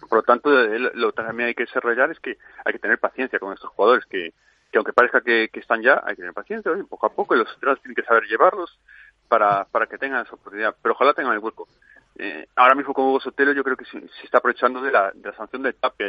Por 0.08 0.20
lo 0.20 0.24
tanto, 0.24 0.50
lo 0.50 1.12
que 1.12 1.24
también 1.24 1.48
hay 1.48 1.56
que 1.56 1.66
desarrollar 1.66 2.12
es 2.12 2.20
que 2.20 2.38
hay 2.64 2.74
que 2.74 2.80
tener 2.80 3.00
paciencia 3.00 3.40
con 3.40 3.54
estos 3.54 3.70
jugadores, 3.72 4.06
que, 4.06 4.34
que 4.72 4.78
aunque 4.78 4.94
parezca 4.94 5.22
que, 5.22 5.50
están 5.54 5.82
ya, 5.82 6.02
hay 6.04 6.16
que 6.16 6.22
tener 6.22 6.34
paciencia, 6.34 6.72
poco 6.90 7.08
a 7.08 7.14
poco, 7.14 7.36
y 7.36 7.40
los 7.40 7.52
entrenadores 7.54 7.82
tienen 7.82 7.96
que 7.96 8.04
saber 8.04 8.24
llevarlos 8.26 8.80
para, 9.28 9.66
para 9.66 9.88
que 9.88 9.98
tengan 9.98 10.26
esa 10.26 10.36
oportunidad, 10.36 10.76
pero 10.82 10.94
ojalá 10.94 11.14
tengan 11.14 11.34
el 11.34 11.40
hueco. 11.40 11.68
Eh, 12.16 12.48
ahora 12.56 12.76
mismo 12.76 12.94
con 12.94 13.06
Hugo 13.06 13.20
Sotelo 13.20 13.54
yo 13.54 13.64
creo 13.64 13.76
que 13.76 13.86
se, 13.86 13.98
está 14.24 14.38
aprovechando 14.38 14.82
de 14.82 14.92
la, 14.92 15.12
de 15.12 15.30
la 15.30 15.36
sanción 15.36 15.64
de 15.64 15.74
Tapia 15.74 16.08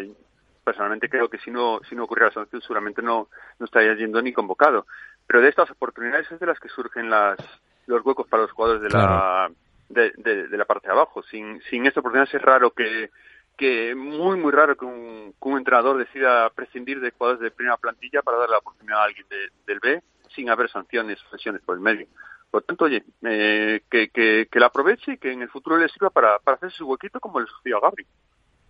personalmente 0.65 1.09
creo 1.09 1.29
que 1.29 1.39
si 1.39 1.51
no 1.51 1.81
si 1.89 1.95
no 1.95 2.05
ocurriera 2.05 2.29
la 2.29 2.35
sanción 2.35 2.63
seguramente 2.63 3.03
no, 3.03 3.29
no 3.59 3.67
estaría 3.67 3.95
yendo 3.95 4.21
ni 4.21 4.33
convocado. 4.33 4.87
Pero 5.27 5.41
de 5.41 5.49
estas 5.49 5.71
oportunidades 5.71 6.31
es 6.31 6.41
de 6.41 6.47
las 6.47 6.59
que 6.61 6.69
surgen 6.69 7.11
las, 7.11 7.39
los 7.87 8.05
huecos 8.05 8.27
para 8.29 8.43
los 8.43 8.53
jugadores 8.53 8.83
de 8.83 8.91
la 8.91 9.51
de, 9.89 10.13
de, 10.17 10.57
la 10.57 10.65
parte 10.65 10.89
de 10.89 10.93
abajo. 10.95 11.23
Sin, 11.23 11.61
sin 11.63 11.87
esta 11.87 12.01
oportunidad 12.01 12.29
es 12.33 12.43
raro 12.43 12.71
que, 12.71 13.11
que 13.57 13.95
muy 13.95 14.39
muy 14.39 14.53
raro 14.53 14.77
que 14.77 14.85
un, 14.85 15.35
entrenador 15.59 15.99
decida 15.99 16.51
prescindir 16.51 17.01
de 17.01 17.11
jugadores 17.13 17.41
de 17.41 17.51
primera 17.51 17.77
plantilla 17.77 18.23
para 18.23 18.39
darle 18.39 18.53
la 18.53 18.59
oportunidad 18.59 19.01
a 19.01 19.05
alguien 19.05 19.27
del 19.67 19.81
B 19.81 20.03
sin 20.35 20.51
haber 20.51 20.69
sanciones 20.69 21.19
o 21.31 21.37
lesiones 21.37 21.63
por 21.63 21.77
el 21.77 21.81
medio. 21.81 22.07
Por 22.51 22.63
lo 22.63 22.67
tanto, 22.67 22.85
oye, 22.85 23.05
eh, 23.23 23.83
que, 23.91 24.09
que, 24.11 24.49
que 24.51 24.61
la 24.61 24.67
aproveche 24.67 25.13
y 25.13 25.19
que 25.19 25.33
en 25.33 25.43
el 25.43 25.49
futuro 25.49 25.77
le 25.77 25.89
sirva 25.89 26.11
para, 26.11 26.39
para 26.39 26.57
hacerse 26.57 26.79
su 26.79 26.87
huequito 26.87 27.21
como 27.21 27.41
le 27.41 27.47
sucedió 27.47 27.79
a 27.79 27.81
Gabri. 27.81 28.07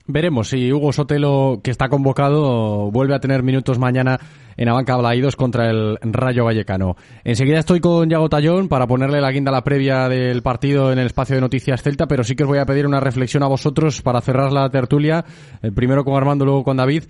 Veremos 0.07 0.51
si 0.51 0.71
Hugo 0.71 0.93
Sotelo, 0.93 1.61
que 1.65 1.71
está 1.71 1.89
convocado, 1.89 2.91
vuelve 2.91 3.15
a 3.15 3.21
tener 3.21 3.43
minutos 3.43 3.79
mañana 3.79 4.21
en 4.59 4.69
Abanca 4.69 4.99
Blaidos 4.99 5.35
contra 5.35 5.71
el 5.71 5.99
Rayo 6.03 6.45
Vallecano. 6.45 6.97
Enseguida 7.25 7.59
estoy 7.59 7.81
con 7.81 8.11
Yago 8.11 8.29
Tallón 8.29 8.69
para 8.69 8.87
ponerle 8.87 9.23
la 9.23 9.33
guinda 9.33 9.51
a 9.51 9.55
la 9.55 9.65
previa 9.65 10.11
del 10.11 10.43
partido 10.43 10.93
en 10.93 10.99
el 10.99 11.07
espacio 11.07 11.37
de 11.37 11.41
Noticias 11.41 11.83
Celta, 11.83 12.07
pero 12.07 12.23
sí 12.23 12.37
que 12.37 12.43
os 12.43 12.49
voy 12.51 12.59
a 12.59 12.67
pedir 12.67 12.87
una 12.87 13.01
reflexión 13.01 13.43
a 13.45 13.49
vosotros 13.49 14.03
para 14.03 14.21
cerrar 14.21 14.53
la 14.53 14.69
tertulia, 14.69 15.25
eh, 15.63 15.73
primero 15.73 16.05
con 16.05 16.17
Armando, 16.17 16.45
luego 16.45 16.65
con 16.65 16.77
David, 16.77 17.05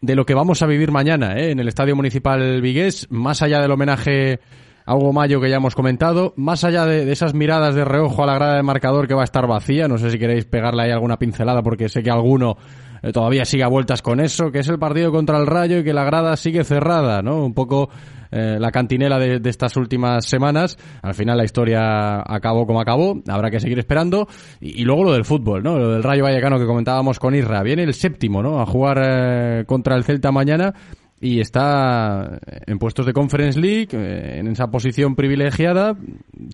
de 0.00 0.16
lo 0.16 0.24
que 0.24 0.32
vamos 0.32 0.62
a 0.62 0.66
vivir 0.66 0.90
mañana 0.90 1.36
eh, 1.36 1.50
en 1.50 1.60
el 1.60 1.68
Estadio 1.68 1.96
Municipal 1.96 2.62
Vigués, 2.62 3.08
más 3.10 3.42
allá 3.42 3.60
del 3.60 3.72
homenaje 3.72 4.40
a 4.88 4.96
Hugo 4.96 5.12
Mayo 5.12 5.38
que 5.38 5.50
ya 5.50 5.56
hemos 5.56 5.74
comentado, 5.74 6.32
más 6.36 6.64
allá 6.64 6.86
de, 6.86 7.12
esas 7.12 7.34
miradas 7.34 7.74
de 7.74 7.84
reojo 7.84 8.22
a 8.22 8.26
la 8.26 8.34
grada 8.34 8.56
de 8.56 8.62
marcador 8.62 9.06
que 9.06 9.12
va 9.12 9.20
a 9.20 9.24
estar 9.24 9.46
vacía, 9.46 9.86
no 9.86 9.98
sé 9.98 10.10
si 10.10 10.18
queréis 10.18 10.46
pegarle 10.46 10.84
ahí 10.84 10.90
alguna 10.90 11.18
pincelada 11.18 11.62
porque 11.62 11.90
sé 11.90 12.02
que 12.02 12.10
alguno 12.10 12.56
eh, 13.02 13.12
todavía 13.12 13.44
sigue 13.44 13.64
a 13.64 13.68
vueltas 13.68 14.00
con 14.00 14.18
eso, 14.18 14.50
que 14.50 14.60
es 14.60 14.68
el 14.68 14.78
partido 14.78 15.12
contra 15.12 15.36
el 15.36 15.46
Rayo 15.46 15.80
y 15.80 15.84
que 15.84 15.92
la 15.92 16.04
grada 16.04 16.34
sigue 16.38 16.64
cerrada, 16.64 17.20
¿no? 17.20 17.44
Un 17.44 17.52
poco 17.52 17.90
eh, 18.30 18.56
la 18.58 18.70
cantinela 18.70 19.18
de, 19.18 19.40
estas 19.44 19.76
últimas 19.76 20.24
semanas. 20.24 20.78
Al 21.02 21.14
final 21.14 21.36
la 21.36 21.44
historia 21.44 22.22
acabó 22.26 22.66
como 22.66 22.80
acabó, 22.80 23.20
habrá 23.28 23.50
que 23.50 23.60
seguir 23.60 23.78
esperando. 23.78 24.26
Y, 24.58 24.84
luego 24.84 25.04
lo 25.04 25.12
del 25.12 25.26
fútbol, 25.26 25.62
¿no? 25.62 25.78
Lo 25.78 25.90
del 25.92 26.02
Rayo 26.02 26.24
Vallecano 26.24 26.58
que 26.58 26.64
comentábamos 26.64 27.18
con 27.18 27.34
Isra. 27.34 27.62
Viene 27.62 27.82
el 27.82 27.92
séptimo, 27.92 28.42
¿no? 28.42 28.58
A 28.58 28.64
jugar 28.64 29.02
eh, 29.04 29.64
contra 29.66 29.96
el 29.96 30.04
Celta 30.04 30.32
mañana 30.32 30.72
y 31.20 31.40
está 31.40 32.38
en 32.66 32.78
puestos 32.78 33.06
de 33.06 33.12
Conference 33.12 33.58
League, 33.58 33.88
eh, 33.92 34.38
en 34.38 34.48
esa 34.48 34.68
posición 34.68 35.16
privilegiada, 35.16 35.96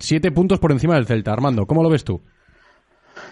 siete 0.01 0.31
puntos 0.31 0.59
por 0.59 0.73
encima 0.73 0.95
del 0.95 1.07
Celta. 1.07 1.33
Armando, 1.33 1.67
¿cómo 1.67 1.83
lo 1.83 1.91
ves 1.91 2.05
tú? 2.05 2.21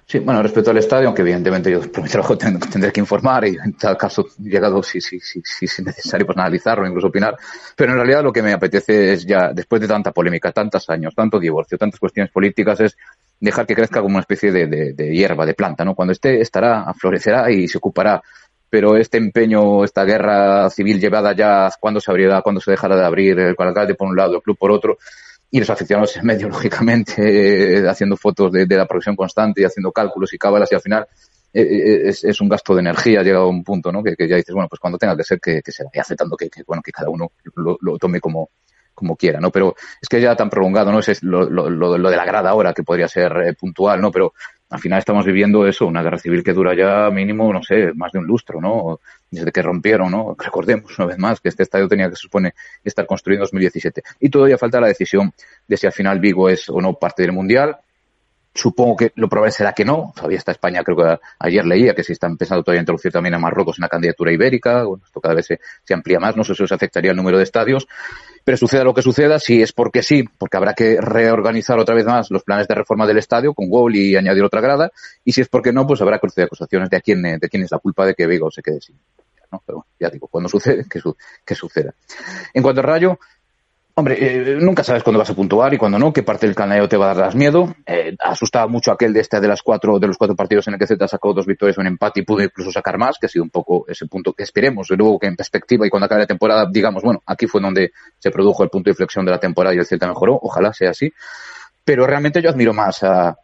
Sí, 0.07 0.19
bueno, 0.19 0.43
respecto 0.43 0.71
al 0.71 0.79
estadio, 0.79 1.07
aunque 1.07 1.23
evidentemente 1.23 1.71
yo 1.71 1.81
por 1.81 2.39
tendré 2.39 2.93
que 2.93 3.01
informar 3.01 3.47
y 3.47 3.57
en 3.57 3.73
tal 3.75 3.97
caso, 3.97 4.27
llegado, 4.39 4.83
si, 4.83 5.01
si, 5.01 5.19
si, 5.21 5.41
si 5.43 5.65
es 5.65 5.83
necesario, 5.83 6.27
pues 6.27 6.37
analizarlo, 6.37 6.87
incluso 6.87 7.07
opinar. 7.07 7.37
Pero 7.77 7.93
en 7.93 7.99
realidad 7.99 8.23
lo 8.23 8.33
que 8.33 8.43
me 8.43 8.53
apetece 8.53 9.13
es 9.13 9.25
ya, 9.25 9.53
después 9.53 9.81
de 9.81 9.89
tanta 9.89 10.13
polémica, 10.13 10.53
tantos 10.53 10.89
años, 10.91 11.15
tanto 11.15 11.39
divorcio, 11.39 11.79
tantas 11.79 12.01
cuestiones 12.01 12.33
políticas, 12.33 12.81
es 12.81 12.97
dejar 13.41 13.67
que 13.67 13.75
crezca 13.75 14.01
como 14.01 14.15
una 14.15 14.21
especie 14.21 14.53
de, 14.53 14.67
de, 14.67 14.93
de 14.93 15.15
hierba, 15.15 15.47
de 15.47 15.55
planta, 15.55 15.85
¿no? 15.85 15.95
Cuando 15.95 16.13
esté, 16.13 16.41
estará, 16.41 16.93
florecerá 16.95 17.51
y 17.51 17.67
se 17.67 17.79
ocupará 17.79 18.23
pero 18.73 18.97
este 18.97 19.19
empeño, 19.19 19.85
esta 19.85 20.03
guerra 20.03 20.71
civil 20.71 20.99
llevada 20.99 21.37
ya, 21.37 21.71
cuando 21.79 22.01
se 22.01 22.11
abrirá, 22.11 22.41
cuando 22.41 22.59
se 22.59 22.71
dejará 22.71 22.97
de 22.97 23.05
abrir, 23.05 23.39
el 23.39 23.55
alcalde 23.59 23.95
por 23.95 24.09
un 24.09 24.17
lado, 24.17 24.37
el 24.37 24.41
club 24.41 24.57
por 24.57 24.71
otro, 24.71 24.97
y 25.51 25.59
los 25.59 25.69
aficionados 25.69 26.17
en 26.17 26.25
medio, 26.25 26.49
lógicamente, 26.49 27.87
haciendo 27.87 28.17
fotos 28.17 28.51
de, 28.51 28.67
la 28.67 28.87
progresión 28.87 29.15
constante 29.15 29.61
y 29.61 29.65
haciendo 29.65 29.93
cálculos 29.93 30.33
y 30.33 30.39
cábalas, 30.39 30.73
y 30.73 30.75
al 30.75 30.81
final 30.81 31.07
eh, 31.53 31.61
eh, 31.61 32.09
es, 32.09 32.41
un 32.41 32.49
gasto 32.49 32.75
de 32.75 32.81
energía, 32.81 33.23
llegado 33.23 33.45
a 33.45 33.51
un 33.51 33.63
punto, 33.63 33.93
¿no? 33.93 34.03
Que, 34.03 34.17
ya 34.27 34.37
dices, 34.37 34.55
bueno, 34.55 34.71
pues 34.71 34.81
cuando 34.81 34.97
tenga 34.97 35.19
que 35.19 35.25
ser, 35.25 35.39
que, 35.39 35.61
se 35.67 35.85
vaya 35.85 36.01
aceptando 36.01 36.35
que, 36.35 36.49
bueno, 36.67 36.83
que 36.83 36.93
cada 36.93 37.11
uno 37.11 37.33
lo, 37.55 37.99
tome 37.99 38.21
como, 38.21 38.49
como 38.95 39.17
quiera, 39.17 39.39
¿no? 39.39 39.51
Pero 39.51 39.75
es 40.01 40.09
que 40.09 40.19
ya 40.19 40.35
tan 40.35 40.49
prolongado, 40.49 40.91
¿no? 40.93 41.01
Es 41.01 41.23
lo, 41.23 41.43
lo, 41.51 41.69
lo, 41.69 42.11
de 42.11 42.17
la 42.17 42.25
grada 42.25 42.49
ahora, 42.49 42.73
que 42.73 42.85
podría 42.85 43.07
ser 43.07 43.33
eh, 43.49 43.53
puntual, 43.53 44.01
¿no? 44.01 44.11
Pero 44.11 44.33
al 44.73 44.81
final 44.81 44.99
estamos 44.99 45.27
viviendo 45.27 45.67
eso, 45.67 45.87
una 45.87 46.03
guerra 46.03 46.19
civil 46.19 46.43
que 46.43 46.55
dura 46.55 46.75
ya 46.75 47.11
mínimo, 47.11 47.53
no 47.53 47.63
sé, 47.63 47.93
más 47.95 48.11
de 48.11 48.21
un 48.21 48.27
lustro, 48.27 48.59
¿no? 48.59 49.01
Desde 49.31 49.53
que 49.53 49.61
rompieron, 49.61 50.11
¿no? 50.11 50.35
Recordemos 50.39 50.99
una 50.99 51.09
vez 51.09 51.19
más 51.19 51.41
que 51.41 51.51
este 51.51 51.63
estadio 51.63 51.89
tenía 51.89 52.09
que 52.09 52.17
se 52.17 52.23
supone 52.23 52.55
estar 52.83 53.05
construido 53.05 53.41
en 53.41 53.43
2017. 53.43 54.03
Y 54.21 54.31
todavía 54.31 54.57
falta 54.57 54.81
la 54.81 54.87
decisión 54.87 55.31
de 55.69 55.77
si 55.77 55.87
al 55.87 55.93
final 55.93 56.21
Vigo 56.21 56.49
es 56.49 56.71
o 56.71 56.81
no 56.81 56.95
parte 56.95 57.21
del 57.21 57.33
Mundial. 57.33 57.77
Supongo 58.55 58.97
que 58.97 59.13
lo 59.17 59.29
probable 59.29 59.53
será 59.53 59.75
que 59.75 59.85
no. 59.85 60.15
Todavía 60.17 60.39
está 60.39 60.53
España, 60.53 60.83
creo 60.83 60.97
que 60.97 61.19
ayer 61.41 61.67
leía 61.67 61.95
que 61.95 62.03
se 62.03 62.15
están 62.15 62.39
pensando 62.39 62.63
todavía 62.63 62.81
introducir 62.81 63.13
también 63.13 63.35
a 63.35 63.39
Marruecos 63.39 63.79
en 63.79 63.83
la 63.83 63.89
candidatura 63.89 64.33
ibérica. 64.33 64.85
Bueno, 64.85 65.05
esto 65.05 65.21
cada 65.21 65.35
vez 65.35 65.47
se, 65.47 65.61
se 65.85 65.93
amplía 65.93 66.19
más. 66.19 66.35
No 66.35 66.45
sé 66.45 66.55
si 66.55 66.65
eso 66.65 66.75
afectaría 66.75 67.11
el 67.11 67.17
número 67.19 67.37
de 67.37 67.45
estadios. 67.45 67.87
Pero 68.45 68.57
suceda 68.57 68.85
lo 68.85 68.95
que 68.95 69.03
suceda, 69.03 69.39
si 69.39 69.63
es 69.63 69.73
porque 69.73 70.03
sí, 70.03 70.25
porque 70.39 70.57
habrá 70.57 70.75
que 70.75 71.01
reorganizar 71.01 71.79
otra 71.79 71.95
vez 71.95 72.05
más 72.05 72.31
los 72.31 72.43
planes 72.43 72.67
de 72.67 72.75
reforma 72.75 73.07
del 73.07 73.19
estadio 73.19 73.55
con 73.55 73.67
Wall 73.69 73.95
y 73.95 74.17
añadir 74.17 74.43
otra 74.43 74.61
grada. 74.61 74.91
Y 75.25 75.33
si 75.33 75.41
es 75.41 75.49
porque 75.49 75.73
no, 75.73 75.87
pues 75.87 76.01
habrá 76.01 76.19
cruce 76.19 76.41
de 76.41 76.47
acusaciones 76.47 76.91
de 76.91 76.97
a 76.97 77.01
quién, 77.01 77.23
de 77.23 77.49
quién 77.49 77.63
es 77.63 77.71
la 77.71 77.79
culpa 77.79 78.05
de 78.05 78.15
que 78.15 78.27
Vigo 78.27 78.51
se 78.51 78.63
quede 78.63 78.81
sin. 78.81 78.99
Pero 79.67 79.87
ya 80.01 80.09
digo, 80.09 80.29
cuando 80.29 80.49
sucede, 80.49 80.85
que, 80.91 81.01
que 81.45 81.55
suceda. 81.55 81.95
En 82.55 82.63
cuanto 82.63 82.81
al 82.81 82.87
Rayo, 82.87 83.19
Hombre, 83.95 84.17
eh, 84.19 84.57
nunca 84.59 84.83
sabes 84.83 85.03
cuándo 85.03 85.19
vas 85.19 85.29
a 85.29 85.35
puntuar 85.35 85.75
y 85.75 85.77
cuándo 85.77 85.99
no, 85.99 86.15
qué 86.15 86.23
parte 86.23 86.47
del 86.47 86.55
caneo 86.55 86.89
te 86.89 86.97
va 86.97 87.11
a 87.11 87.15
dar 87.15 87.27
más 87.27 87.35
miedo. 87.35 87.75
Eh, 87.85 88.17
asustaba 88.21 88.67
mucho 88.67 88.91
aquel 88.91 89.13
de 89.13 89.21
este 89.21 89.39
de 89.39 89.47
las 89.47 89.63
cuatro, 89.63 89.99
de 89.99 90.07
los 90.07 90.17
cuatro 90.17 90.35
partidos 90.35 90.67
en 90.69 90.75
el 90.75 90.81
que 90.81 90.87
Z 90.87 91.07
sacó 91.07 91.35
dos 91.35 91.45
victorias, 91.45 91.77
un 91.77 91.87
empate 91.87 92.21
y 92.21 92.25
pudo 92.25 92.43
incluso 92.43 92.73
sacar 92.73 92.97
más, 92.97 93.19
que 93.19 93.27
ha 93.27 93.29
sido 93.29 93.45
un 93.45 93.51
poco 93.51 93.85
ese 93.87 94.07
punto 94.07 94.33
que 94.33 94.45
esperemos. 94.45 94.91
Y 94.91 94.97
luego 94.97 95.19
que 95.19 95.27
en 95.27 95.37
perspectiva 95.37 95.87
y 95.87 95.91
cuando 95.91 96.07
acabe 96.07 96.23
la 96.23 96.27
temporada, 96.27 96.67
digamos, 96.73 97.03
bueno, 97.03 97.21
aquí 97.27 97.47
fue 97.47 97.61
donde 97.61 97.93
se 98.19 98.31
produjo 98.31 98.63
el 98.63 98.71
punto 98.71 98.87
de 98.87 98.93
inflexión 98.93 99.27
de 99.27 99.33
la 99.33 99.39
temporada 99.39 99.75
y 99.75 99.79
el 99.79 99.85
Celta 99.85 100.09
mejoró. 100.09 100.39
Ojalá 100.41 100.73
sea 100.73 100.91
así. 100.91 101.13
Pero 101.85 102.07
realmente 102.07 102.41
yo 102.41 102.49
admiro 102.49 102.73
más 102.73 103.03
a, 103.03 103.37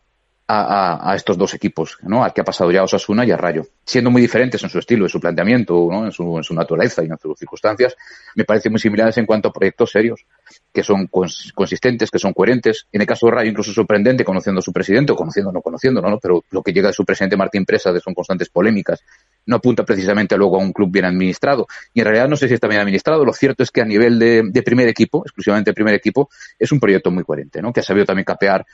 a, 0.51 1.13
estos 1.15 1.37
dos 1.37 1.53
equipos, 1.53 1.99
¿no? 2.03 2.25
Al 2.25 2.33
que 2.33 2.41
ha 2.41 2.45
pasado 2.45 2.71
ya 2.71 2.83
Osasuna 2.83 3.25
y 3.27 3.31
a 3.31 3.37
Rayo. 3.37 3.67
Siendo 3.85 4.11
muy 4.11 4.23
diferentes 4.23 4.63
en 4.63 4.71
su 4.71 4.79
estilo, 4.79 5.05
en 5.05 5.11
su 5.11 5.21
planteamiento, 5.21 5.89
¿no? 5.91 6.07
en, 6.07 6.13
su, 6.13 6.39
en 6.39 6.43
su 6.43 6.55
naturaleza 6.55 7.03
y 7.03 7.07
en 7.07 7.19
sus 7.19 7.39
circunstancias, 7.39 7.95
me 8.35 8.45
parecen 8.45 8.73
muy 8.73 8.81
similares 8.81 9.19
en 9.19 9.27
cuanto 9.27 9.49
a 9.49 9.53
proyectos 9.53 9.91
serios, 9.91 10.25
que 10.73 10.83
son 10.83 11.07
consistentes, 11.09 12.11
que 12.11 12.19
son 12.19 12.33
coherentes. 12.33 12.87
En 12.91 13.03
el 13.03 13.07
caso 13.07 13.27
de 13.27 13.33
Rayo, 13.33 13.51
incluso 13.51 13.73
sorprendente, 13.73 14.25
conociendo 14.25 14.61
a 14.61 14.63
su 14.63 14.73
presidente, 14.73 15.13
o 15.13 15.17
conociendo 15.17 15.51
o 15.51 15.53
no 15.53 15.61
conociendo, 15.61 16.01
¿no? 16.01 16.19
Pero 16.19 16.43
lo 16.51 16.63
que 16.63 16.73
llega 16.73 16.89
de 16.89 16.95
su 16.95 17.05
presidente 17.05 17.37
Martín 17.37 17.67
Presa 17.67 17.93
de 17.93 18.01
son 18.01 18.15
constantes 18.15 18.49
polémicas, 18.49 19.05
no 19.45 19.57
apunta 19.57 19.85
precisamente 19.85 20.37
luego 20.39 20.57
a 20.57 20.61
un 20.61 20.73
club 20.73 20.91
bien 20.91 21.05
administrado. 21.05 21.67
Y 21.93 22.01
en 22.01 22.07
realidad 22.07 22.29
no 22.29 22.37
sé 22.37 22.49
si 22.49 22.55
está 22.55 22.69
bien 22.69 22.81
administrado. 22.81 23.23
Lo 23.23 23.35
cierto 23.35 23.63
es 23.63 23.71
que 23.71 23.83
a 23.83 23.85
nivel 23.85 24.19
de, 24.19 24.43
de 24.51 24.63
primer 24.63 24.89
equipo, 24.89 25.23
exclusivamente 25.27 25.75
primer 25.75 25.95
equipo, 25.95 26.31
es 26.59 26.73
un 26.73 26.81
proyecto 26.81 27.11
muy 27.11 27.23
coherente, 27.23 27.61
¿no? 27.61 27.71
Que 27.71 27.81
ha 27.81 27.83
sabido 27.83 28.07
también 28.07 28.25
capear 28.25 28.65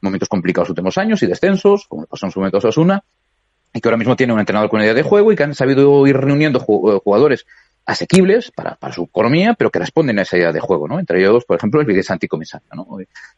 momentos 0.00 0.28
complicados 0.28 0.68
los 0.68 0.70
últimos 0.70 0.98
años 0.98 1.22
y 1.22 1.26
descensos, 1.26 1.86
como 1.88 2.06
pasó 2.06 2.26
en 2.26 2.32
su 2.32 2.40
momento 2.40 2.56
a 2.56 2.58
Osasuna, 2.58 3.02
y 3.72 3.80
que 3.80 3.88
ahora 3.88 3.98
mismo 3.98 4.16
tiene 4.16 4.32
un 4.32 4.40
entrenador 4.40 4.70
con 4.70 4.80
idea 4.80 4.94
de 4.94 5.02
juego 5.02 5.32
y 5.32 5.36
que 5.36 5.42
han 5.42 5.54
sabido 5.54 6.06
ir 6.06 6.16
reuniendo 6.16 6.60
eh, 6.60 7.00
jugadores 7.02 7.46
asequibles 7.84 8.50
para, 8.50 8.74
para 8.74 8.92
su 8.92 9.04
economía, 9.04 9.54
pero 9.54 9.70
que 9.70 9.78
responden 9.78 10.18
a 10.18 10.22
esa 10.22 10.36
idea 10.36 10.50
de 10.50 10.58
juego, 10.58 10.88
¿no? 10.88 10.98
Entre 10.98 11.20
ellos, 11.20 11.44
por 11.44 11.56
ejemplo, 11.56 11.80
el 11.80 11.86
Vigues 11.86 12.10
Anticomisario, 12.10 12.66
¿no? 12.74 12.86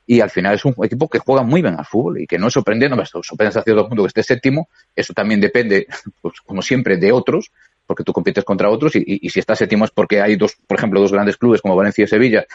Y 0.06 0.20
al 0.20 0.30
final 0.30 0.54
es 0.54 0.64
un 0.64 0.74
equipo 0.82 1.06
que 1.08 1.18
juega 1.18 1.42
muy 1.42 1.60
bien 1.60 1.74
al 1.78 1.84
fútbol 1.84 2.22
y 2.22 2.26
que 2.26 2.38
no 2.38 2.46
es 2.46 2.54
sorprendente, 2.54 2.96
no 2.96 3.04
sorprende 3.04 3.48
hasta 3.48 3.62
cierto 3.62 3.86
punto 3.86 4.04
que 4.04 4.08
esté 4.08 4.22
séptimo, 4.22 4.68
eso 4.96 5.12
también 5.12 5.40
depende, 5.40 5.86
pues, 6.22 6.40
como 6.40 6.62
siempre, 6.62 6.96
de 6.96 7.12
otros, 7.12 7.52
porque 7.86 8.04
tú 8.04 8.12
compites 8.12 8.44
contra 8.44 8.70
otros 8.70 8.96
y, 8.96 9.00
y, 9.00 9.26
y 9.26 9.30
si 9.30 9.38
está 9.38 9.54
séptimo 9.54 9.84
es 9.84 9.90
porque 9.90 10.22
hay 10.22 10.36
dos, 10.36 10.56
por 10.66 10.78
ejemplo, 10.78 11.00
dos 11.00 11.12
grandes 11.12 11.36
clubes 11.36 11.60
como 11.60 11.76
Valencia 11.76 12.04
y 12.04 12.06
Sevilla 12.06 12.46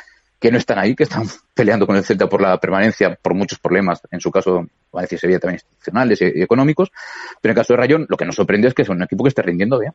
que 0.44 0.52
no 0.52 0.58
están 0.58 0.78
ahí, 0.78 0.94
que 0.94 1.04
están 1.04 1.24
peleando 1.54 1.88
con 1.88 1.96
el 1.96 2.04
Celta 2.04 2.28
por 2.28 2.41
la 2.41 2.60
permanencia, 2.60 3.18
por 3.22 3.34
muchos 3.34 3.60
problemas, 3.60 4.02
en 4.12 4.20
su 4.20 4.30
caso, 4.30 4.68
Valencia 4.91 5.16
y 5.16 5.20
Sevilla 5.20 5.39
también 5.39 5.62
institucionales 5.64 6.22
y, 6.22 6.41
económicos, 6.41 6.91
pero 7.41 7.54
en 7.54 7.58
el 7.58 7.62
caso 7.62 7.72
de 7.72 7.78
Rayón, 7.78 8.06
lo 8.10 8.18
que 8.18 8.26
nos 8.26 8.36
sorprende 8.36 8.68
es 8.68 8.74
que 8.74 8.82
es 8.82 8.89
un 8.89 9.02
equipo 9.02 9.24
que 9.24 9.30
esté 9.30 9.41
rindiendo 9.41 9.80
bien, 9.80 9.94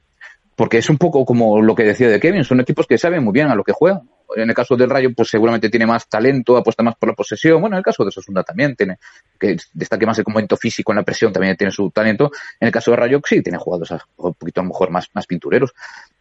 porque 0.57 0.79
es 0.79 0.89
un 0.89 0.97
poco 0.97 1.27
como 1.27 1.61
lo 1.61 1.75
que 1.75 1.85
decía 1.85 2.09
de 2.09 2.19
Kevin, 2.19 2.45
son 2.45 2.61
equipos 2.61 2.87
que 2.87 2.97
saben 2.97 3.23
muy 3.23 3.35
bien 3.35 3.49
a 3.49 3.55
lo 3.55 3.63
que 3.63 3.73
juegan, 3.73 4.09
en 4.37 4.49
el 4.49 4.55
caso 4.55 4.77
del 4.77 4.91
Rayo, 4.91 5.11
pues 5.15 5.29
seguramente 5.29 5.71
tiene 5.71 5.87
más 5.87 6.09
talento, 6.09 6.57
apuesta 6.57 6.83
más 6.83 6.97
por 6.97 7.09
la 7.09 7.15
posesión. 7.15 7.61
Bueno, 7.61 7.77
en 7.77 7.79
el 7.79 7.85
caso 7.85 8.05
de 8.05 8.11
Sosunda 8.11 8.43
también 8.43 8.77
tiene, 8.77 8.99
que 9.39 9.57
destaque 9.73 10.05
más 10.05 10.19
el 10.19 10.25
momento 10.29 10.57
físico 10.57 10.93
en 10.93 10.97
la 10.97 11.03
presión, 11.03 11.33
también 11.33 11.57
tiene 11.57 11.71
su 11.71 11.91
talento. 11.91 12.31
En 12.61 12.67
el 12.67 12.73
caso 12.73 12.91
de 12.91 12.99
Rayo, 12.99 13.21
sí, 13.25 13.43
tiene 13.43 13.59
jugadores 13.59 13.91
un 14.17 14.35
poquito 14.35 14.61
a 14.61 14.65
lo 14.65 14.69
mejor 14.69 14.91
más, 14.91 15.09
más 15.15 15.27
pintureros. 15.27 15.73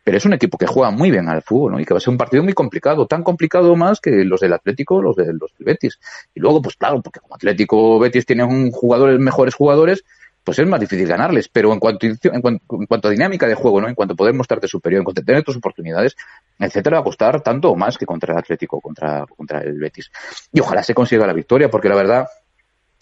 Pero 0.07 0.19
es 0.19 0.25
un 0.25 0.31
equipo 0.31 0.57
que 0.57 0.65
juega 0.65 0.89
muy 0.89 1.11
bien 1.11 1.27
al 1.27 1.41
fútbol, 1.41 1.73
¿no? 1.73 1.79
Y 1.81 1.85
que 1.85 1.93
va 1.93 1.97
a 1.97 1.99
ser 1.99 2.11
un 2.11 2.17
partido 2.17 2.41
muy 2.41 2.53
complicado, 2.53 3.07
tan 3.07 3.23
complicado 3.23 3.75
más 3.75 3.99
que 3.99 4.23
los 4.23 4.39
del 4.39 4.53
Atlético, 4.53 5.01
los 5.01 5.17
de 5.17 5.33
los 5.33 5.51
del 5.57 5.65
Betis. 5.65 5.99
Y 6.33 6.39
luego, 6.39 6.61
pues 6.61 6.77
claro, 6.77 7.01
porque 7.01 7.19
como 7.19 7.35
Atlético 7.35 7.99
Betis 7.99 8.25
tiene 8.25 8.45
un 8.45 8.71
jugador, 8.71 9.19
mejores 9.19 9.53
jugadores, 9.53 10.05
pues 10.45 10.59
es 10.59 10.65
más 10.65 10.79
difícil 10.79 11.09
ganarles. 11.09 11.49
Pero 11.49 11.73
en 11.73 11.79
cuanto, 11.79 12.07
en 12.07 12.87
cuanto, 12.87 13.09
a 13.09 13.11
dinámica 13.11 13.47
de 13.47 13.55
juego, 13.55 13.81
¿no? 13.81 13.89
En 13.89 13.95
cuanto 13.95 14.13
a 14.13 14.15
poder 14.15 14.33
mostrarte 14.33 14.69
superior, 14.69 14.99
en 14.99 15.03
cuanto 15.03 15.19
a 15.19 15.25
tener 15.25 15.43
tus 15.43 15.57
oportunidades, 15.57 16.15
etcétera, 16.57 16.95
va 16.95 17.01
a 17.01 17.03
costar 17.03 17.41
tanto 17.41 17.71
o 17.71 17.75
más 17.75 17.97
que 17.97 18.05
contra 18.05 18.31
el 18.31 18.39
Atlético, 18.39 18.79
contra, 18.79 19.25
contra 19.25 19.59
el 19.59 19.77
Betis. 19.77 20.09
Y 20.53 20.61
ojalá 20.61 20.83
se 20.83 20.93
consiga 20.93 21.27
la 21.27 21.33
victoria, 21.33 21.69
porque 21.69 21.89
la 21.89 21.95
verdad, 21.95 22.27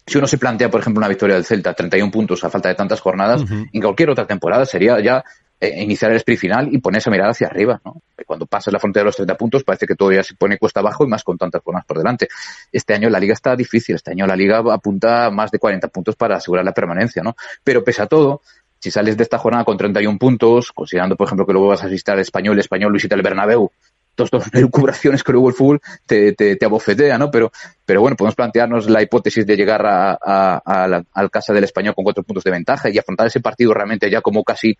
si 0.07 0.17
uno 0.17 0.25
se 0.25 0.39
plantea, 0.39 0.71
por 0.71 0.81
ejemplo, 0.81 1.01
una 1.01 1.07
victoria 1.07 1.35
del 1.35 1.45
Celta, 1.45 1.75
31 1.75 2.11
puntos 2.11 2.43
a 2.43 2.49
falta 2.49 2.69
de 2.69 2.73
tantas 2.73 2.99
jornadas, 2.99 3.43
en 3.71 3.79
cualquier 3.79 4.09
otra 4.09 4.25
temporada 4.25 4.65
sería 4.65 4.99
ya 4.99 5.23
eh, 5.67 5.83
iniciar 5.83 6.11
el 6.11 6.17
sprint 6.17 6.39
final 6.39 6.69
y 6.73 6.79
ponerse 6.79 7.09
a 7.09 7.11
mirar 7.11 7.29
hacia 7.29 7.47
arriba, 7.47 7.81
¿no? 7.83 8.01
Cuando 8.25 8.45
pasas 8.45 8.73
la 8.73 8.79
frontera 8.79 9.03
de 9.03 9.05
los 9.05 9.15
30 9.15 9.37
puntos 9.37 9.63
parece 9.63 9.85
que 9.85 9.95
todavía 9.95 10.23
se 10.23 10.35
pone 10.35 10.57
cuesta 10.57 10.79
abajo 10.79 11.05
y 11.05 11.07
más 11.07 11.23
con 11.23 11.37
tantas 11.37 11.61
jornadas 11.61 11.85
por 11.85 11.97
delante. 11.97 12.27
Este 12.71 12.93
año 12.93 13.09
la 13.09 13.19
liga 13.19 13.33
está 13.33 13.55
difícil, 13.55 13.95
este 13.95 14.11
año 14.11 14.25
la 14.25 14.35
liga 14.35 14.63
apunta 14.71 15.29
más 15.29 15.51
de 15.51 15.59
40 15.59 15.87
puntos 15.89 16.15
para 16.15 16.37
asegurar 16.37 16.65
la 16.65 16.73
permanencia, 16.73 17.21
¿no? 17.21 17.35
Pero 17.63 17.83
pese 17.83 18.01
a 18.01 18.07
todo, 18.07 18.41
si 18.79 18.91
sales 18.91 19.17
de 19.17 19.23
esta 19.23 19.37
jornada 19.37 19.63
con 19.63 19.77
31 19.77 20.17
puntos, 20.17 20.71
considerando, 20.71 21.15
por 21.15 21.27
ejemplo, 21.27 21.45
que 21.45 21.53
luego 21.53 21.67
vas 21.69 21.83
a 21.83 21.87
asistir 21.87 22.13
al 22.13 22.19
español, 22.19 22.59
español 22.59 22.93
visita 22.93 23.15
el 23.15 23.21
Bernabéu, 23.21 23.71
dos, 24.15 24.31
dos 24.31 24.45
elucubraciones 24.53 25.23
que 25.23 25.31
luego 25.31 25.49
el 25.49 25.55
fútbol 25.55 25.81
te, 26.05 26.33
te, 26.33 26.55
te, 26.55 26.65
abofetea, 26.65 27.17
¿no? 27.17 27.29
Pero, 27.31 27.51
pero 27.85 28.01
bueno, 28.01 28.15
podemos 28.15 28.35
plantearnos 28.35 28.89
la 28.89 29.01
hipótesis 29.01 29.45
de 29.45 29.55
llegar 29.55 29.85
a, 29.85 30.13
a, 30.13 30.61
a 30.65 31.03
al 31.13 31.31
casa 31.31 31.53
del 31.53 31.63
español 31.63 31.95
con 31.95 32.03
cuatro 32.03 32.23
puntos 32.23 32.43
de 32.43 32.51
ventaja 32.51 32.89
y 32.89 32.97
afrontar 32.97 33.27
ese 33.27 33.39
partido 33.39 33.73
realmente 33.73 34.09
ya 34.09 34.21
como 34.21 34.43
casi, 34.43 34.77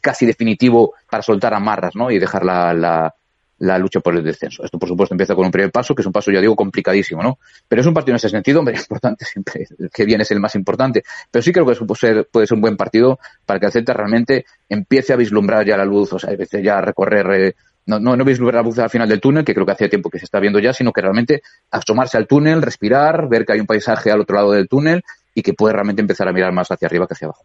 casi, 0.00 0.26
definitivo 0.26 0.94
para 1.10 1.22
soltar 1.22 1.54
amarras, 1.54 1.94
¿no? 1.94 2.10
Y 2.10 2.18
dejar 2.18 2.44
la, 2.44 2.74
la, 2.74 3.14
la 3.58 3.78
lucha 3.78 4.00
por 4.00 4.14
el 4.14 4.22
descenso. 4.22 4.64
Esto, 4.64 4.78
por 4.78 4.88
supuesto, 4.88 5.14
empieza 5.14 5.34
con 5.34 5.46
un 5.46 5.50
primer 5.50 5.70
paso, 5.70 5.94
que 5.94 6.02
es 6.02 6.06
un 6.06 6.12
paso, 6.12 6.30
ya 6.30 6.40
digo, 6.40 6.54
complicadísimo, 6.54 7.22
¿no? 7.22 7.38
Pero 7.66 7.82
es 7.82 7.86
un 7.86 7.94
partido 7.94 8.12
en 8.12 8.16
ese 8.16 8.28
sentido, 8.28 8.60
hombre, 8.60 8.76
importante 8.78 9.24
siempre, 9.24 9.66
que 9.92 10.04
viene 10.04 10.22
es 10.22 10.30
el 10.30 10.40
más 10.40 10.54
importante. 10.54 11.02
Pero 11.30 11.42
sí 11.42 11.52
creo 11.52 11.66
que 11.66 11.74
puede 11.74 11.98
ser, 11.98 12.28
puede 12.30 12.46
ser 12.46 12.56
un 12.56 12.62
buen 12.62 12.76
partido 12.76 13.18
para 13.44 13.60
que 13.60 13.66
el 13.66 13.72
Celta 13.72 13.92
realmente 13.92 14.46
empiece 14.68 15.12
a 15.12 15.16
vislumbrar 15.16 15.66
ya 15.66 15.76
la 15.76 15.84
luz, 15.84 16.12
o 16.12 16.18
sea, 16.18 16.30
empiece 16.30 16.62
ya 16.62 16.78
a 16.78 16.80
recorrer, 16.80 17.26
eh, 17.40 17.54
no, 17.86 17.98
no, 17.98 18.16
no 18.16 18.24
vislumbrar 18.24 18.62
la 18.62 18.68
luz 18.68 18.78
al 18.78 18.90
final 18.90 19.08
del 19.08 19.20
túnel, 19.20 19.44
que 19.44 19.54
creo 19.54 19.66
que 19.66 19.72
hacía 19.72 19.88
tiempo 19.88 20.10
que 20.10 20.18
se 20.18 20.26
está 20.26 20.38
viendo 20.40 20.58
ya, 20.58 20.72
sino 20.72 20.92
que 20.92 21.00
realmente 21.00 21.42
asomarse 21.70 22.16
al 22.16 22.26
túnel, 22.26 22.62
respirar, 22.62 23.28
ver 23.28 23.44
que 23.44 23.54
hay 23.54 23.60
un 23.60 23.66
paisaje 23.66 24.10
al 24.10 24.20
otro 24.20 24.36
lado 24.36 24.52
del 24.52 24.68
túnel 24.68 25.02
y 25.34 25.42
que 25.42 25.54
puede 25.54 25.72
realmente 25.72 26.02
empezar 26.02 26.28
a 26.28 26.32
mirar 26.32 26.52
más 26.52 26.70
hacia 26.70 26.86
arriba 26.86 27.06
que 27.06 27.14
hacia 27.14 27.26
abajo. 27.26 27.44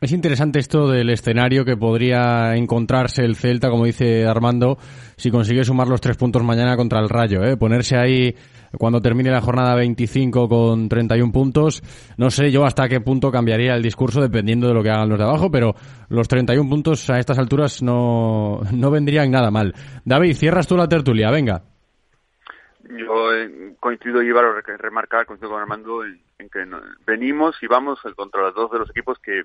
Es 0.00 0.12
interesante 0.12 0.60
esto 0.60 0.88
del 0.88 1.10
escenario 1.10 1.64
que 1.64 1.76
podría 1.76 2.54
encontrarse 2.54 3.24
el 3.24 3.34
Celta, 3.34 3.68
como 3.68 3.84
dice 3.84 4.26
Armando, 4.26 4.78
si 5.16 5.28
consigue 5.28 5.64
sumar 5.64 5.88
los 5.88 6.00
tres 6.00 6.16
puntos 6.16 6.44
mañana 6.44 6.76
contra 6.76 7.00
el 7.00 7.08
Rayo. 7.08 7.42
¿eh? 7.42 7.56
Ponerse 7.56 7.96
ahí 7.96 8.32
cuando 8.78 9.00
termine 9.00 9.32
la 9.32 9.40
jornada 9.40 9.74
25 9.74 10.48
con 10.48 10.88
31 10.88 11.32
puntos. 11.32 11.82
No 12.16 12.30
sé 12.30 12.52
yo 12.52 12.64
hasta 12.64 12.88
qué 12.88 13.00
punto 13.00 13.32
cambiaría 13.32 13.74
el 13.74 13.82
discurso 13.82 14.20
dependiendo 14.20 14.68
de 14.68 14.74
lo 14.74 14.84
que 14.84 14.90
hagan 14.90 15.08
los 15.08 15.18
de 15.18 15.24
abajo, 15.24 15.50
pero 15.50 15.74
los 16.10 16.28
31 16.28 16.70
puntos 16.70 17.10
a 17.10 17.18
estas 17.18 17.40
alturas 17.40 17.82
no, 17.82 18.60
no 18.72 18.90
vendrían 18.92 19.32
nada 19.32 19.50
mal. 19.50 19.74
David, 20.04 20.36
cierras 20.36 20.68
tú 20.68 20.76
la 20.76 20.88
tertulia, 20.88 21.28
venga. 21.32 21.62
Yo 22.84 23.34
eh, 23.34 23.74
coincido 23.80 24.20
a 24.20 24.76
remarcar, 24.76 25.26
coincido 25.26 25.50
con 25.50 25.60
Armando, 25.60 26.04
en, 26.04 26.20
en 26.38 26.48
que 26.48 26.64
venimos 27.04 27.56
y 27.62 27.66
vamos 27.66 27.98
contra 28.14 28.42
los 28.42 28.54
dos 28.54 28.70
de 28.70 28.78
los 28.78 28.90
equipos 28.90 29.18
que 29.18 29.42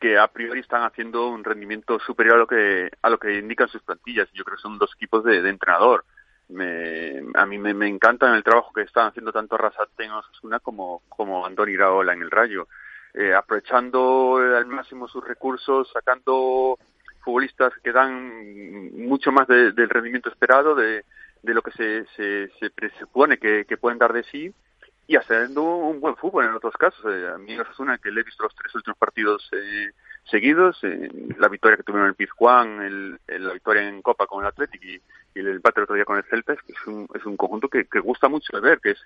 que 0.00 0.18
a 0.18 0.26
priori 0.28 0.60
están 0.60 0.82
haciendo 0.82 1.28
un 1.28 1.44
rendimiento 1.44 1.98
superior 2.00 2.36
a 2.36 2.38
lo 2.38 2.46
que 2.46 2.90
a 3.02 3.10
lo 3.10 3.18
que 3.18 3.38
indican 3.38 3.68
sus 3.68 3.82
plantillas. 3.82 4.28
Yo 4.32 4.44
creo 4.44 4.56
que 4.56 4.62
son 4.62 4.78
dos 4.78 4.90
equipos 4.96 5.22
de, 5.22 5.46
entrenador. 5.48 6.04
Me, 6.48 7.22
a 7.34 7.46
mí 7.46 7.58
me, 7.58 7.74
me 7.74 7.86
encanta 7.86 8.34
el 8.34 8.42
trabajo 8.42 8.72
que 8.72 8.82
están 8.82 9.08
haciendo 9.08 9.30
tanto 9.30 9.54
Arrasate 9.54 10.04
en 10.04 10.12
Osasuna 10.12 10.58
como, 10.58 11.02
como 11.08 11.46
Andoni 11.46 11.72
Iraola 11.72 12.14
en 12.14 12.22
el 12.22 12.30
Rayo. 12.30 12.66
Eh, 13.12 13.34
aprovechando 13.34 14.36
al 14.36 14.66
máximo 14.66 15.06
sus 15.06 15.22
recursos, 15.24 15.90
sacando 15.92 16.78
futbolistas 17.22 17.72
que 17.84 17.92
dan 17.92 18.92
mucho 19.06 19.30
más 19.30 19.46
de, 19.48 19.72
del 19.72 19.90
rendimiento 19.90 20.30
esperado, 20.30 20.74
de, 20.74 21.04
de 21.42 21.54
lo 21.54 21.60
que 21.60 21.72
se, 21.72 22.06
se, 22.16 22.48
se 22.58 22.70
presupone 22.70 23.38
que 23.38 23.76
pueden 23.76 23.98
dar 23.98 24.12
de 24.12 24.24
sí 24.24 24.54
y 25.10 25.16
haciendo 25.16 25.64
un 25.64 25.98
buen 25.98 26.14
fútbol 26.14 26.44
en 26.44 26.54
otros 26.54 26.76
casos. 26.76 27.04
Eh, 27.04 27.32
a 27.34 27.36
mí 27.36 27.58
Osasuna, 27.58 27.98
que 27.98 28.12
le 28.12 28.20
he 28.20 28.24
visto 28.24 28.44
los 28.44 28.54
tres 28.54 28.72
últimos 28.76 28.96
partidos 28.96 29.50
eh, 29.50 29.90
seguidos, 30.30 30.78
eh, 30.84 31.10
la 31.36 31.48
victoria 31.48 31.76
que 31.76 31.82
tuvieron 31.82 32.04
en 32.04 32.10
el 32.10 32.14
Pizjuán, 32.14 32.80
el, 32.80 33.18
el, 33.26 33.44
la 33.44 33.52
victoria 33.52 33.88
en 33.88 34.02
Copa 34.02 34.28
con 34.28 34.44
el 34.44 34.46
Athletic 34.46 34.80
y, 34.84 35.02
el 35.34 35.48
empate 35.48 35.80
el 35.80 35.84
otro 35.84 35.96
día 35.96 36.04
con 36.04 36.16
el 36.16 36.22
Celta, 36.24 36.52
es 36.52 36.60
es 36.68 36.86
un, 36.86 37.08
es 37.12 37.26
un 37.26 37.36
conjunto 37.36 37.68
que, 37.68 37.86
que 37.86 37.98
gusta 37.98 38.28
mucho 38.28 38.56
de 38.56 38.60
ver, 38.60 38.78
que 38.78 38.90
es 38.90 39.00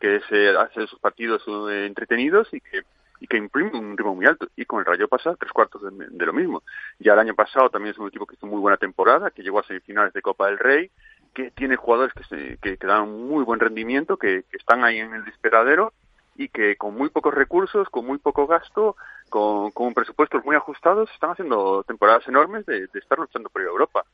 que 0.00 0.20
se 0.30 0.48
hace 0.56 0.86
sus 0.86 0.98
partidos 0.98 1.42
eh, 1.70 1.84
entretenidos 1.84 2.48
y 2.54 2.60
que 2.62 2.84
y 3.22 3.26
que 3.26 3.36
imprime 3.36 3.72
un 3.78 3.98
ritmo 3.98 4.14
muy 4.14 4.24
alto. 4.24 4.48
Y 4.56 4.64
con 4.64 4.78
el 4.78 4.86
Rayo 4.86 5.08
pasa 5.08 5.36
tres 5.38 5.52
cuartos 5.52 5.82
de, 5.82 5.90
de, 6.08 6.24
lo 6.24 6.32
mismo. 6.32 6.62
Ya 6.98 7.12
el 7.12 7.18
año 7.18 7.34
pasado 7.34 7.68
también 7.68 7.92
es 7.92 7.98
un 7.98 8.08
equipo 8.08 8.24
que 8.24 8.34
hizo 8.34 8.46
muy 8.46 8.60
buena 8.60 8.78
temporada, 8.78 9.30
que 9.30 9.42
llegó 9.42 9.58
a 9.58 9.62
semifinales 9.64 10.14
de 10.14 10.22
Copa 10.22 10.46
del 10.46 10.58
Rey, 10.58 10.90
que 11.34 11.50
tiene 11.50 11.76
jugadores 11.76 12.12
que, 12.14 12.24
se, 12.24 12.58
que, 12.58 12.86
dan 12.86 13.28
muy 13.28 13.44
buen 13.44 13.60
rendimiento, 13.60 14.16
que, 14.16 14.44
están 14.52 14.84
ahí 14.84 14.98
en 14.98 15.14
el 15.14 15.24
desesperadero 15.24 15.92
y 16.36 16.48
que 16.48 16.76
con 16.76 16.96
muy 16.96 17.08
pocos 17.10 17.34
recursos, 17.34 17.88
con 17.90 18.06
muy 18.06 18.18
poco 18.18 18.46
gasto, 18.46 18.96
con, 19.28 19.70
con 19.70 19.94
presupuestos 19.94 20.44
muy 20.44 20.56
ajustados, 20.56 21.10
están 21.12 21.30
haciendo 21.30 21.84
temporadas 21.84 22.26
enormes 22.28 22.66
de, 22.66 22.86
de 22.86 22.98
estar 22.98 23.18
luchando 23.18 23.48
por 23.50 23.62
Europa. 23.62 24.04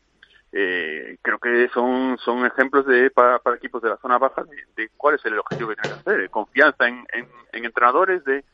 Eh, 0.53 1.19
creo 1.23 1.39
que 1.39 1.69
son, 1.69 2.17
son 2.19 2.47
ejemplos 2.47 2.87
de 2.87 3.11
para, 3.11 3.41
equipos 3.57 3.83
de 3.83 3.91
la 3.91 3.97
zona 3.99 4.17
baja 4.17 4.43
de, 4.45 4.57
de, 4.77 4.89
cuál 4.97 5.17
es 5.17 5.25
el 5.27 5.39
objetivo 5.39 5.71
que 5.71 5.77
tienen 5.77 6.03
que 6.03 6.11
hacer, 6.11 6.31
confianza 6.31 6.89
en, 6.89 7.07
en, 7.13 7.29
en 7.53 7.65
entrenadores, 7.65 8.25
de, 8.25 8.45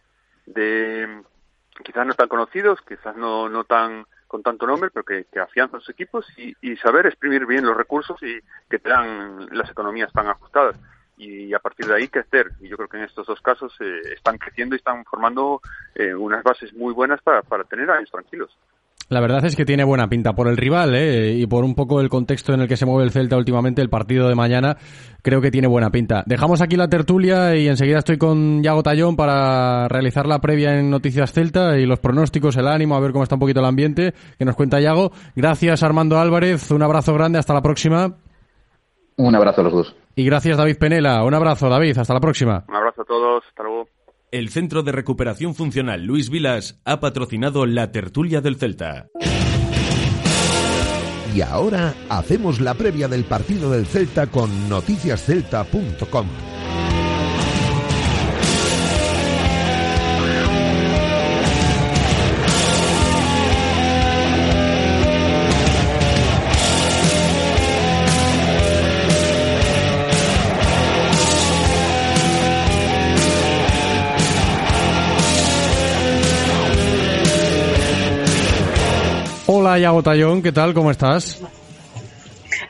de 0.46 1.22
quizás 1.84 2.06
no 2.06 2.14
tan 2.14 2.28
conocidos, 2.28 2.80
quizás 2.82 3.16
no, 3.16 3.48
no 3.48 3.64
tan 3.64 4.06
con 4.32 4.42
tanto 4.42 4.66
nombre, 4.66 4.88
pero 4.90 5.04
que, 5.04 5.26
que 5.30 5.40
afianzan 5.40 5.80
sus 5.80 5.90
equipos 5.90 6.26
y, 6.38 6.56
y, 6.62 6.74
saber 6.78 7.04
exprimir 7.04 7.44
bien 7.44 7.66
los 7.66 7.76
recursos 7.76 8.16
y 8.22 8.40
que 8.70 8.78
te 8.78 8.88
dan 8.88 9.46
las 9.52 9.70
economías 9.70 10.10
tan 10.10 10.26
ajustadas. 10.26 10.74
Y 11.18 11.52
a 11.52 11.58
partir 11.58 11.86
de 11.86 11.94
ahí 11.94 12.08
crecer. 12.08 12.50
Y 12.62 12.68
yo 12.68 12.78
creo 12.78 12.88
que 12.88 12.96
en 12.96 13.04
estos 13.04 13.26
dos 13.26 13.42
casos 13.42 13.76
eh, 13.80 14.00
están 14.14 14.38
creciendo 14.38 14.74
y 14.74 14.78
están 14.78 15.04
formando 15.04 15.60
eh, 15.94 16.14
unas 16.14 16.42
bases 16.42 16.72
muy 16.72 16.94
buenas 16.94 17.20
para, 17.20 17.42
para 17.42 17.64
tener 17.64 17.90
años 17.90 18.10
tranquilos. 18.10 18.56
La 19.12 19.20
verdad 19.20 19.44
es 19.44 19.56
que 19.56 19.66
tiene 19.66 19.84
buena 19.84 20.08
pinta 20.08 20.32
por 20.32 20.48
el 20.48 20.56
rival 20.56 20.94
¿eh? 20.94 21.34
y 21.34 21.46
por 21.46 21.64
un 21.64 21.74
poco 21.74 22.00
el 22.00 22.08
contexto 22.08 22.54
en 22.54 22.62
el 22.62 22.66
que 22.66 22.78
se 22.78 22.86
mueve 22.86 23.04
el 23.04 23.10
Celta 23.10 23.36
últimamente, 23.36 23.82
el 23.82 23.90
partido 23.90 24.26
de 24.26 24.34
mañana, 24.34 24.78
creo 25.20 25.42
que 25.42 25.50
tiene 25.50 25.68
buena 25.68 25.90
pinta. 25.90 26.22
Dejamos 26.24 26.62
aquí 26.62 26.76
la 26.76 26.88
tertulia 26.88 27.54
y 27.54 27.68
enseguida 27.68 27.98
estoy 27.98 28.16
con 28.16 28.62
Yago 28.62 28.82
Tallón 28.82 29.14
para 29.14 29.86
realizar 29.88 30.26
la 30.26 30.38
previa 30.38 30.78
en 30.78 30.88
Noticias 30.88 31.30
Celta 31.30 31.78
y 31.78 31.84
los 31.84 32.00
pronósticos, 32.00 32.56
el 32.56 32.66
ánimo, 32.66 32.96
a 32.96 33.00
ver 33.00 33.12
cómo 33.12 33.22
está 33.22 33.34
un 33.34 33.40
poquito 33.40 33.60
el 33.60 33.66
ambiente 33.66 34.14
que 34.38 34.46
nos 34.46 34.56
cuenta 34.56 34.80
Yago. 34.80 35.12
Gracias 35.36 35.82
Armando 35.82 36.18
Álvarez, 36.18 36.70
un 36.70 36.82
abrazo 36.82 37.12
grande, 37.12 37.38
hasta 37.38 37.52
la 37.52 37.60
próxima. 37.60 38.16
Un 39.18 39.36
abrazo 39.36 39.60
a 39.60 39.64
los 39.64 39.74
dos. 39.74 39.96
Y 40.16 40.24
gracias 40.24 40.56
David 40.56 40.78
Penela, 40.78 41.22
un 41.22 41.34
abrazo 41.34 41.68
David, 41.68 41.98
hasta 41.98 42.14
la 42.14 42.20
próxima. 42.20 42.64
Un 42.66 42.76
abrazo 42.76 43.02
a 43.02 43.04
todos, 43.04 43.44
hasta 43.46 43.62
luego. 43.62 43.71
El 44.32 44.48
Centro 44.48 44.82
de 44.82 44.92
Recuperación 44.92 45.54
Funcional 45.54 46.06
Luis 46.06 46.30
Vilas 46.30 46.80
ha 46.86 47.00
patrocinado 47.00 47.66
la 47.66 47.92
tertulia 47.92 48.40
del 48.40 48.56
Celta. 48.56 49.08
Y 51.36 51.42
ahora 51.42 51.94
hacemos 52.08 52.58
la 52.58 52.72
previa 52.72 53.08
del 53.08 53.24
partido 53.24 53.70
del 53.70 53.84
Celta 53.84 54.28
con 54.28 54.70
noticiascelta.com. 54.70 56.51
Hola, 79.64 79.78
Yago 79.78 80.02
Tallón, 80.02 80.42
¿qué 80.42 80.50
tal? 80.50 80.74
¿Cómo 80.74 80.90
estás? 80.90 81.40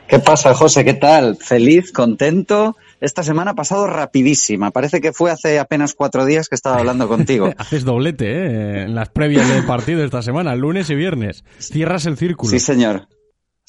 ¿Qué 0.07 0.19
pasa, 0.19 0.53
José? 0.53 0.85
¿Qué 0.85 0.93
tal? 0.93 1.37
Feliz, 1.37 1.91
contento. 1.91 2.77
Esta 3.01 3.23
semana 3.23 3.49
ha 3.51 3.55
pasado 3.55 3.87
rapidísima. 3.87 4.69
Parece 4.69 5.01
que 5.01 5.11
fue 5.11 5.31
hace 5.31 5.57
apenas 5.57 5.95
cuatro 5.95 6.23
días 6.23 6.49
que 6.49 6.53
estaba 6.53 6.77
hablando 6.77 7.07
contigo. 7.07 7.49
Haces 7.57 7.83
doblete, 7.83 8.27
¿eh? 8.27 8.83
En 8.83 8.93
las 8.93 9.09
previas 9.09 9.49
del 9.49 9.65
partido 9.65 10.03
esta 10.03 10.21
semana, 10.21 10.55
lunes 10.55 10.87
y 10.91 10.93
viernes. 10.93 11.43
Cierras 11.57 12.05
el 12.05 12.15
círculo. 12.15 12.51
Sí, 12.51 12.59
señor. 12.59 13.07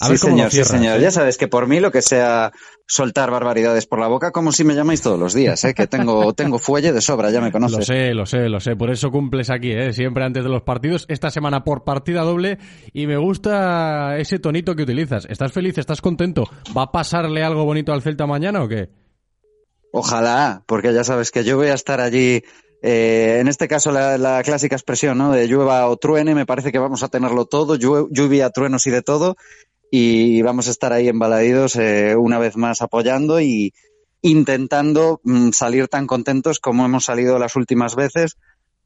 A 0.01 0.09
sí, 0.09 0.19
señor, 0.19 0.51
cierras, 0.51 0.69
sí, 0.69 0.79
señor. 0.79 0.99
¿eh? 0.99 1.03
Ya 1.03 1.11
sabes 1.13 1.39
que 1.39 1.47
por 1.47 1.69
mí 1.69 1.79
lo 1.79 1.93
que 1.93 2.03
sea 2.03 2.53
soltar 2.87 3.31
barbaridades 3.31 3.87
por 3.87 4.01
la 4.01 4.09
boca, 4.09 4.33
como 4.33 4.51
si 4.51 4.65
me 4.65 4.75
llamáis 4.75 5.01
todos 5.03 5.19
los 5.19 5.35
días, 5.35 5.63
¿eh? 5.65 5.73
que 5.73 5.87
tengo, 5.87 6.33
tengo 6.35 6.59
fuelle 6.59 6.93
de 6.93 7.01
sobra, 7.01 7.31
ya 7.31 7.41
me 7.41 7.53
conoces. 7.53 7.79
Lo 7.79 7.85
sé, 7.85 8.15
lo 8.15 8.27
sé, 8.27 8.49
lo 8.49 8.59
sé. 8.59 8.75
Por 8.75 8.91
eso 8.91 9.11
cumples 9.13 9.51
aquí, 9.51 9.71
¿eh? 9.71 9.93
siempre 9.93 10.25
antes 10.25 10.43
de 10.43 10.51
los 10.51 10.63
partidos. 10.63 11.07
Esta 11.09 11.31
semana 11.31 11.63
por 11.63 11.85
partida 11.85 12.23
doble 12.23 12.59
y 12.93 13.07
me 13.07 13.17
gusta 13.17 14.19
ese 14.19 14.41
tonito 14.41 14.75
que 14.75 14.83
utilizas. 14.83 15.27
¿Estás 15.31 15.53
feliz? 15.53 15.79
¿Estás 15.79 16.01
contento? 16.01 16.45
¿Va 16.77 16.85
a 16.85 16.93
pasarle 16.93 17.45
algo 17.45 17.65
bonito 17.65 17.93
al 17.93 18.03
Celta 18.03 18.27
mañana 18.27 18.65
o 18.65 18.69
qué? 18.69 18.91
Ojalá, 19.93 20.65
porque 20.67 20.93
ya 20.93 21.05
sabes 21.05 21.31
que 21.31 21.45
yo 21.45 21.57
voy 21.57 21.69
a 21.69 21.75
estar 21.75 22.01
allí 22.01 22.43
eh, 22.83 23.39
en 23.41 23.49
este 23.49 23.67
caso, 23.67 23.93
la, 23.93 24.19
la, 24.19 24.43
clásica 24.43 24.77
expresión, 24.77 25.17
¿no? 25.17 25.33
De 25.33 25.47
llueva 25.47 25.87
o 25.87 25.97
truene, 25.97 26.35
me 26.35 26.45
parece 26.45 26.71
que 26.71 26.79
vamos 26.79 27.03
a 27.03 27.09
tenerlo 27.09 27.47
todo, 27.47 27.77
lluvia, 27.77 28.51
truenos 28.51 28.87
y 28.87 28.91
de 28.91 29.01
todo 29.01 29.37
y 29.97 30.43
vamos 30.43 30.67
a 30.67 30.73
estar 30.73 30.93
ahí 30.93 31.07
embaladidos 31.07 31.77
eh, 31.77 32.17
una 32.17 32.41
vez 32.41 32.57
más 32.57 32.83
apoyando 32.83 33.41
y 33.41 33.73
intentando 34.23 35.21
mm, 35.23 35.51
salir 35.51 35.87
tan 35.87 36.09
contentos 36.09 36.59
como 36.59 36.85
hemos 36.85 37.05
salido 37.05 37.39
las 37.39 37.55
últimas 37.55 37.95
veces 37.95 38.37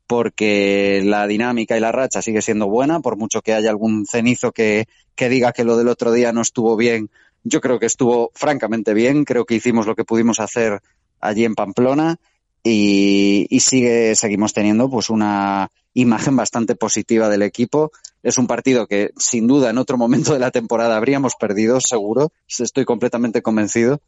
porque 0.07 1.01
la 1.03 1.27
dinámica 1.27 1.79
y 1.79 1.81
la 1.81 1.93
racha 1.93 2.21
sigue 2.21 2.43
siendo 2.43 2.69
buena, 2.69 3.01
por 3.01 3.17
mucho 3.17 3.41
que 3.41 3.55
haya 3.55 3.71
algún 3.71 4.05
cenizo 4.05 4.53
que, 4.53 4.87
que 5.15 5.31
diga 5.31 5.55
que 5.55 5.65
lo 5.65 5.79
del 5.79 5.89
otro 5.89 6.13
día 6.13 6.35
no 6.35 6.43
estuvo 6.43 6.77
bien, 6.77 7.09
yo 7.43 7.63
creo 7.63 7.79
que 7.79 7.87
estuvo 7.87 8.31
francamente 8.35 8.93
bien, 8.93 9.25
creo 9.25 9.47
que 9.47 9.55
hicimos 9.55 9.87
lo 9.87 9.97
que 9.97 10.05
pudimos 10.05 10.41
hacer 10.41 10.83
allí 11.21 11.47
en 11.47 11.55
Pamplona 11.55 12.21
y, 12.63 13.47
y 13.51 13.61
sigue, 13.61 14.15
seguimos 14.15 14.53
teniendo 14.53 14.91
pues 14.91 15.11
una 15.11 15.71
imagen 15.95 16.37
bastante 16.37 16.75
positiva 16.77 17.29
del 17.29 17.43
equipo. 17.43 17.91
Es 18.23 18.39
un 18.39 18.47
partido 18.47 18.87
que 18.87 19.11
sin 19.17 19.47
duda 19.47 19.71
en 19.71 19.79
otro 19.79 19.97
momento 19.97 20.33
de 20.35 20.39
la 20.41 20.51
temporada 20.51 20.97
habríamos 20.97 21.35
perdido, 21.39 21.81
seguro, 21.81 22.33
estoy 22.47 22.85
completamente 22.85 23.43
convencido. 23.43 24.01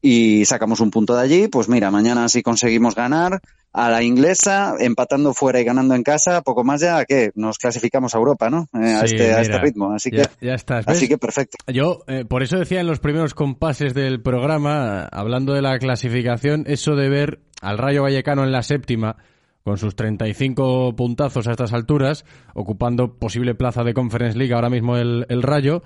Y 0.00 0.44
sacamos 0.44 0.78
un 0.78 0.92
punto 0.92 1.16
de 1.16 1.22
allí, 1.22 1.48
pues 1.48 1.68
mira, 1.68 1.90
mañana 1.90 2.28
si 2.28 2.40
conseguimos 2.40 2.94
ganar 2.94 3.40
a 3.72 3.90
la 3.90 4.02
inglesa, 4.04 4.74
empatando 4.78 5.34
fuera 5.34 5.60
y 5.60 5.64
ganando 5.64 5.94
en 5.96 6.04
casa, 6.04 6.40
poco 6.42 6.62
más 6.62 6.80
ya 6.80 7.04
que 7.04 7.32
nos 7.34 7.58
clasificamos 7.58 8.14
a 8.14 8.18
Europa, 8.18 8.48
¿no? 8.48 8.68
Eh, 8.80 8.92
a, 8.94 9.00
Sí, 9.06 9.16
este, 9.16 9.34
a 9.34 9.40
este 9.40 9.58
ritmo. 9.58 9.92
Así 9.92 10.10
ya- 10.12 10.22
que, 10.24 10.46
ya 10.46 10.54
estás, 10.54 10.86
así 10.86 11.08
que 11.08 11.18
perfecto. 11.18 11.56
Yo, 11.66 12.04
eh, 12.06 12.24
por 12.24 12.44
eso 12.44 12.58
decía 12.58 12.80
en 12.80 12.86
los 12.86 13.00
primeros 13.00 13.34
compases 13.34 13.92
del 13.92 14.22
programa, 14.22 15.02
hablando 15.10 15.52
de 15.52 15.62
la 15.62 15.76
clasificación, 15.80 16.62
eso 16.68 16.94
de 16.94 17.08
ver 17.08 17.40
al 17.60 17.78
Rayo 17.78 18.02
Vallecano 18.02 18.44
en 18.44 18.52
la 18.52 18.62
séptima, 18.62 19.16
con 19.62 19.76
sus 19.76 19.94
35 19.96 20.94
puntazos 20.96 21.46
a 21.46 21.50
estas 21.50 21.72
alturas, 21.72 22.24
ocupando 22.54 23.18
posible 23.18 23.54
plaza 23.54 23.84
de 23.84 23.94
Conference 23.94 24.38
League 24.38 24.54
ahora 24.54 24.70
mismo 24.70 24.96
el, 24.96 25.26
el 25.28 25.42
Rayo, 25.42 25.82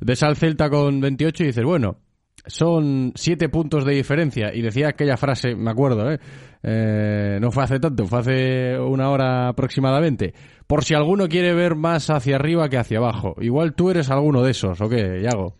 ves 0.00 0.22
al 0.22 0.36
Celta 0.36 0.70
con 0.70 1.00
28 1.00 1.42
y 1.42 1.46
dices, 1.48 1.64
bueno, 1.64 1.98
son 2.46 3.12
siete 3.14 3.48
puntos 3.48 3.84
de 3.84 3.94
diferencia. 3.94 4.54
Y 4.54 4.62
decía 4.62 4.88
aquella 4.88 5.16
frase, 5.16 5.54
me 5.54 5.70
acuerdo, 5.70 6.10
¿eh? 6.10 6.18
Eh, 6.62 7.38
no 7.40 7.50
fue 7.50 7.64
hace 7.64 7.78
tanto, 7.78 8.06
fue 8.06 8.20
hace 8.20 8.78
una 8.78 9.10
hora 9.10 9.48
aproximadamente. 9.48 10.34
Por 10.66 10.84
si 10.84 10.94
alguno 10.94 11.28
quiere 11.28 11.54
ver 11.54 11.76
más 11.76 12.10
hacia 12.10 12.36
arriba 12.36 12.68
que 12.68 12.78
hacia 12.78 12.98
abajo. 12.98 13.36
Igual 13.40 13.74
tú 13.74 13.90
eres 13.90 14.10
alguno 14.10 14.42
de 14.42 14.50
esos, 14.50 14.80
¿o 14.80 14.88
qué, 14.88 15.22
Yago? 15.22 15.54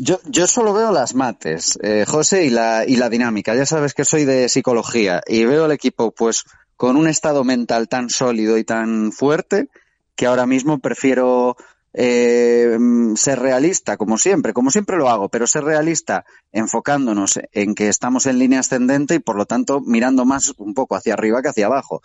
Yo, 0.00 0.20
yo 0.26 0.46
solo 0.46 0.72
veo 0.72 0.92
las 0.92 1.16
mates, 1.16 1.76
eh, 1.82 2.04
José, 2.06 2.44
y 2.44 2.50
la, 2.50 2.84
y 2.86 2.94
la 2.94 3.08
dinámica. 3.10 3.56
Ya 3.56 3.66
sabes 3.66 3.94
que 3.94 4.04
soy 4.04 4.24
de 4.24 4.48
psicología 4.48 5.20
y 5.26 5.44
veo 5.44 5.64
al 5.64 5.72
equipo 5.72 6.12
pues 6.12 6.44
con 6.76 6.96
un 6.96 7.08
estado 7.08 7.42
mental 7.42 7.88
tan 7.88 8.08
sólido 8.08 8.58
y 8.58 8.64
tan 8.64 9.10
fuerte 9.10 9.68
que 10.14 10.26
ahora 10.26 10.46
mismo 10.46 10.78
prefiero 10.78 11.56
eh, 11.94 12.78
ser 13.16 13.40
realista, 13.40 13.96
como 13.96 14.18
siempre, 14.18 14.52
como 14.52 14.70
siempre 14.70 14.96
lo 14.98 15.08
hago, 15.08 15.28
pero 15.30 15.48
ser 15.48 15.64
realista 15.64 16.24
enfocándonos 16.52 17.40
en 17.50 17.74
que 17.74 17.88
estamos 17.88 18.26
en 18.26 18.38
línea 18.38 18.60
ascendente 18.60 19.16
y 19.16 19.18
por 19.18 19.34
lo 19.34 19.46
tanto 19.46 19.80
mirando 19.80 20.24
más 20.24 20.54
un 20.58 20.74
poco 20.74 20.94
hacia 20.94 21.14
arriba 21.14 21.42
que 21.42 21.48
hacia 21.48 21.66
abajo. 21.66 22.02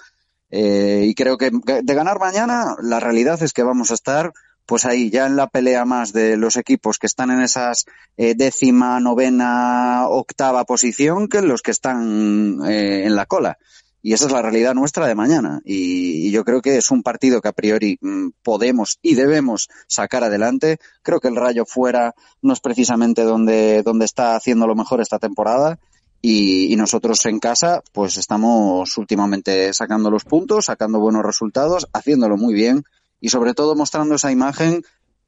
Eh, 0.50 1.04
y 1.06 1.14
creo 1.14 1.38
que 1.38 1.52
de 1.52 1.94
ganar 1.94 2.20
mañana, 2.20 2.76
la 2.82 3.00
realidad 3.00 3.42
es 3.44 3.54
que 3.54 3.62
vamos 3.62 3.92
a 3.92 3.94
estar 3.94 4.34
pues 4.66 4.86
ahí 4.86 5.10
ya 5.10 5.26
en 5.26 5.36
la 5.36 5.48
pelea 5.48 5.86
más 5.86 6.14
de 6.14 6.38
los 6.38 6.58
equipos 6.58 6.98
que 6.98 7.08
están 7.08 7.32
en 7.32 7.42
esas 7.42 7.86
eh, 8.18 8.34
décima, 8.36 9.00
novena, 9.00 10.08
octava 10.08 10.64
posición 10.66 11.28
que 11.28 11.42
los 11.42 11.62
que 11.62 11.72
están 11.72 12.60
eh, 12.66 13.06
en 13.06 13.16
la 13.16 13.26
cola. 13.26 13.58
Y 14.06 14.12
esa 14.12 14.26
es 14.26 14.34
la 14.34 14.42
realidad 14.42 14.74
nuestra 14.74 15.08
de 15.08 15.16
mañana. 15.16 15.62
Y, 15.64 16.30
yo 16.32 16.44
creo 16.44 16.62
que 16.62 16.76
es 16.78 16.92
un 16.92 17.04
partido 17.04 17.42
que 17.42 17.48
a 17.48 17.54
priori 17.54 17.98
mm, 18.02 18.30
podemos 18.44 19.00
y 19.02 19.16
debemos 19.16 19.70
sacar 19.88 20.26
adelante. 20.26 20.78
Creo 21.02 21.22
que 21.22 21.30
el 21.30 21.38
Rayo 21.38 21.66
fuera 21.66 22.14
no 22.42 22.52
es 22.52 22.60
precisamente 22.60 23.24
donde, 23.24 23.82
donde 23.82 24.06
está 24.06 24.36
haciendo 24.36 24.68
lo 24.68 24.76
mejor 24.76 25.00
esta 25.00 25.20
temporada. 25.20 25.80
Y 26.26 26.74
nosotros 26.78 27.26
en 27.26 27.40
casa, 27.40 27.82
pues 27.92 28.16
estamos 28.16 28.98
últimamente 28.98 29.74
sacando 29.74 30.10
los 30.10 30.24
puntos, 30.24 30.66
sacando 30.66 31.00
buenos 31.02 31.24
resultados, 31.24 31.88
haciéndolo 31.92 32.38
muy 32.38 32.54
bien 32.54 32.86
y 33.24 33.30
sobre 33.30 33.54
todo 33.54 33.74
mostrando 33.74 34.16
esa 34.16 34.34
imagen 34.34 34.84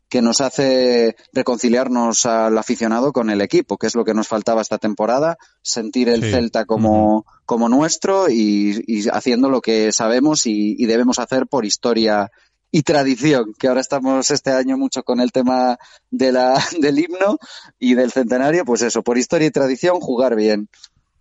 que 0.10 0.22
nos 0.22 0.42
hace 0.42 1.16
reconciliarnos 1.32 2.26
al 2.26 2.58
aficionado 2.58 3.14
con 3.14 3.30
el 3.30 3.40
equipo, 3.40 3.78
que 3.78 3.88
es 3.88 3.96
lo 3.96 4.04
que 4.04 4.14
nos 4.14 4.28
faltaba 4.28 4.62
esta 4.62 4.78
temporada, 4.78 5.38
sentir 5.62 6.10
el 6.10 6.22
Sí. 6.22 6.30
Celta 6.30 6.66
como, 6.66 7.26
como 7.46 7.70
nuestro 7.70 8.30
y, 8.30 8.84
y 8.86 9.08
haciendo 9.08 9.50
lo 9.50 9.62
que 9.62 9.94
sabemos 9.94 10.46
y, 10.46 10.76
y 10.78 10.86
debemos 10.88 11.20
hacer 11.20 11.48
por 11.48 11.64
historia 11.64 12.30
y 12.70 12.84
tradición, 12.84 13.54
que 13.58 13.70
ahora 13.70 13.80
estamos 13.80 14.30
este 14.30 14.52
año 14.52 14.78
mucho 14.78 15.04
con 15.04 15.22
el 15.22 15.32
tema 15.32 15.78
de 16.12 16.34
la, 16.34 16.62
del 16.82 17.00
himno 17.00 17.38
y 17.80 17.96
del 17.96 18.12
centenario, 18.12 18.66
pues 18.66 18.82
eso, 18.82 19.04
por 19.04 19.18
historia 19.18 19.48
y 19.48 19.52
tradición, 19.52 20.02
jugar 20.02 20.36
bien. 20.36 20.68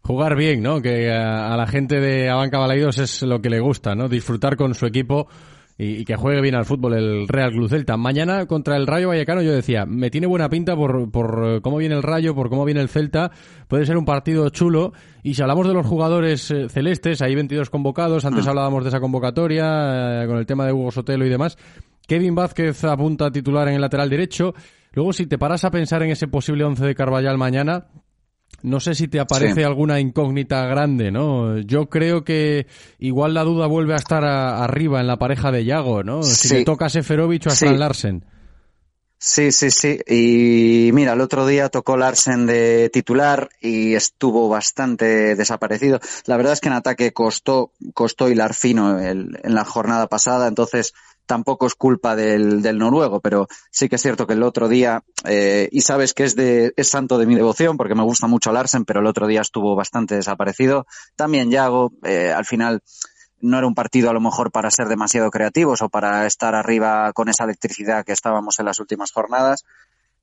Jugar 0.02 0.34
bien, 0.36 0.60
¿no? 0.60 0.82
Que 0.82 1.12
a, 1.12 1.54
a 1.54 1.56
la 1.56 1.68
gente 1.68 2.00
de 2.00 2.28
Abanca 2.30 2.58
Balaidos 2.58 2.98
es 2.98 3.22
lo 3.22 3.40
que 3.40 3.48
le 3.48 3.60
gusta, 3.60 3.94
¿no? 3.94 4.08
Disfrutar 4.08 4.56
con 4.56 4.74
su 4.74 4.86
equipo 4.86 5.28
y, 5.76 5.96
y 5.96 6.04
que 6.04 6.16
juegue 6.16 6.40
bien 6.40 6.54
al 6.54 6.64
fútbol 6.64 6.94
el 6.94 7.28
Real 7.28 7.50
Club 7.50 7.68
Celta. 7.68 7.96
Mañana 7.96 8.46
contra 8.46 8.76
el 8.76 8.86
Rayo 8.86 9.08
Vallecano 9.08 9.42
yo 9.42 9.52
decía, 9.52 9.86
me 9.86 10.10
tiene 10.10 10.26
buena 10.26 10.48
pinta 10.48 10.76
por, 10.76 11.10
por 11.10 11.42
eh, 11.44 11.60
cómo 11.60 11.78
viene 11.78 11.94
el 11.96 12.02
Rayo, 12.02 12.34
por 12.34 12.48
cómo 12.48 12.64
viene 12.64 12.80
el 12.80 12.88
Celta. 12.88 13.30
Puede 13.68 13.86
ser 13.86 13.96
un 13.96 14.04
partido 14.04 14.48
chulo. 14.50 14.92
Y 15.22 15.34
si 15.34 15.42
hablamos 15.42 15.66
de 15.66 15.74
los 15.74 15.86
jugadores 15.86 16.50
eh, 16.50 16.68
celestes, 16.68 17.22
hay 17.22 17.34
22 17.34 17.70
convocados. 17.70 18.24
Antes 18.24 18.46
Mm. 18.46 18.48
hablábamos 18.50 18.84
de 18.84 18.88
esa 18.90 19.00
convocatoria 19.00 20.22
eh, 20.22 20.26
con 20.26 20.38
el 20.38 20.46
tema 20.46 20.66
de 20.66 20.72
Hugo 20.72 20.90
Sotelo 20.90 21.26
y 21.26 21.28
demás. 21.28 21.58
Kevin 22.06 22.34
Vázquez 22.34 22.84
apunta 22.84 23.26
a 23.26 23.32
titular 23.32 23.66
en 23.68 23.74
el 23.74 23.80
lateral 23.80 24.10
derecho. 24.10 24.54
Luego, 24.92 25.12
si 25.12 25.26
te 25.26 25.38
paras 25.38 25.64
a 25.64 25.70
pensar 25.70 26.02
en 26.02 26.10
ese 26.10 26.28
posible 26.28 26.64
once 26.64 26.84
de 26.84 26.94
Carvallal 26.94 27.36
mañana, 27.38 27.86
no 28.64 28.80
sé 28.80 28.94
si 28.94 29.06
te 29.08 29.20
aparece 29.20 29.54
Sí. 29.54 29.62
alguna 29.62 30.00
incógnita 30.00 30.66
grande, 30.66 31.10
¿no? 31.12 31.58
Yo 31.58 31.88
creo 31.88 32.24
que 32.24 32.66
igual 32.98 33.34
la 33.34 33.44
duda 33.44 33.66
vuelve 33.66 33.92
a 33.92 33.96
estar 33.96 34.24
a- 34.24 34.64
arriba 34.64 35.00
en 35.00 35.06
la 35.06 35.18
pareja 35.18 35.52
de 35.52 35.64
Yago, 35.64 36.02
¿no? 36.02 36.22
Si 36.24 36.48
Sí. 36.48 36.54
le 36.56 36.64
toca 36.64 36.86
a 36.86 36.88
Seferovic 36.90 37.46
o 37.46 37.50
a 37.50 37.54
Sí. 37.54 37.66
Larsen. 37.68 38.24
Sí, 39.18 39.52
sí, 39.52 39.70
sí. 39.70 39.98
Y 40.06 40.90
mira, 40.92 41.14
el 41.14 41.20
otro 41.22 41.46
día 41.46 41.70
tocó 41.70 41.96
Larsen 41.96 42.44
de 42.46 42.90
titular 42.90 43.48
y 43.60 43.94
estuvo 43.94 44.48
bastante 44.50 45.34
desaparecido. 45.34 45.98
La 46.26 46.36
verdad 46.36 46.52
es 46.52 46.60
que 46.60 46.68
en 46.68 46.74
ataque 46.74 47.12
costó, 47.14 47.72
costó 47.94 48.28
hilar 48.28 48.52
fino 48.52 48.98
el- 48.98 49.38
en 49.42 49.54
la 49.54 49.64
jornada 49.64 50.08
pasada, 50.08 50.46
entonces 50.46 50.92
tampoco 51.26 51.66
es 51.66 51.74
culpa 51.74 52.16
del, 52.16 52.62
del 52.62 52.78
noruego, 52.78 53.20
pero 53.20 53.46
sí 53.70 53.88
que 53.88 53.96
es 53.96 54.02
cierto 54.02 54.26
que 54.26 54.34
el 54.34 54.42
otro 54.42 54.68
día, 54.68 55.02
eh, 55.24 55.68
y 55.72 55.80
sabes 55.80 56.14
que 56.14 56.24
es 56.24 56.36
de, 56.36 56.72
es 56.76 56.88
santo 56.88 57.18
de 57.18 57.26
mi 57.26 57.34
devoción 57.34 57.76
porque 57.76 57.94
me 57.94 58.02
gusta 58.02 58.26
mucho 58.26 58.52
Larsen, 58.52 58.84
pero 58.84 59.00
el 59.00 59.06
otro 59.06 59.26
día 59.26 59.40
estuvo 59.40 59.74
bastante 59.74 60.14
desaparecido. 60.14 60.86
También 61.16 61.50
Yago, 61.50 61.92
eh, 62.02 62.32
al 62.32 62.44
final, 62.44 62.82
no 63.40 63.58
era 63.58 63.66
un 63.66 63.74
partido 63.74 64.10
a 64.10 64.14
lo 64.14 64.20
mejor 64.20 64.50
para 64.50 64.70
ser 64.70 64.88
demasiado 64.88 65.30
creativos 65.30 65.82
o 65.82 65.88
para 65.88 66.26
estar 66.26 66.54
arriba 66.54 67.12
con 67.12 67.28
esa 67.28 67.44
electricidad 67.44 68.04
que 68.04 68.12
estábamos 68.12 68.58
en 68.58 68.66
las 68.66 68.78
últimas 68.78 69.12
jornadas. 69.12 69.64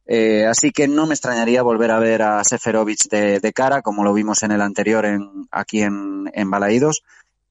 Eh, 0.07 0.45
así 0.45 0.71
que 0.71 0.87
no 0.87 1.05
me 1.05 1.13
extrañaría 1.13 1.61
volver 1.61 1.91
a 1.91 1.99
ver 1.99 2.23
a 2.23 2.43
Seferovic 2.43 3.07
de, 3.09 3.39
de 3.39 3.53
cara, 3.53 3.81
como 3.81 4.03
lo 4.03 4.13
vimos 4.13 4.41
en 4.43 4.51
el 4.51 4.61
anterior 4.61 5.05
en, 5.05 5.47
aquí 5.51 5.81
en, 5.83 6.29
en 6.33 6.49
Balaídos. 6.49 7.03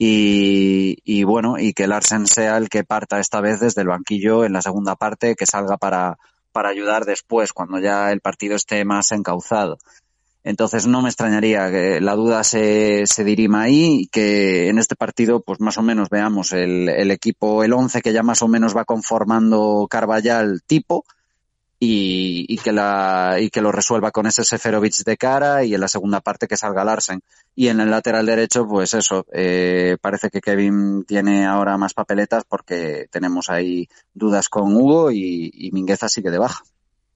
Y, 0.03 0.97
y 1.05 1.25
bueno, 1.25 1.59
y 1.59 1.75
que 1.75 1.87
Larsen 1.87 2.27
sea 2.27 2.57
el 2.57 2.71
que 2.71 2.85
parta 2.85 3.21
esta 3.21 3.43
vez 3.43 3.61
desde 3.61 3.83
el 3.83 3.89
banquillo 3.89 4.47
en 4.47 4.55
la 4.55 4.63
segunda 4.63 4.97
parte, 4.97 5.35
que 5.35 5.45
salga 5.45 5.77
para, 5.77 6.17
para 6.53 6.71
ayudar 6.71 7.05
después, 7.05 7.53
cuando 7.53 7.79
ya 7.81 8.11
el 8.11 8.23
partido 8.23 8.57
esté 8.57 8.83
más 8.87 9.13
encauzado. 9.13 9.77
Entonces 10.43 10.87
no 10.87 11.03
me 11.03 11.11
extrañaría 11.11 11.71
que 11.71 12.01
la 12.01 12.15
duda 12.15 12.45
se, 12.45 13.05
se 13.05 13.25
dirima 13.25 13.61
ahí 13.61 14.09
que 14.11 14.71
en 14.71 14.79
este 14.79 14.97
partido 14.97 15.43
pues 15.43 15.61
más 15.61 15.77
o 15.77 15.83
menos 15.83 16.09
veamos 16.09 16.53
el, 16.53 16.89
el 16.89 17.11
equipo, 17.11 17.63
el 17.63 17.75
11 17.75 18.01
que 18.01 18.15
ya 18.15 18.23
más 18.23 18.41
o 18.41 18.49
menos 18.49 18.75
va 18.75 18.87
conformando 18.87 19.87
Carvallal 19.91 20.63
tipo 20.67 21.05
y, 21.83 22.45
y 22.47 22.59
que 22.59 22.73
la 22.73 23.39
y 23.41 23.49
que 23.49 23.63
lo 23.63 23.73
resuelva 23.73 24.11
con 24.11 24.27
ese 24.27 24.45
Seferovic 24.45 25.03
de 25.05 25.17
cara 25.17 25.65
y 25.65 25.75
en 25.75 25.81
la 25.81 25.89
segunda 25.89 26.21
parte 26.21 26.47
que 26.47 26.59
salga 26.59 26.85
Larsen. 26.85 27.23
Y 27.57 27.69
en 27.69 27.81
el 27.81 27.91
lateral 27.91 28.27
derecho 28.27 28.69
pues 28.69 28.93
eso, 28.93 29.25
eh, 29.33 29.97
parece 30.01 30.29
que 30.29 30.43
Kevin 30.43 31.05
tiene 31.05 31.47
ahora 31.47 31.79
más 31.79 31.95
papeletas 31.95 32.45
porque 32.47 33.07
tenemos 33.11 33.49
ahí 33.49 33.89
dudas 34.13 34.51
con 34.51 34.77
Hugo 34.77 35.11
y, 35.11 35.51
y 35.55 35.73
Mingueza 35.73 36.09
sigue 36.11 36.31
de 36.31 36.39
baja. 36.39 36.63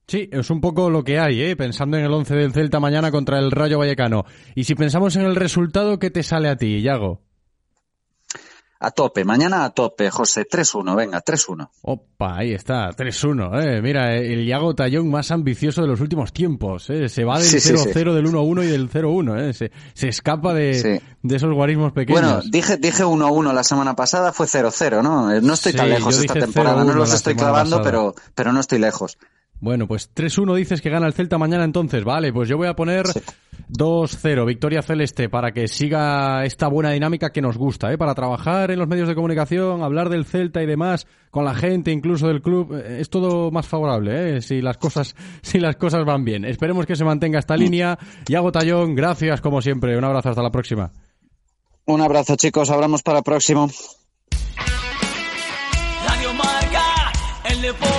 Sí, 0.07 0.29
es 0.33 0.51
un 0.51 0.61
poco 0.61 0.91
lo 0.91 1.03
que 1.03 1.19
hay, 1.19 1.41
¿eh? 1.43 1.57
Pensando 1.57 1.97
en 1.97 2.05
el 2.05 2.13
once 2.13 2.35
del 2.35 2.53
Celta 2.53 2.81
mañana 2.81 3.11
contra 3.11 3.39
el 3.39 3.51
Rayo 3.51 3.79
Vallecano. 3.79 4.25
Y 4.55 4.65
si 4.65 4.75
pensamos 4.75 5.17
en 5.17 5.23
el 5.23 5.37
resultado, 5.37 5.99
¿qué 5.99 6.11
te 6.11 6.23
sale 6.23 6.49
a 6.49 6.57
ti, 6.57 6.83
Yago? 6.83 7.23
A 8.87 8.91
tope, 8.91 9.25
mañana 9.25 9.65
a 9.65 9.71
tope, 9.71 10.11
José, 10.11 10.47
3-1, 10.47 10.95
venga, 10.95 11.23
3-1. 11.23 11.71
Opa, 11.83 12.39
ahí 12.39 12.53
está, 12.53 12.91
3-1. 12.91 13.63
¿eh? 13.63 13.81
Mira, 13.81 14.15
el 14.15 14.47
Yago 14.47 14.75
Tallón 14.75 15.11
más 15.11 15.31
ambicioso 15.31 15.81
de 15.83 15.89
los 15.89 16.01
últimos 16.01 16.33
tiempos. 16.33 16.91
¿eh? 16.91 17.09
Se 17.09 17.25
va 17.25 17.39
del 17.39 17.47
Sí, 17.49 17.61
sí, 17.61 17.73
0-0, 17.73 17.83
sí. 17.83 17.93
del 18.15 18.27
1-1 18.27 18.65
y 18.65 18.67
del 18.67 18.91
0-1. 18.91 19.41
¿eh? 19.49 19.53
Se, 19.55 19.71
se 19.95 20.09
escapa 20.09 20.53
de, 20.53 20.75
Sí. 20.75 21.01
de 21.23 21.37
esos 21.37 21.53
guarismos 21.55 21.93
pequeños. 21.93 22.21
Bueno, 22.21 22.41
dije, 22.51 22.77
dije 22.77 23.05
1-1 23.05 23.53
la 23.55 23.65
semana 23.65 23.97
pasada, 23.97 24.33
fue 24.33 24.47
0-0, 24.47 25.03
¿no? 25.03 25.33
Eh, 25.33 25.41
No 25.41 25.55
estoy 25.55 25.73
tan 25.73 25.87
Sí, 25.87 25.93
lejos 25.93 26.19
esta 26.19 26.35
dije 26.35 26.45
temporada, 26.47 26.83
0-1 26.83 26.85
no 26.87 26.93
los 26.95 27.15
estoy 27.15 27.35
clavando, 27.37 27.77
pasada. 27.79 27.83
pero, 27.85 28.15
pero 28.35 28.53
no 28.53 28.61
estoy 28.61 28.79
lejos. 28.81 29.17
Bueno, 29.61 29.87
pues 29.87 30.11
3-1 30.15 30.57
dices 30.57 30.83
que 30.83 30.91
gana 30.91 31.07
el 31.07 31.15
Celta 31.15 31.39
mañana 31.39 31.65
entonces. 31.65 32.05
Vale, 32.05 32.33
pues 32.33 32.49
yo 32.49 32.59
voy 32.59 32.69
a 32.69 32.75
poner 32.77 33.07
2-0, 33.71 34.45
victoria 34.47 34.83
celeste, 34.83 35.31
para 35.31 35.53
que 35.53 35.69
siga 35.69 36.45
esta 36.45 36.69
buena 36.69 36.91
dinámica 36.91 37.31
que 37.33 37.41
nos 37.41 37.57
gusta, 37.57 37.91
¿eh? 37.91 37.97
para 37.97 38.15
trabajar 38.15 38.71
en 38.73 38.79
los 38.79 38.89
medios 38.89 39.09
de 39.09 39.15
comunicación, 39.15 39.83
hablar 39.83 40.11
del 40.11 40.27
Celta 40.27 40.63
y 40.63 40.67
demás, 40.67 41.07
con 41.31 41.47
la 41.47 41.55
gente 41.55 41.91
incluso 41.93 42.27
del 42.29 42.43
club. 42.43 42.75
eh, 42.75 42.99
Es 43.01 43.09
todo 43.09 43.51
más 43.51 43.67
favorable, 43.67 44.37
¿eh? 44.37 44.43
si, 44.43 44.61
las 44.61 44.77
cosas, 44.77 45.15
si 45.43 45.59
las 45.61 45.77
cosas 45.77 46.05
van 46.05 46.25
bien. 46.25 46.45
Esperemos 46.45 46.85
que 46.85 46.97
se 46.97 47.05
mantenga 47.05 47.39
esta 47.39 47.57
línea. 47.57 47.99
Yago 48.29 48.53
Tallón, 48.53 48.95
gracias 48.95 49.41
como 49.41 49.63
siempre. 49.63 49.97
Un 49.97 50.05
abrazo, 50.05 50.29
hasta 50.29 50.43
la 50.43 50.51
próxima. 50.51 50.93
Un 51.87 52.03
abrazo, 52.03 52.37
chicos. 52.37 52.69
Hablamos 52.71 53.03
para 53.03 53.19
el 53.19 53.25
próximo. 53.25 53.71
Radio 56.07 56.35
Marca, 56.35 57.13
el 57.51 57.63
deporte 57.63 57.85
es 57.85 57.93
nuestro. 57.93 57.94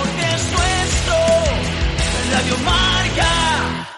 Radio 2.46 2.64
Marca. 2.64 3.88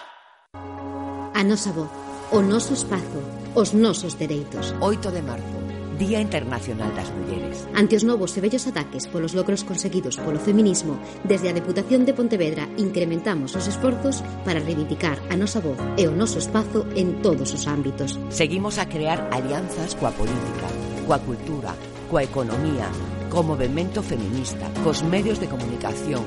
A 1.35 1.45
nosa 1.45 1.71
voz, 1.71 1.93
o 2.33 2.41
noso 2.41 2.73
espazo, 2.73 3.21
os 3.53 3.77
nosos 3.77 4.17
dereitos. 4.17 4.73
8 4.81 5.13
de 5.13 5.21
marzo, 5.21 5.61
Día 5.99 6.17
Internacional 6.17 6.89
das 6.97 7.13
Mulleres. 7.13 7.69
Ante 7.77 8.01
os 8.01 8.09
novos 8.09 8.33
e 8.37 8.41
vellos 8.41 8.65
ataques 8.65 9.05
polos 9.05 9.37
logros 9.37 9.69
conseguidos 9.69 10.17
polo 10.17 10.41
feminismo, 10.41 10.97
desde 11.29 11.53
a 11.53 11.57
Deputación 11.61 12.09
de 12.09 12.17
Pontevedra 12.17 12.73
incrementamos 12.81 13.53
os 13.53 13.69
esforzos 13.69 14.25
para 14.49 14.65
reivindicar 14.65 15.21
a 15.29 15.37
nosa 15.37 15.61
voz 15.61 15.77
e 16.01 16.09
o 16.09 16.17
noso 16.17 16.41
espazo 16.41 16.89
en 16.97 17.21
todos 17.21 17.53
os 17.53 17.69
ámbitos. 17.69 18.17
Seguimos 18.33 18.81
a 18.81 18.89
crear 18.89 19.29
alianzas 19.29 19.93
coa 19.93 20.17
política, 20.17 20.73
coa 21.05 21.21
cultura, 21.21 21.77
coa 22.09 22.25
economía, 22.25 22.89
co 23.29 23.45
movimento 23.45 24.01
feminista, 24.01 24.73
cos 24.81 25.05
medios 25.05 25.37
de 25.37 25.53
comunicación, 25.53 26.25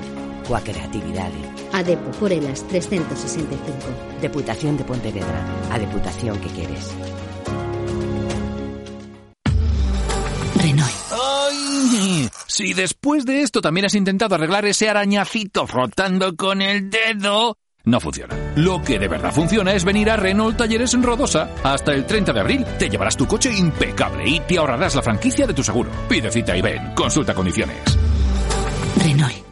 coa 0.48 0.62
creatividade. 0.62 1.40
A 1.74 1.84
Depo 1.84 2.12
por 2.12 2.32
elas 2.32 2.68
365. 2.68 4.20
Deputación 4.22 4.78
de 4.78 4.84
Pontevedra, 4.84 5.46
a 5.72 5.80
deputación 5.80 6.40
que 6.40 6.50
queres. 6.50 6.92
Renault. 10.56 10.92
¡Ay! 11.12 12.30
Si 12.48 12.74
después 12.74 13.26
de 13.26 13.42
esto 13.42 13.62
también 13.62 13.86
has 13.86 13.96
intentado 13.96 14.36
arreglar 14.36 14.66
ese 14.66 14.90
arañacito 14.90 15.66
frotando 15.66 16.36
con 16.36 16.62
el 16.62 16.90
dedo, 16.90 17.58
no 17.84 18.00
funciona. 18.00 18.36
Lo 18.56 18.82
que 18.82 19.00
de 19.00 19.08
verdad 19.08 19.34
funciona 19.34 19.74
es 19.74 19.84
venir 19.84 20.10
a 20.12 20.18
Renault 20.18 20.58
Talleres 20.58 20.94
en 20.94 21.04
Rodosa. 21.04 21.50
Hasta 21.64 21.94
el 21.94 22.06
30 22.06 22.34
de 22.34 22.40
abril 22.40 22.66
te 22.78 22.90
llevarás 22.90 23.18
tu 23.18 23.26
coche 23.26 23.52
impecable 23.52 24.28
y 24.28 24.40
te 24.42 24.58
ahorrarás 24.58 24.96
la 24.96 25.02
franquicia 25.02 25.48
de 25.48 25.54
tu 25.54 25.64
seguro. 25.64 25.90
Pide 26.08 26.30
cita 26.30 26.56
y 26.56 26.62
ven. 26.62 26.94
Consulta 26.94 27.34
condiciones. 27.34 27.78
Renault. 28.98 29.51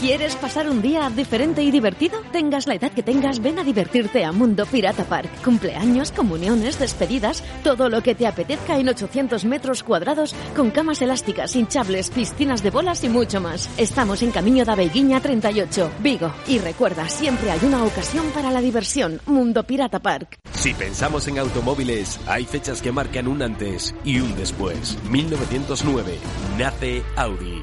¿Quieres 0.00 0.36
pasar 0.36 0.70
un 0.70 0.80
día 0.80 1.10
diferente 1.10 1.60
y 1.60 1.72
divertido? 1.72 2.20
Tengas 2.30 2.68
la 2.68 2.76
edad 2.76 2.92
que 2.92 3.02
tengas, 3.02 3.40
ven 3.42 3.58
a 3.58 3.64
divertirte 3.64 4.24
a 4.24 4.30
Mundo 4.30 4.64
Pirata 4.64 5.02
Park. 5.02 5.28
Cumpleaños, 5.42 6.12
comuniones, 6.12 6.78
despedidas, 6.78 7.42
todo 7.64 7.88
lo 7.88 8.00
que 8.00 8.14
te 8.14 8.28
apetezca 8.28 8.78
en 8.78 8.88
800 8.88 9.44
metros 9.44 9.82
cuadrados 9.82 10.36
con 10.54 10.70
camas 10.70 11.02
elásticas, 11.02 11.56
hinchables, 11.56 12.10
piscinas 12.10 12.62
de 12.62 12.70
bolas 12.70 13.02
y 13.02 13.08
mucho 13.08 13.40
más. 13.40 13.68
Estamos 13.76 14.22
en 14.22 14.30
Camino 14.30 14.64
da 14.64 14.76
Beiguiña 14.76 15.20
38, 15.20 15.90
Vigo. 15.98 16.32
Y 16.46 16.60
recuerda, 16.60 17.08
siempre 17.08 17.50
hay 17.50 17.60
una 17.64 17.82
ocasión 17.82 18.26
para 18.30 18.52
la 18.52 18.60
diversión. 18.60 19.20
Mundo 19.26 19.64
Pirata 19.64 19.98
Park. 19.98 20.38
Si 20.52 20.74
pensamos 20.74 21.26
en 21.26 21.40
automóviles, 21.40 22.20
hay 22.28 22.44
fechas 22.44 22.80
que 22.82 22.92
marcan 22.92 23.26
un 23.26 23.42
antes 23.42 23.92
y 24.04 24.20
un 24.20 24.36
después. 24.36 24.96
1909 25.10 26.18
nace 26.56 27.02
Audi. 27.16 27.62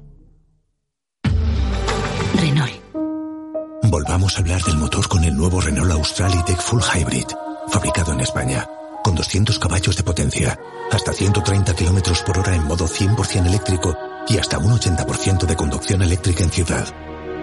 Volvamos 3.91 4.37
a 4.37 4.39
hablar 4.39 4.61
del 4.61 4.77
motor 4.77 5.09
con 5.09 5.25
el 5.25 5.35
nuevo 5.35 5.59
Renault 5.59 5.91
Austral 5.91 6.31
E-Tech 6.31 6.61
Full 6.61 6.81
Hybrid, 6.81 7.25
fabricado 7.67 8.13
en 8.13 8.21
España, 8.21 8.65
con 9.03 9.15
200 9.15 9.59
caballos 9.59 9.97
de 9.97 10.03
potencia, 10.03 10.57
hasta 10.93 11.11
130 11.11 11.75
kilómetros 11.75 12.23
por 12.23 12.39
hora 12.39 12.55
en 12.55 12.63
modo 12.63 12.85
100% 12.85 13.47
eléctrico 13.47 13.93
y 14.29 14.37
hasta 14.37 14.59
un 14.59 14.71
80% 14.71 15.45
de 15.45 15.55
conducción 15.57 16.01
eléctrica 16.03 16.41
en 16.41 16.51
ciudad. 16.51 16.87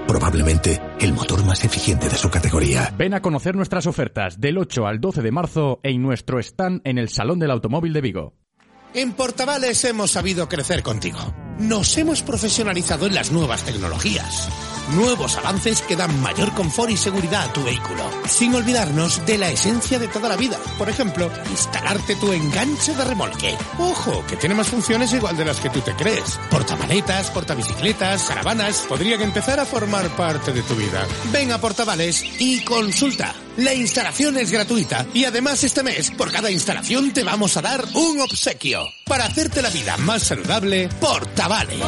Probablemente 0.07 0.81
el 1.01 1.12
motor 1.12 1.45
más 1.45 1.66
eficiente 1.66 2.09
de 2.09 2.16
su 2.16 2.31
categoría. 2.31 2.95
Ven 2.97 3.12
a 3.12 3.20
conocer 3.20 3.55
nuestras 3.55 3.87
ofertas 3.87 4.41
del 4.41 4.57
8 4.57 4.87
al 4.87 5.03
12 5.03 5.20
de 5.20 5.31
marzo 5.31 5.81
en 5.83 6.01
nuestro 6.01 6.39
stand 6.39 6.81
en 6.85 6.97
el 6.97 7.11
Salón 7.11 7.41
del 7.41 7.51
Automóvil 7.51 7.93
de 7.93 8.01
Vigo. 8.01 8.33
En 8.94 9.12
Portavales 9.12 9.85
hemos 9.85 10.12
sabido 10.12 10.48
crecer 10.48 10.82
contigo. 10.82 11.19
Nos 11.59 11.98
hemos 11.98 12.23
profesionalizado 12.23 13.06
en 13.06 13.15
las 13.15 13.31
nuevas 13.31 13.62
tecnologías. 13.62 14.48
Nuevos 14.94 15.36
avances 15.36 15.82
que 15.82 15.97
dan 15.97 16.19
mayor 16.23 16.55
confort 16.55 16.90
y 16.90 16.97
seguridad 16.97 17.51
a 17.51 17.52
tu 17.52 17.62
vehículo. 17.62 18.02
Sin 18.27 18.55
olvidarnos 18.55 19.24
de 19.27 19.36
la 19.36 19.51
esencia 19.51 19.98
de 19.98 20.09
toda 20.09 20.31
la 20.31 20.36
vida. 20.36 20.56
Por 20.78 20.89
ejemplo, 20.89 21.31
instalarte 21.51 22.16
tu 22.16 22.32
enganche 22.32 22.94
de 22.94 23.05
remolque. 23.05 23.55
Ojo, 23.78 24.24
que 24.27 24.36
tiene 24.36 24.55
más 24.55 24.69
funciones 24.69 25.12
igual 25.12 25.36
de 25.36 25.44
las 25.44 25.60
que 25.60 25.69
tú 25.69 25.81
te 25.81 25.94
crees. 25.94 26.40
Portamaletas, 26.51 27.31
portabicicletas, 27.31 28.24
caravanas. 28.24 28.86
Podrían 28.89 29.20
empezar 29.20 29.60
a 29.60 29.66
formar 29.66 30.09
parte 30.16 30.55
de 30.55 30.62
tu 30.62 30.74
vida. 30.74 31.06
Ven 31.31 31.52
a 31.52 31.60
Portavales 31.60 32.24
y 32.39 32.65
consulta. 32.65 33.35
La 33.59 33.74
instalación 33.74 34.39
es 34.39 34.52
gratuita 34.52 35.05
y 35.12 35.24
además 35.24 35.64
este 35.64 35.82
mes 35.82 36.12
por 36.12 36.30
cada 36.30 36.48
instalación 36.48 37.12
te 37.12 37.24
vamos 37.24 37.56
a 37.56 37.60
dar 37.60 37.85
un 37.93 38.20
obsequio. 38.20 38.85
Para 39.05 39.24
hacerte 39.24 39.62
la 39.62 39.70
vida 39.70 39.97
más 39.97 40.22
saludable, 40.22 40.89
Portavales. 41.01 41.80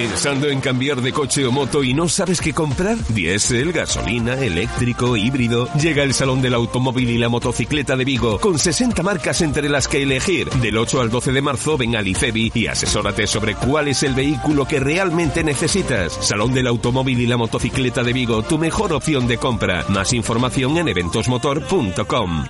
¿Pensando 0.00 0.48
en 0.48 0.62
cambiar 0.62 1.02
de 1.02 1.12
coche 1.12 1.44
o 1.44 1.52
moto 1.52 1.84
y 1.84 1.92
no 1.92 2.08
sabes 2.08 2.40
qué 2.40 2.54
comprar? 2.54 2.96
Diesel, 3.08 3.70
gasolina, 3.70 4.32
eléctrico, 4.32 5.14
híbrido. 5.14 5.68
Llega 5.74 6.04
el 6.04 6.14
Salón 6.14 6.40
del 6.40 6.54
Automóvil 6.54 7.10
y 7.10 7.18
la 7.18 7.28
Motocicleta 7.28 7.96
de 7.96 8.06
Vigo 8.06 8.40
con 8.40 8.58
60 8.58 9.02
marcas 9.02 9.42
entre 9.42 9.68
las 9.68 9.88
que 9.88 10.02
elegir. 10.02 10.48
Del 10.48 10.78
8 10.78 11.02
al 11.02 11.10
12 11.10 11.32
de 11.32 11.42
marzo 11.42 11.76
ven 11.76 11.96
a 11.96 12.00
Licebi 12.00 12.50
y 12.54 12.66
asesórate 12.66 13.26
sobre 13.26 13.54
cuál 13.56 13.88
es 13.88 14.02
el 14.02 14.14
vehículo 14.14 14.64
que 14.64 14.80
realmente 14.80 15.44
necesitas. 15.44 16.14
Salón 16.22 16.54
del 16.54 16.68
Automóvil 16.68 17.20
y 17.20 17.26
la 17.26 17.36
Motocicleta 17.36 18.02
de 18.02 18.14
Vigo, 18.14 18.42
tu 18.42 18.56
mejor 18.56 18.94
opción 18.94 19.28
de 19.28 19.36
compra. 19.36 19.84
Más 19.90 20.14
información 20.14 20.78
en 20.78 20.88
eventosmotor.com. 20.88 22.46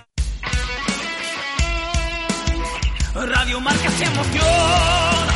Radio 3.13 3.61
Marca 3.61 3.91
se 3.91 4.05
emociona. 4.05 5.27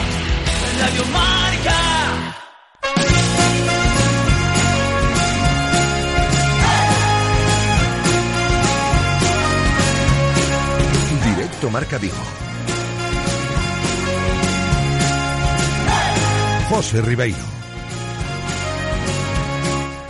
Radio 0.79 1.05
Marca. 1.13 1.44
Directo 11.25 11.71
Marca 11.71 11.99
Vigo. 11.99 12.15
José 16.69 17.01
Ribeiro. 17.03 17.64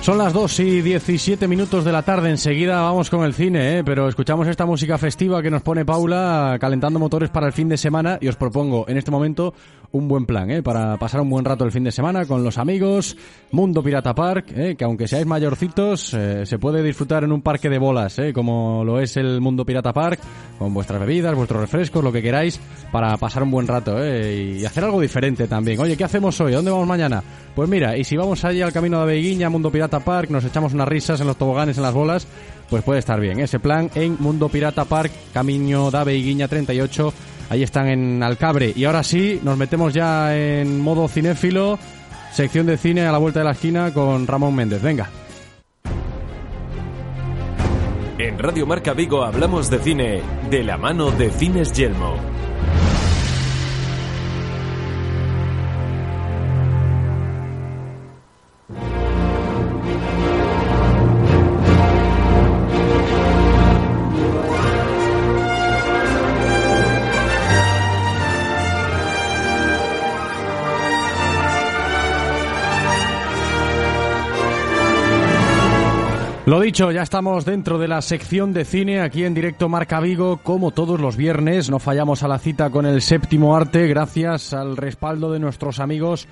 Son 0.05 0.19
las 0.19 0.35
2 0.35 0.61
y 0.61 0.83
17 0.83 1.49
minutos 1.49 1.83
de 1.83 1.91
la 1.91 2.03
tarde. 2.03 2.29
Enseguida 2.29 2.83
vamos 2.83 3.09
con 3.09 3.25
el 3.25 3.33
cine, 3.33 3.79
¿eh? 3.79 3.85
pero 3.85 4.07
escuchamos 4.07 4.47
esta 4.47 4.67
música 4.67 4.99
festiva 4.99 5.41
que 5.41 5.51
nos 5.51 5.63
pone 5.63 5.87
Paula 5.87 6.59
calentando 6.61 6.99
motores 6.99 7.31
para 7.31 7.47
el 7.47 7.55
fin 7.55 7.71
de 7.71 7.79
semana 7.79 8.19
y 8.21 8.29
os 8.29 8.37
propongo 8.37 8.85
en 8.87 8.99
este 8.99 9.11
momento 9.11 9.55
un 9.93 10.09
buen 10.09 10.27
plan 10.27 10.51
¿eh? 10.51 10.63
para 10.63 10.99
pasar 10.99 11.21
un 11.21 11.31
buen 11.31 11.45
rato 11.45 11.65
el 11.65 11.73
fin 11.73 11.85
de 11.85 11.93
semana 11.93 12.27
con 12.27 12.45
los 12.45 12.59
amigos. 12.59 13.17
Mundo 13.53 13.83
Pirata 13.83 14.15
Park, 14.15 14.53
¿eh? 14.55 14.75
que 14.77 14.85
aunque 14.85 15.09
seáis 15.09 15.25
mayorcitos, 15.25 16.13
eh, 16.13 16.45
se 16.45 16.59
puede 16.59 16.83
disfrutar 16.83 17.25
en 17.25 17.33
un 17.33 17.41
parque 17.41 17.71
de 17.71 17.79
bolas, 17.79 18.19
¿eh? 18.19 18.33
como 18.35 18.85
lo 18.85 19.01
es 19.01 19.17
el 19.17 19.41
Mundo 19.41 19.65
Pirata 19.65 19.95
Park, 19.95 20.21
con 20.59 20.75
vuestras 20.75 21.01
bebidas, 21.01 21.35
vuestros 21.35 21.61
refrescos, 21.61 22.05
lo 22.05 22.13
que 22.13 22.21
queráis, 22.21 22.61
para 22.93 23.17
pasar 23.17 23.43
un 23.45 23.53
buen 23.53 23.67
rato 23.67 24.03
¿eh? 24.03 24.59
y 24.59 24.65
hacer 24.65 24.85
algo 24.85 25.01
diferente 25.01 25.47
también. 25.47 25.81
Oye, 25.81 25.97
¿qué 25.97 26.05
hacemos 26.05 26.39
hoy? 26.41 26.53
¿A 26.53 26.57
dónde 26.57 26.73
vamos 26.73 26.89
mañana? 26.89 27.23
Pues 27.55 27.69
mira, 27.69 27.97
y 27.97 28.03
si 28.03 28.17
vamos 28.17 28.45
allí 28.45 28.63
al 28.63 28.73
camino 28.73 29.01
de 29.01 29.07
Beguiña, 29.07 29.49
Mundo 29.49 29.71
Pirata 29.71 30.01
Park, 30.01 30.29
nos 30.31 30.45
echamos 30.45 30.75
unas 30.75 30.89
risas 30.89 31.21
en 31.21 31.29
los 31.29 31.37
toboganes, 31.37 31.77
en 31.77 31.85
las 31.85 31.95
bolas, 31.95 32.27
pues 32.69 32.83
puede 32.83 32.99
estar 32.99 33.21
bien. 33.21 33.39
Ese 33.39 33.61
plan 33.61 33.91
en 33.95 34.17
Mundo 34.19 34.49
Pirata 34.49 34.85
Park, 34.85 35.13
Camino 35.33 35.91
da 35.91 36.03
Beiguiña 36.03 36.49
38, 36.49 37.15
ahí 37.51 37.63
están 37.63 37.87
en 37.89 38.23
Alcabre. 38.25 38.73
Y 38.75 38.85
ahora 38.85 39.05
sí, 39.05 39.41
nos 39.45 39.57
metemos 39.57 39.95
ya 39.95 40.37
en 40.37 40.81
modo 40.81 41.07
cinéfilo, 41.07 41.79
sección 42.33 42.67
de 42.67 42.77
cine 42.77 43.07
a 43.07 43.13
la 43.13 43.19
vuelta 43.19 43.39
de 43.39 43.45
la 43.45 43.53
esquina 43.53 43.95
con 43.95 44.27
Ramón 44.27 44.57
Méndez. 44.57 44.83
Venga. 44.83 45.09
En 48.19 48.39
Radio 48.39 48.67
Marca 48.67 48.95
Vigo 48.95 49.23
hablamos 49.23 49.71
de 49.71 49.79
cine 49.79 50.23
de 50.51 50.65
la 50.65 50.77
mano 50.77 51.13
de 51.13 51.31
Cines 51.31 51.73
Yelmo. 51.73 52.34
Lo 76.47 76.61
dicho, 76.61 76.93
ya 76.93 77.01
estamos 77.01 77.47
dentro 77.47 77.79
de 77.79 77.89
la 77.89 78.03
sección 78.03 78.53
de 78.53 78.67
cine 78.67 79.01
aquí 79.01 79.25
en 79.25 79.33
directo 79.33 79.71
Marca 79.71 79.99
Vigo, 80.01 80.41
como 80.43 80.73
todos 80.73 81.01
los 81.01 81.17
viernes. 81.17 81.71
No 81.71 81.79
fallamos 81.79 82.23
a 82.23 82.29
la 82.29 82.39
cita 82.39 82.69
con 82.69 82.85
el 82.85 83.01
séptimo 83.01 83.57
arte 83.57 83.87
gracias 83.87 84.53
al 84.53 84.77
respaldo 84.77 85.33
de 85.33 85.39
nuestros 85.39 85.81
amigos 85.81 86.29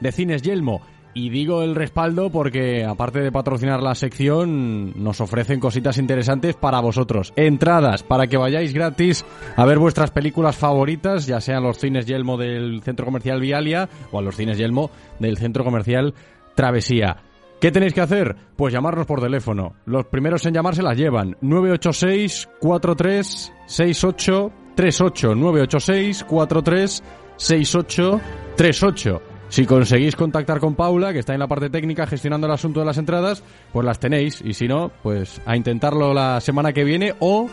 de 0.00 0.10
Cines 0.10 0.42
Yelmo. 0.42 0.82
Y 1.14 1.30
digo 1.30 1.62
el 1.62 1.76
respaldo 1.76 2.30
porque, 2.30 2.84
aparte 2.84 3.20
de 3.20 3.30
patrocinar 3.30 3.80
la 3.84 3.94
sección, 3.94 5.00
nos 5.00 5.20
ofrecen 5.20 5.60
cositas 5.60 5.96
interesantes 5.96 6.56
para 6.56 6.80
vosotros. 6.80 7.32
Entradas 7.36 8.02
para 8.02 8.26
que 8.26 8.38
vayáis 8.38 8.74
gratis 8.74 9.24
a 9.54 9.64
ver 9.64 9.78
vuestras 9.78 10.10
películas 10.10 10.56
favoritas, 10.56 11.26
ya 11.26 11.40
sean 11.40 11.62
los 11.62 11.78
cines 11.78 12.06
Yelmo 12.06 12.36
del 12.36 12.82
Centro 12.82 13.04
Comercial 13.04 13.40
Vialia 13.40 13.88
o 14.10 14.18
a 14.18 14.22
los 14.22 14.34
cines 14.34 14.58
Yelmo 14.58 14.90
del 15.20 15.38
Centro 15.38 15.62
Comercial 15.62 16.14
Travesía. 16.56 17.18
¿Qué 17.62 17.70
tenéis 17.70 17.94
que 17.94 18.00
hacer? 18.00 18.34
Pues 18.56 18.74
llamarnos 18.74 19.06
por 19.06 19.20
teléfono. 19.20 19.76
Los 19.86 20.06
primeros 20.06 20.44
en 20.46 20.52
llamar 20.52 20.74
se 20.74 20.82
las 20.82 20.98
llevan. 20.98 21.36
986 21.42 22.48
43 22.58 23.52
68 23.66 24.52
38 24.74 25.34
986 25.36 26.24
43 26.24 27.04
68 27.36 28.20
38 28.56 29.22
si 29.48 29.64
conseguís 29.64 30.16
contactar 30.16 30.58
con 30.58 30.74
Paula, 30.74 31.12
que 31.12 31.20
está 31.20 31.34
en 31.34 31.38
la 31.38 31.46
parte 31.46 31.70
técnica 31.70 32.06
gestionando 32.06 32.48
el 32.48 32.52
asunto 32.52 32.80
de 32.80 32.86
las 32.86 32.98
entradas, 32.98 33.44
pues 33.72 33.86
las 33.86 34.00
tenéis. 34.00 34.42
Y 34.44 34.54
si 34.54 34.66
no, 34.66 34.90
pues 35.02 35.40
a 35.46 35.56
intentarlo 35.56 36.12
la 36.12 36.40
semana 36.40 36.72
que 36.72 36.82
viene 36.82 37.14
o 37.20 37.48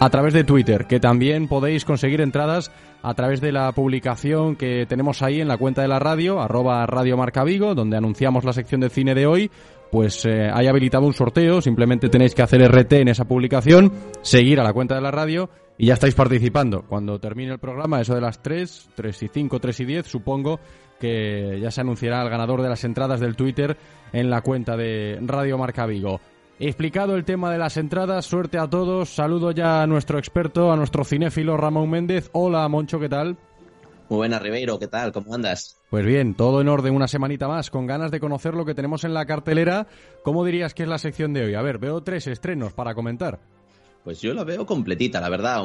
a 0.00 0.08
través 0.08 0.32
de 0.32 0.44
Twitter, 0.44 0.86
que 0.86 0.98
también 0.98 1.46
podéis 1.46 1.84
conseguir 1.84 2.22
entradas 2.22 2.70
a 3.02 3.14
través 3.14 3.40
de 3.40 3.52
la 3.52 3.72
publicación 3.72 4.56
que 4.56 4.86
tenemos 4.86 5.22
ahí 5.22 5.40
en 5.40 5.48
la 5.48 5.58
cuenta 5.58 5.82
de 5.82 5.88
la 5.88 5.98
radio, 5.98 6.40
arroba 6.40 6.86
Radio 6.86 7.16
Marca 7.16 7.44
Vigo, 7.44 7.74
donde 7.74 7.96
anunciamos 7.96 8.44
la 8.44 8.52
sección 8.52 8.80
de 8.80 8.90
cine 8.90 9.14
de 9.14 9.26
hoy. 9.26 9.50
Pues 9.90 10.24
eh, 10.24 10.48
hay 10.50 10.68
habilitado 10.68 11.04
un 11.04 11.12
sorteo, 11.12 11.60
simplemente 11.60 12.08
tenéis 12.08 12.34
que 12.34 12.42
hacer 12.42 12.62
RT 12.62 12.92
en 12.94 13.08
esa 13.08 13.26
publicación, 13.26 13.92
seguir 14.22 14.58
a 14.58 14.64
la 14.64 14.72
cuenta 14.72 14.94
de 14.94 15.02
la 15.02 15.10
radio 15.10 15.50
y 15.76 15.86
ya 15.86 15.94
estáis 15.94 16.14
participando. 16.14 16.82
Cuando 16.88 17.18
termine 17.18 17.52
el 17.52 17.58
programa, 17.58 18.00
eso 18.00 18.14
de 18.14 18.22
las 18.22 18.40
3, 18.40 18.90
3 18.94 19.22
y 19.22 19.28
5, 19.28 19.60
3 19.60 19.80
y 19.80 19.84
10, 19.84 20.06
supongo 20.06 20.60
que 20.98 21.58
ya 21.60 21.70
se 21.70 21.80
anunciará 21.80 22.22
el 22.22 22.30
ganador 22.30 22.62
de 22.62 22.68
las 22.68 22.84
entradas 22.84 23.20
del 23.20 23.36
Twitter 23.36 23.76
en 24.12 24.30
la 24.30 24.40
cuenta 24.40 24.76
de 24.76 25.18
Radio 25.20 25.58
Marca 25.58 25.84
Vigo. 25.84 26.20
Explicado 26.64 27.16
el 27.16 27.24
tema 27.24 27.50
de 27.50 27.58
las 27.58 27.76
entradas, 27.76 28.24
suerte 28.24 28.56
a 28.56 28.70
todos. 28.70 29.08
Saludo 29.08 29.50
ya 29.50 29.82
a 29.82 29.86
nuestro 29.88 30.16
experto, 30.20 30.70
a 30.70 30.76
nuestro 30.76 31.02
cinéfilo 31.02 31.56
Ramón 31.56 31.90
Méndez. 31.90 32.30
Hola, 32.34 32.68
Moncho, 32.68 33.00
¿qué 33.00 33.08
tal? 33.08 33.36
Muy 34.08 34.18
buena, 34.18 34.38
Ribeiro, 34.38 34.78
¿qué 34.78 34.86
tal? 34.86 35.10
¿Cómo 35.10 35.34
andas? 35.34 35.76
Pues 35.90 36.06
bien, 36.06 36.34
todo 36.34 36.60
en 36.60 36.68
orden, 36.68 36.94
una 36.94 37.08
semanita 37.08 37.48
más, 37.48 37.68
con 37.68 37.88
ganas 37.88 38.12
de 38.12 38.20
conocer 38.20 38.54
lo 38.54 38.64
que 38.64 38.76
tenemos 38.76 39.02
en 39.02 39.12
la 39.12 39.26
cartelera. 39.26 39.88
¿Cómo 40.22 40.44
dirías 40.44 40.72
que 40.72 40.84
es 40.84 40.88
la 40.88 40.98
sección 40.98 41.32
de 41.32 41.46
hoy? 41.46 41.54
A 41.56 41.62
ver, 41.62 41.78
veo 41.78 42.00
tres 42.04 42.28
estrenos 42.28 42.72
para 42.74 42.94
comentar. 42.94 43.40
Pues 44.04 44.20
yo 44.20 44.34
la 44.34 44.42
veo 44.42 44.66
completita, 44.66 45.20
la 45.20 45.28
verdad. 45.28 45.62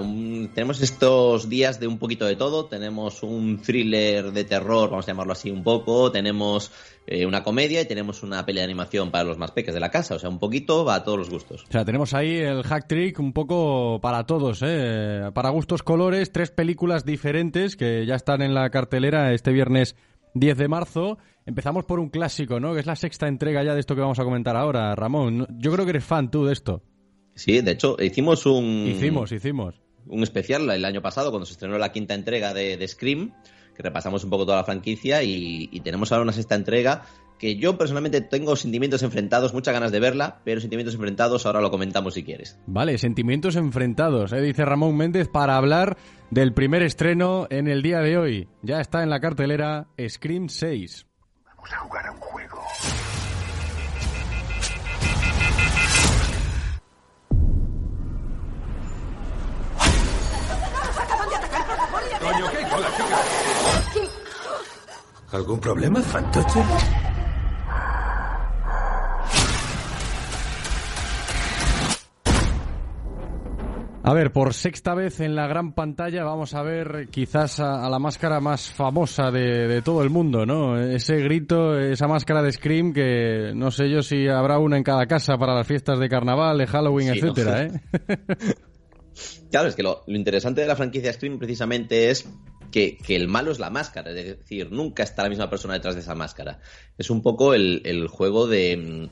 tenemos 0.53 0.79
estos 0.81 1.49
días 1.49 1.79
de 1.79 1.87
un 1.87 1.97
poquito 1.97 2.25
de 2.25 2.35
todo. 2.35 2.65
Tenemos 2.65 3.23
un 3.23 3.59
thriller 3.63 4.31
de 4.31 4.43
terror, 4.43 4.91
vamos 4.91 5.05
a 5.07 5.11
llamarlo 5.11 5.33
así 5.33 5.49
un 5.49 5.63
poco. 5.63 6.11
Tenemos 6.11 6.71
eh, 7.07 7.25
una 7.25 7.43
comedia 7.43 7.81
y 7.81 7.85
tenemos 7.85 8.21
una 8.21 8.45
peli 8.45 8.59
de 8.59 8.65
animación 8.65 9.09
para 9.09 9.23
los 9.23 9.39
más 9.39 9.49
peques 9.51 9.73
de 9.73 9.79
la 9.79 9.89
casa. 9.89 10.13
O 10.13 10.19
sea, 10.19 10.29
un 10.29 10.37
poquito 10.37 10.85
va 10.85 10.95
a 10.95 11.03
todos 11.03 11.17
los 11.17 11.31
gustos. 11.31 11.63
O 11.67 11.71
sea, 11.71 11.83
tenemos 11.83 12.13
ahí 12.13 12.35
el 12.35 12.61
hack 12.61 12.87
trick 12.87 13.19
un 13.19 13.33
poco 13.33 13.99
para 14.01 14.27
todos, 14.27 14.61
¿eh? 14.63 15.31
Para 15.33 15.49
gustos 15.49 15.81
colores, 15.81 16.31
tres 16.31 16.51
películas 16.51 17.05
diferentes 17.05 17.75
que 17.75 18.05
ya 18.05 18.13
están 18.13 18.43
en 18.43 18.53
la 18.53 18.69
cartelera 18.69 19.33
este 19.33 19.51
viernes 19.51 19.95
10 20.35 20.57
de 20.59 20.67
marzo. 20.67 21.17
Empezamos 21.47 21.85
por 21.85 21.99
un 21.99 22.09
clásico, 22.09 22.59
¿no? 22.59 22.75
Que 22.75 22.81
es 22.81 22.85
la 22.85 22.95
sexta 22.95 23.27
entrega 23.27 23.63
ya 23.63 23.73
de 23.73 23.79
esto 23.79 23.95
que 23.95 24.01
vamos 24.01 24.19
a 24.19 24.23
comentar 24.23 24.55
ahora, 24.55 24.93
Ramón. 24.93 25.47
Yo 25.57 25.71
creo 25.71 25.85
que 25.85 25.91
eres 25.91 26.05
fan 26.05 26.29
tú 26.29 26.45
de 26.45 26.53
esto. 26.53 26.83
Sí, 27.37 27.61
de 27.61 27.71
hecho, 27.71 27.95
hicimos 27.99 28.45
un. 28.47 28.87
Hicimos, 28.87 29.31
hicimos. 29.31 29.79
Un 30.07 30.23
especial 30.23 30.69
el 30.71 30.83
año 30.83 31.01
pasado, 31.03 31.29
cuando 31.29 31.45
se 31.45 31.53
estrenó 31.53 31.77
la 31.77 31.91
quinta 31.91 32.15
entrega 32.15 32.53
de, 32.53 32.85
Scream, 32.87 33.31
que 33.75 33.83
repasamos 33.83 34.23
un 34.23 34.31
poco 34.31 34.45
toda 34.45 34.57
la 34.57 34.63
franquicia, 34.63 35.21
y, 35.21 35.79
tenemos 35.83 36.11
ahora 36.11 36.23
una 36.23 36.33
sexta 36.33 36.55
entrega 36.55 37.03
que 37.37 37.57
yo 37.57 37.77
personalmente 37.77 38.21
tengo 38.21 38.55
sentimientos 38.55 39.03
enfrentados, 39.03 39.53
muchas 39.53 39.75
ganas 39.75 39.91
de 39.91 39.99
verla, 39.99 40.41
pero 40.43 40.59
sentimientos 40.59 40.95
enfrentados 40.95 41.45
ahora 41.45 41.61
lo 41.61 41.69
comentamos 41.69 42.15
si 42.15 42.23
quieres. 42.23 42.57
Vale, 42.65 42.97
sentimientos 42.97 43.55
enfrentados, 43.55 44.33
¿eh? 44.33 44.41
dice 44.41 44.65
Ramón 44.65 44.97
Méndez, 44.97 45.27
para 45.27 45.57
hablar 45.57 45.97
del 46.31 46.53
primer 46.53 46.81
estreno 46.81 47.45
en 47.51 47.67
el 47.67 47.83
día 47.83 47.99
de 47.99 48.17
hoy. 48.17 48.47
Ya 48.63 48.81
está 48.81 49.03
en 49.03 49.11
la 49.11 49.19
cartelera 49.19 49.85
Scream 50.09 50.49
6. 50.49 51.05
Vamos 51.45 51.71
a 51.71 51.77
jugar 51.77 52.07
a 52.07 52.11
un 52.11 52.19
juego. 52.19 52.63
¿Algún 65.37 65.59
problema, 65.59 66.01
fantoche? 66.01 66.59
A 74.01 74.13
ver, 74.15 74.31
por 74.31 74.55
sexta 74.55 74.95
vez 74.95 75.19
en 75.19 75.35
la 75.35 75.45
gran 75.45 75.73
pantalla 75.73 76.23
vamos 76.23 76.55
a 76.55 76.63
ver 76.63 77.09
quizás 77.11 77.59
a, 77.59 77.87
la 77.87 77.99
máscara 77.99 78.39
más 78.39 78.71
famosa 78.71 79.29
de, 79.29 79.83
todo 79.83 80.01
el 80.01 80.09
mundo, 80.09 80.43
¿no? 80.47 80.75
Ese 80.79 81.17
grito, 81.17 81.77
esa 81.77 82.07
máscara 82.07 82.41
de 82.41 82.51
Scream 82.51 82.91
que 82.91 83.51
no 83.53 83.69
sé 83.69 83.91
yo 83.91 84.01
si 84.01 84.27
habrá 84.27 84.57
una 84.57 84.77
en 84.77 84.83
cada 84.83 85.05
casa 85.05 85.37
para 85.37 85.53
las 85.53 85.67
fiestas 85.67 85.99
de 85.99 86.09
carnaval, 86.09 86.57
de 86.57 86.65
Halloween, 86.65 87.09
etcétera, 87.09 87.63
¿eh? 87.63 87.71
Claro, 89.51 89.69
es 89.69 89.75
que 89.75 89.83
lo, 89.83 90.03
interesante 90.07 90.61
de 90.61 90.67
la 90.67 90.75
franquicia 90.75 91.13
Scream 91.13 91.37
precisamente 91.37 92.09
es 92.09 92.27
que, 92.71 92.97
el 93.09 93.27
malo 93.27 93.51
es 93.51 93.59
la 93.59 93.69
máscara, 93.69 94.11
es 94.11 94.37
decir, 94.39 94.71
nunca 94.71 95.03
está 95.03 95.23
la 95.23 95.29
misma 95.29 95.49
persona 95.49 95.75
detrás 95.75 95.95
de 95.95 96.01
esa 96.01 96.15
máscara. 96.15 96.59
Es 96.97 97.09
un 97.09 97.21
poco 97.21 97.53
el, 97.53 98.07
juego 98.07 98.47
de, 98.47 99.09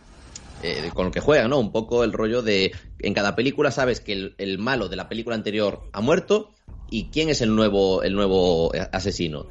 eh, 0.64 0.92
con 0.94 1.06
lo 1.06 1.12
que 1.12 1.20
juega, 1.20 1.48
¿no? 1.48 1.60
Un 1.60 1.72
poco 1.72 2.04
el 2.04 2.14
rollo 2.14 2.42
de 2.42 2.74
en 3.00 3.14
cada 3.14 3.36
película 3.36 3.72
sabes 3.72 4.02
que 4.02 4.34
el, 4.38 4.58
malo 4.58 4.90
de 4.90 4.96
la 4.96 5.10
película 5.10 5.36
anterior 5.36 5.90
ha 5.94 6.02
muerto 6.02 6.52
y 6.90 7.06
quién 7.06 7.30
es 7.30 7.42
el 7.42 7.56
nuevo, 7.56 8.04
el 8.04 8.14
nuevo 8.14 8.72
asesino. 8.92 9.48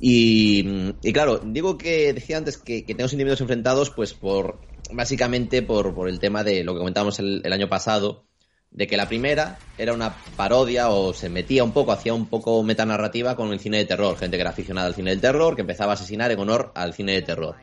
Y, 0.00 0.92
claro, 1.12 1.40
digo 1.44 1.78
que 1.78 2.12
decía 2.12 2.36
antes 2.36 2.58
que, 2.58 2.82
tengo 2.82 3.08
sentimientos 3.08 3.40
enfrentados, 3.40 3.90
pues 3.90 4.14
por 4.14 4.58
básicamente 4.90 5.62
por, 5.62 5.94
por 5.94 6.08
el 6.08 6.18
tema 6.18 6.42
de 6.42 6.64
lo 6.64 6.72
que 6.72 6.80
comentábamos 6.80 7.18
el 7.20 7.52
año 7.52 7.68
pasado, 7.68 8.26
de 8.72 8.86
que 8.86 8.96
la 8.96 9.06
primera 9.06 9.58
era 9.76 9.92
una 9.92 10.14
parodia 10.36 10.88
o 10.88 11.12
se 11.12 11.28
metía 11.28 11.62
un 11.62 11.72
poco, 11.72 11.92
hacía 11.92 12.14
un 12.14 12.26
poco 12.26 12.62
metanarrativa 12.62 13.36
con 13.36 13.52
el 13.52 13.60
cine 13.60 13.78
de 13.78 13.84
terror, 13.84 14.16
gente 14.16 14.36
que 14.36 14.40
era 14.40 14.50
aficionada 14.50 14.86
al 14.86 14.94
cine 14.94 15.10
del 15.10 15.20
terror, 15.20 15.54
que 15.54 15.60
empezaba 15.60 15.92
a 15.92 15.94
asesinar 15.94 16.30
en 16.30 16.38
honor 16.38 16.72
al 16.74 16.94
cine 16.94 17.12
de 17.12 17.22
terror. 17.22 17.56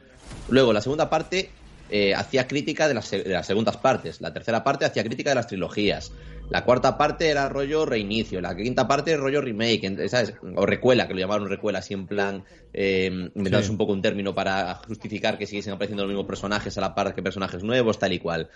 Luego, 0.49 0.71
la 0.71 0.81
segunda 0.81 1.09
parte 1.09 1.49
eh, 1.89 2.13
hacía 2.13 2.47
crítica 2.47 2.87
de 2.87 2.93
las, 2.93 3.09
de 3.09 3.23
las, 3.25 3.47
segundas 3.47 3.77
partes, 3.77 4.21
la 4.21 4.33
tercera 4.33 4.63
parte 4.63 4.85
hacía 4.85 5.03
crítica 5.03 5.31
de 5.31 5.35
las 5.35 5.47
trilogías, 5.47 6.11
la 6.49 6.63
cuarta 6.63 6.97
parte 6.97 7.29
era 7.29 7.49
rollo 7.49 7.85
reinicio, 7.85 8.41
la 8.41 8.55
quinta 8.55 8.87
parte 8.87 9.17
rollo 9.17 9.41
remake, 9.41 10.09
¿sabes? 10.09 10.33
o 10.55 10.65
recuela, 10.65 11.07
que 11.07 11.13
lo 11.13 11.19
llamaron 11.19 11.47
recuela, 11.47 11.79
así 11.79 11.93
en 11.93 12.07
plan, 12.07 12.43
eh, 12.73 13.29
un 13.33 13.77
poco 13.77 13.93
un 13.93 14.01
término 14.01 14.33
para 14.33 14.75
justificar 14.87 15.37
que 15.37 15.45
siguiesen 15.45 15.73
apareciendo 15.73 16.03
los 16.03 16.09
mismos 16.09 16.27
personajes 16.27 16.77
a 16.77 16.81
la 16.81 16.95
par 16.95 17.13
que 17.13 17.21
personajes 17.21 17.63
nuevos, 17.63 17.99
tal 17.99 18.13
y 18.13 18.19
cual. 18.19 18.49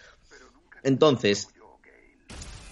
Entonces, 0.83 1.49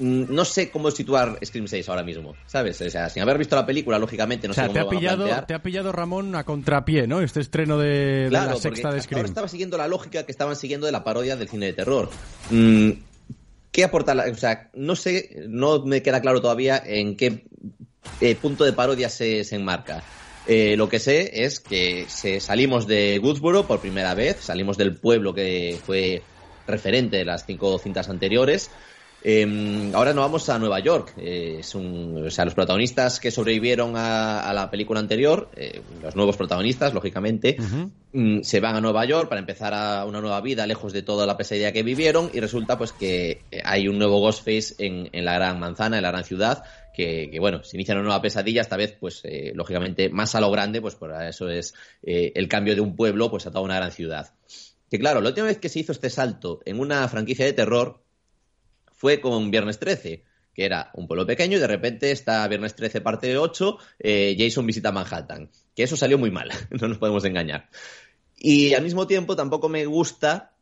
no 0.01 0.45
sé 0.45 0.71
cómo 0.71 0.89
situar 0.89 1.39
Scream 1.45 1.67
6 1.67 1.87
ahora 1.89 2.03
mismo, 2.03 2.35
¿sabes? 2.47 2.81
O 2.81 2.89
sea, 2.89 3.09
sin 3.09 3.21
haber 3.21 3.37
visto 3.37 3.55
la 3.55 3.65
película, 3.65 3.99
lógicamente 3.99 4.47
no 4.47 4.53
sé 4.53 4.61
cómo 4.61 4.73
te 4.73 4.79
ha 4.79 4.89
pillado, 4.89 5.25
Te 5.45 5.53
ha 5.53 5.61
pillado, 5.61 5.91
Ramón, 5.91 6.35
a 6.35 6.43
contrapié, 6.43 7.07
¿no? 7.07 7.21
Este 7.21 7.39
estreno 7.39 7.77
de, 7.77 8.29
la 8.31 8.55
sexta 8.55 8.91
de 8.91 9.01
Scream. 9.01 9.19
Ahora 9.19 9.29
estaba 9.29 9.47
siguiendo 9.47 9.77
la 9.77 9.87
lógica 9.87 10.23
que 10.23 10.31
estaban 10.31 10.55
siguiendo 10.55 10.87
de 10.87 10.91
la 10.91 11.03
parodia 11.03 11.35
del 11.35 11.47
cine 11.47 11.67
de 11.67 11.73
terror. 11.73 12.09
Mm, 12.49 12.89
¿Qué 13.71 13.83
aporta 13.83 14.15
la...? 14.15 14.25
O 14.25 14.35
sea, 14.35 14.69
no 14.73 14.95
sé, 14.95 15.45
no 15.47 15.85
me 15.85 16.01
queda 16.01 16.19
claro 16.19 16.41
todavía 16.41 16.81
en 16.83 17.15
qué 17.15 17.45
eh, 18.19 18.35
punto 18.35 18.63
de 18.63 18.73
parodia 18.73 19.07
se, 19.07 19.41
enmarca. 19.55 20.03
Eh, 20.47 20.75
lo 20.75 20.89
que 20.89 20.99
sé 20.99 21.43
es 21.45 21.59
que 21.59 22.05
se, 22.09 22.39
salimos 22.39 22.87
de 22.87 23.19
Woodsboro 23.23 23.67
por 23.67 23.79
primera 23.79 24.15
vez, 24.15 24.37
salimos 24.41 24.77
del 24.77 24.95
pueblo 24.95 25.33
que 25.33 25.79
fue 25.85 26.23
referente 26.67 27.17
de 27.17 27.25
las 27.25 27.45
cinco 27.45 27.77
cintas 27.77 28.09
anteriores, 28.09 28.71
Em, 29.23 29.93
ahora 29.93 30.13
nos 30.13 30.23
vamos 30.23 30.49
a 30.49 30.57
Nueva 30.57 30.79
York. 30.79 31.13
Eh, 31.17 31.57
es 31.59 31.75
un, 31.75 32.25
o 32.25 32.31
sea, 32.31 32.45
los 32.45 32.55
protagonistas 32.55 33.19
que 33.19 33.29
sobrevivieron 33.29 33.93
a, 33.95 34.51
la 34.53 34.71
película 34.71 34.99
anterior, 34.99 35.49
eh, 35.55 35.81
los 36.01 36.15
nuevos 36.15 36.37
protagonistas, 36.37 36.93
lógicamente, 36.93 37.57
mm, 38.13 38.41
se 38.41 38.59
van 38.59 38.75
a 38.75 38.81
Nueva 38.81 39.05
York 39.05 39.29
para 39.29 39.39
empezar 39.39 39.73
a 39.73 40.05
una 40.05 40.21
nueva 40.21 40.41
vida 40.41 40.65
lejos 40.65 40.91
de 40.91 41.03
toda 41.03 41.27
la 41.27 41.37
pesadilla 41.37 41.71
que 41.71 41.83
vivieron 41.83 42.31
y 42.33 42.39
resulta 42.39 42.77
pues 42.77 42.93
que 42.93 43.43
hay 43.63 43.87
un 43.87 43.99
nuevo 43.99 44.19
Ghostface 44.19 44.75
en, 44.79 45.09
en 45.11 45.25
la 45.25 45.33
gran 45.35 45.59
manzana, 45.59 45.97
en 45.97 46.03
la 46.03 46.11
gran 46.11 46.23
ciudad, 46.23 46.63
que, 46.93 47.37
bueno, 47.39 47.63
se 47.63 47.77
inicia 47.77 47.93
una 47.93 48.03
nueva 48.03 48.21
pesadilla, 48.21 48.61
esta 48.61 48.77
vez, 48.77 48.95
pues, 48.99 49.21
eh, 49.23 49.53
lógicamente, 49.55 50.09
más 50.09 50.35
a 50.35 50.41
lo 50.41 50.51
grande, 50.51 50.81
pues 50.81 50.95
por 50.95 51.11
eso 51.23 51.49
es 51.49 51.73
el 52.03 52.47
cambio 52.47 52.75
de 52.75 52.81
un 52.81 52.95
pueblo, 52.95 53.31
pues, 53.31 53.47
a 53.47 53.51
toda 53.51 53.63
una 53.63 53.77
gran 53.77 53.91
ciudad. 53.91 54.33
Que 54.89 54.99
claro, 54.99 55.21
la 55.21 55.29
última 55.29 55.47
vez 55.47 55.57
que 55.57 55.69
se 55.69 55.79
hizo 55.79 55.93
este 55.93 56.09
salto 56.09 56.59
en 56.65 56.79
una 56.79 57.07
franquicia 57.07 57.45
de 57.45 57.53
terror 57.53 58.01
fue 59.01 59.19
con 59.19 59.49
Viernes 59.49 59.79
13, 59.79 60.23
que 60.53 60.63
era 60.63 60.91
un 60.93 61.07
pueblo 61.07 61.25
pequeño 61.25 61.57
y 61.57 61.59
de 61.59 61.65
repente 61.65 62.11
está 62.11 62.47
Viernes 62.47 62.75
13 62.75 63.01
parte 63.01 63.35
8, 63.35 63.77
eh, 63.97 64.35
Jason 64.37 64.67
visita 64.67 64.91
Manhattan. 64.91 65.49
Que 65.75 65.81
eso 65.81 65.97
salió 65.97 66.19
muy 66.19 66.29
mal, 66.29 66.51
no 66.69 66.87
nos 66.87 66.99
podemos 66.99 67.25
engañar. 67.25 67.67
Y 68.37 68.75
al 68.75 68.83
mismo 68.83 69.07
tiempo 69.07 69.35
tampoco 69.35 69.69
me 69.69 69.87
gusta 69.87 70.53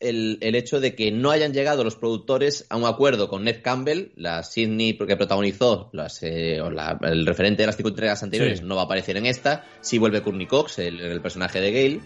el, 0.00 0.36
el, 0.42 0.54
hecho 0.54 0.80
de 0.80 0.94
que 0.94 1.10
no 1.10 1.30
hayan 1.30 1.54
llegado 1.54 1.82
los 1.82 1.96
productores 1.96 2.66
a 2.68 2.76
un 2.76 2.84
acuerdo 2.84 3.30
con 3.30 3.44
Ned 3.44 3.62
Campbell, 3.62 4.12
la 4.16 4.42
Sidney 4.42 4.98
que 4.98 5.16
protagonizó 5.16 5.88
las, 5.94 6.22
eh, 6.22 6.60
o 6.60 6.70
la, 6.70 6.98
el 7.04 7.24
referente 7.24 7.62
de 7.62 7.68
las 7.68 7.76
cinco 7.76 7.88
entregas 7.88 8.22
anteriores 8.22 8.58
Sí. 8.58 8.64
no 8.66 8.76
va 8.76 8.82
a 8.82 8.84
aparecer 8.84 9.16
en 9.16 9.24
esta, 9.24 9.64
sí 9.80 9.96
vuelve 9.96 10.20
Courtney 10.20 10.46
Cox, 10.46 10.78
el, 10.80 11.00
el 11.00 11.22
personaje 11.22 11.58
de 11.62 11.72
Gale. 11.72 12.00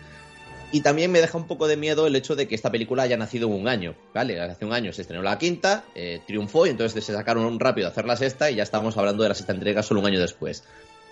Y 0.73 0.81
también 0.81 1.13
me 1.13 1.21
deja 1.21 1.37
un 1.37 1.47
poco 1.47 1.69
de 1.69 1.77
miedo 1.77 2.07
el 2.07 2.17
hecho 2.17 2.35
de 2.35 2.49
que 2.49 2.55
esta 2.55 2.71
película 2.71 3.03
haya 3.03 3.17
nacido 3.19 3.47
un 3.49 3.69
año, 3.69 3.95
¿vale? 4.15 4.41
Hace 4.41 4.65
un 4.65 4.73
año 4.73 4.93
se 4.93 5.03
estrenó 5.03 5.23
la 5.23 5.37
quinta, 5.39 5.85
eh, 5.95 6.21
triunfó 6.27 6.67
y 6.67 6.71
entonces 6.71 7.05
se 7.05 7.13
sacaron 7.13 7.45
un 7.45 7.61
rápido 7.61 7.87
a 7.89 7.91
hacer 7.91 8.07
la 8.07 8.17
sexta 8.17 8.51
y 8.51 8.55
ya 8.57 8.63
estamos 8.63 8.97
hablando 8.97 9.23
de 9.23 9.29
la 9.29 9.35
sexta 9.35 9.53
entrega 9.53 9.83
solo 9.83 10.01
un 10.01 10.07
año 10.07 10.19
después. 10.19 10.65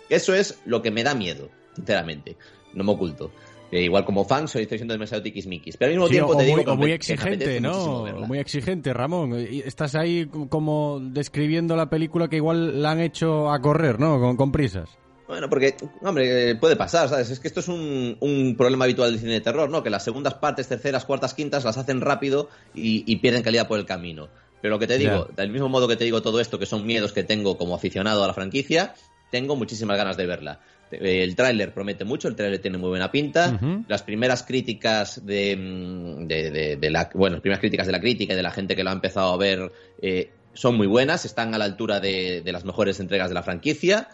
Eso 0.08 0.34
es 0.34 0.58
lo 0.64 0.80
que 0.82 0.90
me 0.90 1.04
da 1.04 1.14
miedo, 1.14 1.50
sinceramente, 1.76 2.36
no 2.72 2.84
me 2.84 2.92
oculto. 2.92 3.30
Eh, 3.70 3.82
igual 3.82 4.04
como 4.04 4.24
fan 4.24 4.48
soy, 4.48 4.62
estoy 4.62 4.78
siendo 4.78 4.94
demasiado 4.94 5.22
tiquismiquis, 5.22 5.76
pero 5.76 5.90
al 5.90 5.94
mismo 5.94 6.06
Sí, 6.08 6.14
tiempo 6.14 6.32
o, 6.32 6.36
te 6.36 6.42
digo 6.42 6.56
muy, 6.56 6.64
o 6.66 6.70
me- 6.70 6.76
muy 6.76 6.92
exigente, 6.92 7.60
¿no? 7.60 8.04
muy 8.26 8.38
exigente, 8.40 8.92
Ramón. 8.92 9.34
Estás 9.38 9.94
ahí 9.94 10.26
como 10.48 10.98
describiendo 11.00 11.76
la 11.76 11.88
película 11.88 12.28
que 12.28 12.36
igual 12.36 12.82
la 12.82 12.90
han 12.92 13.00
hecho 13.00 13.52
a 13.52 13.60
correr, 13.60 14.00
¿no? 14.00 14.18
Con, 14.18 14.36
con 14.36 14.50
prisas. 14.50 14.90
Bueno, 15.30 15.48
porque, 15.48 15.76
hombre, 16.02 16.50
eh, 16.50 16.54
puede 16.56 16.76
pasar, 16.76 17.08
¿sabes? 17.08 17.30
Es 17.30 17.38
que 17.40 17.48
esto 17.48 17.60
es 17.60 17.68
un, 17.68 18.16
un 18.20 18.56
problema 18.56 18.84
habitual 18.84 19.10
del 19.12 19.20
cine 19.20 19.32
de 19.34 19.40
terror, 19.40 19.70
¿no? 19.70 19.82
Que 19.82 19.90
las 19.90 20.02
segundas 20.04 20.34
partes, 20.34 20.66
terceras, 20.68 21.04
cuartas, 21.04 21.34
quintas 21.34 21.64
las 21.64 21.78
hacen 21.78 22.00
rápido 22.00 22.48
y, 22.74 23.04
y 23.10 23.16
pierden 23.16 23.42
calidad 23.42 23.68
por 23.68 23.78
el 23.78 23.86
camino. 23.86 24.28
Pero 24.60 24.74
lo 24.74 24.78
que 24.78 24.86
te 24.86 24.98
digo, 24.98 25.28
del 25.36 25.50
mismo 25.50 25.68
modo 25.68 25.88
que 25.88 25.96
te 25.96 26.04
digo 26.04 26.20
todo 26.20 26.40
esto, 26.40 26.58
que 26.58 26.66
son 26.66 26.84
miedos 26.86 27.12
que 27.12 27.22
tengo 27.24 27.56
como 27.56 27.74
aficionado 27.74 28.22
a 28.24 28.26
la 28.26 28.34
franquicia, 28.34 28.92
tengo 29.30 29.54
muchísimas 29.56 29.96
ganas 29.96 30.16
de 30.16 30.26
verla. 30.26 30.60
El 30.90 31.36
tráiler 31.36 31.72
promete 31.72 32.04
mucho, 32.04 32.26
el 32.26 32.34
tráiler 32.34 32.58
tiene 32.60 32.76
muy 32.76 32.88
buena 32.90 33.12
pinta. 33.12 33.56
Las 33.88 34.02
primeras 34.02 34.42
críticas 34.42 35.24
de, 35.24 35.56
mm, 35.56 36.26
de, 36.26 36.50
de- 36.50 36.76
de 36.76 36.90
la, 36.90 37.08
bueno, 37.14 37.36
las 37.36 37.40
primeras 37.42 37.60
críticas 37.60 37.86
de 37.86 37.92
la 37.92 38.00
crítica 38.00 38.32
y 38.32 38.36
de 38.36 38.42
la 38.42 38.50
gente 38.50 38.74
que 38.74 38.82
lo 38.82 38.90
ha 38.90 38.94
empezado 38.94 39.32
a 39.32 39.36
ver 39.36 39.70
eh, 40.02 40.32
son 40.52 40.76
muy 40.76 40.88
buenas, 40.88 41.24
están 41.24 41.54
a 41.54 41.58
la 41.58 41.64
altura 41.64 42.00
de, 42.00 42.42
de 42.42 42.52
las 42.52 42.64
mejores 42.64 42.98
entregas 42.98 43.28
de 43.28 43.34
la 43.34 43.44
franquicia. 43.44 44.08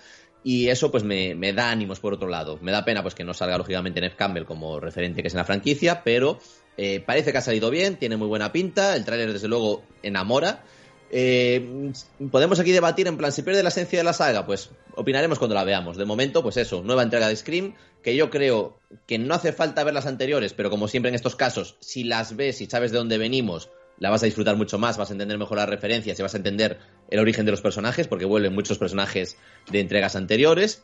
Y 0.48 0.68
eso 0.68 0.92
pues 0.92 1.02
me, 1.02 1.52
da 1.52 1.72
ánimos 1.72 1.98
por 1.98 2.14
otro 2.14 2.28
lado. 2.28 2.56
Me 2.62 2.70
da 2.70 2.84
pena 2.84 3.02
pues 3.02 3.16
que 3.16 3.24
no 3.24 3.34
salga 3.34 3.58
lógicamente 3.58 4.00
Neve 4.00 4.14
Campbell 4.14 4.44
como 4.44 4.78
referente 4.78 5.20
que 5.20 5.26
es 5.26 5.34
en 5.34 5.38
la 5.38 5.44
franquicia, 5.44 6.04
pero 6.04 6.38
eh, 6.76 7.02
parece 7.04 7.32
que 7.32 7.38
ha 7.38 7.40
salido 7.40 7.68
bien, 7.68 7.96
tiene 7.96 8.16
muy 8.16 8.28
buena 8.28 8.52
pinta, 8.52 8.94
el 8.94 9.04
tráiler 9.04 9.32
desde 9.32 9.48
luego 9.48 9.82
enamora. 10.04 10.62
Eh, 11.10 11.90
Podemos 12.30 12.60
aquí 12.60 12.70
debatir 12.70 13.08
en 13.08 13.16
plan, 13.16 13.32
si 13.32 13.42
pierde 13.42 13.64
la 13.64 13.70
esencia 13.70 13.98
de 13.98 14.04
la 14.04 14.12
saga, 14.12 14.46
pues 14.46 14.70
opinaremos 14.94 15.40
cuando 15.40 15.56
la 15.56 15.64
veamos. 15.64 15.96
De 15.96 16.04
momento, 16.04 16.44
pues 16.44 16.58
eso, 16.58 16.80
nueva 16.80 17.02
entrega 17.02 17.26
de 17.26 17.34
Scream, 17.34 17.74
que 18.04 18.14
yo 18.14 18.30
creo 18.30 18.78
que 19.08 19.18
no 19.18 19.34
hace 19.34 19.52
falta 19.52 19.82
ver 19.82 19.94
las 19.94 20.06
anteriores, 20.06 20.52
pero 20.52 20.70
como 20.70 20.86
siempre 20.86 21.08
en 21.08 21.16
estos 21.16 21.34
casos, 21.34 21.76
si 21.80 22.04
las 22.04 22.36
ves 22.36 22.60
y 22.60 22.66
sabes 22.66 22.92
de 22.92 22.98
dónde 22.98 23.18
venimos, 23.18 23.68
la 23.98 24.10
vas 24.10 24.22
a 24.22 24.26
disfrutar 24.26 24.56
mucho 24.56 24.78
más, 24.78 24.98
vas 24.98 25.10
a 25.10 25.12
entender 25.12 25.38
mejor 25.38 25.58
las 25.58 25.68
referencias 25.68 26.18
y 26.18 26.22
vas 26.22 26.34
a 26.34 26.38
entender 26.38 26.78
el 27.10 27.18
origen 27.18 27.44
de 27.44 27.50
los 27.50 27.60
personajes, 27.60 28.08
porque 28.08 28.24
vuelven 28.24 28.54
muchos 28.54 28.78
personajes 28.78 29.36
de 29.70 29.80
entregas 29.80 30.16
anteriores. 30.16 30.82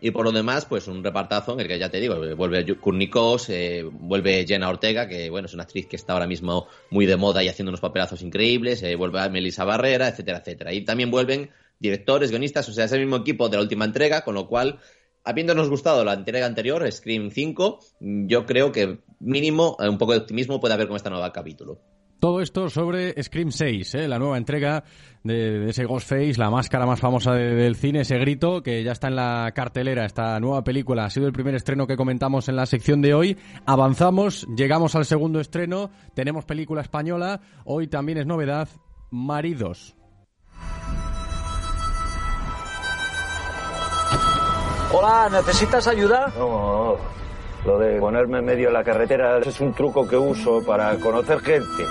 Y 0.00 0.10
por 0.10 0.24
lo 0.24 0.32
demás, 0.32 0.66
pues 0.66 0.88
un 0.88 1.02
repartazo 1.02 1.54
en 1.54 1.60
el 1.60 1.68
que 1.68 1.78
ya 1.78 1.88
te 1.88 2.00
digo, 2.00 2.16
vuelve 2.36 2.66
Cox, 3.08 3.48
eh, 3.48 3.84
vuelve 3.90 4.44
Jenna 4.46 4.68
Ortega, 4.68 5.08
que 5.08 5.30
bueno, 5.30 5.46
es 5.46 5.54
una 5.54 5.62
actriz 5.62 5.86
que 5.86 5.96
está 5.96 6.12
ahora 6.12 6.26
mismo 6.26 6.66
muy 6.90 7.06
de 7.06 7.16
moda 7.16 7.42
y 7.42 7.48
haciendo 7.48 7.70
unos 7.70 7.80
papelazos 7.80 8.20
increíbles, 8.20 8.82
eh, 8.82 8.96
vuelve 8.96 9.30
Melissa 9.30 9.64
Barrera, 9.64 10.08
etcétera, 10.08 10.38
etcétera. 10.38 10.72
Y 10.72 10.84
también 10.84 11.10
vuelven 11.10 11.50
directores, 11.78 12.30
guionistas, 12.30 12.68
o 12.68 12.72
sea, 12.72 12.84
es 12.84 12.92
el 12.92 13.00
mismo 13.00 13.16
equipo 13.16 13.48
de 13.48 13.56
la 13.56 13.62
última 13.62 13.84
entrega, 13.84 14.24
con 14.24 14.34
lo 14.34 14.48
cual, 14.48 14.78
habiéndonos 15.22 15.70
gustado 15.70 16.04
la 16.04 16.12
entrega 16.12 16.44
anterior, 16.44 16.90
Scream 16.90 17.30
5, 17.30 17.78
yo 18.00 18.46
creo 18.46 18.72
que 18.72 18.98
mínimo 19.20 19.76
eh, 19.80 19.88
un 19.88 19.96
poco 19.96 20.12
de 20.12 20.18
optimismo 20.18 20.60
puede 20.60 20.74
haber 20.74 20.88
con 20.88 20.96
esta 20.96 21.10
nueva 21.10 21.32
capítulo. 21.32 21.80
Todo 22.20 22.40
esto 22.40 22.70
sobre 22.70 23.22
Scream 23.22 23.50
6, 23.52 23.94
¿eh? 23.96 24.08
la 24.08 24.18
nueva 24.18 24.38
entrega 24.38 24.82
de, 25.22 25.58
de 25.58 25.70
ese 25.70 25.84
Ghostface, 25.84 26.34
la 26.38 26.48
máscara 26.50 26.86
más 26.86 26.98
famosa 27.00 27.32
de- 27.34 27.54
del 27.54 27.76
cine, 27.76 28.00
ese 28.00 28.16
grito 28.18 28.62
que 28.62 28.82
ya 28.82 28.92
está 28.92 29.08
en 29.08 29.16
la 29.16 29.52
cartelera, 29.54 30.06
esta 30.06 30.40
nueva 30.40 30.64
película. 30.64 31.04
Ha 31.04 31.10
sido 31.10 31.26
el 31.26 31.34
primer 31.34 31.54
estreno 31.54 31.86
que 31.86 31.96
comentamos 31.98 32.48
en 32.48 32.56
la 32.56 32.64
sección 32.64 33.02
de 33.02 33.12
hoy. 33.12 33.36
Avanzamos, 33.66 34.46
llegamos 34.56 34.94
al 34.94 35.04
segundo 35.04 35.38
estreno, 35.38 35.90
tenemos 36.14 36.46
película 36.46 36.80
española, 36.80 37.42
hoy 37.66 37.88
también 37.88 38.16
es 38.18 38.26
novedad, 38.26 38.68
Maridos. 39.10 39.94
Hola, 44.92 45.28
¿necesitas 45.30 45.88
ayuda? 45.88 46.32
No, 46.38 46.96
lo 47.64 47.78
de 47.78 47.98
ponerme 47.98 48.38
en 48.38 48.44
medio 48.44 48.68
de 48.68 48.74
la 48.74 48.84
carretera 48.84 49.38
es 49.38 49.60
un 49.60 49.72
truco 49.72 50.06
que 50.06 50.16
uso 50.16 50.62
para 50.64 50.94
conocer 50.96 51.40
gente. 51.40 51.84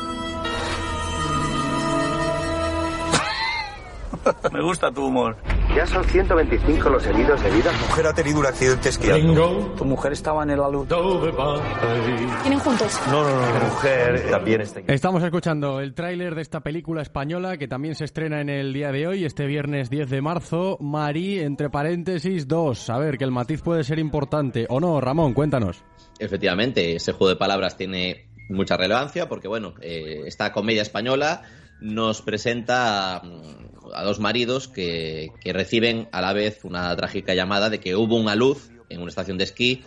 Me 4.51 4.61
gusta 4.61 4.91
tu 4.91 5.05
humor. 5.07 5.35
Ya 5.75 5.87
son 5.87 6.03
125 6.03 6.87
los 6.87 7.03
heridos 7.07 7.41
de 7.41 7.49
vida. 7.49 7.71
Mi 7.71 7.79
mujer 7.87 8.05
ha 8.05 8.13
tenido 8.13 8.39
un 8.39 8.45
accidente 8.45 8.89
esquiando. 8.89 9.73
Tu 9.75 9.85
mujer 9.85 10.11
estaba 10.11 10.43
en 10.43 10.51
el 10.51 10.59
alud. 10.59 10.87
¿Tienen 10.87 12.59
juntos? 12.59 13.01
No, 13.07 13.23
no, 13.23 13.41
no. 13.41 13.53
Mi 13.53 13.65
mujer 13.65 14.29
también 14.29 14.61
está 14.61 14.81
Estamos 14.85 15.23
escuchando 15.23 15.79
el 15.79 15.95
tráiler 15.95 16.35
de 16.35 16.43
esta 16.43 16.59
película 16.59 17.01
española 17.01 17.57
que 17.57 17.67
también 17.67 17.95
se 17.95 18.05
estrena 18.05 18.39
en 18.39 18.49
el 18.49 18.71
día 18.71 18.91
de 18.91 19.07
hoy, 19.07 19.25
este 19.25 19.47
viernes 19.47 19.89
10 19.89 20.11
de 20.11 20.21
marzo. 20.21 20.77
Marí, 20.79 21.39
entre 21.39 21.71
paréntesis, 21.71 22.47
2. 22.47 22.89
A 22.91 22.99
ver, 22.99 23.17
que 23.17 23.23
el 23.23 23.31
matiz 23.31 23.63
puede 23.63 23.83
ser 23.83 23.97
importante. 23.97 24.67
¿O 24.69 24.79
no, 24.79 25.01
Ramón? 25.01 25.33
Cuéntanos. 25.33 25.83
Efectivamente, 26.19 26.97
ese 26.97 27.13
juego 27.13 27.29
de 27.29 27.35
palabras 27.35 27.77
tiene 27.77 28.27
mucha 28.47 28.77
relevancia 28.77 29.27
porque, 29.27 29.47
bueno, 29.47 29.73
eh, 29.81 30.21
esta 30.27 30.51
comedia 30.51 30.83
española 30.83 31.41
nos 31.81 32.21
presenta 32.21 33.17
a 33.17 34.03
dos 34.03 34.19
maridos 34.19 34.67
que, 34.67 35.31
que 35.41 35.53
reciben 35.53 36.07
a 36.11 36.21
la 36.21 36.33
vez 36.33 36.63
una 36.63 36.95
trágica 36.95 37.33
llamada 37.33 37.69
de 37.69 37.79
que 37.79 37.95
hubo 37.95 38.15
una 38.15 38.35
luz 38.35 38.69
en 38.89 39.01
una 39.01 39.09
estación 39.09 39.37
de 39.37 39.43
esquí 39.43 39.83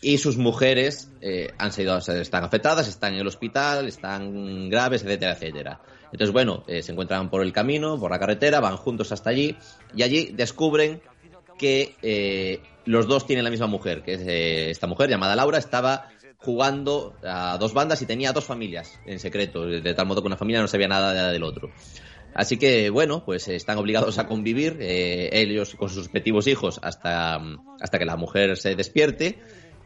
y 0.00 0.18
sus 0.18 0.36
mujeres 0.36 1.10
eh, 1.20 1.48
han 1.58 1.72
sido, 1.72 1.96
están 1.96 2.44
afectadas, 2.44 2.88
están 2.88 3.14
en 3.14 3.20
el 3.20 3.26
hospital, 3.26 3.88
están 3.88 4.68
graves, 4.68 5.02
etcétera, 5.02 5.32
etcétera. 5.32 5.80
Entonces, 6.12 6.32
bueno, 6.32 6.62
eh, 6.68 6.82
se 6.82 6.92
encuentran 6.92 7.30
por 7.30 7.42
el 7.42 7.52
camino, 7.52 7.98
por 7.98 8.10
la 8.10 8.18
carretera, 8.18 8.60
van 8.60 8.76
juntos 8.76 9.12
hasta 9.12 9.30
allí 9.30 9.56
y 9.96 10.02
allí 10.02 10.30
descubren 10.32 11.00
que 11.58 11.96
eh, 12.02 12.60
los 12.84 13.06
dos 13.06 13.26
tienen 13.26 13.44
la 13.44 13.50
misma 13.50 13.66
mujer, 13.66 14.02
que 14.02 14.14
es 14.14 14.20
eh, 14.20 14.70
esta 14.70 14.86
mujer 14.86 15.08
llamada 15.08 15.36
Laura, 15.36 15.58
estaba 15.58 16.10
jugando 16.44 17.14
a 17.24 17.56
dos 17.58 17.72
bandas 17.72 18.02
y 18.02 18.06
tenía 18.06 18.32
dos 18.32 18.44
familias 18.44 19.00
en 19.06 19.18
secreto, 19.18 19.66
de 19.66 19.94
tal 19.94 20.06
modo 20.06 20.20
que 20.20 20.26
una 20.26 20.36
familia 20.36 20.60
no 20.60 20.68
sabía 20.68 20.88
nada 20.88 21.32
del 21.32 21.42
otro. 21.42 21.70
Así 22.34 22.56
que, 22.56 22.90
bueno, 22.90 23.24
pues 23.24 23.46
eh, 23.48 23.54
están 23.54 23.78
obligados 23.78 24.18
a 24.18 24.26
convivir, 24.26 24.78
eh, 24.80 25.30
ellos 25.32 25.76
con 25.76 25.88
sus 25.88 25.98
respectivos 25.98 26.48
hijos, 26.48 26.80
hasta, 26.82 27.40
hasta 27.80 27.98
que 27.98 28.04
la 28.04 28.16
mujer 28.16 28.56
se 28.56 28.74
despierte. 28.74 29.38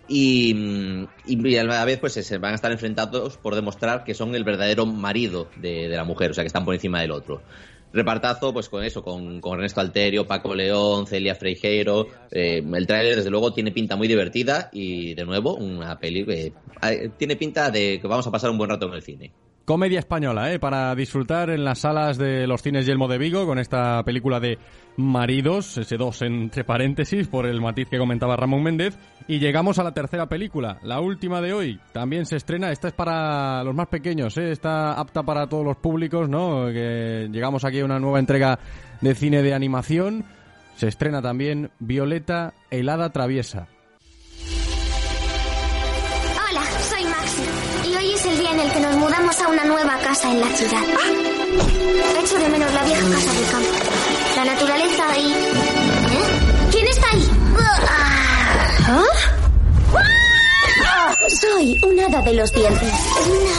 Y, 0.08 0.54
mm, 0.54 1.08
y 1.26 1.56
a 1.56 1.64
la 1.64 1.84
vez, 1.84 1.98
pues 1.98 2.14
se 2.14 2.38
van 2.38 2.52
a 2.52 2.54
estar 2.54 2.72
enfrentados 2.72 3.36
por 3.36 3.54
demostrar 3.54 4.02
que 4.04 4.14
son 4.14 4.34
el 4.34 4.44
verdadero 4.44 4.86
marido 4.86 5.50
de 5.56 5.88
la 5.88 6.04
mujer, 6.04 6.30
o 6.30 6.34
sea, 6.34 6.42
que 6.42 6.48
están 6.48 6.64
por 6.64 6.74
encima 6.74 7.02
del 7.02 7.10
otro. 7.10 7.42
Repartazo, 7.92 8.52
pues 8.52 8.68
con 8.68 8.84
eso, 8.84 9.02
con, 9.02 9.40
con 9.40 9.54
Ernesto 9.54 9.80
Alterio, 9.80 10.26
Paco 10.26 10.54
León, 10.54 11.06
Celia 11.06 11.34
Freijeiro. 11.34 12.06
Eh, 12.30 12.62
el 12.74 12.86
tráiler, 12.86 13.16
desde 13.16 13.30
luego, 13.30 13.52
tiene 13.52 13.72
pinta 13.72 13.96
muy 13.96 14.08
divertida 14.08 14.68
y, 14.72 15.14
de 15.14 15.24
nuevo, 15.24 15.54
una 15.54 15.98
peli 15.98 16.24
que 16.24 16.52
eh, 16.82 17.10
tiene 17.16 17.36
pinta 17.36 17.70
de 17.70 17.98
que 18.00 18.06
vamos 18.06 18.26
a 18.26 18.30
pasar 18.30 18.50
un 18.50 18.58
buen 18.58 18.70
rato 18.70 18.86
en 18.86 18.92
el 18.92 19.02
cine. 19.02 19.32
Comedia 19.68 19.98
española, 19.98 20.50
¿eh? 20.50 20.58
Para 20.58 20.94
disfrutar 20.94 21.50
en 21.50 21.62
las 21.62 21.80
salas 21.80 22.16
de 22.16 22.46
los 22.46 22.62
cines 22.62 22.86
Yelmo 22.86 23.06
de 23.06 23.18
Vigo 23.18 23.44
con 23.44 23.58
esta 23.58 24.02
película 24.02 24.40
de 24.40 24.56
Maridos, 24.96 25.76
ese 25.76 25.98
dos 25.98 26.22
entre 26.22 26.64
paréntesis 26.64 27.28
por 27.28 27.44
el 27.44 27.60
matiz 27.60 27.86
que 27.90 27.98
comentaba 27.98 28.34
Ramón 28.34 28.62
Méndez. 28.62 28.96
Y 29.26 29.40
llegamos 29.40 29.78
a 29.78 29.84
la 29.84 29.92
tercera 29.92 30.26
película, 30.26 30.78
la 30.84 31.00
última 31.00 31.42
de 31.42 31.52
hoy. 31.52 31.78
También 31.92 32.24
se 32.24 32.36
estrena, 32.36 32.72
esta 32.72 32.88
es 32.88 32.94
para 32.94 33.62
los 33.62 33.74
más 33.74 33.88
pequeños, 33.88 34.38
¿eh? 34.38 34.52
Está 34.52 34.94
apta 34.94 35.22
para 35.22 35.46
todos 35.46 35.66
los 35.66 35.76
públicos, 35.76 36.30
¿no? 36.30 36.68
Que 36.68 37.28
llegamos 37.30 37.62
aquí 37.66 37.80
a 37.80 37.84
una 37.84 37.98
nueva 37.98 38.20
entrega 38.20 38.58
de 39.02 39.14
cine 39.14 39.42
de 39.42 39.52
animación. 39.52 40.24
Se 40.76 40.88
estrena 40.88 41.20
también 41.20 41.72
Violeta 41.78 42.54
Helada 42.70 43.10
Traviesa. 43.10 43.68
En 48.58 48.66
el 48.66 48.72
que 48.72 48.80
nos 48.80 48.96
mudamos 48.96 49.40
a 49.40 49.48
una 49.48 49.64
nueva 49.64 49.98
casa 49.98 50.30
en 50.30 50.40
la 50.40 50.46
ciudad. 50.48 50.82
Echo 52.20 52.38
de 52.38 52.48
menos 52.48 52.72
la 52.74 52.84
vieja 52.84 53.02
casa 53.02 53.32
del 53.32 53.50
campo. 53.50 53.68
La 54.36 54.44
naturaleza 54.44 55.18
y... 55.18 55.32
¿Eh? 55.32 56.70
¿Quién 56.72 56.86
está 56.88 57.06
ahí? 57.12 57.30
¿Ah? 58.86 59.04
Soy 61.28 61.78
un 61.86 62.00
hada 62.00 62.22
de 62.22 62.34
los 62.34 62.52
dientes. 62.52 62.92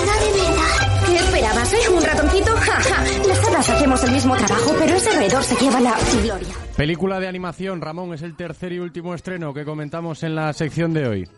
Nada 0.05 0.19
de 0.19 0.31
verdad. 0.31 1.05
¿Qué 1.05 1.15
esperabas, 1.15 1.73
eh? 1.73 1.89
¿Un 1.95 2.03
ratoncito? 2.03 2.55
Ja, 2.57 2.81
ja. 2.81 3.03
Las 3.27 3.47
hadas 3.47 3.69
hacemos 3.69 4.03
el 4.03 4.11
mismo 4.11 4.35
trabajo, 4.35 4.75
pero 4.79 4.95
ese 4.95 5.11
roedor 5.15 5.43
se 5.43 5.55
lleva 5.55 5.79
la 5.79 5.95
gloria. 6.21 6.47
Película 6.75 7.19
de 7.19 7.27
animación, 7.27 7.79
Ramón, 7.79 8.13
es 8.13 8.21
el 8.21 8.35
tercer 8.35 8.73
y 8.73 8.79
último 8.79 9.13
estreno 9.13 9.53
que 9.53 9.63
comentamos 9.63 10.23
en 10.23 10.35
la 10.35 10.51
sección 10.53 10.93
de 10.93 11.07
hoy. 11.07 11.29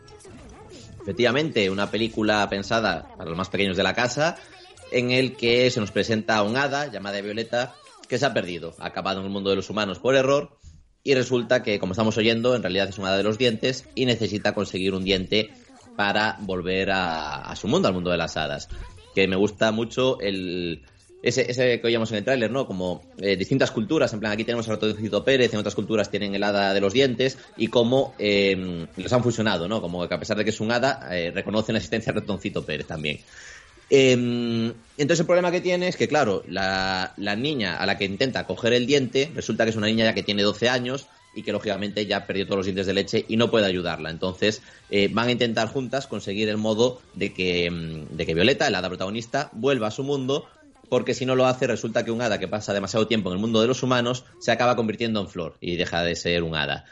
Efectivamente, 1.01 1.69
una 1.69 1.89
película 1.89 2.47
pensada 2.49 3.07
para 3.17 3.29
los 3.29 3.37
más 3.37 3.49
pequeños 3.49 3.77
de 3.77 3.83
la 3.83 3.93
casa, 3.93 4.37
en 4.91 5.11
el 5.11 5.35
que 5.35 5.69
se 5.71 5.79
nos 5.79 5.91
presenta 5.91 6.43
un 6.43 6.57
hada 6.57 6.91
llamada 6.91 7.21
Violeta 7.21 7.73
que 8.07 8.17
se 8.17 8.25
ha 8.25 8.33
perdido, 8.33 8.75
ha 8.79 8.87
acabado 8.87 9.19
en 9.19 9.25
el 9.25 9.31
mundo 9.31 9.49
de 9.49 9.55
los 9.55 9.69
humanos 9.69 9.99
por 9.99 10.15
error 10.15 10.57
y 11.03 11.15
resulta 11.15 11.63
que, 11.63 11.79
como 11.79 11.93
estamos 11.93 12.17
oyendo, 12.17 12.55
en 12.55 12.61
realidad 12.61 12.89
es 12.89 12.99
un 12.99 13.05
hada 13.05 13.17
de 13.17 13.23
los 13.23 13.37
dientes 13.37 13.87
y 13.95 14.05
necesita 14.05 14.53
conseguir 14.53 14.93
un 14.93 15.03
diente 15.03 15.49
para 15.95 16.37
volver 16.41 16.91
a, 16.91 17.41
a 17.41 17.55
su 17.55 17.67
mundo, 17.67 17.87
al 17.87 17.93
mundo 17.93 18.11
de 18.11 18.17
las 18.17 18.37
hadas. 18.37 18.67
Que 19.15 19.27
me 19.27 19.35
gusta 19.35 19.71
mucho 19.71 20.19
el, 20.19 20.83
ese, 21.23 21.49
ese 21.49 21.79
que 21.79 21.87
oíamos 21.87 22.11
en 22.11 22.17
el 22.17 22.23
tráiler, 22.23 22.51
¿no? 22.51 22.65
Como 22.65 23.03
eh, 23.17 23.35
distintas 23.35 23.71
culturas, 23.71 24.11
en 24.13 24.19
plan 24.19 24.31
aquí 24.31 24.43
tenemos 24.43 24.67
a 24.67 24.71
Ratoncito 24.71 25.23
Pérez, 25.23 25.53
en 25.53 25.59
otras 25.59 25.75
culturas 25.75 26.09
tienen 26.09 26.35
el 26.35 26.43
hada 26.43 26.73
de 26.73 26.81
los 26.81 26.93
dientes 26.93 27.37
y 27.57 27.67
cómo 27.67 28.15
eh, 28.19 28.87
los 28.97 29.13
han 29.13 29.23
fusionado, 29.23 29.67
¿no? 29.67 29.81
Como 29.81 30.07
que 30.07 30.13
a 30.13 30.19
pesar 30.19 30.37
de 30.37 30.43
que 30.43 30.49
es 30.49 30.59
un 30.59 30.71
hada, 30.71 31.07
eh, 31.11 31.31
reconocen 31.31 31.73
la 31.73 31.79
existencia 31.79 32.11
de 32.13 32.19
Ratoncito 32.19 32.65
Pérez 32.65 32.87
también. 32.87 33.19
Eh, 33.93 34.13
entonces 34.97 35.19
el 35.19 35.25
problema 35.25 35.51
que 35.51 35.59
tiene 35.59 35.89
es 35.89 35.97
que, 35.97 36.07
claro, 36.07 36.43
la, 36.47 37.13
niña 37.37 37.77
a 37.77 37.85
la 37.85 37.97
que 37.97 38.05
intenta 38.05 38.47
coger 38.47 38.71
el 38.71 38.87
diente, 38.87 39.29
resulta 39.35 39.65
que 39.65 39.71
es 39.71 39.75
una 39.75 39.87
niña 39.87 40.05
ya 40.05 40.13
que 40.13 40.23
tiene 40.23 40.43
12 40.43 40.69
años 40.69 41.07
y 41.35 41.43
que 41.43 41.51
lógicamente 41.51 42.05
ya 42.05 42.25
perdió 42.25 42.45
todos 42.45 42.57
los 42.57 42.65
dientes 42.65 42.87
de 42.87 42.93
leche 42.93 43.25
y 43.27 43.35
no 43.35 43.51
puede 43.51 43.65
ayudarla. 43.65 44.09
Entonces 44.09 44.61
eh, 44.89 45.09
van 45.11 45.27
a 45.27 45.31
intentar 45.31 45.67
juntas 45.67 46.07
conseguir 46.07 46.47
el 46.47 46.57
modo 46.57 47.01
de 47.15 47.33
que, 47.33 47.69
mm, 47.69 48.15
de 48.15 48.25
que 48.25 48.33
Violeta, 48.33 48.67
el 48.67 48.75
hada 48.75 48.87
protagonista, 48.87 49.49
vuelva 49.51 49.87
a 49.87 49.91
su 49.91 50.03
mundo 50.03 50.45
porque 50.91 51.13
si 51.13 51.25
no 51.25 51.37
lo 51.37 51.45
hace 51.45 51.67
resulta 51.67 52.03
que 52.03 52.11
un 52.11 52.21
hada 52.21 52.37
que 52.37 52.49
pasa 52.49 52.73
demasiado 52.73 53.07
tiempo 53.07 53.29
en 53.29 53.35
el 53.35 53.41
mundo 53.41 53.61
de 53.61 53.67
los 53.67 53.81
humanos 53.81 54.25
se 54.39 54.51
acaba 54.51 54.75
convirtiendo 54.75 55.21
en 55.21 55.29
flor 55.29 55.55
y 55.61 55.77
deja 55.77 56.03
de 56.03 56.17
ser 56.17 56.43
un 56.43 56.53
hada. 56.53 56.83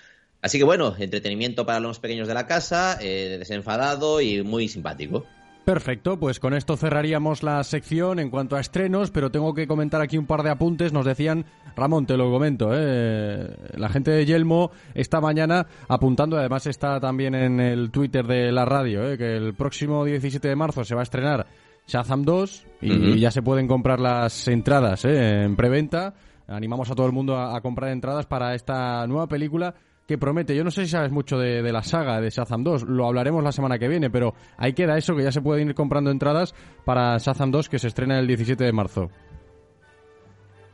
Así 0.41 0.57
que 0.57 0.63
bueno, 0.63 0.95
entretenimiento 0.97 1.65
para 1.65 1.81
los 1.81 1.99
pequeños 1.99 2.30
de 2.30 2.34
la 2.34 2.47
casa, 2.47 2.97
eh, 3.01 3.35
desenfadado 3.38 4.21
y 4.21 4.41
muy 4.41 4.69
simpático. 4.69 5.26
Perfecto, 5.65 6.17
pues 6.17 6.39
con 6.39 6.53
esto 6.53 6.77
cerraríamos 6.77 7.43
la 7.43 7.61
sección 7.65 8.19
en 8.19 8.30
cuanto 8.30 8.55
a 8.55 8.61
estrenos, 8.61 9.11
pero 9.11 9.31
tengo 9.31 9.53
que 9.53 9.67
comentar 9.67 9.99
aquí 9.99 10.17
un 10.17 10.27
par 10.27 10.43
de 10.43 10.49
apuntes. 10.49 10.93
Nos 10.93 11.05
decían, 11.05 11.43
Ramón, 11.76 12.05
te 12.05 12.15
lo 12.15 12.31
comento, 12.31 12.69
¿eh? 12.71 13.53
la 13.76 13.89
gente 13.89 14.11
de 14.11 14.26
Yelmo 14.26 14.71
esta 14.93 15.19
mañana 15.19 15.67
apuntando, 15.89 16.38
además 16.38 16.67
está 16.67 17.01
también 17.01 17.35
en 17.35 17.59
el 17.59 17.91
Twitter 17.91 18.26
de 18.26 18.53
la 18.53 18.63
radio, 18.63 19.11
¿eh? 19.11 19.17
que 19.17 19.35
el 19.35 19.53
próximo 19.55 20.05
17 20.05 20.47
de 20.47 20.55
marzo 20.55 20.85
se 20.85 20.95
va 20.95 21.01
a 21.01 21.03
estrenar 21.03 21.47
Shazam 21.89 22.23
2 22.23 22.65
y, 22.81 23.19
ya 23.19 23.31
se 23.31 23.41
pueden 23.41 23.67
comprar 23.67 23.99
las 23.99 24.47
entradas 24.47 25.05
¿eh? 25.05 25.43
en 25.43 25.55
preventa. 25.55 26.13
Animamos 26.47 26.89
a 26.89 26.95
todo 26.95 27.07
el 27.07 27.11
mundo 27.11 27.35
a, 27.35 27.55
a 27.55 27.61
comprar 27.61 27.91
entradas 27.91 28.25
para 28.25 28.55
esta 28.55 29.05
nueva 29.07 29.27
película 29.27 29.75
que 30.07 30.17
promete. 30.17 30.55
Yo 30.55 30.63
no 30.63 30.71
sé 30.71 30.85
si 30.85 30.91
sabes 30.91 31.11
mucho 31.11 31.37
de, 31.37 31.61
de 31.61 31.71
la 31.71 31.83
saga 31.83 32.19
de 32.19 32.29
Shazam 32.29 32.63
2, 32.63 32.83
lo 32.83 33.05
hablaremos 33.05 33.43
la 33.43 33.51
semana 33.51 33.77
que 33.77 33.87
viene, 33.87 34.09
pero 34.09 34.33
ahí 34.57 34.73
queda 34.73 34.97
eso 34.97 35.15
que 35.15 35.23
ya 35.23 35.31
se 35.31 35.41
pueden 35.41 35.69
ir 35.69 35.75
comprando 35.75 36.09
entradas 36.09 36.55
para 36.83 37.17
Shazam 37.17 37.51
2 37.51 37.69
que 37.69 37.77
se 37.77 37.87
estrena 37.87 38.17
el 38.19 38.25
17 38.25 38.63
de 38.63 38.71
marzo. 38.71 39.11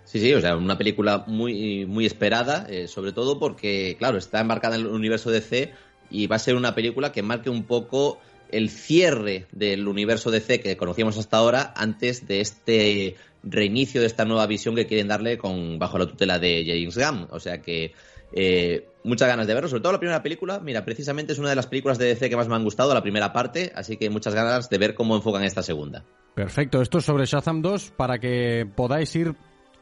Sí, 0.06 0.20
sí, 0.20 0.34
o 0.34 0.40
sea, 0.40 0.56
una 0.56 0.78
película 0.78 1.26
muy, 1.28 1.86
muy 1.86 2.06
esperada, 2.06 2.66
eh, 2.70 2.88
sobre 2.88 3.12
todo 3.12 3.38
porque, 3.38 3.98
claro, 4.00 4.18
está 4.18 4.40
embarcada 4.40 4.76
en 4.76 4.82
el 4.82 4.88
universo 4.88 5.32
DC 5.32 5.74
y 6.10 6.28
va 6.28 6.38
a 6.38 6.40
ser 6.40 6.56
una 6.56 6.74
película 6.74 7.12
que 7.12 7.22
marque 7.22 7.50
un 7.50 7.64
poco 7.64 8.20
el 8.52 8.70
cierre 8.70 9.48
del 9.52 9.88
universo 9.88 10.32
DC 10.32 10.60
que 10.60 10.78
conocíamos 10.78 11.18
hasta 11.18 11.38
ahora 11.38 11.74
antes 11.76 12.28
de 12.28 12.42
este 12.42 13.16
reinicio 13.44 14.02
de 14.02 14.08
esta 14.08 14.26
nueva 14.26 14.48
visión 14.48 14.76
que 14.76 14.88
quieren 14.88 15.08
darle 15.08 15.38
con 15.38 15.78
bajo 15.80 15.98
la 15.98 16.08
tutela 16.08 16.40
de 16.40 16.64
James 16.66 16.98
Gunn. 16.98 17.28
O 17.32 17.40
sea 17.40 17.62
que 17.62 17.94
eh, 18.34 18.88
muchas 19.04 19.28
ganas 19.28 19.48
de 19.48 19.54
verlo, 19.54 19.70
sobre 19.70 19.82
todo 19.82 19.94
la 19.94 20.00
primera 20.00 20.22
película. 20.22 20.60
Mira, 20.60 20.84
precisamente 20.84 21.34
es 21.34 21.40
una 21.40 21.50
de 21.50 21.56
las 21.56 21.68
películas 21.68 21.98
de 21.98 22.08
DC 22.08 22.30
que 22.30 22.36
más 22.36 22.48
me 22.48 22.56
han 22.56 22.64
gustado, 22.64 22.94
la 22.94 23.02
primera 23.02 23.32
parte, 23.32 23.72
así 23.76 23.98
que 23.98 24.10
muchas 24.10 24.34
ganas 24.34 24.70
de 24.70 24.78
ver 24.78 24.96
cómo 24.96 25.16
enfocan 25.16 25.44
esta 25.44 25.64
segunda. 25.64 26.04
Perfecto, 26.34 26.82
esto 26.82 26.98
es 26.98 27.06
sobre 27.06 27.26
Shazam 27.26 27.62
2 27.62 27.94
para 27.96 28.20
que 28.20 28.68
podáis 28.76 29.16
ir 29.16 29.36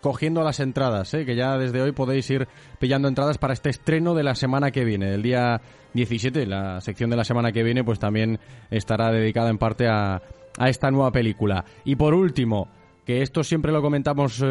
cogiendo 0.03 0.43
las 0.43 0.59
entradas, 0.59 1.13
¿eh? 1.13 1.25
que 1.25 1.35
ya 1.35 1.57
desde 1.57 1.81
hoy 1.81 1.93
podéis 1.93 2.29
ir 2.29 2.47
pillando 2.77 3.07
entradas 3.07 3.37
para 3.37 3.53
este 3.53 3.69
estreno 3.69 4.13
de 4.13 4.23
la 4.23 4.35
semana 4.35 4.69
que 4.69 4.83
viene. 4.83 5.13
El 5.13 5.23
día 5.23 5.61
17, 5.93 6.45
la 6.45 6.81
sección 6.81 7.09
de 7.09 7.15
la 7.15 7.23
semana 7.23 7.53
que 7.53 7.63
viene, 7.63 7.85
pues 7.85 7.99
también 7.99 8.37
estará 8.69 9.11
dedicada 9.11 9.49
en 9.49 9.57
parte 9.57 9.87
a, 9.87 10.21
a 10.57 10.69
esta 10.69 10.91
nueva 10.91 11.11
película. 11.11 11.63
Y 11.85 11.95
por 11.95 12.13
último, 12.13 12.67
que 13.05 13.21
esto 13.21 13.43
siempre 13.43 13.71
lo 13.71 13.81
comentamos 13.81 14.41
eh, 14.43 14.45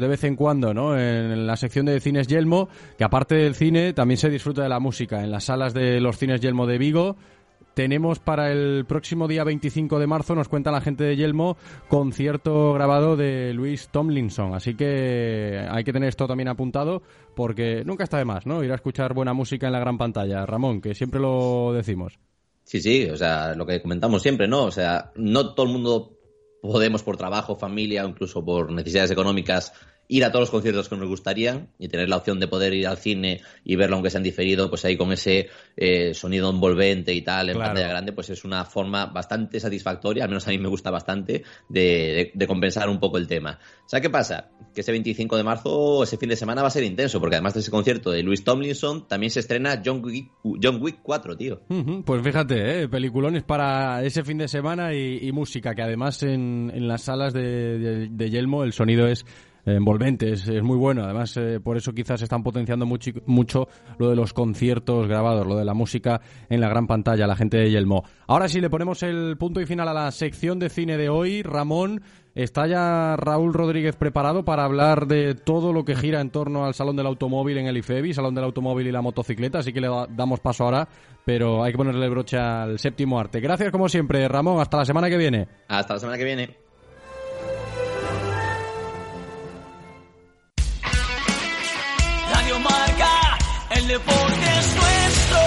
de 0.00 0.08
vez 0.08 0.24
en 0.24 0.34
cuando, 0.34 0.74
¿no? 0.74 0.98
En 0.98 1.46
la 1.46 1.56
sección 1.56 1.86
de 1.86 2.00
cines 2.00 2.26
Yelmo, 2.26 2.68
que 2.96 3.04
aparte 3.04 3.34
del 3.34 3.54
cine 3.54 3.92
también 3.92 4.18
se 4.18 4.30
disfruta 4.30 4.62
de 4.62 4.68
la 4.70 4.80
música. 4.80 5.22
En 5.22 5.30
las 5.30 5.44
salas 5.44 5.74
de 5.74 6.00
los 6.00 6.16
cines 6.18 6.40
Yelmo 6.40 6.66
de 6.66 6.78
Vigo 6.78 7.16
tenemos 7.76 8.20
para 8.20 8.50
el 8.50 8.86
próximo 8.86 9.28
día 9.28 9.44
25 9.44 9.98
de 9.98 10.06
marzo, 10.06 10.34
nos 10.34 10.48
cuenta 10.48 10.70
la 10.70 10.80
gente 10.80 11.04
de 11.04 11.14
Yelmo, 11.14 11.58
concierto 11.88 12.72
grabado 12.72 13.18
de 13.18 13.52
Luis 13.52 13.90
Tomlinson. 13.90 14.54
Así 14.54 14.74
que 14.74 15.62
hay 15.70 15.84
que 15.84 15.92
tener 15.92 16.08
esto 16.08 16.26
también 16.26 16.48
apuntado 16.48 17.02
porque 17.34 17.84
nunca 17.84 18.04
está 18.04 18.16
de 18.16 18.24
más, 18.24 18.46
¿no? 18.46 18.64
Ir 18.64 18.72
a 18.72 18.76
escuchar 18.76 19.12
buena 19.12 19.34
música 19.34 19.66
en 19.66 19.74
la 19.74 19.78
gran 19.78 19.98
pantalla. 19.98 20.46
Ramón, 20.46 20.80
que 20.80 20.94
siempre 20.94 21.20
lo 21.20 21.74
decimos. 21.74 22.18
Sí, 22.64 22.80
sí, 22.80 23.10
o 23.10 23.16
sea, 23.18 23.54
lo 23.54 23.66
que 23.66 23.82
comentamos 23.82 24.22
siempre, 24.22 24.48
¿no? 24.48 24.64
O 24.64 24.70
sea, 24.70 25.12
no 25.14 25.52
todo 25.52 25.66
el 25.66 25.72
mundo 25.72 26.18
podemos 26.62 27.02
por 27.02 27.18
trabajo, 27.18 27.56
familia 27.56 28.06
incluso 28.06 28.42
por 28.42 28.72
necesidades 28.72 29.10
económicas 29.10 29.74
ir 30.08 30.24
a 30.24 30.28
todos 30.30 30.42
los 30.42 30.50
conciertos 30.50 30.88
que 30.88 30.96
nos 30.96 31.08
gustarían 31.08 31.68
y 31.78 31.88
tener 31.88 32.08
la 32.08 32.16
opción 32.16 32.38
de 32.40 32.48
poder 32.48 32.72
ir 32.74 32.86
al 32.86 32.96
cine 32.98 33.40
y 33.64 33.76
verlo 33.76 33.96
aunque 33.96 34.10
sea 34.10 34.18
en 34.18 34.24
diferido, 34.24 34.68
pues 34.70 34.84
ahí 34.84 34.96
con 34.96 35.12
ese 35.12 35.48
eh, 35.76 36.14
sonido 36.14 36.48
envolvente 36.50 37.12
y 37.12 37.22
tal 37.22 37.48
en 37.48 37.56
Claro. 37.56 37.70
pantalla 37.70 37.88
grande, 37.88 38.12
pues 38.12 38.30
es 38.30 38.44
una 38.44 38.64
forma 38.64 39.06
bastante 39.06 39.58
satisfactoria, 39.60 40.24
al 40.24 40.28
menos 40.30 40.46
a 40.46 40.50
mí 40.50 40.58
me 40.58 40.68
gusta 40.68 40.90
bastante, 40.90 41.42
de, 41.68 41.80
de- 41.80 42.30
de 42.34 42.46
compensar 42.46 42.88
un 42.88 43.00
poco 43.00 43.18
el 43.18 43.26
tema. 43.26 43.58
¿Sabes 43.86 44.02
qué 44.02 44.10
pasa? 44.10 44.50
Que 44.74 44.80
ese 44.82 44.92
25 44.92 45.36
de 45.36 45.42
marzo, 45.42 46.02
ese 46.02 46.16
fin 46.18 46.28
de 46.28 46.36
semana 46.36 46.62
va 46.62 46.68
a 46.68 46.70
ser 46.70 46.84
intenso, 46.84 47.18
porque 47.20 47.36
además 47.36 47.54
de 47.54 47.60
ese 47.60 47.70
concierto 47.70 48.10
de 48.10 48.22
Luis 48.22 48.44
Tomlinson, 48.44 49.08
también 49.08 49.30
se 49.30 49.40
estrena 49.40 49.80
John 49.84 50.02
Wick, 50.04 50.30
John 50.62 50.80
Wick 50.82 50.98
4, 51.02 51.36
tío. 51.36 51.60
Pues 52.04 52.22
fíjate, 52.22 52.82
¿eh? 52.82 52.88
peliculones 52.88 53.42
para 53.42 54.04
ese 54.04 54.22
fin 54.24 54.38
de 54.38 54.48
semana 54.48 54.94
y, 54.94 55.18
y 55.22 55.32
música, 55.32 55.74
que 55.74 55.82
además 55.82 56.22
en, 56.22 56.70
en 56.74 56.86
las 56.88 57.02
salas 57.02 57.32
de, 57.32 57.78
de- 57.78 58.08
de 58.10 58.30
Yelmo 58.30 58.64
el 58.64 58.72
sonido 58.72 59.06
es 59.06 59.24
envolvente, 59.74 60.32
es, 60.32 60.46
es 60.48 60.62
muy 60.62 60.76
bueno. 60.76 61.02
Además, 61.04 61.36
eh, 61.36 61.60
por 61.62 61.76
eso 61.76 61.92
quizás 61.92 62.22
están 62.22 62.42
potenciando 62.42 62.86
mucho, 62.86 63.10
mucho 63.26 63.68
lo 63.98 64.08
de 64.10 64.16
los 64.16 64.32
conciertos 64.32 65.08
grabados, 65.08 65.46
lo 65.46 65.56
de 65.56 65.64
la 65.64 65.74
música 65.74 66.20
en 66.48 66.60
la 66.60 66.68
gran 66.68 66.86
pantalla, 66.86 67.26
la 67.26 67.36
gente 67.36 67.56
de 67.58 67.70
Yelmo. 67.70 68.04
Ahora 68.26 68.48
sí, 68.48 68.60
le 68.60 68.70
ponemos 68.70 69.02
el 69.02 69.36
punto 69.36 69.60
y 69.60 69.66
final 69.66 69.88
a 69.88 69.94
la 69.94 70.10
sección 70.12 70.58
de 70.58 70.68
cine 70.68 70.96
de 70.96 71.08
hoy. 71.08 71.42
Ramón, 71.42 72.02
¿está 72.34 72.66
ya 72.66 73.16
Raúl 73.16 73.52
Rodríguez 73.54 73.96
preparado 73.96 74.44
para 74.44 74.64
hablar 74.64 75.06
de 75.06 75.34
todo 75.34 75.72
lo 75.72 75.84
que 75.84 75.96
gira 75.96 76.20
en 76.20 76.30
torno 76.30 76.64
al 76.64 76.74
Salón 76.74 76.96
del 76.96 77.06
Automóvil 77.06 77.58
en 77.58 77.66
el 77.66 77.76
IFEBI, 77.78 78.14
Salón 78.14 78.34
del 78.34 78.44
Automóvil 78.44 78.86
y 78.86 78.92
la 78.92 79.02
motocicleta? 79.02 79.58
Así 79.58 79.72
que 79.72 79.80
le 79.80 79.88
da- 79.88 80.06
damos 80.08 80.40
paso 80.40 80.64
ahora, 80.64 80.88
pero 81.24 81.62
hay 81.64 81.72
que 81.72 81.78
ponerle 81.78 82.04
el 82.04 82.10
broche 82.10 82.36
al 82.38 82.78
séptimo 82.78 83.18
arte. 83.18 83.40
Gracias 83.40 83.70
como 83.72 83.88
siempre, 83.88 84.26
Ramón. 84.28 84.60
Hasta 84.60 84.76
la 84.78 84.84
semana 84.84 85.08
que 85.08 85.16
viene. 85.16 85.48
Hasta 85.68 85.94
la 85.94 86.00
semana 86.00 86.18
que 86.18 86.24
viene. 86.24 86.65
El 93.86 93.92
deporte 93.92 94.58
es 94.58 94.74
nuestro. 94.74 95.38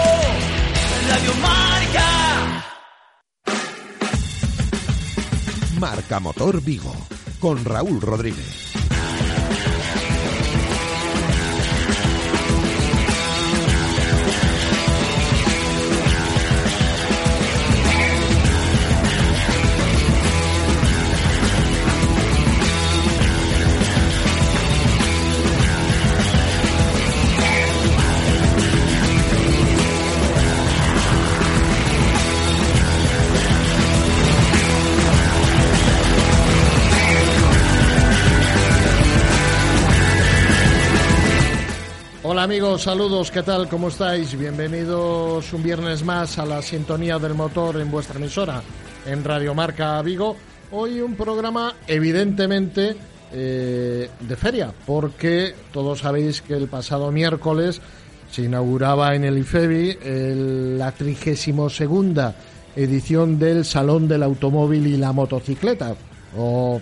Radio 1.10 1.34
Marca. 1.42 2.66
Marca 5.80 6.20
Motor 6.20 6.62
Vigo 6.62 6.94
con 7.40 7.64
Raúl 7.66 8.02
Rodríguez. 8.02 8.69
Amigos, 42.40 42.84
saludos, 42.84 43.32
¿qué 43.32 43.44
tal? 43.44 43.68
¿Cómo 43.68 43.90
estáis? 43.90 44.38
Bienvenidos 44.38 45.52
un 45.52 45.62
viernes 45.62 46.04
más 46.04 46.38
a 46.40 46.46
la 46.46 46.62
sintonía 46.62 47.20
del 47.20 47.34
motor 47.34 47.82
en 47.82 47.92
vuestra 47.92 48.18
emisora, 48.18 48.64
en 49.06 49.24
Radio 49.26 49.54
Marca 49.54 50.02
Vigo. 50.02 50.38
Hoy 50.72 51.02
un 51.02 51.16
programa 51.16 51.76
evidentemente 51.86 52.96
eh, 53.34 54.10
de 54.22 54.36
feria, 54.38 54.74
porque 54.86 55.54
todos 55.74 56.00
sabéis 56.00 56.42
que 56.42 56.54
el 56.54 56.70
pasado 56.70 57.12
miércoles 57.12 57.82
se 58.32 58.44
inauguraba 58.44 59.16
en 59.16 59.26
el 59.26 59.38
IFEBI 59.38 59.98
el- 60.02 60.78
la 60.80 60.94
32 60.94 61.76
segunda 61.76 62.36
edición 62.74 63.38
del 63.38 63.66
Salón 63.66 64.08
del 64.08 64.24
Automóvil 64.24 64.88
y 64.88 64.96
la 64.96 65.12
Motocicleta. 65.12 65.94
O 66.38 66.80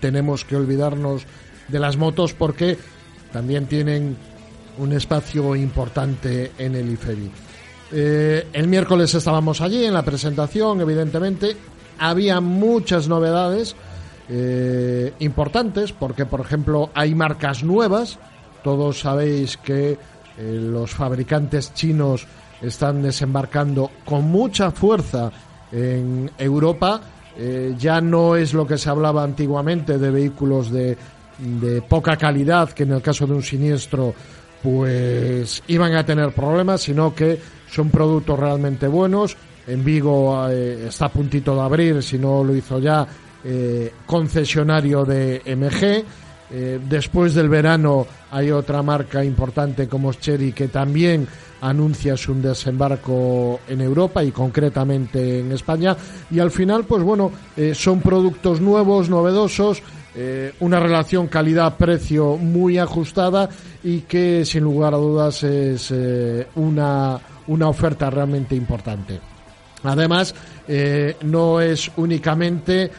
tenemos 0.00 0.44
que 0.44 0.56
olvidarnos 0.56 1.22
de 1.68 1.78
las 1.78 1.96
motos 1.96 2.32
porque 2.34 2.76
también 3.32 3.66
tienen 3.66 4.16
un 4.78 4.92
espacio 4.92 5.54
importante 5.56 6.52
en 6.58 6.74
el 6.74 6.90
IFEBI. 6.90 7.30
Eh, 7.94 8.46
el 8.54 8.68
miércoles 8.68 9.14
estábamos 9.14 9.60
allí 9.60 9.84
en 9.84 9.92
la 9.92 10.02
presentación, 10.02 10.80
evidentemente. 10.80 11.54
Había 11.98 12.40
muchas 12.40 13.06
novedades 13.06 13.76
eh, 14.28 15.12
importantes 15.18 15.92
porque, 15.92 16.24
por 16.24 16.40
ejemplo, 16.40 16.90
hay 16.94 17.14
marcas 17.14 17.62
nuevas. 17.62 18.18
Todos 18.64 19.00
sabéis 19.00 19.58
que 19.58 19.92
eh, 19.92 19.98
los 20.38 20.92
fabricantes 20.92 21.74
chinos 21.74 22.26
están 22.62 23.02
desembarcando 23.02 23.90
con 24.06 24.24
mucha 24.24 24.70
fuerza 24.70 25.30
en 25.70 26.30
Europa. 26.38 27.00
Ya 27.78 28.02
no 28.02 28.36
es 28.36 28.52
lo 28.52 28.66
que 28.66 28.76
se 28.76 28.90
hablaba 28.90 29.24
antiguamente 29.24 29.96
de 29.96 30.10
vehículos 30.10 30.70
de 30.70 30.98
poca 31.88 32.18
calidad, 32.18 32.68
que 32.72 32.82
en 32.82 32.92
el 32.92 33.00
caso 33.00 33.26
de 33.26 33.32
un 33.32 33.42
siniestro 33.42 34.14
pues 34.62 35.62
iban 35.66 35.94
a 35.94 36.06
tener 36.06 36.32
problemas, 36.32 36.82
sino 36.82 37.14
que 37.14 37.38
son 37.70 37.90
productos 37.90 38.38
realmente 38.38 38.86
buenos. 38.86 39.36
En 39.66 39.84
Vigo 39.84 40.48
eh, 40.48 40.86
está 40.88 41.06
a 41.06 41.12
puntito 41.12 41.54
de 41.54 41.60
abrir, 41.60 42.02
si 42.02 42.18
no 42.18 42.44
lo 42.44 42.54
hizo 42.54 42.78
ya, 42.78 43.06
eh, 43.44 43.92
concesionario 44.06 45.04
de 45.04 45.42
MG. 45.46 46.04
Eh, 46.54 46.80
después 46.86 47.34
del 47.34 47.48
verano 47.48 48.06
hay 48.30 48.50
otra 48.50 48.82
marca 48.82 49.24
importante 49.24 49.88
como 49.88 50.12
Cherry 50.12 50.52
que 50.52 50.68
también 50.68 51.26
anuncia 51.62 52.16
su 52.16 52.34
desembarco 52.34 53.60
en 53.68 53.80
Europa 53.80 54.22
y 54.22 54.32
concretamente 54.32 55.40
en 55.40 55.52
España. 55.52 55.96
Y 56.30 56.40
al 56.40 56.50
final, 56.50 56.84
pues 56.84 57.02
bueno, 57.02 57.30
son 57.72 58.00
productos 58.00 58.60
nuevos, 58.60 59.08
novedosos, 59.08 59.80
eh, 60.14 60.52
una 60.60 60.78
relación 60.78 61.26
calidad-precio 61.26 62.36
muy 62.36 62.76
ajustada 62.76 63.48
y 63.82 64.00
que 64.00 64.44
sin 64.44 64.64
lugar 64.64 64.92
a 64.92 64.98
dudas 64.98 65.42
es 65.42 65.90
eh, 65.90 66.46
una, 66.56 67.18
una 67.46 67.68
oferta 67.68 68.10
realmente 68.10 68.54
importante. 68.54 69.18
Además, 69.84 70.34
eh, 70.68 71.16
no 71.22 71.60
es 71.60 71.90
únicamente 71.96 72.90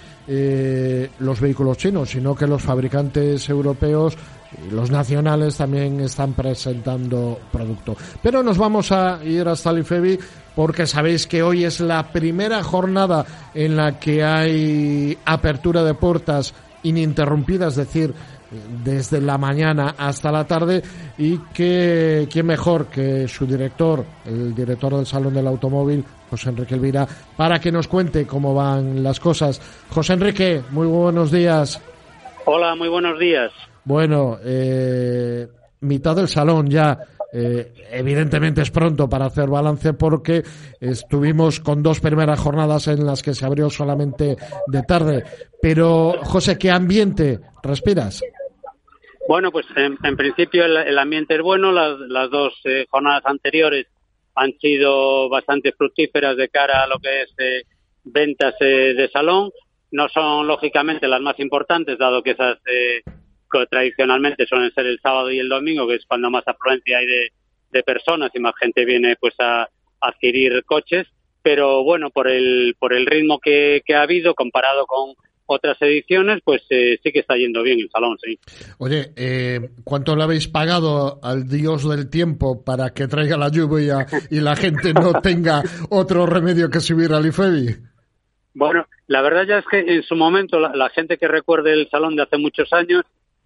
los 1.19 1.41
vehículos 1.41 1.77
chinos, 1.77 2.09
sino 2.09 2.33
que 2.33 2.47
los 2.47 2.61
fabricantes 2.61 3.49
europeos 3.49 4.17
y 4.65 4.73
los 4.73 4.89
nacionales 4.89 5.57
también 5.57 5.99
están 5.99 6.31
presentando 6.31 7.41
producto. 7.51 7.97
Pero 8.21 8.41
nos 8.41 8.57
vamos 8.57 8.93
a 8.93 9.19
ir 9.25 9.45
hasta 9.49 9.71
el 9.71 9.83
porque 10.55 10.87
sabéis 10.87 11.27
que 11.27 11.43
hoy 11.43 11.65
es 11.65 11.81
la 11.81 12.11
primera 12.11 12.63
jornada 12.63 13.25
en 13.53 13.75
la 13.75 13.99
que 13.99 14.23
hay 14.23 15.17
apertura 15.25 15.83
de 15.83 15.93
puertas 15.93 16.53
ininterrumpida, 16.83 17.67
es 17.67 17.75
decir, 17.75 18.13
desde 18.83 19.19
la 19.19 19.37
mañana 19.37 19.95
hasta 19.97 20.31
la 20.31 20.45
tarde 20.45 20.81
y 21.17 21.37
que 21.53 22.27
quién 22.31 22.45
mejor 22.45 22.87
que 22.87 23.27
su 23.27 23.45
director, 23.45 24.05
el 24.25 24.53
director 24.53 24.95
del 24.95 25.05
Salón 25.05 25.33
del 25.33 25.47
Automóvil, 25.47 26.03
José 26.29 26.49
Enrique 26.49 26.75
Elvira, 26.75 27.07
para 27.35 27.59
que 27.59 27.71
nos 27.71 27.87
cuente 27.87 28.25
cómo 28.25 28.53
van 28.53 29.03
las 29.03 29.19
cosas. 29.19 29.59
José 29.89 30.13
Enrique, 30.13 30.61
muy 30.71 30.87
buenos 30.87 31.31
días. 31.31 31.81
Hola, 32.45 32.75
muy 32.75 32.89
buenos 32.89 33.19
días. 33.19 33.51
Bueno, 33.85 34.37
eh, 34.43 35.47
mitad 35.81 36.15
del 36.15 36.27
salón 36.27 36.69
ya. 36.69 36.97
Eh, 37.33 37.73
evidentemente 37.91 38.61
es 38.61 38.69
pronto 38.69 39.09
para 39.09 39.25
hacer 39.25 39.49
balance 39.49 39.93
porque 39.93 40.43
estuvimos 40.79 41.59
con 41.59 41.81
dos 41.81 41.99
primeras 41.99 42.39
jornadas 42.39 42.87
en 42.87 43.05
las 43.05 43.23
que 43.23 43.33
se 43.33 43.45
abrió 43.45 43.69
solamente 43.69 44.37
de 44.67 44.83
tarde. 44.83 45.23
Pero, 45.61 46.13
José, 46.23 46.57
¿qué 46.57 46.69
ambiente 46.69 47.39
respiras? 47.63 48.21
Bueno, 49.27 49.51
pues 49.51 49.65
en, 49.75 50.17
principio 50.17 50.65
el, 50.65 50.97
ambiente 50.97 51.35
es 51.35 51.41
bueno. 51.41 51.71
Las, 51.71 51.97
las 51.99 52.29
dos 52.29 52.53
eh, 52.65 52.85
jornadas 52.89 53.23
anteriores 53.25 53.87
han 54.35 54.51
sido 54.59 55.29
bastante 55.29 55.71
fructíferas 55.73 56.35
de 56.37 56.49
cara 56.49 56.83
a 56.83 56.87
lo 56.87 56.99
que 56.99 57.23
es 57.23 57.33
eh, 57.37 57.63
ventas 58.03 58.55
eh, 58.59 58.93
de 58.93 59.09
salón. 59.09 59.51
No 59.91 60.09
son 60.09 60.47
lógicamente 60.47 61.07
las 61.07 61.21
más 61.21 61.39
importantes, 61.39 61.97
dado 61.97 62.23
que 62.23 62.31
esas 62.31 62.57
eh, 62.65 63.03
tradicionalmente 63.69 64.45
suelen 64.45 64.73
ser 64.73 64.85
el 64.85 64.99
sábado 64.99 65.31
y 65.31 65.39
el 65.39 65.49
domingo, 65.49 65.87
que 65.87 65.95
es 65.95 66.05
cuando 66.05 66.29
más 66.29 66.47
afluencia 66.47 66.97
hay 66.97 67.05
de, 67.05 67.31
de 67.71 67.83
personas 67.83 68.31
y 68.33 68.39
más 68.39 68.53
gente 68.59 68.85
viene 68.85 69.15
pues 69.19 69.33
a, 69.39 69.63
a 69.63 69.67
adquirir 70.01 70.63
coches. 70.65 71.07
Pero 71.41 71.83
bueno, 71.83 72.09
por 72.09 72.29
el 72.29 72.75
por 72.79 72.93
el 72.93 73.05
ritmo 73.05 73.39
que, 73.39 73.81
que 73.85 73.95
ha 73.95 74.03
habido 74.03 74.33
comparado 74.33 74.85
con 74.85 75.13
otras 75.45 75.81
ediciones, 75.81 76.39
pues 76.43 76.61
eh, 76.69 76.99
sí 77.03 77.11
que 77.11 77.19
está 77.19 77.35
yendo 77.35 77.63
bien 77.63 77.79
el 77.79 77.89
salón, 77.89 78.17
sí. 78.23 78.39
Oye, 78.77 79.11
eh, 79.15 79.59
¿cuánto 79.83 80.15
le 80.15 80.23
habéis 80.23 80.47
pagado 80.47 81.19
al 81.21 81.47
dios 81.47 81.87
del 81.87 82.09
tiempo 82.09 82.63
para 82.63 82.93
que 82.93 83.07
traiga 83.07 83.37
la 83.37 83.49
lluvia 83.49 84.05
y 84.29 84.39
la 84.39 84.55
gente 84.55 84.93
no 84.93 85.13
tenga 85.21 85.61
otro 85.89 86.25
remedio 86.25 86.69
que 86.69 86.79
subir 86.79 87.11
al 87.13 87.25
IFEBI? 87.25 87.75
Bueno, 88.55 88.85
la 89.07 89.21
verdad 89.21 89.45
ya 89.47 89.57
es 89.57 89.65
que 89.69 89.79
en 89.79 90.03
su 90.03 90.15
momento 90.15 90.59
la, 90.59 90.75
la 90.75 90.89
gente 90.89 91.17
que 91.17 91.27
recuerde 91.27 91.73
el 91.73 91.89
salón 91.89 92.15
de 92.15 92.23
hace 92.23 92.37
muchos 92.37 92.71
años 92.71 93.03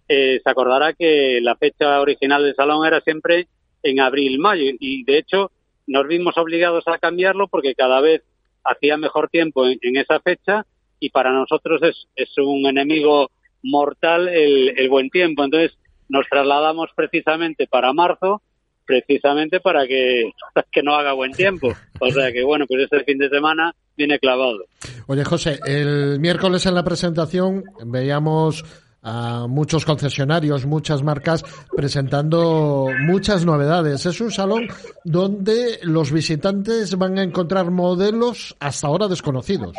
eh, 0.08 0.40
se 0.42 0.50
acordará 0.50 0.92
que 0.94 1.40
la 1.42 1.56
fecha 1.56 2.00
original 2.00 2.42
del 2.42 2.54
salón 2.54 2.86
era 2.86 3.00
siempre 3.00 3.48
en 3.82 4.00
abril-mayo 4.00 4.72
y 4.80 5.04
de 5.04 5.18
hecho 5.18 5.50
nos 5.86 6.06
vimos 6.06 6.36
obligados 6.36 6.84
a 6.86 6.98
cambiarlo 6.98 7.48
porque 7.48 7.74
cada 7.74 8.00
vez 8.00 8.22
hacía 8.64 8.96
mejor 8.96 9.28
tiempo 9.28 9.66
en, 9.66 9.96
esa 9.96 10.20
fecha 10.20 10.66
y 11.00 11.10
para 11.10 11.32
nosotros 11.32 11.80
es, 11.82 12.06
es 12.16 12.30
un 12.38 12.66
enemigo 12.66 13.30
mortal 13.62 14.28
el, 14.28 14.74
el 14.76 14.88
buen 14.90 15.10
tiempo. 15.10 15.44
Entonces 15.44 15.78
nos 16.08 16.26
trasladamos 16.28 16.90
precisamente 16.94 17.66
para 17.66 17.92
marzo 17.92 18.42
precisamente 18.88 19.60
para 19.60 19.86
que, 19.86 20.32
que 20.72 20.82
no 20.82 20.94
haga 20.96 21.12
buen 21.12 21.32
tiempo. 21.32 21.68
O 22.00 22.10
sea 22.10 22.32
que 22.32 22.42
bueno, 22.42 22.64
pues 22.66 22.84
este 22.84 23.04
fin 23.04 23.18
de 23.18 23.28
semana 23.28 23.74
viene 23.96 24.18
clavado. 24.18 24.64
Oye, 25.06 25.24
José, 25.24 25.60
el 25.66 26.18
miércoles 26.18 26.64
en 26.66 26.74
la 26.74 26.82
presentación 26.82 27.64
veíamos 27.84 28.64
a 29.02 29.46
muchos 29.48 29.84
concesionarios, 29.84 30.66
muchas 30.66 31.02
marcas 31.02 31.44
presentando 31.74 32.88
muchas 33.00 33.44
novedades. 33.44 34.06
Es 34.06 34.20
un 34.20 34.30
salón 34.30 34.68
donde 35.04 35.78
los 35.82 36.12
visitantes 36.12 36.96
van 36.96 37.18
a 37.18 37.22
encontrar 37.22 37.70
modelos 37.70 38.56
hasta 38.60 38.86
ahora 38.86 39.08
desconocidos. 39.08 39.76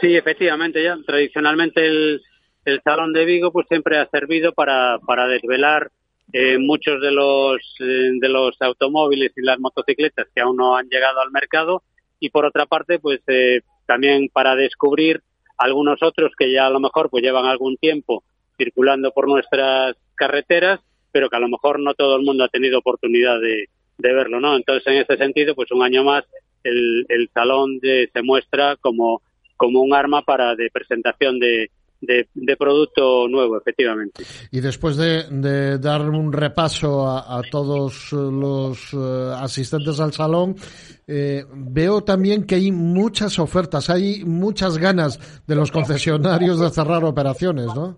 Sí, 0.00 0.16
efectivamente, 0.16 0.82
ya 0.82 0.96
tradicionalmente 1.06 1.86
el, 1.86 2.22
el 2.64 2.80
Salón 2.82 3.12
de 3.12 3.24
Vigo 3.24 3.52
pues 3.52 3.66
siempre 3.68 3.98
ha 3.98 4.08
servido 4.08 4.52
para, 4.52 4.98
para 5.06 5.26
desvelar 5.26 5.90
eh, 6.32 6.58
muchos 6.58 7.00
de 7.00 7.10
los 7.10 7.60
eh, 7.80 8.10
de 8.20 8.28
los 8.28 8.54
automóviles 8.60 9.32
y 9.36 9.42
las 9.42 9.58
motocicletas 9.58 10.28
que 10.32 10.40
aún 10.40 10.56
no 10.56 10.76
han 10.76 10.88
llegado 10.88 11.20
al 11.20 11.32
mercado 11.32 11.82
y 12.20 12.30
por 12.30 12.44
otra 12.44 12.66
parte 12.66 13.00
pues 13.00 13.20
eh, 13.26 13.62
también 13.84 14.28
para 14.32 14.54
descubrir 14.54 15.22
algunos 15.60 16.02
otros 16.02 16.32
que 16.36 16.52
ya 16.52 16.66
a 16.66 16.70
lo 16.70 16.80
mejor 16.80 17.10
pues 17.10 17.22
llevan 17.22 17.46
algún 17.46 17.76
tiempo 17.76 18.24
circulando 18.56 19.12
por 19.12 19.28
nuestras 19.28 19.94
carreteras 20.14 20.80
pero 21.12 21.28
que 21.28 21.36
a 21.36 21.40
lo 21.40 21.48
mejor 21.48 21.80
no 21.80 21.94
todo 21.94 22.16
el 22.16 22.22
mundo 22.22 22.44
ha 22.44 22.48
tenido 22.48 22.78
oportunidad 22.78 23.40
de, 23.40 23.68
verlo 23.98 24.40
no 24.40 24.56
entonces 24.56 24.86
en 24.86 25.02
ese 25.02 25.16
sentido 25.16 25.54
pues 25.54 25.70
un 25.70 25.82
año 25.82 26.02
más 26.02 26.24
el, 26.64 27.04
el 27.08 27.28
salón 27.32 27.78
de, 27.78 28.08
se 28.12 28.22
muestra 28.22 28.76
como 28.76 29.22
como 29.56 29.82
un 29.82 29.92
arma 29.92 30.22
para 30.22 30.56
de 30.56 30.70
presentación 30.70 31.38
de, 31.38 31.70
de, 32.00 32.28
de, 32.34 32.56
producto 32.56 33.28
nuevo, 33.28 33.58
efectivamente. 33.58 34.24
Y 34.50 34.60
después 34.60 34.96
de, 34.96 35.24
de 35.30 35.78
dar 35.78 36.08
un 36.08 36.32
repaso 36.32 37.06
a, 37.06 37.38
a 37.38 37.42
todos 37.50 38.12
los 38.12 38.92
uh, 38.94 39.32
asistentes 39.34 40.00
al 40.00 40.12
salón, 40.12 40.56
eh, 41.06 41.44
veo 41.52 42.02
también 42.02 42.46
que 42.46 42.54
hay 42.54 42.72
muchas 42.72 43.38
ofertas, 43.38 43.90
hay 43.90 44.24
muchas 44.24 44.78
ganas 44.78 45.42
de 45.46 45.54
los 45.54 45.70
concesionarios 45.70 46.60
de 46.60 46.70
cerrar 46.70 47.04
operaciones, 47.04 47.66
¿no? 47.74 47.96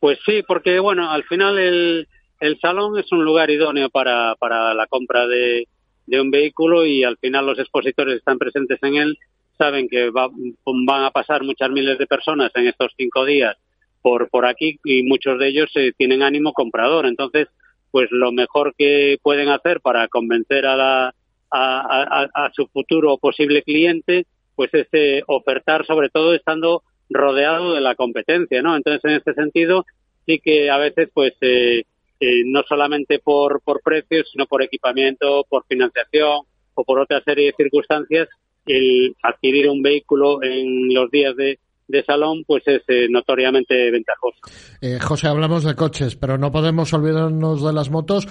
Pues 0.00 0.18
sí, 0.24 0.42
porque 0.46 0.78
bueno, 0.78 1.10
al 1.10 1.24
final 1.24 1.58
el, 1.58 2.08
el 2.40 2.58
salón 2.60 2.98
es 2.98 3.10
un 3.12 3.24
lugar 3.24 3.50
idóneo 3.50 3.88
para, 3.90 4.34
para 4.36 4.74
la 4.74 4.86
compra 4.86 5.26
de, 5.26 5.68
de 6.06 6.20
un 6.20 6.30
vehículo 6.30 6.84
y 6.86 7.04
al 7.04 7.16
final 7.18 7.46
los 7.46 7.58
expositores 7.58 8.18
están 8.18 8.38
presentes 8.38 8.78
en 8.82 8.96
él 8.96 9.18
saben 9.56 9.88
que 9.88 10.10
va, 10.10 10.28
van 10.64 11.04
a 11.04 11.10
pasar 11.10 11.42
muchas 11.42 11.70
miles 11.70 11.98
de 11.98 12.06
personas 12.06 12.50
en 12.54 12.68
estos 12.68 12.92
cinco 12.96 13.24
días 13.24 13.56
por, 14.02 14.28
por 14.28 14.46
aquí 14.46 14.78
y 14.84 15.02
muchos 15.02 15.38
de 15.38 15.48
ellos 15.48 15.70
eh, 15.74 15.92
tienen 15.96 16.22
ánimo 16.22 16.52
comprador. 16.52 17.06
Entonces, 17.06 17.48
pues 17.90 18.08
lo 18.10 18.32
mejor 18.32 18.74
que 18.76 19.16
pueden 19.22 19.48
hacer 19.48 19.80
para 19.80 20.08
convencer 20.08 20.66
a, 20.66 20.76
la, 20.76 21.14
a, 21.50 22.26
a, 22.34 22.50
su 22.52 22.66
futuro 22.68 23.16
posible 23.18 23.62
cliente 23.62 24.26
pues 24.56 24.72
es 24.72 24.88
eh, 24.92 25.22
ofertar 25.26 25.86
sobre 25.86 26.08
todo 26.08 26.34
estando 26.34 26.82
rodeado 27.10 27.74
de 27.74 27.80
la 27.80 27.94
competencia, 27.94 28.62
¿no? 28.62 28.74
Entonces, 28.74 29.04
en 29.04 29.16
este 29.16 29.34
sentido, 29.34 29.84
sí 30.24 30.40
que 30.42 30.70
a 30.70 30.78
veces, 30.78 31.10
pues, 31.12 31.34
eh, 31.42 31.84
eh, 32.18 32.42
no 32.46 32.62
solamente 32.66 33.18
por, 33.18 33.60
por 33.60 33.82
precios, 33.82 34.28
sino 34.32 34.46
por 34.46 34.62
equipamiento, 34.62 35.44
por 35.48 35.66
financiación 35.66 36.40
o 36.74 36.84
por 36.84 36.98
otra 36.98 37.20
serie 37.22 37.46
de 37.46 37.54
circunstancias, 37.56 38.28
el 38.66 39.16
adquirir 39.22 39.68
un 39.70 39.82
vehículo 39.82 40.42
en 40.42 40.92
los 40.92 41.10
días 41.10 41.36
de, 41.36 41.58
de 41.88 42.04
salón 42.04 42.44
pues 42.46 42.62
es 42.66 42.82
eh, 42.88 43.06
notoriamente 43.08 43.90
ventajoso. 43.90 44.38
Eh, 44.80 44.98
José, 45.00 45.28
hablamos 45.28 45.64
de 45.64 45.74
coches, 45.74 46.16
pero 46.16 46.38
no 46.38 46.50
podemos 46.50 46.92
olvidarnos 46.92 47.64
de 47.64 47.72
las 47.72 47.90
motos 47.90 48.26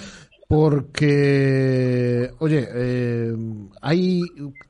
porque, 0.48 2.30
oye, 2.38 2.68
eh, 2.72 3.32
hay 3.82 4.20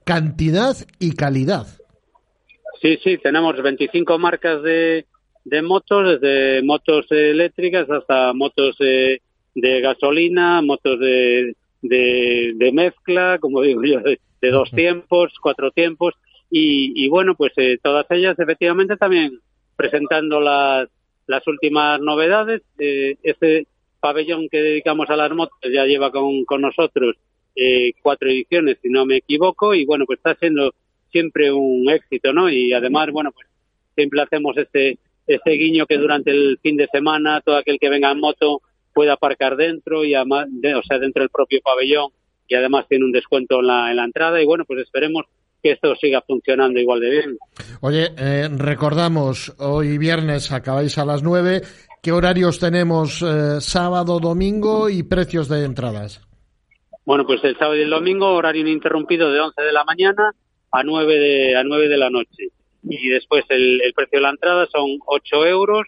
cantidad 0.05 0.75
y 0.99 1.13
calidad. 1.13 1.67
Sí, 2.81 2.99
sí, 3.03 3.19
tenemos 3.19 3.61
25 3.61 4.19
marcas 4.19 4.63
de, 4.63 5.05
de 5.45 5.63
motos, 5.63 6.21
desde 6.21 6.63
motos 6.63 7.07
eléctricas 7.11 7.91
hasta 7.91 8.33
motos 8.33 8.77
de 8.79 9.21
gasolina, 9.81 10.63
motos 10.63 10.99
de, 11.01 11.55
de, 11.83 12.53
de, 12.57 12.73
mezcla, 12.73 13.39
como 13.41 13.63
digo 13.63 13.83
yo, 13.85 14.01
de, 14.01 14.21
de 14.41 14.51
dos 14.51 14.71
tiempos, 14.71 15.33
cuatro 15.41 15.71
tiempos, 15.71 16.15
y, 16.51 17.05
y 17.05 17.09
bueno, 17.09 17.35
pues 17.35 17.53
eh, 17.57 17.79
todas 17.83 18.07
ellas 18.11 18.39
efectivamente 18.39 18.97
también 18.97 19.41
presentando 19.77 20.41
las, 20.41 20.89
las 21.27 21.47
últimas 21.47 22.01
novedades. 22.01 22.63
Eh, 22.79 23.17
este 23.23 23.67
pabellón 24.01 24.49
que 24.49 24.63
dedicamos 24.63 25.11
a 25.11 25.17
las 25.17 25.31
motos 25.33 25.59
ya 25.63 25.85
lleva 25.85 26.11
con, 26.11 26.45
con 26.45 26.61
nosotros 26.61 27.17
eh, 27.55 27.93
cuatro 28.03 28.29
ediciones, 28.29 28.79
si 28.83 28.89
no 28.89 29.07
me 29.07 29.17
equivoco, 29.17 29.75
y 29.75 29.85
bueno, 29.85 30.05
pues 30.07 30.19
está 30.19 30.35
siendo 30.37 30.75
siempre 31.11 31.51
un 31.53 31.89
éxito, 31.89 32.33
¿no? 32.33 32.51
Y 32.51 32.73
además, 32.73 33.11
bueno, 33.11 33.33
pues 33.33 33.47
siempre 33.95 34.21
hacemos 34.21 34.57
este, 34.57 34.99
este 35.27 35.51
guiño 35.53 35.87
que 35.87 35.97
durante 35.97 36.31
el 36.31 36.59
fin 36.63 36.77
de 36.77 36.87
semana 36.93 37.41
todo 37.41 37.57
aquel 37.57 37.79
que 37.79 37.89
venga 37.89 38.11
en 38.11 38.21
moto 38.21 38.61
pueda 38.97 39.13
aparcar 39.13 39.57
dentro 39.57 40.07
y 40.07 40.15
además, 40.15 40.47
de, 40.49 40.75
o 40.75 40.83
sea, 40.83 40.99
dentro 40.99 41.23
del 41.23 41.29
propio 41.29 41.61
pabellón 41.63 42.13
y 42.49 42.55
además 42.55 42.87
tiene 42.89 43.05
un 43.05 43.13
descuento 43.13 43.61
en 43.61 43.67
la, 43.67 43.91
en 43.91 43.97
la 43.97 44.05
entrada 44.05 44.41
y 44.41 44.47
bueno, 44.47 44.65
pues 44.65 44.81
esperemos 44.81 45.27
que 45.63 45.73
esto 45.73 45.95
siga 45.97 46.23
funcionando 46.27 46.81
igual 46.81 47.01
de 47.01 47.11
bien. 47.11 47.39
Oye, 47.83 48.09
eh, 48.17 48.49
recordamos, 48.57 49.55
hoy 49.59 49.99
viernes 49.99 50.51
acabáis 50.51 50.97
a 50.97 51.05
las 51.05 51.23
9. 51.23 51.61
¿Qué 52.03 52.11
horarios 52.11 52.59
tenemos 52.59 53.21
eh, 53.21 53.61
sábado, 53.61 54.19
domingo 54.19 54.89
y 54.89 55.03
precios 55.03 55.51
de 55.51 55.67
entradas? 55.67 56.27
Bueno, 57.05 57.27
pues 57.27 57.45
el 57.45 57.59
sábado 57.59 57.77
y 57.77 57.83
el 57.83 57.91
domingo, 57.91 58.33
horario 58.33 58.63
ininterrumpido 58.63 59.31
de 59.31 59.41
11 59.41 59.61
de 59.61 59.73
la 59.73 59.85
mañana 59.85 60.33
a 60.73 60.83
9 60.83 61.19
de, 61.19 61.57
a 61.57 61.63
9 61.65 61.91
de 61.91 61.99
la 61.99 62.09
noche. 62.09 62.49
Y 62.83 63.11
después 63.11 63.45
el, 63.51 63.83
el 63.83 63.93
precio 63.93 64.21
de 64.21 64.23
la 64.23 64.31
entrada 64.31 64.67
son 64.73 64.99
8 65.05 65.47
euros. 65.49 65.87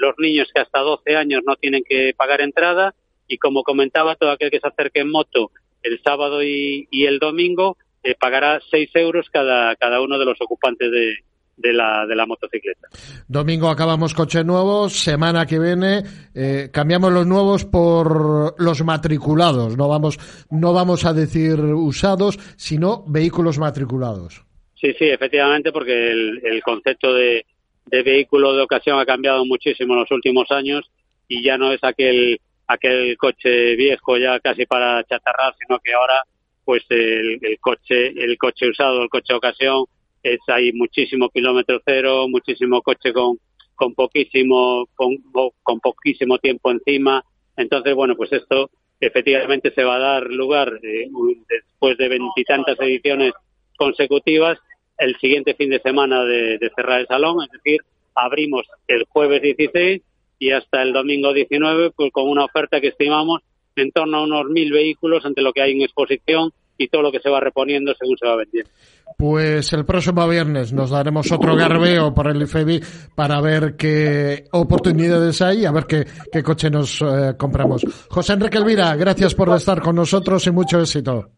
Los 0.00 0.14
niños 0.18 0.48
que 0.54 0.60
hasta 0.60 0.80
12 0.80 1.16
años 1.16 1.42
no 1.46 1.56
tienen 1.56 1.82
que 1.88 2.12
pagar 2.16 2.40
entrada. 2.40 2.94
Y 3.28 3.38
como 3.38 3.62
comentaba, 3.62 4.16
todo 4.16 4.32
aquel 4.32 4.50
que 4.50 4.58
se 4.58 4.66
acerque 4.66 5.00
en 5.00 5.10
moto 5.10 5.50
el 5.82 6.00
sábado 6.02 6.42
y, 6.42 6.88
y 6.90 7.06
el 7.06 7.18
domingo 7.18 7.76
eh, 8.02 8.14
pagará 8.18 8.60
6 8.70 8.90
euros 8.94 9.28
cada, 9.30 9.76
cada 9.76 10.00
uno 10.00 10.18
de 10.18 10.24
los 10.24 10.40
ocupantes 10.40 10.90
de, 10.90 11.14
de 11.60 11.72
la, 11.72 12.06
de 12.06 12.16
la 12.16 12.26
motocicleta. 12.26 12.88
Domingo 13.28 13.68
acabamos 13.68 14.14
coches 14.14 14.44
nuevos, 14.44 14.92
semana 14.94 15.46
que 15.46 15.58
viene 15.58 16.02
eh, 16.34 16.70
cambiamos 16.72 17.12
los 17.12 17.26
nuevos 17.26 17.64
por 17.64 18.60
los 18.60 18.82
matriculados, 18.84 19.76
no 19.76 19.88
vamos, 19.88 20.18
no 20.50 20.72
vamos 20.72 21.04
a 21.04 21.12
decir 21.12 21.60
usados, 21.60 22.38
sino 22.56 23.04
vehículos 23.06 23.58
matriculados. 23.58 24.42
Sí, 24.74 24.94
sí, 24.98 25.04
efectivamente, 25.04 25.72
porque 25.72 26.10
el, 26.10 26.40
el 26.42 26.62
concepto 26.62 27.12
de, 27.12 27.44
de 27.90 28.02
vehículo 28.02 28.54
de 28.54 28.62
ocasión 28.62 28.98
ha 28.98 29.06
cambiado 29.06 29.44
muchísimo 29.44 29.94
en 29.94 30.00
los 30.00 30.10
últimos 30.10 30.50
años 30.50 30.90
y 31.28 31.42
ya 31.42 31.58
no 31.58 31.72
es 31.72 31.82
aquel 31.82 32.40
aquel 32.66 33.16
coche 33.16 33.74
viejo 33.76 34.16
ya 34.16 34.38
casi 34.40 34.64
para 34.66 35.02
chatarrar, 35.04 35.54
sino 35.58 35.78
que 35.80 35.92
ahora 35.92 36.22
pues 36.64 36.84
el, 36.88 37.38
el 37.42 37.58
coche 37.60 38.08
el 38.08 38.36
coche 38.38 38.68
usado, 38.68 39.02
el 39.02 39.08
coche 39.08 39.32
de 39.32 39.38
ocasión 39.38 39.84
es 40.22 40.38
hay 40.46 40.72
muchísimo 40.72 41.28
kilómetro 41.30 41.80
cero, 41.84 42.26
muchísimo 42.28 42.80
coche 42.82 43.12
con 43.12 43.38
con 43.74 43.94
poquísimo 43.94 44.86
con, 44.94 45.16
con 45.62 45.80
poquísimo 45.80 46.38
tiempo 46.38 46.70
encima. 46.70 47.24
Entonces, 47.56 47.94
bueno, 47.94 48.14
pues 48.14 48.32
esto 48.32 48.70
efectivamente 49.00 49.72
se 49.74 49.82
va 49.82 49.96
a 49.96 49.98
dar 49.98 50.22
lugar 50.30 50.78
eh, 50.82 51.08
después 51.48 51.96
de 51.96 52.08
veintitantas 52.08 52.78
ediciones 52.80 53.32
consecutivas 53.76 54.58
el 55.00 55.16
siguiente 55.16 55.54
fin 55.54 55.70
de 55.70 55.80
semana 55.80 56.24
de, 56.24 56.58
de 56.58 56.70
cerrar 56.76 57.00
el 57.00 57.06
salón, 57.06 57.38
es 57.42 57.50
decir, 57.50 57.80
abrimos 58.14 58.66
el 58.86 59.04
jueves 59.08 59.42
16 59.42 60.02
y 60.38 60.50
hasta 60.52 60.82
el 60.82 60.92
domingo 60.92 61.32
19 61.32 61.90
pues 61.96 62.12
con 62.12 62.28
una 62.28 62.44
oferta 62.44 62.80
que 62.80 62.88
estimamos 62.88 63.40
en 63.76 63.90
torno 63.92 64.18
a 64.18 64.24
unos 64.24 64.46
mil 64.46 64.72
vehículos 64.72 65.24
ante 65.24 65.42
lo 65.42 65.52
que 65.52 65.62
hay 65.62 65.72
en 65.72 65.82
exposición 65.82 66.52
y 66.76 66.88
todo 66.88 67.02
lo 67.02 67.12
que 67.12 67.20
se 67.20 67.28
va 67.28 67.40
reponiendo 67.40 67.92
según 67.94 68.16
se 68.16 68.26
va 68.26 68.36
vendiendo. 68.36 68.70
Pues 69.18 69.72
el 69.74 69.84
próximo 69.84 70.26
viernes 70.26 70.72
nos 70.72 70.90
daremos 70.90 71.30
otro 71.30 71.54
garbeo 71.54 72.14
por 72.14 72.28
el 72.28 72.40
IFEBI 72.42 72.80
para 73.14 73.40
ver 73.42 73.76
qué 73.76 74.44
oportunidades 74.52 75.42
hay 75.42 75.60
y 75.60 75.66
a 75.66 75.72
ver 75.72 75.84
qué, 75.84 76.06
qué 76.32 76.42
coche 76.42 76.70
nos 76.70 77.02
eh, 77.02 77.34
compramos. 77.38 77.84
José 78.08 78.32
Enrique 78.32 78.56
Elvira, 78.56 78.96
gracias 78.96 79.34
por 79.34 79.54
estar 79.54 79.82
con 79.82 79.96
nosotros 79.96 80.46
y 80.46 80.50
mucho 80.50 80.80
éxito. 80.80 81.28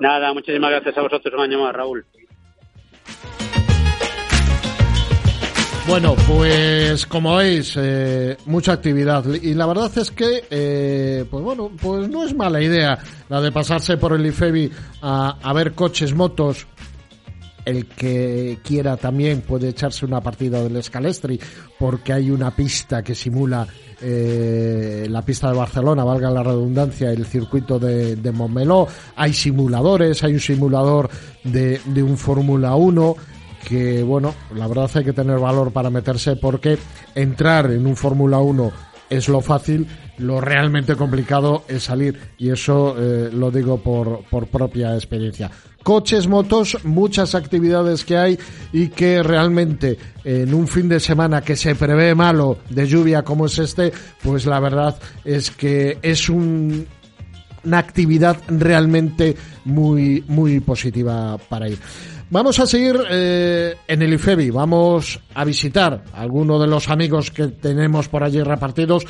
Nada, 0.00 0.32
muchísimas 0.32 0.70
gracias 0.70 0.98
a 0.98 1.02
vosotros 1.02 1.34
un 1.34 1.40
año 1.40 1.60
más, 1.60 1.72
Raúl. 1.72 2.04
Bueno, 5.86 6.14
pues 6.26 7.04
como 7.04 7.36
veis, 7.36 7.74
eh, 7.76 8.38
mucha 8.46 8.72
actividad 8.72 9.22
y 9.26 9.52
la 9.52 9.66
verdad 9.66 9.90
es 9.98 10.10
que, 10.10 10.42
eh, 10.50 11.26
pues 11.30 11.44
bueno, 11.44 11.70
pues 11.80 12.08
no 12.08 12.24
es 12.24 12.34
mala 12.34 12.62
idea 12.62 12.98
la 13.28 13.40
de 13.42 13.52
pasarse 13.52 13.98
por 13.98 14.14
el 14.14 14.24
IFEBI 14.24 14.70
a, 15.02 15.36
a 15.42 15.52
ver 15.52 15.74
coches, 15.74 16.14
motos. 16.14 16.66
El 17.66 17.86
que 17.86 18.58
quiera 18.62 18.96
también 18.96 19.40
puede 19.42 19.70
echarse 19.70 20.04
una 20.04 20.20
partida 20.20 20.62
del 20.62 20.82
Scalestri 20.82 21.40
porque 21.78 22.12
hay 22.12 22.30
una 22.30 22.50
pista 22.50 23.02
que 23.02 23.14
simula 23.14 23.66
eh, 24.02 25.06
la 25.08 25.22
pista 25.22 25.50
de 25.50 25.56
Barcelona, 25.56 26.04
valga 26.04 26.30
la 26.30 26.42
redundancia, 26.42 27.10
el 27.10 27.24
circuito 27.24 27.78
de, 27.78 28.16
de 28.16 28.32
Montmeló. 28.32 28.86
Hay 29.16 29.32
simuladores, 29.32 30.22
hay 30.24 30.34
un 30.34 30.40
simulador 30.40 31.08
de, 31.42 31.80
de 31.86 32.02
un 32.02 32.18
Fórmula 32.18 32.74
1 32.74 33.16
que 33.66 34.02
bueno, 34.02 34.34
la 34.54 34.68
verdad 34.68 34.90
hay 34.94 35.04
que 35.04 35.12
tener 35.12 35.38
valor 35.38 35.72
para 35.72 35.90
meterse 35.90 36.36
porque 36.36 36.78
entrar 37.14 37.70
en 37.70 37.86
un 37.86 37.96
Fórmula 37.96 38.38
1 38.38 38.72
es 39.10 39.28
lo 39.28 39.40
fácil, 39.40 39.86
lo 40.18 40.40
realmente 40.40 40.96
complicado 40.96 41.64
es 41.68 41.84
salir 41.84 42.18
y 42.38 42.50
eso 42.50 42.94
eh, 42.98 43.30
lo 43.32 43.50
digo 43.50 43.78
por, 43.78 44.24
por 44.24 44.46
propia 44.46 44.94
experiencia. 44.94 45.50
Coches, 45.82 46.26
motos, 46.26 46.78
muchas 46.84 47.34
actividades 47.34 48.04
que 48.04 48.16
hay 48.16 48.38
y 48.72 48.88
que 48.88 49.22
realmente 49.22 49.98
en 50.24 50.54
un 50.54 50.66
fin 50.66 50.88
de 50.88 50.98
semana 50.98 51.42
que 51.42 51.56
se 51.56 51.74
prevé 51.74 52.14
malo 52.14 52.58
de 52.70 52.86
lluvia 52.86 53.22
como 53.22 53.46
es 53.46 53.58
este, 53.58 53.92
pues 54.22 54.46
la 54.46 54.60
verdad 54.60 54.96
es 55.24 55.50
que 55.50 55.98
es 56.00 56.30
un, 56.30 56.86
una 57.64 57.78
actividad 57.78 58.38
realmente 58.48 59.36
muy, 59.64 60.24
muy 60.26 60.60
positiva 60.60 61.36
para 61.48 61.68
ir. 61.68 61.78
Vamos 62.30 62.58
a 62.58 62.66
seguir 62.66 62.98
eh, 63.10 63.76
en 63.86 64.02
el 64.02 64.14
IFEBI, 64.14 64.50
vamos 64.50 65.20
a 65.34 65.44
visitar 65.44 66.04
a 66.12 66.22
algunos 66.22 66.60
de 66.60 66.66
los 66.66 66.88
amigos 66.88 67.30
que 67.30 67.48
tenemos 67.48 68.08
por 68.08 68.24
allí 68.24 68.42
repartidos, 68.42 69.06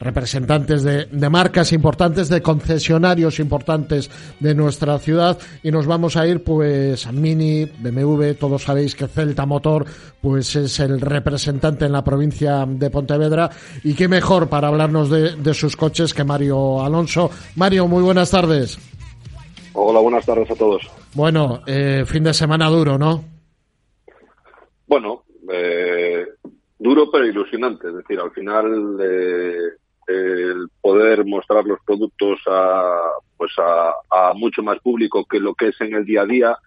representantes 0.00 0.82
de, 0.82 1.06
de, 1.06 1.30
marcas 1.30 1.72
importantes, 1.72 2.28
de 2.28 2.42
concesionarios 2.42 3.38
importantes 3.38 4.10
de 4.40 4.54
nuestra 4.54 4.98
ciudad 4.98 5.38
y 5.62 5.70
nos 5.70 5.86
vamos 5.86 6.16
a 6.16 6.26
ir 6.26 6.42
pues 6.42 7.06
a 7.06 7.12
Mini, 7.12 7.64
BMW, 7.64 8.32
todos 8.38 8.64
sabéis 8.64 8.94
que 8.94 9.06
Celta 9.06 9.46
Motor 9.46 9.86
pues 10.20 10.54
es 10.56 10.80
el 10.80 11.00
representante 11.00 11.86
en 11.86 11.92
la 11.92 12.04
provincia 12.04 12.66
de 12.68 12.90
Pontevedra 12.90 13.48
y 13.84 13.94
qué 13.94 14.08
mejor 14.08 14.48
para 14.48 14.68
hablarnos 14.68 15.08
de, 15.08 15.36
de 15.36 15.54
sus 15.54 15.76
coches 15.76 16.12
que 16.12 16.24
Mario 16.24 16.82
Alonso. 16.84 17.30
Mario, 17.54 17.86
muy 17.86 18.02
buenas 18.02 18.30
tardes. 18.30 18.76
Hola, 19.72 20.00
buenas 20.00 20.26
tardes 20.26 20.50
a 20.50 20.54
todos. 20.54 20.82
Bueno, 21.16 21.62
eh, 21.66 22.04
fin 22.06 22.24
de 22.24 22.34
semana 22.34 22.68
duro, 22.68 22.98
¿no? 22.98 23.24
Bueno, 24.86 25.22
eh, 25.50 26.26
duro 26.78 27.10
pero 27.10 27.24
ilusionante. 27.24 27.88
Es 27.88 27.94
decir, 27.94 28.20
al 28.20 28.32
final 28.32 28.98
eh, 29.02 29.58
el 30.08 30.68
poder 30.78 31.24
mostrar 31.24 31.64
los 31.64 31.78
productos 31.86 32.38
a, 32.46 33.00
pues 33.34 33.50
a, 33.56 33.94
a, 34.10 34.34
mucho 34.34 34.62
más 34.62 34.78
público 34.80 35.24
que 35.24 35.40
lo 35.40 35.54
que 35.54 35.68
es 35.68 35.80
en 35.80 35.94
el 35.94 36.04
día 36.04 36.20
a 36.20 36.26
día, 36.26 36.58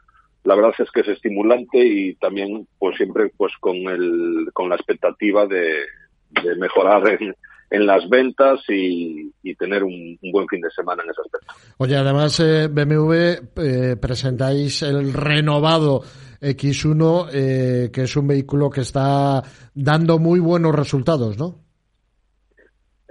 la 0.43 0.55
verdad 0.55 0.73
es 0.79 0.89
que 0.89 1.01
es 1.01 1.09
estimulante 1.09 1.77
y 1.77 2.15
también, 2.15 2.67
pues 2.79 2.97
siempre, 2.97 3.31
pues 3.37 3.53
con 3.59 3.75
el, 3.75 4.49
con 4.53 4.67
la 4.67 4.77
expectativa 4.77 5.45
de, 5.45 5.85
de 6.31 6.55
mejorar 6.55 7.07
en, 7.07 7.35
en 7.69 7.85
las 7.85 8.07
ventas 8.09 8.61
y, 8.67 9.31
y 9.43 9.55
tener 9.55 9.83
un, 9.83 10.17
un, 10.21 10.31
buen 10.31 10.47
fin 10.47 10.61
de 10.61 10.71
semana 10.71 11.03
en 11.03 11.11
ese 11.11 11.21
aspecto. 11.21 11.53
Oye, 11.77 11.95
además 11.95 12.39
eh, 12.39 12.67
BMW 12.67 13.13
eh, 13.57 13.95
presentáis 13.99 14.81
el 14.81 15.13
renovado 15.13 16.01
X1, 16.41 17.29
eh, 17.33 17.89
que 17.91 18.03
es 18.03 18.15
un 18.15 18.27
vehículo 18.27 18.69
que 18.69 18.81
está 18.81 19.43
dando 19.73 20.19
muy 20.19 20.39
buenos 20.39 20.73
resultados, 20.73 21.37
¿no? 21.37 21.55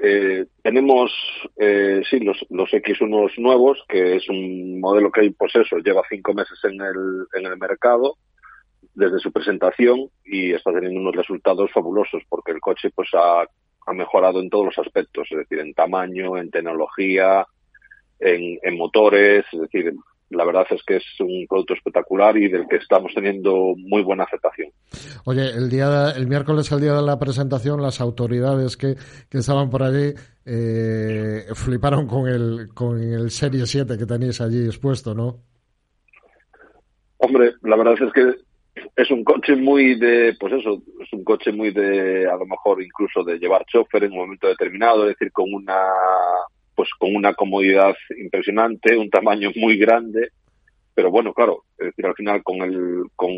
Eh, 0.00 0.46
tenemos, 0.62 1.10
eh, 1.56 2.02
sí, 2.08 2.20
los, 2.20 2.36
los 2.50 2.70
X1 2.70 3.38
nuevos, 3.38 3.84
que 3.88 4.16
es 4.16 4.28
un 4.28 4.80
modelo 4.80 5.10
que 5.10 5.22
hay, 5.22 5.30
pues 5.30 5.54
eso, 5.56 5.78
lleva 5.78 6.02
cinco 6.08 6.32
meses 6.34 6.58
en 6.64 6.80
el, 6.80 7.26
en 7.34 7.46
el 7.50 7.58
mercado 7.58 8.16
desde 8.94 9.18
su 9.18 9.32
presentación 9.32 10.08
y 10.24 10.52
está 10.52 10.72
teniendo 10.72 11.00
unos 11.00 11.14
resultados 11.14 11.70
fabulosos 11.72 12.22
porque 12.28 12.52
el 12.52 12.60
coche 12.60 12.90
pues 12.94 13.08
ha, 13.14 13.44
ha 13.88 13.92
mejorado 13.92 14.40
en 14.40 14.50
todos 14.50 14.66
los 14.66 14.78
aspectos, 14.78 15.28
es 15.30 15.38
decir, 15.38 15.60
en 15.60 15.72
tamaño, 15.72 16.36
en 16.36 16.50
tecnología, 16.50 17.46
en, 18.20 18.58
en 18.62 18.76
motores, 18.76 19.44
es 19.52 19.60
decir, 19.60 19.94
la 20.30 20.44
verdad 20.44 20.66
es 20.70 20.82
que 20.82 20.96
es 20.96 21.04
un 21.20 21.46
producto 21.48 21.74
espectacular 21.74 22.36
y 22.36 22.48
del 22.48 22.68
que 22.68 22.76
estamos 22.76 23.12
teniendo 23.14 23.74
muy 23.76 24.02
buena 24.02 24.24
aceptación. 24.24 24.70
Oye, 25.24 25.48
el 25.50 25.70
día, 25.70 26.10
el 26.10 26.26
miércoles, 26.26 26.70
el 26.70 26.80
día 26.80 26.94
de 26.94 27.02
la 27.02 27.18
presentación, 27.18 27.80
las 27.80 28.00
autoridades 28.00 28.76
que, 28.76 28.94
que 29.30 29.38
estaban 29.38 29.70
por 29.70 29.82
allí 29.82 30.12
eh, 30.44 31.46
fliparon 31.54 32.06
con 32.06 32.28
el, 32.28 32.68
con 32.74 33.00
el 33.00 33.30
Serie 33.30 33.64
7 33.64 33.96
que 33.96 34.06
tenéis 34.06 34.40
allí 34.40 34.66
expuesto, 34.66 35.14
¿no? 35.14 35.38
Hombre, 37.16 37.54
la 37.62 37.76
verdad 37.76 37.94
es 37.94 38.12
que 38.12 38.47
es 38.96 39.10
un 39.10 39.24
coche 39.24 39.56
muy 39.56 39.98
de, 39.98 40.36
pues 40.38 40.52
eso, 40.54 40.82
es 41.00 41.12
un 41.12 41.24
coche 41.24 41.52
muy 41.52 41.70
de, 41.70 42.28
a 42.28 42.36
lo 42.36 42.46
mejor 42.46 42.82
incluso 42.82 43.22
de 43.24 43.38
llevar 43.38 43.64
chofer 43.66 44.04
en 44.04 44.12
un 44.12 44.18
momento 44.18 44.48
determinado, 44.48 45.02
es 45.04 45.16
decir, 45.16 45.32
con 45.32 45.52
una 45.52 45.78
pues 46.74 46.90
con 46.96 47.14
una 47.16 47.34
comodidad 47.34 47.96
impresionante, 48.16 48.96
un 48.96 49.10
tamaño 49.10 49.50
muy 49.56 49.76
grande, 49.76 50.28
pero 50.94 51.10
bueno, 51.10 51.32
claro, 51.32 51.64
es 51.76 51.86
decir, 51.86 52.06
al 52.06 52.14
final 52.14 52.42
con 52.42 52.62
el 52.62 53.04
con 53.16 53.30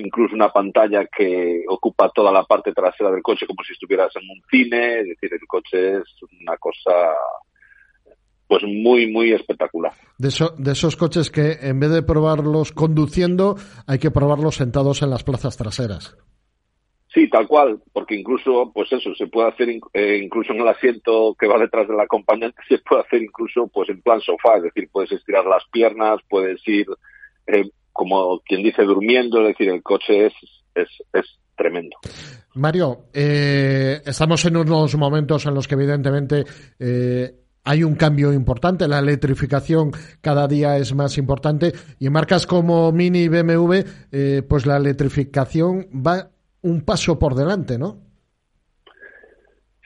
incluso 0.00 0.34
una 0.34 0.50
pantalla 0.50 1.06
que 1.06 1.62
ocupa 1.68 2.10
toda 2.14 2.30
la 2.30 2.44
parte 2.44 2.72
trasera 2.72 3.10
del 3.10 3.22
coche 3.22 3.46
como 3.46 3.62
si 3.64 3.72
estuvieras 3.72 4.14
en 4.16 4.28
un 4.30 4.42
cine, 4.50 5.00
es 5.00 5.06
decir, 5.08 5.30
el 5.32 5.46
coche 5.46 5.98
es 5.98 6.04
una 6.40 6.56
cosa 6.58 7.14
pues 8.46 8.62
muy 8.64 9.10
muy 9.10 9.32
espectacular. 9.32 9.92
De, 10.18 10.28
eso, 10.28 10.54
de 10.58 10.72
esos 10.72 10.96
coches 10.96 11.30
que 11.30 11.58
en 11.60 11.80
vez 11.80 11.90
de 11.90 12.02
probarlos 12.02 12.72
conduciendo, 12.72 13.56
hay 13.86 13.98
que 13.98 14.10
probarlos 14.10 14.56
sentados 14.56 15.02
en 15.02 15.10
las 15.10 15.24
plazas 15.24 15.56
traseras. 15.56 16.16
Sí, 17.12 17.30
tal 17.30 17.48
cual, 17.48 17.80
porque 17.94 18.14
incluso, 18.14 18.70
pues 18.74 18.92
eso, 18.92 19.14
se 19.14 19.26
puede 19.26 19.48
hacer 19.48 19.70
eh, 19.94 20.20
incluso 20.22 20.52
en 20.52 20.60
el 20.60 20.68
asiento 20.68 21.34
que 21.38 21.46
va 21.46 21.58
detrás 21.58 21.88
del 21.88 21.98
acompañante, 21.98 22.60
se 22.68 22.78
puede 22.78 23.02
hacer 23.02 23.22
incluso 23.22 23.68
pues 23.68 23.88
en 23.88 24.02
plan 24.02 24.20
sofá, 24.20 24.58
es 24.58 24.64
decir, 24.64 24.88
puedes 24.92 25.12
estirar 25.12 25.46
las 25.46 25.64
piernas, 25.72 26.20
puedes 26.28 26.60
ir, 26.68 26.86
eh, 27.46 27.70
como 27.92 28.40
quien 28.40 28.62
dice, 28.62 28.82
durmiendo, 28.82 29.40
es 29.40 29.48
decir, 29.48 29.70
el 29.70 29.82
coche 29.82 30.26
es, 30.26 30.34
es, 30.74 30.88
es 31.14 31.38
tremendo. 31.56 31.96
Mario, 32.56 33.06
eh, 33.12 34.00
estamos 34.04 34.44
en 34.46 34.56
unos 34.56 34.94
momentos 34.96 35.46
en 35.46 35.54
los 35.54 35.68
que 35.68 35.74
evidentemente 35.74 36.44
eh, 36.78 37.34
hay 37.66 37.82
un 37.82 37.96
cambio 37.96 38.32
importante, 38.32 38.86
la 38.86 39.00
electrificación 39.00 39.90
cada 40.20 40.46
día 40.46 40.78
es 40.78 40.94
más 40.94 41.18
importante 41.18 41.72
y 41.98 42.06
en 42.06 42.12
marcas 42.12 42.46
como 42.46 42.92
Mini 42.92 43.24
y 43.24 43.28
BMW, 43.28 43.74
eh, 44.12 44.42
pues 44.48 44.66
la 44.66 44.76
electrificación 44.76 45.88
va 45.94 46.30
un 46.62 46.82
paso 46.82 47.18
por 47.18 47.34
delante, 47.34 47.76
¿no? 47.76 47.98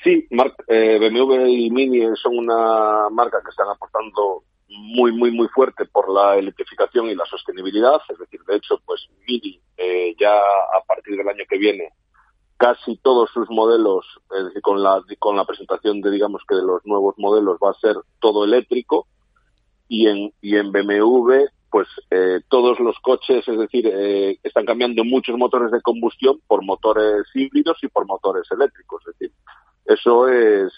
Sí, 0.04 0.26
Mar 0.30 0.54
eh, 0.68 0.98
BMW 0.98 1.46
y 1.46 1.70
Mini 1.70 2.02
son 2.22 2.38
una 2.38 3.08
marca 3.10 3.40
que 3.42 3.50
están 3.50 3.68
apostando 3.68 4.44
muy, 4.68 5.12
muy, 5.12 5.30
muy 5.30 5.48
fuerte 5.48 5.86
por 5.86 6.10
la 6.10 6.36
electrificación 6.36 7.06
y 7.06 7.14
la 7.14 7.24
sostenibilidad. 7.24 8.00
Es 8.10 8.18
decir, 8.18 8.40
de 8.46 8.56
hecho, 8.56 8.80
pues 8.84 9.08
Mini 9.26 9.58
eh, 9.76 10.14
ya 10.18 10.34
a 10.36 10.84
partir 10.86 11.16
del 11.16 11.28
año 11.28 11.44
que 11.48 11.58
viene 11.58 11.92
casi 12.60 12.98
todos 12.98 13.30
sus 13.32 13.48
modelos, 13.48 14.04
es 14.38 14.44
decir, 14.44 14.60
con 14.60 14.82
la, 14.82 15.02
con 15.18 15.34
la 15.34 15.46
presentación 15.46 16.02
de, 16.02 16.10
digamos 16.10 16.42
que 16.46 16.56
de 16.56 16.62
los 16.62 16.84
nuevos 16.84 17.14
modelos 17.16 17.56
va 17.56 17.70
a 17.70 17.80
ser 17.80 17.96
todo 18.20 18.44
eléctrico 18.44 19.06
y 19.88 20.08
en, 20.08 20.30
y 20.42 20.56
en 20.56 20.70
BMW 20.70 21.46
pues 21.70 21.88
eh, 22.10 22.40
todos 22.50 22.78
los 22.80 22.96
coches, 23.00 23.48
es 23.48 23.58
decir, 23.58 23.86
eh, 23.86 24.38
están 24.42 24.66
cambiando 24.66 25.04
muchos 25.04 25.38
motores 25.38 25.70
de 25.70 25.80
combustión 25.80 26.38
por 26.46 26.62
motores 26.62 27.24
híbridos 27.34 27.78
y 27.82 27.88
por 27.88 28.06
motores 28.06 28.44
eléctricos. 28.50 29.02
Es 29.06 29.18
decir, 29.18 29.34
eso 29.86 30.28
es, 30.28 30.70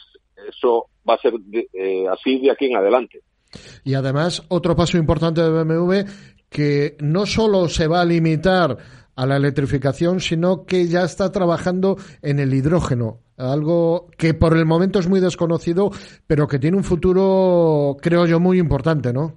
eso 0.49 0.87
va 1.09 1.15
a 1.15 1.19
ser 1.19 1.33
de, 1.33 1.67
eh, 1.73 2.07
así 2.09 2.39
de 2.39 2.53
aquí 2.53 2.67
en 2.67 2.77
adelante. 2.77 3.23
Y 3.83 3.95
además, 3.95 4.45
otro 4.51 4.77
paso 4.77 4.99
importante 4.99 5.41
de 5.41 5.51
BMW 5.51 6.09
que 6.49 6.97
no 7.01 7.27
solo 7.27 7.69
se 7.69 7.89
va 7.89 8.03
a 8.03 8.05
limitar 8.05 8.77
a 9.15 9.27
la 9.27 9.37
electrificación, 9.37 10.21
sino 10.21 10.65
que 10.65 10.87
ya 10.87 11.03
está 11.03 11.31
trabajando 11.33 11.97
en 12.23 12.39
el 12.39 12.55
hidrógeno, 12.55 13.21
algo 13.37 14.09
que 14.19 14.35
por 14.35 14.57
el 14.57 14.67
momento 14.67 14.99
es 14.99 15.09
muy 15.09 15.21
desconocido, 15.21 15.91
pero 16.27 16.47
que 16.47 16.59
tiene 16.59 16.77
un 16.77 16.85
futuro, 16.85 17.97
creo 18.01 18.27
yo, 18.27 18.41
muy 18.41 18.59
importante, 18.59 19.13
¿no? 19.13 19.35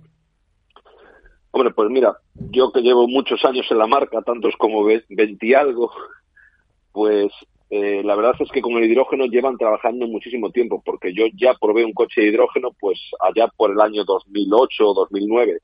Hombre, 1.51 1.73
pues 1.73 1.89
mira, 1.89 2.17
yo 2.51 2.71
que 2.71 2.81
llevo 2.81 3.07
muchos 3.07 3.43
años 3.45 3.65
en 3.69 3.77
la 3.77 3.87
marca, 3.87 4.21
tantos 4.21 4.55
como 4.57 4.83
20 4.83 5.37
y 5.41 5.53
algo, 5.53 5.91
pues 6.91 7.31
eh, 7.69 8.01
la 8.03 8.15
verdad 8.15 8.35
es 8.39 8.49
que 8.51 8.61
con 8.61 8.73
el 8.73 8.89
hidrógeno 8.89 9.25
llevan 9.25 9.57
trabajando 9.57 10.07
muchísimo 10.07 10.51
tiempo, 10.51 10.81
porque 10.85 11.13
yo 11.13 11.25
ya 11.33 11.53
probé 11.53 11.83
un 11.83 11.93
coche 11.93 12.21
de 12.21 12.27
hidrógeno 12.27 12.71
pues 12.79 12.99
allá 13.21 13.47
por 13.55 13.71
el 13.71 13.81
año 13.81 14.03
2008 14.03 14.87
o 14.87 14.93
2009. 14.93 15.59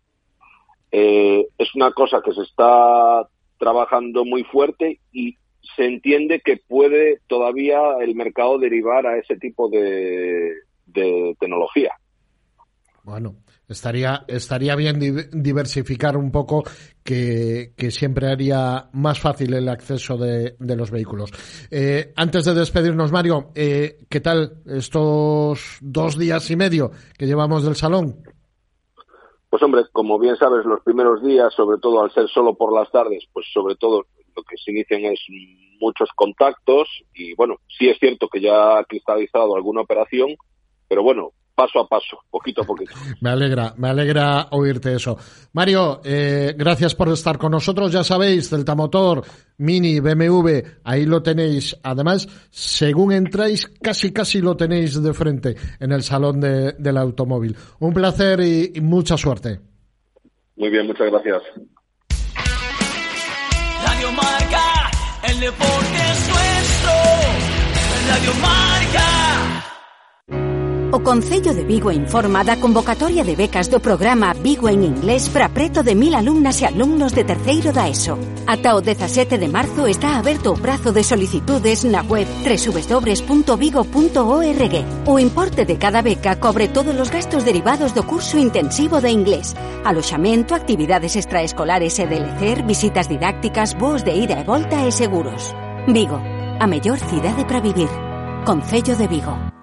Eh, 0.93 1.47
es 1.57 1.75
una 1.75 1.91
cosa 1.91 2.21
que 2.23 2.33
se 2.33 2.41
está 2.41 3.27
trabajando 3.61 4.25
muy 4.25 4.43
fuerte 4.43 4.99
y 5.13 5.37
se 5.75 5.85
entiende 5.85 6.41
que 6.43 6.57
puede 6.67 7.19
todavía 7.27 7.79
el 8.01 8.15
mercado 8.15 8.57
derivar 8.57 9.05
a 9.05 9.19
ese 9.19 9.37
tipo 9.37 9.69
de, 9.69 10.51
de 10.87 11.35
tecnología. 11.39 11.91
Bueno, 13.03 13.35
estaría, 13.67 14.25
estaría 14.27 14.75
bien 14.75 14.99
diversificar 15.31 16.17
un 16.17 16.31
poco 16.31 16.63
que, 17.03 17.73
que, 17.77 17.91
siempre 17.91 18.31
haría 18.31 18.89
más 18.93 19.19
fácil 19.19 19.53
el 19.53 19.69
acceso 19.69 20.17
de, 20.17 20.55
de 20.57 20.75
los 20.75 20.89
vehículos. 20.89 21.31
Eh, 21.69 22.13
antes 22.15 22.45
de 22.45 22.55
despedirnos, 22.55 23.11
Mario, 23.11 23.51
eh, 23.53 23.97
¿qué 24.09 24.21
tal 24.21 24.61
estos 24.65 25.77
dos 25.81 26.17
días 26.17 26.49
y 26.49 26.55
medio 26.55 26.91
que 27.17 27.27
llevamos 27.27 27.63
del 27.63 27.75
salón? 27.75 28.23
Pues 29.51 29.61
hombre, 29.63 29.83
como 29.91 30.17
bien 30.17 30.37
sabes, 30.37 30.63
los 30.65 30.79
primeros 30.79 31.21
días, 31.21 31.53
sobre 31.53 31.77
todo 31.77 32.01
al 32.01 32.11
ser 32.13 32.29
solo 32.29 32.55
por 32.55 32.73
las 32.73 32.89
tardes, 32.89 33.25
pues 33.33 33.45
sobre 33.53 33.75
todo 33.75 34.05
lo 34.33 34.43
que 34.43 34.55
se 34.55 34.71
inician 34.71 35.03
es 35.03 35.19
muchos 35.81 36.09
contactos 36.15 36.87
y 37.13 37.33
bueno, 37.35 37.57
sí 37.77 37.89
es 37.89 37.99
cierto 37.99 38.29
que 38.29 38.39
ya 38.39 38.77
ha 38.77 38.85
cristalizado 38.85 39.53
alguna 39.53 39.81
operación, 39.81 40.37
pero 40.87 41.03
bueno, 41.03 41.31
paso 41.61 41.79
a 41.79 41.87
paso, 41.87 42.17
poquito 42.29 42.61
a 42.61 42.65
poquito. 42.65 42.93
Me 43.21 43.29
alegra, 43.29 43.73
me 43.77 43.89
alegra 43.89 44.47
oírte 44.51 44.95
eso. 44.95 45.17
Mario, 45.53 46.01
eh, 46.03 46.55
gracias 46.57 46.95
por 46.95 47.09
estar 47.09 47.37
con 47.37 47.51
nosotros. 47.51 47.91
Ya 47.91 48.03
sabéis, 48.03 48.49
Delta 48.49 48.73
Motor, 48.73 49.23
Mini, 49.57 49.99
BMW, 49.99 50.61
ahí 50.83 51.05
lo 51.05 51.21
tenéis. 51.21 51.77
Además, 51.83 52.27
según 52.49 53.11
entráis, 53.11 53.67
casi 53.81 54.11
casi 54.11 54.41
lo 54.41 54.57
tenéis 54.57 55.01
de 55.01 55.13
frente 55.13 55.55
en 55.79 55.91
el 55.91 56.01
salón 56.01 56.39
de, 56.39 56.73
del 56.73 56.97
automóvil. 56.97 57.55
Un 57.79 57.93
placer 57.93 58.39
y, 58.39 58.71
y 58.75 58.81
mucha 58.81 59.17
suerte. 59.17 59.59
Muy 60.55 60.69
bien, 60.69 60.87
muchas 60.87 61.11
gracias. 61.11 61.43
Radio 63.85 64.11
Marca, 64.13 64.91
el 65.29 65.39
deporte 65.39 65.97
es 66.11 66.29
nuestro. 66.29 66.91
Radio 68.09 68.33
Marca. 68.41 69.70
O 70.93 70.99
Concello 70.99 71.53
de 71.53 71.63
Vigo 71.63 71.89
informa 71.89 72.43
da 72.43 72.57
convocatoria 72.57 73.23
de 73.23 73.33
becas 73.33 73.69
do 73.69 73.79
programa 73.79 74.33
Vigo 74.33 74.67
en 74.67 74.83
Inglés 74.83 75.29
para 75.29 75.47
preto 75.47 75.83
de 75.83 75.95
mil 75.95 76.13
alumnas 76.13 76.59
e 76.59 76.65
alumnos 76.65 77.15
de 77.15 77.23
terceiro 77.23 77.71
da 77.71 77.87
ESO. 77.87 78.19
Ata 78.45 78.75
o 78.75 78.81
17 78.81 79.37
de 79.37 79.47
marzo 79.47 79.87
está 79.87 80.19
aberto 80.19 80.51
o 80.51 80.59
prazo 80.59 80.91
de 80.91 81.01
solicitudes 81.07 81.85
na 81.85 82.03
web 82.03 82.27
www.vigo.org. 82.43 83.85
O 85.07 85.15
importe 85.17 85.63
de 85.63 85.77
cada 85.79 86.01
beca 86.01 86.35
cobre 86.35 86.67
todos 86.67 86.99
os 86.99 87.07
gastos 87.07 87.45
derivados 87.45 87.93
do 87.93 88.03
curso 88.03 88.37
intensivo 88.37 88.99
de 88.99 89.15
inglés, 89.15 89.55
aloxamento, 89.85 90.53
actividades 90.53 91.15
extraescolares 91.15 91.97
e 91.99 92.05
de 92.05 92.19
lecer, 92.19 92.67
visitas 92.67 93.07
didácticas, 93.07 93.79
voos 93.79 94.03
de 94.03 94.11
ida 94.11 94.35
e 94.35 94.43
volta 94.43 94.83
e 94.83 94.91
seguros. 94.91 95.55
Vigo, 95.87 96.19
a 96.59 96.67
mellor 96.67 96.99
cidade 96.99 97.47
para 97.47 97.61
vivir. 97.61 97.87
Concello 98.43 98.97
de 98.97 99.07
Vigo. 99.07 99.60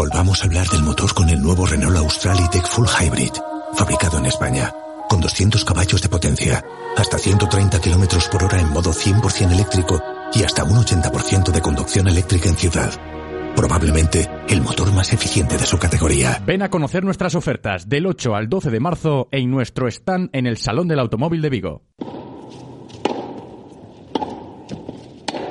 Volvamos 0.00 0.40
a 0.42 0.46
hablar 0.46 0.66
del 0.68 0.82
motor 0.82 1.12
con 1.12 1.28
el 1.28 1.42
nuevo 1.42 1.66
Renault 1.66 1.98
Austral 1.98 2.38
E-Tech 2.38 2.66
Full 2.66 2.86
Hybrid, 2.86 3.32
fabricado 3.74 4.16
en 4.16 4.24
España, 4.24 4.72
con 5.10 5.20
200 5.20 5.62
caballos 5.62 6.00
de 6.00 6.08
potencia, 6.08 6.64
hasta 6.96 7.18
130 7.18 7.78
kilómetros 7.82 8.26
por 8.28 8.42
hora 8.42 8.58
en 8.58 8.70
modo 8.70 8.92
100% 8.92 9.52
eléctrico 9.52 10.02
y 10.32 10.42
hasta 10.42 10.64
un 10.64 10.78
80% 10.78 11.52
de 11.52 11.60
conducción 11.60 12.08
eléctrica 12.08 12.48
en 12.48 12.56
ciudad. 12.56 12.90
Probablemente 13.54 14.26
el 14.48 14.62
motor 14.62 14.90
más 14.94 15.12
eficiente 15.12 15.58
de 15.58 15.66
su 15.66 15.78
categoría. 15.78 16.42
Ven 16.46 16.62
a 16.62 16.70
conocer 16.70 17.04
nuestras 17.04 17.34
ofertas 17.34 17.86
del 17.86 18.06
8 18.06 18.34
al 18.34 18.48
12 18.48 18.70
de 18.70 18.80
marzo 18.80 19.28
en 19.32 19.50
nuestro 19.50 19.86
stand 19.86 20.30
en 20.32 20.46
el 20.46 20.56
Salón 20.56 20.88
del 20.88 21.00
Automóvil 21.00 21.42
de 21.42 21.50
Vigo. 21.50 21.82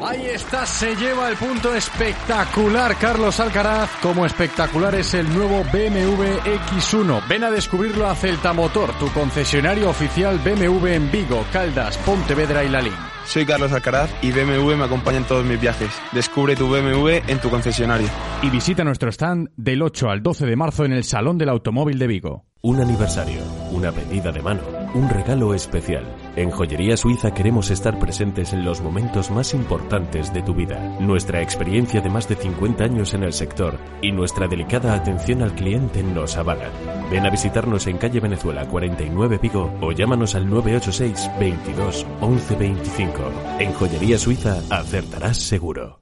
Ahí 0.10 0.26
está, 0.26 0.66
se 0.66 0.96
lleva 0.96 1.30
el 1.30 1.38
punto 1.38 1.76
espectacular 1.76 2.98
Carlos 2.98 3.40
Alcaraz. 3.40 3.92
Como 4.02 4.26
espectacular 4.26 4.96
es 4.96 5.14
el 5.14 5.32
nuevo 5.32 5.64
BMW 5.66 6.24
X1. 6.68 7.28
Ven 7.30 7.44
a 7.44 7.52
descubrirlo 7.52 8.08
a 8.08 8.16
Celta 8.16 8.52
Motor, 8.52 8.92
tu 8.94 9.08
concesionario 9.10 9.88
oficial 9.88 10.40
BMW 10.40 10.88
en 10.88 11.12
Vigo, 11.12 11.46
Caldas, 11.54 11.96
Pontevedra 12.00 12.64
y 12.64 12.70
Lalín. 12.70 12.96
Soy 13.24 13.46
Carlos 13.46 13.72
Alcaraz 13.72 14.10
y 14.24 14.32
BMW 14.32 14.76
me 14.76 14.86
acompaña 14.86 15.18
en 15.18 15.26
todos 15.26 15.46
mis 15.46 15.62
viajes. 15.62 15.92
Descubre 16.12 16.56
tu 16.56 16.68
BMW 16.68 17.22
en 17.28 17.40
tu 17.40 17.52
concesionario. 17.52 18.08
Y 18.42 18.50
visita 18.50 18.84
nuestro 18.84 19.12
stand 19.12 19.50
del 19.58 19.84
8 19.84 20.10
al 20.10 20.24
12 20.24 20.48
de 20.48 20.56
marzo 20.56 20.86
en 20.86 20.94
el 20.94 21.04
Salón 21.04 21.38
del 21.38 21.50
Automóvil 21.50 22.00
de 22.00 22.08
Vigo. 22.08 22.46
Un 22.62 22.82
aniversario, 22.82 23.42
una 23.70 23.92
pedida 23.92 24.32
de 24.32 24.42
mano, 24.42 24.62
un 24.96 25.08
regalo 25.08 25.54
especial. 25.54 26.04
En 26.40 26.52
Joyería 26.52 26.96
Suiza 26.96 27.34
queremos 27.34 27.70
estar 27.70 28.00
presentes 28.00 28.54
en 28.54 28.64
los 28.64 28.80
momentos 28.80 29.30
más 29.30 29.54
importantes 29.54 30.32
de 30.32 30.42
tu 30.42 30.56
vida. 30.56 30.80
Nuestra 31.02 31.42
experiencia 31.42 32.00
de 32.00 32.10
más 32.10 32.30
de 32.30 32.38
50 32.38 32.82
años 32.82 33.14
en 33.14 33.24
el 33.24 33.34
sector 33.34 33.78
y 34.02 34.14
nuestra 34.14 34.48
delicada 34.48 34.94
atención 34.94 35.42
al 35.42 35.54
cliente 35.54 36.02
nos 36.02 36.38
avalan. 36.38 36.72
Ven 37.12 37.26
a 37.26 37.30
visitarnos 37.30 37.88
en 37.88 37.98
calle 37.98 38.22
Venezuela 38.22 38.66
49 38.66 39.38
Vigo 39.42 39.70
o 39.82 39.92
llámanos 39.92 40.34
al 40.34 40.50
986 40.50 41.30
22 41.42 42.08
11 42.22 42.56
25. 42.56 43.32
En 43.60 43.74
Joyería 43.74 44.18
Suiza 44.18 44.62
acertarás 44.70 45.36
seguro. 45.40 45.99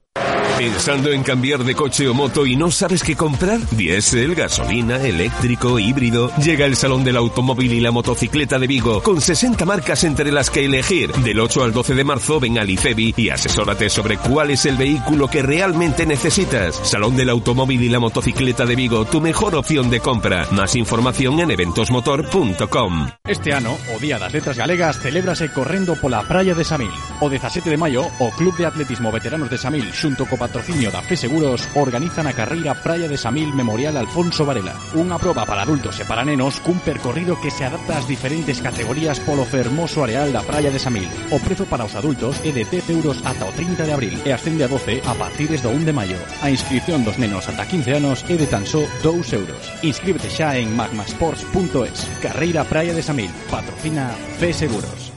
¿Pensando 0.58 1.12
en 1.12 1.22
cambiar 1.22 1.62
de 1.62 1.76
coche 1.76 2.08
o 2.08 2.14
moto 2.14 2.44
y 2.44 2.56
no 2.56 2.72
sabes 2.72 3.04
qué 3.04 3.14
comprar? 3.14 3.60
Diesel, 3.70 4.34
gasolina, 4.34 4.96
eléctrico, 4.96 5.78
híbrido. 5.78 6.32
Llega 6.42 6.66
el 6.66 6.74
Salón 6.74 7.04
del 7.04 7.16
Automóvil 7.16 7.72
y 7.74 7.80
la 7.80 7.92
Motocicleta 7.92 8.58
de 8.58 8.66
Vigo 8.66 9.00
con 9.00 9.20
60 9.20 9.64
marcas 9.64 10.02
entre 10.02 10.32
las 10.32 10.50
que 10.50 10.64
elegir. 10.64 11.12
Del 11.12 11.38
8 11.38 11.62
al 11.62 11.72
12 11.72 11.94
de 11.94 12.02
marzo 12.02 12.40
ven 12.40 12.58
al 12.58 12.68
IFEBI 12.70 13.14
y 13.16 13.28
asesórate 13.28 13.88
sobre 13.88 14.16
cuál 14.16 14.50
es 14.50 14.66
el 14.66 14.76
vehículo 14.76 15.28
que 15.28 15.42
realmente 15.42 16.04
necesitas. 16.06 16.74
Salón 16.82 17.16
del 17.16 17.30
Automóvil 17.30 17.80
y 17.80 17.88
la 17.88 18.00
Motocicleta 18.00 18.66
de 18.66 18.74
Vigo, 18.74 19.04
tu 19.04 19.20
mejor 19.20 19.54
opción 19.54 19.90
de 19.90 20.00
compra. 20.00 20.48
Más 20.50 20.74
información 20.74 21.38
en 21.38 21.52
eventosmotor.com. 21.52 23.10
Este 23.28 23.54
ano, 23.54 23.78
o 23.94 24.00
Día 24.00 24.18
das 24.18 24.32
Letras 24.32 24.56
Galegas, 24.56 24.98
celébrase 24.98 25.52
correndo 25.52 25.94
pola 25.94 26.26
Praia 26.26 26.56
de 26.56 26.64
Samil. 26.64 26.90
O 27.20 27.30
17 27.30 27.70
de 27.70 27.76
maio, 27.76 28.08
o 28.18 28.30
Club 28.30 28.56
de 28.56 28.66
Atletismo 28.66 29.12
Veteranos 29.12 29.50
de 29.50 29.56
Samil, 29.56 29.92
xunto 29.92 30.26
co 30.26 30.47
patrocinio 30.48 30.90
da 30.90 31.04
Seguros 31.14 31.68
organizan 31.74 32.26
a 32.26 32.32
carreira 32.32 32.72
Praia 32.72 33.06
de 33.08 33.18
Samil 33.18 33.52
Memorial 33.52 33.96
Alfonso 33.98 34.46
Varela. 34.48 34.72
Unha 34.96 35.20
proba 35.20 35.44
para 35.44 35.60
adultos 35.60 36.00
e 36.00 36.08
para 36.08 36.24
nenos 36.24 36.56
cun 36.64 36.80
percorrido 36.80 37.36
que 37.36 37.52
se 37.52 37.68
adapta 37.68 38.00
ás 38.00 38.08
diferentes 38.08 38.64
categorías 38.64 39.20
polo 39.20 39.44
fermoso 39.44 40.00
areal 40.00 40.32
da 40.32 40.40
Praia 40.40 40.72
de 40.72 40.80
Samil. 40.80 41.10
O 41.28 41.36
prezo 41.36 41.68
para 41.68 41.84
os 41.84 41.92
adultos 41.92 42.40
é 42.48 42.50
de 42.54 42.64
10 42.64 42.96
euros 42.96 43.20
ata 43.28 43.44
o 43.44 43.52
30 43.52 43.84
de 43.84 43.92
abril 43.92 44.14
e 44.24 44.32
ascende 44.32 44.64
a 44.64 44.72
12 44.72 45.04
a 45.04 45.12
partir 45.20 45.52
do 45.60 45.68
1 45.68 45.84
de 45.84 45.92
maio. 45.92 46.16
A 46.40 46.48
inscripción 46.48 47.04
dos 47.04 47.20
nenos 47.20 47.44
ata 47.44 47.68
15 47.68 48.00
anos 48.00 48.24
é 48.32 48.40
de 48.40 48.48
tan 48.48 48.64
só 48.64 48.80
2 49.04 49.36
euros. 49.36 49.60
Inscríbete 49.84 50.32
xa 50.32 50.56
en 50.56 50.72
magmasports.es. 50.72 52.08
Carreira 52.24 52.64
Praia 52.64 52.96
de 52.96 53.04
Samil. 53.04 53.28
Patrocina 53.52 54.16
Seguros. 54.40 55.07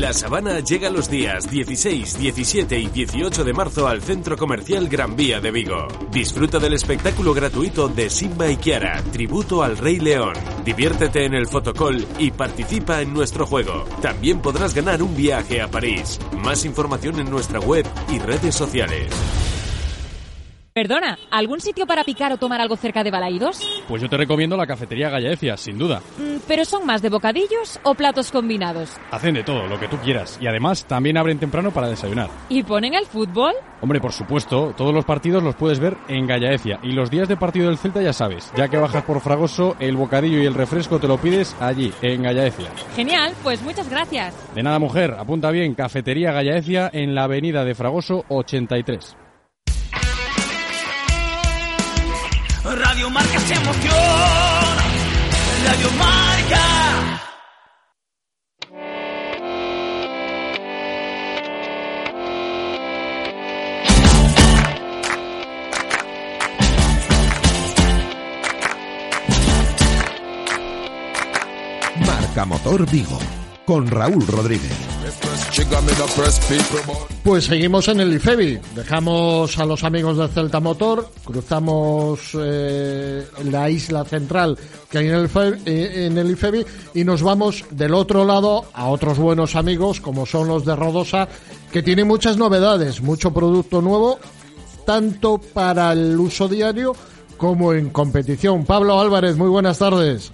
La 0.00 0.12
Sabana 0.12 0.58
llega 0.58 0.90
los 0.90 1.08
días 1.08 1.48
16, 1.48 2.18
17 2.18 2.80
y 2.80 2.86
18 2.88 3.44
de 3.44 3.52
marzo 3.52 3.86
al 3.86 4.02
Centro 4.02 4.36
Comercial 4.36 4.88
Gran 4.88 5.14
Vía 5.14 5.40
de 5.40 5.52
Vigo. 5.52 5.86
Disfruta 6.10 6.58
del 6.58 6.72
espectáculo 6.72 7.32
gratuito 7.32 7.88
de 7.88 8.10
Simba 8.10 8.50
y 8.50 8.56
Kiara, 8.56 9.00
tributo 9.12 9.62
al 9.62 9.78
Rey 9.78 10.00
León. 10.00 10.34
Diviértete 10.64 11.24
en 11.24 11.34
el 11.34 11.46
fotocall 11.46 12.04
y 12.18 12.32
participa 12.32 13.02
en 13.02 13.14
nuestro 13.14 13.46
juego. 13.46 13.84
También 14.02 14.40
podrás 14.40 14.74
ganar 14.74 15.00
un 15.00 15.14
viaje 15.14 15.62
a 15.62 15.70
París. 15.70 16.18
Más 16.42 16.64
información 16.64 17.20
en 17.20 17.30
nuestra 17.30 17.60
web 17.60 17.86
y 18.12 18.18
redes 18.18 18.56
sociales. 18.56 19.12
Perdona, 20.74 21.20
¿algún 21.30 21.60
sitio 21.60 21.86
para 21.86 22.02
picar 22.02 22.32
o 22.32 22.36
tomar 22.36 22.60
algo 22.60 22.74
cerca 22.74 23.04
de 23.04 23.12
Balaidos? 23.12 23.60
Pues 23.86 24.02
yo 24.02 24.08
te 24.08 24.16
recomiendo 24.16 24.56
la 24.56 24.66
cafetería 24.66 25.08
Gallaecia, 25.08 25.56
sin 25.56 25.78
duda. 25.78 26.02
Mm, 26.18 26.38
¿Pero 26.48 26.64
son 26.64 26.84
más 26.84 27.00
de 27.00 27.10
bocadillos 27.10 27.78
o 27.84 27.94
platos 27.94 28.32
combinados? 28.32 28.90
Hacen 29.12 29.34
de 29.34 29.44
todo, 29.44 29.68
lo 29.68 29.78
que 29.78 29.86
tú 29.86 29.98
quieras. 29.98 30.36
Y 30.40 30.48
además 30.48 30.84
también 30.84 31.16
abren 31.16 31.38
temprano 31.38 31.70
para 31.70 31.86
desayunar. 31.86 32.28
¿Y 32.48 32.64
ponen 32.64 32.94
el 32.94 33.06
fútbol? 33.06 33.52
Hombre, 33.82 34.00
por 34.00 34.10
supuesto, 34.10 34.74
todos 34.76 34.92
los 34.92 35.04
partidos 35.04 35.44
los 35.44 35.54
puedes 35.54 35.78
ver 35.78 35.96
en 36.08 36.26
Gallaecia. 36.26 36.80
Y 36.82 36.90
los 36.90 37.08
días 37.08 37.28
de 37.28 37.36
partido 37.36 37.68
del 37.68 37.78
Celta 37.78 38.02
ya 38.02 38.12
sabes, 38.12 38.50
ya 38.56 38.66
que 38.66 38.76
bajas 38.76 39.04
por 39.04 39.20
Fragoso, 39.20 39.76
el 39.78 39.94
bocadillo 39.94 40.42
y 40.42 40.46
el 40.46 40.54
refresco 40.54 40.98
te 40.98 41.06
lo 41.06 41.18
pides 41.18 41.54
allí, 41.60 41.92
en 42.02 42.24
Gallaecia. 42.24 42.72
Genial, 42.96 43.32
pues 43.44 43.62
muchas 43.62 43.88
gracias. 43.88 44.34
De 44.56 44.64
nada, 44.64 44.80
mujer, 44.80 45.14
apunta 45.20 45.52
bien, 45.52 45.74
cafetería 45.74 46.32
Gallaecia 46.32 46.90
en 46.92 47.14
la 47.14 47.22
avenida 47.22 47.64
de 47.64 47.76
Fragoso 47.76 48.24
83. 48.26 49.18
Radio 52.64 53.10
Marca 53.10 53.38
se 53.40 53.54
emociona. 53.54 54.82
Radio 55.66 55.90
Marca. 55.92 57.20
Marca 72.06 72.44
Motor 72.46 72.90
Vigo 72.90 73.18
con 73.66 73.86
Raúl 73.86 74.26
Rodríguez. 74.26 74.93
Pues 77.22 77.44
seguimos 77.44 77.88
en 77.88 78.00
el 78.00 78.14
IFEBI. 78.14 78.58
Dejamos 78.74 79.58
a 79.58 79.66
los 79.66 79.84
amigos 79.84 80.16
de 80.16 80.28
Celta 80.28 80.60
Motor, 80.60 81.08
cruzamos 81.24 82.30
eh, 82.40 83.26
la 83.44 83.68
isla 83.68 84.04
central 84.04 84.58
que 84.90 84.98
hay 84.98 85.08
en 85.08 85.14
el, 85.14 85.30
eh, 85.66 86.06
en 86.06 86.18
el 86.18 86.30
IFEBI 86.30 86.66
y 86.94 87.04
nos 87.04 87.22
vamos 87.22 87.64
del 87.70 87.94
otro 87.94 88.24
lado 88.24 88.64
a 88.72 88.86
otros 88.86 89.18
buenos 89.18 89.56
amigos 89.56 90.00
como 90.00 90.26
son 90.26 90.48
los 90.48 90.64
de 90.64 90.74
Rodosa, 90.74 91.28
que 91.70 91.82
tienen 91.82 92.06
muchas 92.08 92.36
novedades, 92.36 93.02
mucho 93.02 93.32
producto 93.32 93.82
nuevo, 93.82 94.18
tanto 94.86 95.38
para 95.38 95.92
el 95.92 96.18
uso 96.18 96.48
diario 96.48 96.94
como 97.36 97.72
en 97.72 97.90
competición. 97.90 98.64
Pablo 98.64 98.98
Álvarez, 98.98 99.36
muy 99.36 99.48
buenas 99.48 99.78
tardes. 99.78 100.32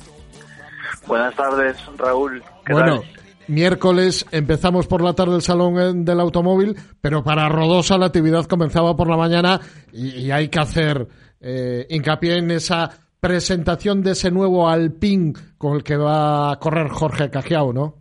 Buenas 1.07 1.35
tardes, 1.35 1.77
Raúl. 1.97 2.43
¿Qué 2.65 2.73
Bueno, 2.73 3.01
tal? 3.01 3.20
Miércoles 3.51 4.27
empezamos 4.31 4.87
por 4.87 5.03
la 5.03 5.15
tarde 5.15 5.37
el 5.37 5.43
Salón 5.43 5.79
eh, 5.79 5.93
del 5.95 6.21
Automóvil, 6.21 6.77
pero 7.01 7.23
para 7.23 7.49
Rodosa 7.49 7.99
la 7.99 8.07
actividad 8.07 8.47
comenzaba 8.47 8.97
por 8.97 9.09
la 9.09 9.17
mañana 9.17 9.61
y, 9.93 10.21
y 10.21 10.31
hay 10.31 10.49
que 10.49 10.61
hacer 10.61 11.07
eh, 11.41 11.87
hincapié 11.89 12.37
en 12.37 12.51
esa 12.51 12.91
presentación 13.21 14.03
de 14.03 14.13
ese 14.13 14.31
nuevo 14.31 14.69
Alpine 14.69 15.35
con 15.59 15.77
el 15.77 15.83
que 15.83 15.97
va 15.97 16.53
a 16.53 16.59
correr 16.59 16.89
Jorge 16.89 17.31
Cajiao, 17.31 17.73
¿no? 17.73 17.97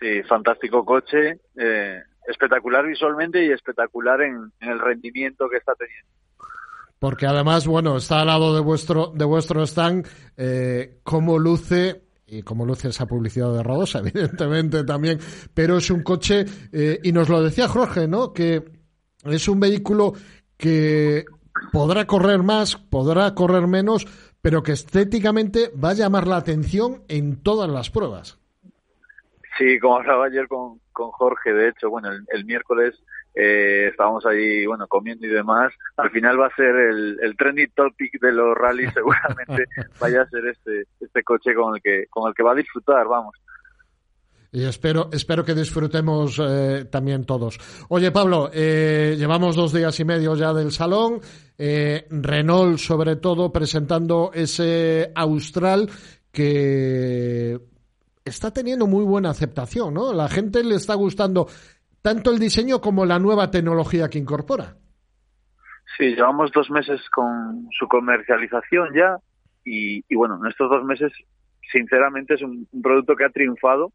Sí, 0.00 0.22
fantástico 0.24 0.84
coche, 0.84 1.40
eh, 1.56 2.02
espectacular 2.26 2.86
visualmente 2.86 3.44
y 3.44 3.50
espectacular 3.50 4.20
en, 4.22 4.52
en 4.60 4.68
el 4.70 4.80
rendimiento 4.80 5.48
que 5.48 5.58
está 5.58 5.74
teniendo. 5.74 6.10
Porque 6.98 7.26
además, 7.26 7.66
bueno, 7.66 7.96
está 7.96 8.20
al 8.20 8.28
lado 8.28 8.54
de 8.54 8.60
vuestro, 8.60 9.08
de 9.08 9.24
vuestro 9.24 9.62
stand, 9.62 10.06
eh, 10.36 11.00
cómo 11.02 11.38
luce 11.38 12.02
y 12.32 12.42
cómo 12.42 12.64
luce 12.64 12.88
esa 12.88 13.06
publicidad 13.06 13.52
de 13.52 13.62
Rodosa, 13.62 13.98
evidentemente 14.04 14.84
también, 14.84 15.18
pero 15.52 15.76
es 15.76 15.90
un 15.90 16.02
coche, 16.02 16.46
eh, 16.72 16.98
y 17.02 17.12
nos 17.12 17.28
lo 17.28 17.42
decía 17.42 17.68
Jorge, 17.68 18.08
¿no? 18.08 18.32
Que 18.32 18.64
es 19.24 19.48
un 19.48 19.60
vehículo 19.60 20.14
que 20.56 21.26
podrá 21.70 22.06
correr 22.06 22.42
más, 22.42 22.76
podrá 22.76 23.34
correr 23.34 23.66
menos, 23.66 24.06
pero 24.40 24.62
que 24.62 24.72
estéticamente 24.72 25.70
va 25.72 25.90
a 25.90 25.94
llamar 25.94 26.26
la 26.26 26.36
atención 26.36 27.02
en 27.08 27.42
todas 27.42 27.68
las 27.68 27.90
pruebas. 27.90 28.38
Sí, 29.58 29.78
como 29.78 29.96
hablaba 29.96 30.26
ayer 30.26 30.48
con, 30.48 30.80
con 30.92 31.10
Jorge, 31.10 31.52
de 31.52 31.68
hecho, 31.68 31.90
bueno, 31.90 32.08
el 32.10 32.44
miércoles 32.46 32.94
eh, 33.34 33.88
estábamos 33.90 34.24
ahí, 34.26 34.66
bueno, 34.66 34.86
comiendo 34.86 35.26
y 35.26 35.30
demás. 35.30 35.72
Al 35.96 36.10
final 36.10 36.40
va 36.40 36.46
a 36.46 36.54
ser 36.54 36.74
el, 36.74 37.18
el 37.22 37.36
trending 37.36 37.72
topic 37.74 38.20
de 38.20 38.32
los 38.32 38.56
rallies, 38.56 38.92
seguramente 38.94 39.66
vaya 40.00 40.22
a 40.22 40.28
ser 40.28 40.46
este, 40.46 40.86
este 41.00 41.22
coche 41.22 41.54
con 41.54 41.76
el 41.76 41.82
que, 41.82 42.06
con 42.08 42.28
el 42.28 42.34
que 42.34 42.42
va 42.42 42.52
a 42.52 42.56
disfrutar, 42.56 43.06
vamos. 43.06 43.34
Y 44.54 44.64
espero, 44.64 45.08
espero 45.10 45.46
que 45.46 45.54
disfrutemos 45.54 46.38
eh, 46.38 46.86
también 46.90 47.24
todos. 47.24 47.58
Oye, 47.88 48.10
Pablo, 48.12 48.50
eh, 48.52 49.16
llevamos 49.16 49.56
dos 49.56 49.72
días 49.72 49.98
y 49.98 50.04
medio 50.04 50.36
ya 50.36 50.52
del 50.52 50.72
salón. 50.72 51.22
Eh, 51.56 52.06
Renault, 52.10 52.76
sobre 52.76 53.16
todo, 53.16 53.50
presentando 53.50 54.30
ese 54.34 55.10
Austral 55.14 55.88
que 56.30 57.58
está 58.22 58.50
teniendo 58.50 58.86
muy 58.86 59.04
buena 59.04 59.30
aceptación, 59.30 59.94
¿no? 59.94 60.12
La 60.12 60.28
gente 60.28 60.62
le 60.62 60.74
está 60.74 60.94
gustando 60.96 61.48
tanto 62.02 62.30
el 62.30 62.38
diseño 62.38 62.80
como 62.80 63.06
la 63.06 63.18
nueva 63.18 63.50
tecnología 63.50 64.08
que 64.10 64.18
incorpora. 64.18 64.74
Sí, 65.96 66.14
llevamos 66.14 66.50
dos 66.52 66.70
meses 66.70 67.00
con 67.10 67.68
su 67.78 67.86
comercialización 67.86 68.88
ya 68.94 69.18
y, 69.64 70.02
bueno, 70.14 70.38
en 70.42 70.50
estos 70.50 70.68
dos 70.68 70.84
meses, 70.84 71.12
sinceramente, 71.70 72.34
es 72.34 72.42
un, 72.42 72.66
un 72.70 72.82
producto 72.82 73.14
que 73.14 73.24
ha 73.24 73.30
triunfado, 73.30 73.92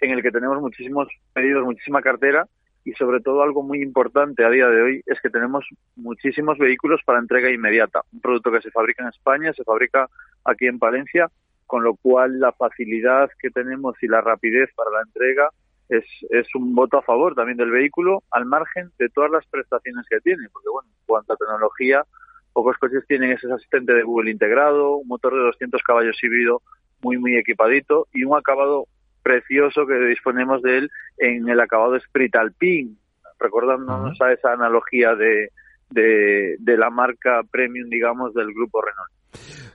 en 0.00 0.10
el 0.10 0.22
que 0.22 0.30
tenemos 0.30 0.60
muchísimos 0.60 1.08
pedidos, 1.32 1.64
muchísima 1.64 2.02
cartera 2.02 2.46
y 2.86 2.92
sobre 2.92 3.20
todo 3.20 3.42
algo 3.42 3.64
muy 3.64 3.82
importante 3.82 4.44
a 4.44 4.50
día 4.50 4.68
de 4.68 4.80
hoy 4.80 5.02
es 5.06 5.20
que 5.20 5.28
tenemos 5.28 5.64
muchísimos 5.96 6.56
vehículos 6.56 7.00
para 7.04 7.18
entrega 7.18 7.50
inmediata. 7.50 8.02
Un 8.12 8.20
producto 8.20 8.52
que 8.52 8.60
se 8.60 8.70
fabrica 8.70 9.02
en 9.02 9.08
España, 9.08 9.52
se 9.54 9.64
fabrica 9.64 10.08
aquí 10.44 10.66
en 10.66 10.78
Palencia, 10.78 11.28
con 11.66 11.82
lo 11.82 11.96
cual 11.96 12.38
la 12.38 12.52
facilidad 12.52 13.28
que 13.40 13.50
tenemos 13.50 13.96
y 14.02 14.06
la 14.06 14.20
rapidez 14.20 14.70
para 14.76 14.90
la 14.90 15.02
entrega 15.02 15.48
es, 15.88 16.04
es 16.30 16.54
un 16.54 16.74
voto 16.74 16.98
a 16.98 17.02
favor 17.02 17.34
también 17.34 17.58
del 17.58 17.70
vehículo, 17.70 18.22
al 18.30 18.44
margen 18.44 18.90
de 18.98 19.08
todas 19.08 19.30
las 19.30 19.46
prestaciones 19.46 20.04
que 20.08 20.20
tiene, 20.20 20.48
porque 20.52 20.68
bueno, 20.68 20.88
en 20.90 21.06
cuanto 21.06 21.32
a 21.32 21.36
tecnología, 21.36 22.04
pocos 22.52 22.76
coches 22.78 23.04
tienen 23.06 23.32
ese 23.32 23.52
asistente 23.52 23.92
de 23.92 24.02
Google 24.02 24.30
integrado, 24.30 24.96
un 24.96 25.08
motor 25.08 25.34
de 25.34 25.40
200 25.40 25.82
caballos 25.82 26.16
híbrido 26.22 26.62
muy, 27.02 27.18
muy 27.18 27.36
equipadito 27.36 28.08
y 28.12 28.24
un 28.24 28.36
acabado 28.36 28.86
precioso 29.22 29.86
que 29.86 29.94
disponemos 29.94 30.62
de 30.62 30.78
él 30.78 30.90
en 31.18 31.48
el 31.48 31.60
acabado 31.60 31.98
Sprit 31.98 32.34
Alpine, 32.36 32.94
recordándonos 33.38 34.20
a 34.20 34.32
esa 34.32 34.52
analogía 34.52 35.14
de, 35.14 35.50
de, 35.90 36.56
de 36.58 36.76
la 36.76 36.90
marca 36.90 37.42
premium, 37.50 37.88
digamos, 37.88 38.32
del 38.34 38.52
grupo 38.54 38.80
Renault. 38.80 39.15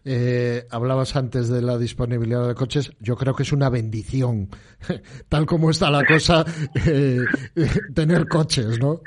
Eh, 0.04 0.66
hablabas 0.72 1.16
antes 1.16 1.50
de 1.50 1.62
la 1.62 1.78
disponibilidad 1.78 2.48
de 2.48 2.56
coches. 2.56 2.92
Yo 3.00 3.16
creo 3.16 3.36
que 3.36 3.44
es 3.44 3.52
una 3.52 3.70
bendición, 3.70 4.50
tal 5.30 5.46
como 5.46 5.70
está 5.70 5.90
la 5.90 6.04
cosa, 6.06 6.44
eh, 6.88 7.20
tener 7.96 8.28
coches, 8.28 8.80
¿no? 8.80 9.02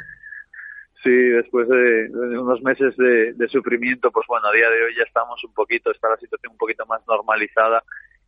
Sí, 1.03 1.11
después 1.11 1.69
de, 1.69 2.09
de 2.09 2.39
unos 2.39 2.63
meses 2.63 2.97
de, 2.97 3.35
de, 3.35 3.49
sufrimiento, 3.49 4.11
pues 4.11 4.27
bueno, 4.27 4.49
a 4.49 4.53
día 4.53 4.71
de 4.71 4.85
hoy 4.85 4.95
ya 4.97 5.03
estamos 5.03 5.43
un 5.45 5.53
poquito, 5.53 5.91
está 5.91 6.09
la 6.09 6.17
situación 6.17 6.53
un 6.53 6.59
poquito 6.59 6.87
más 6.87 7.03
normalizada 7.07 7.83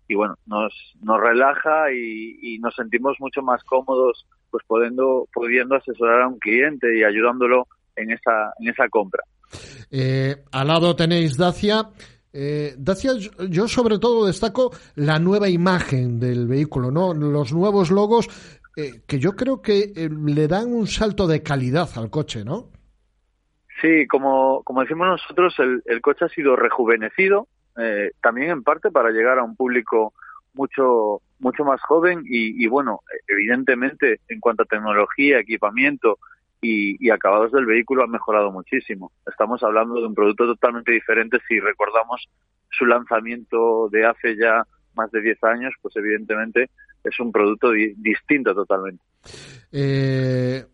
y 0.09 0.15
bueno, 0.15 0.36
nos, 0.47 0.74
nos 1.01 1.19
relaja 1.19 1.90
y, 1.90 2.39
y 2.43 2.59
nos 2.59 2.74
sentimos 2.74 3.16
mucho 3.19 3.40
más 3.40 3.65
cómodos 3.65 4.27
pues 4.51 4.62
pudiendo, 4.66 5.27
pudiendo 5.32 5.77
asesorar 5.77 6.23
a 6.23 6.28
un 6.28 6.39
cliente 6.39 6.98
y 6.98 7.03
ayudándolo 7.03 7.66
en 7.97 8.11
esa, 8.11 8.53
en 8.61 8.69
esa 8.69 8.89
compra. 8.89 9.23
Eh, 9.90 10.36
al 10.53 10.69
lado 10.69 10.94
tenéis 10.97 11.36
Dacia. 11.36 11.89
Eh, 12.32 12.74
Dacia, 12.77 13.12
yo 13.48 13.66
sobre 13.66 13.98
todo 13.98 14.27
destaco 14.27 14.73
la 14.94 15.19
nueva 15.19 15.48
imagen 15.48 16.20
del 16.20 16.47
vehículo, 16.47 16.90
¿no? 16.90 17.15
Los 17.15 17.53
nuevos 17.53 17.90
logos 17.90 18.28
eh, 18.77 19.01
que 19.07 19.19
yo 19.19 19.35
creo 19.35 19.62
que 19.62 19.93
eh, 19.97 20.11
le 20.11 20.48
dan 20.48 20.70
un 20.70 20.86
salto 20.86 21.27
de 21.27 21.43
calidad 21.43 21.89
al 21.97 22.11
coche, 22.11 22.44
¿no? 22.44 22.69
Sí, 23.81 24.07
como, 24.07 24.62
como 24.65 24.82
decimos 24.82 25.09
nosotros, 25.09 25.55
el, 25.59 25.82
el 25.86 26.03
coche 26.03 26.27
ha 26.27 26.28
sido 26.28 26.57
rejuvenecido, 26.57 27.48
eh, 27.78 28.11
también 28.23 28.51
en 28.51 28.62
parte 28.62 28.90
para 28.90 29.11
llegar 29.11 29.39
a 29.39 29.44
un 29.44 29.57
público 29.57 30.12
mucho 30.55 31.23
mucho 31.39 31.65
más 31.65 31.81
joven 31.82 32.23
y, 32.24 32.65
y, 32.65 32.66
bueno, 32.66 33.01
evidentemente 33.28 34.20
en 34.28 34.40
cuanto 34.40 34.62
a 34.62 34.66
tecnología, 34.66 35.39
equipamiento 35.39 36.19
y, 36.61 37.05
y, 37.05 37.11
acabados 37.11 37.53
del 37.53 37.66
vehículo 37.66 38.05
ha 38.05 38.07
mejorado 38.07 38.51
muchísimo. 38.51 39.12
Estamos 39.27 39.62
hablando 39.62 40.01
de 40.01 40.07
un 40.07 40.15
producto 40.15 40.47
totalmente 40.47 40.93
diferente 40.93 41.39
si 41.47 41.61
recordamos 41.61 42.28
su 42.70 42.87
lanzamiento 42.87 43.89
de 43.91 44.07
hace 44.07 44.37
ya 44.37 44.65
más 44.95 45.11
de 45.11 45.20
10 45.23 45.45
años, 45.45 45.74
pues 45.81 45.95
evidentemente 45.97 46.70
es 47.05 47.20
un 47.20 47.31
producto 47.31 47.70
di 47.70 47.95
distinto 47.97 48.55
totalmente. 48.55 49.03
Eh, 49.70 50.65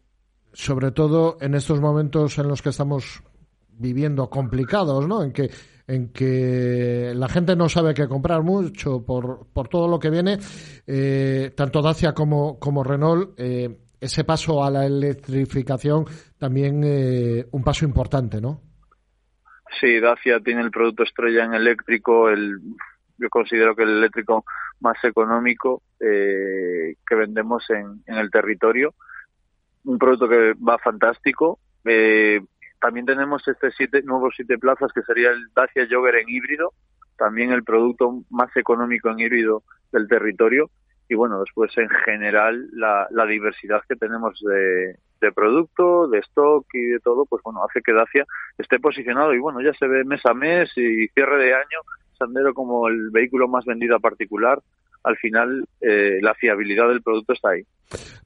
sobre 0.52 0.92
todo 0.92 1.36
en 1.40 1.54
estos 1.54 1.80
momentos 1.80 2.38
en 2.38 2.48
los 2.48 2.62
que 2.62 2.70
estamos 2.70 3.22
viviendo 3.70 4.28
complicados, 4.30 5.06
¿no? 5.09 5.22
En 5.22 5.32
que 5.32 5.50
en 5.88 6.10
que 6.10 7.12
la 7.14 7.28
gente 7.28 7.56
no 7.56 7.68
sabe 7.68 7.92
qué 7.92 8.06
comprar 8.06 8.42
mucho 8.42 9.04
por, 9.04 9.46
por 9.52 9.68
todo 9.68 9.88
lo 9.88 9.98
que 9.98 10.10
viene, 10.10 10.38
eh, 10.86 11.52
tanto 11.56 11.82
Dacia 11.82 12.14
como, 12.14 12.59
como 12.59 12.84
Renault, 12.84 13.34
eh, 13.36 13.78
ese 14.02 14.24
paso 14.24 14.64
a 14.64 14.70
la 14.70 14.84
electrificación 14.84 16.04
también 16.36 16.82
eh, 16.84 17.46
un 17.52 17.62
paso 17.62 17.84
importante, 17.84 18.40
¿no? 18.40 18.60
Sí, 19.80 20.00
Dacia 20.00 20.40
tiene 20.40 20.60
el 20.60 20.72
producto 20.72 21.04
estrella 21.04 21.44
en 21.44 21.54
eléctrico, 21.54 22.28
el, 22.28 22.58
yo 23.16 23.28
considero 23.30 23.76
que 23.76 23.84
el 23.84 23.98
eléctrico 23.98 24.44
más 24.80 24.96
económico 25.04 25.82
eh, 26.00 26.96
que 27.06 27.14
vendemos 27.14 27.64
en, 27.70 28.02
el 28.06 28.30
territorio. 28.30 28.92
Un 29.84 29.98
producto 29.98 30.28
que 30.28 30.54
va 30.54 30.78
fantástico. 30.78 31.60
Eh, 31.84 32.40
también 32.80 33.06
tenemos 33.06 33.46
este 33.46 33.70
siete, 33.70 34.02
nuevos 34.02 34.34
siete 34.36 34.58
plazas 34.58 34.90
que 34.92 35.02
sería 35.02 35.30
el 35.30 35.46
Dacia 35.54 35.86
Jogger 35.88 36.16
en 36.16 36.28
híbrido, 36.28 36.72
también 37.16 37.52
el 37.52 37.62
producto 37.62 38.24
más 38.30 38.54
económico 38.56 39.10
en 39.10 39.20
híbrido 39.20 39.62
del 39.92 40.08
territorio 40.08 40.70
y 41.12 41.14
bueno, 41.14 41.40
después 41.40 41.70
en 41.76 41.90
general 42.06 42.70
la, 42.72 43.06
la 43.10 43.26
diversidad 43.26 43.82
que 43.86 43.97
tenemos 43.97 44.40
de, 44.40 44.97
de, 45.20 45.32
producto, 45.32 46.09
de 46.09 46.20
stock 46.20 46.64
y 46.72 46.86
de 46.86 47.01
todo, 47.01 47.26
pues 47.26 47.43
bueno, 47.43 47.60
hace 47.68 47.82
que 47.82 47.93
Dacia 47.93 48.24
esté 48.56 48.80
posicionado 48.80 49.34
y 49.34 49.39
bueno, 49.39 49.60
ya 49.60 49.74
se 49.74 49.86
ve 49.86 50.05
mes 50.05 50.24
a 50.24 50.32
mes 50.32 50.70
y 50.74 51.06
cierre 51.09 51.44
de 51.44 51.52
año 51.52 51.80
Sandero 52.18 52.55
como 52.55 52.89
el 52.89 53.10
vehículo 53.10 53.47
más 53.47 53.66
vendido 53.66 53.94
a 53.94 54.01
particular. 54.01 54.59
Al 55.05 55.18
final, 55.18 55.66
eh, 55.82 56.18
la 56.22 56.32
fiabilidad 56.32 56.89
del 56.89 57.02
producto 57.02 57.34
está 57.34 57.51
ahí. 57.51 57.62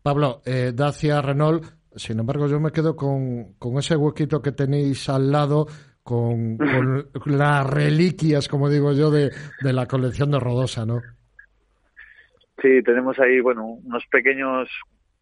Pablo, 0.00 0.42
eh, 0.44 0.70
Dacia, 0.72 1.20
Renault, 1.20 1.64
sin 1.96 2.20
embargo, 2.20 2.46
yo 2.46 2.60
me 2.60 2.70
quedo 2.70 2.94
con, 2.94 3.54
con 3.58 3.78
ese 3.78 3.96
huequito 3.96 4.40
que 4.40 4.52
tenéis 4.52 5.08
al 5.08 5.32
lado 5.32 5.66
con, 6.04 6.56
con 6.56 7.08
las 7.36 7.68
reliquias, 7.68 8.46
como 8.46 8.70
digo 8.70 8.92
yo, 8.92 9.10
de, 9.10 9.32
de 9.60 9.72
la 9.72 9.86
colección 9.86 10.30
de 10.30 10.38
Rodosa, 10.38 10.86
¿no? 10.86 11.00
Sí, 12.62 12.82
tenemos 12.82 13.18
ahí, 13.18 13.40
bueno, 13.40 13.64
unos 13.64 14.06
pequeños, 14.06 14.68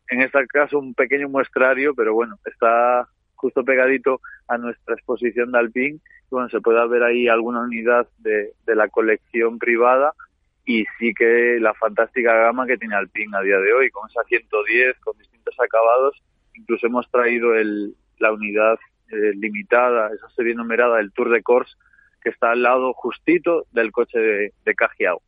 en 0.09 0.23
este 0.23 0.47
caso 0.47 0.78
un 0.78 0.94
pequeño 0.94 1.28
muestrario, 1.28 1.94
pero 1.94 2.15
bueno, 2.15 2.39
está 2.44 3.09
justo 3.35 3.65
pegadito 3.65 4.20
a 4.48 4.56
nuestra 4.56 4.94
exposición 4.94 5.52
de 5.52 5.59
Alpine. 5.59 5.98
Bueno, 6.31 6.48
se 6.48 6.61
puede 6.61 6.86
ver 6.89 7.02
ahí 7.02 7.28
alguna 7.28 7.61
unidad 7.61 8.06
de, 8.19 8.52
la 8.66 8.89
colección 8.89 9.59
privada 9.59 10.15
y 10.65 10.85
sí 10.98 11.12
que 11.12 11.59
la 11.61 11.74
fantástica 11.74 12.35
gama 12.35 12.66
que 12.66 12.78
tiene 12.78 12.94
Alpine 12.94 13.36
a 13.36 13.43
día 13.43 13.59
de 13.59 13.73
hoy, 13.73 13.90
con 13.90 14.09
esa 14.09 14.23
110, 14.24 14.98
con 15.01 15.19
distintos 15.19 15.55
acabados. 15.61 16.23
Incluso 16.55 16.86
hemos 16.86 17.11
traído 17.11 17.55
el, 17.55 17.94
la 18.19 18.32
unidad 18.32 18.78
eh, 19.11 19.32
limitada, 19.35 20.11
esa 20.15 20.28
serie 20.31 20.55
numerada 20.55 20.97
del 20.98 21.12
Tour 21.12 21.31
de 21.31 21.43
Corse, 21.43 21.74
que 22.23 22.31
está 22.31 22.52
al 22.52 22.62
lado 22.62 22.94
justito 22.94 23.66
del 23.73 23.93
coche 23.93 24.19
de, 24.19 24.52
de 24.65 24.74
Cajiao. 24.74 25.20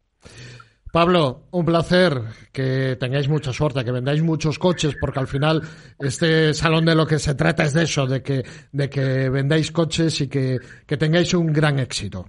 Pablo, 0.96 1.42
un 1.50 1.66
placer 1.66 2.22
que 2.54 2.96
tengáis 2.98 3.28
mucha 3.28 3.52
suerte, 3.52 3.84
que 3.84 3.92
vendáis 3.92 4.22
muchos 4.22 4.58
coches, 4.58 4.96
porque 4.98 5.18
al 5.18 5.26
final 5.26 5.60
este 5.98 6.54
salón 6.54 6.86
de 6.86 6.94
lo 6.94 7.06
que 7.06 7.18
se 7.18 7.34
trata 7.34 7.64
es 7.64 7.74
de 7.74 7.82
eso, 7.82 8.06
de 8.06 8.22
que, 8.22 8.42
de 8.72 8.88
que 8.88 9.28
vendáis 9.28 9.70
coches 9.72 10.18
y 10.22 10.28
que, 10.30 10.56
que 10.86 10.96
tengáis 10.96 11.34
un 11.34 11.52
gran 11.52 11.78
éxito. 11.80 12.24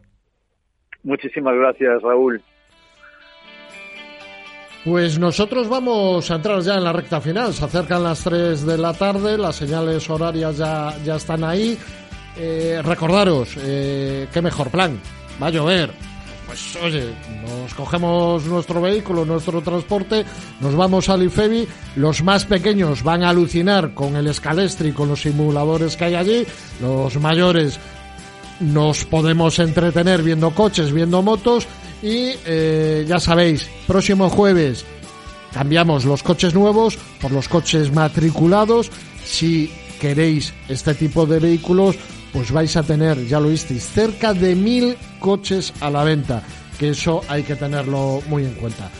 Muchísimas 1.03 1.56
gracias, 1.56 2.02
Raúl. 2.02 2.41
Pues 4.84 5.18
nosotros 5.18 5.69
vamos 5.69 6.30
a 6.30 6.35
entrar 6.35 6.60
ya 6.60 6.76
en 6.76 6.84
la 6.84 6.91
recta 6.91 7.22
final. 7.22 7.53
Se 7.53 7.64
acercan 7.64 8.03
las 8.03 8.22
3 8.22 8.65
de 8.65 8.77
la 8.77 8.91
tarde, 8.91 9.38
las 9.38 9.56
señales 9.56 10.10
horarias 10.10 10.57
ya, 10.57 10.94
ya 11.06 11.15
están 11.15 11.45
ahí. 11.45 11.77
Eh, 12.38 12.81
recordaros, 12.84 13.57
eh, 13.61 14.27
qué 14.34 14.41
mejor 14.41 14.69
plan. 14.69 14.99
Va 15.41 15.48
a 15.48 15.52
llover, 15.52 15.89
pues 16.48 16.76
oye, 16.82 17.14
nos 17.45 17.74
cogemos 17.74 18.45
nuestro 18.45 18.82
vehículo, 18.82 19.26
nuestro 19.26 19.61
transporte, 19.61 20.26
nos 20.61 20.76
vamos 20.76 21.10
al 21.10 21.24
IFEBI, 21.24 21.68
los 21.98 22.24
más 22.24 22.45
pequeños 22.45 23.03
van 23.03 23.24
a 23.24 23.30
alucinar 23.30 23.94
con 23.94 24.15
el 24.15 24.34
Scalestri, 24.34 24.94
con 24.94 25.10
los 25.10 25.22
simuladores 25.22 25.95
que 25.98 26.06
hay 26.06 26.15
allí, 26.15 26.48
los 26.82 27.19
mayores 27.19 27.80
nos 28.60 29.06
podemos 29.06 29.60
entretener 29.60 30.24
viendo 30.24 30.52
coches, 30.52 30.91
viendo 30.91 31.22
motos. 31.22 31.68
Y 32.02 32.34
eh, 32.45 33.06
ya 33.07 33.19
sabéis, 33.19 33.68
próximo 33.88 34.30
jueves 34.30 34.86
cambiamos 35.53 36.06
los 36.06 36.22
coches 36.22 36.53
nuevos 36.53 36.98
por 37.22 37.32
los 37.32 37.48
coches 37.48 37.91
matriculados. 37.91 38.91
Si 39.26 39.72
queréis 39.99 40.53
este 40.69 40.94
tipo 40.94 41.26
de 41.26 41.40
vehículos, 41.40 41.98
pues 42.38 42.52
vais 42.52 42.78
a 42.78 42.84
tener, 42.84 43.26
ya 43.26 43.40
lo 43.40 43.50
visteis, 43.50 43.84
cerca 43.84 44.32
de 44.32 44.54
mil 44.54 44.96
coches 45.20 45.74
a 45.82 45.90
la 45.90 46.04
venta, 46.04 46.44
que 46.78 46.90
eso 46.90 47.22
hay 47.28 47.42
que 47.42 47.56
tenerlo 47.56 48.22
muy 48.28 48.46
en 48.46 48.54
cuenta. 48.54 48.92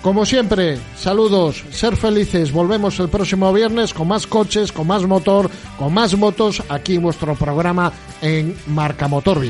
Como 0.00 0.24
siempre, 0.24 0.78
saludos, 0.96 1.62
ser 1.70 1.94
felices, 1.94 2.52
volvemos 2.52 2.98
el 2.98 3.10
próximo 3.10 3.52
viernes 3.52 3.92
con 3.92 4.08
más 4.08 4.26
coches, 4.26 4.72
con 4.72 4.86
más 4.86 5.04
motor, 5.04 5.50
con 5.78 5.92
más 5.92 6.16
motos, 6.16 6.62
aquí 6.70 6.94
en 6.94 7.02
vuestro 7.02 7.34
programa 7.34 7.92
en 8.22 8.56
Marca 8.68 9.08
Motor. 9.08 9.44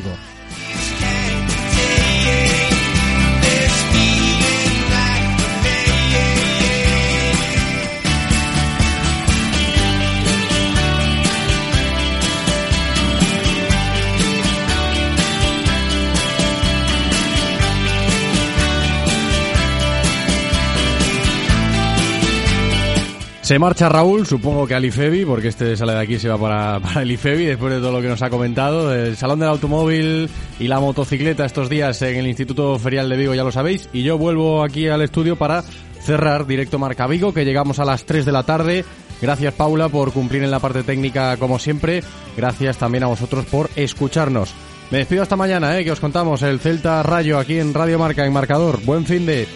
Se 23.46 23.60
marcha 23.60 23.88
Raúl, 23.88 24.26
supongo 24.26 24.66
que 24.66 24.74
al 24.74 24.84
IFEBI, 24.84 25.24
porque 25.24 25.46
este 25.46 25.76
sale 25.76 25.92
de 25.92 26.00
aquí 26.00 26.18
se 26.18 26.28
va 26.28 26.36
para, 26.36 26.80
para 26.82 27.02
el 27.02 27.12
IFEBI, 27.12 27.44
después 27.44 27.72
de 27.72 27.78
todo 27.78 27.92
lo 27.92 28.02
que 28.02 28.08
nos 28.08 28.20
ha 28.22 28.28
comentado. 28.28 28.92
El 28.92 29.16
Salón 29.16 29.38
del 29.38 29.50
Automóvil 29.50 30.28
y 30.58 30.66
la 30.66 30.80
motocicleta 30.80 31.44
estos 31.44 31.68
días 31.68 32.02
en 32.02 32.16
el 32.16 32.26
Instituto 32.26 32.76
Ferial 32.80 33.08
de 33.08 33.16
Vigo, 33.16 33.34
ya 33.34 33.44
lo 33.44 33.52
sabéis. 33.52 33.88
Y 33.92 34.02
yo 34.02 34.18
vuelvo 34.18 34.64
aquí 34.64 34.88
al 34.88 35.00
estudio 35.00 35.36
para 35.36 35.62
cerrar 35.62 36.44
directo 36.48 36.80
Marca 36.80 37.06
Vigo, 37.06 37.32
que 37.32 37.44
llegamos 37.44 37.78
a 37.78 37.84
las 37.84 38.04
3 38.04 38.24
de 38.26 38.32
la 38.32 38.42
tarde. 38.42 38.84
Gracias 39.22 39.54
Paula 39.54 39.88
por 39.90 40.12
cumplir 40.12 40.42
en 40.42 40.50
la 40.50 40.58
parte 40.58 40.82
técnica 40.82 41.36
como 41.36 41.60
siempre. 41.60 42.02
Gracias 42.36 42.78
también 42.78 43.04
a 43.04 43.06
vosotros 43.06 43.46
por 43.46 43.70
escucharnos. 43.76 44.52
Me 44.90 44.98
despido 44.98 45.22
hasta 45.22 45.36
mañana, 45.36 45.78
eh, 45.78 45.84
que 45.84 45.92
os 45.92 46.00
contamos 46.00 46.42
el 46.42 46.58
Celta 46.58 47.00
Rayo 47.04 47.38
aquí 47.38 47.60
en 47.60 47.72
Radio 47.72 48.00
Marca 48.00 48.26
en 48.26 48.32
Marcador. 48.32 48.84
Buen 48.84 49.06
fin 49.06 49.24
de... 49.24 49.46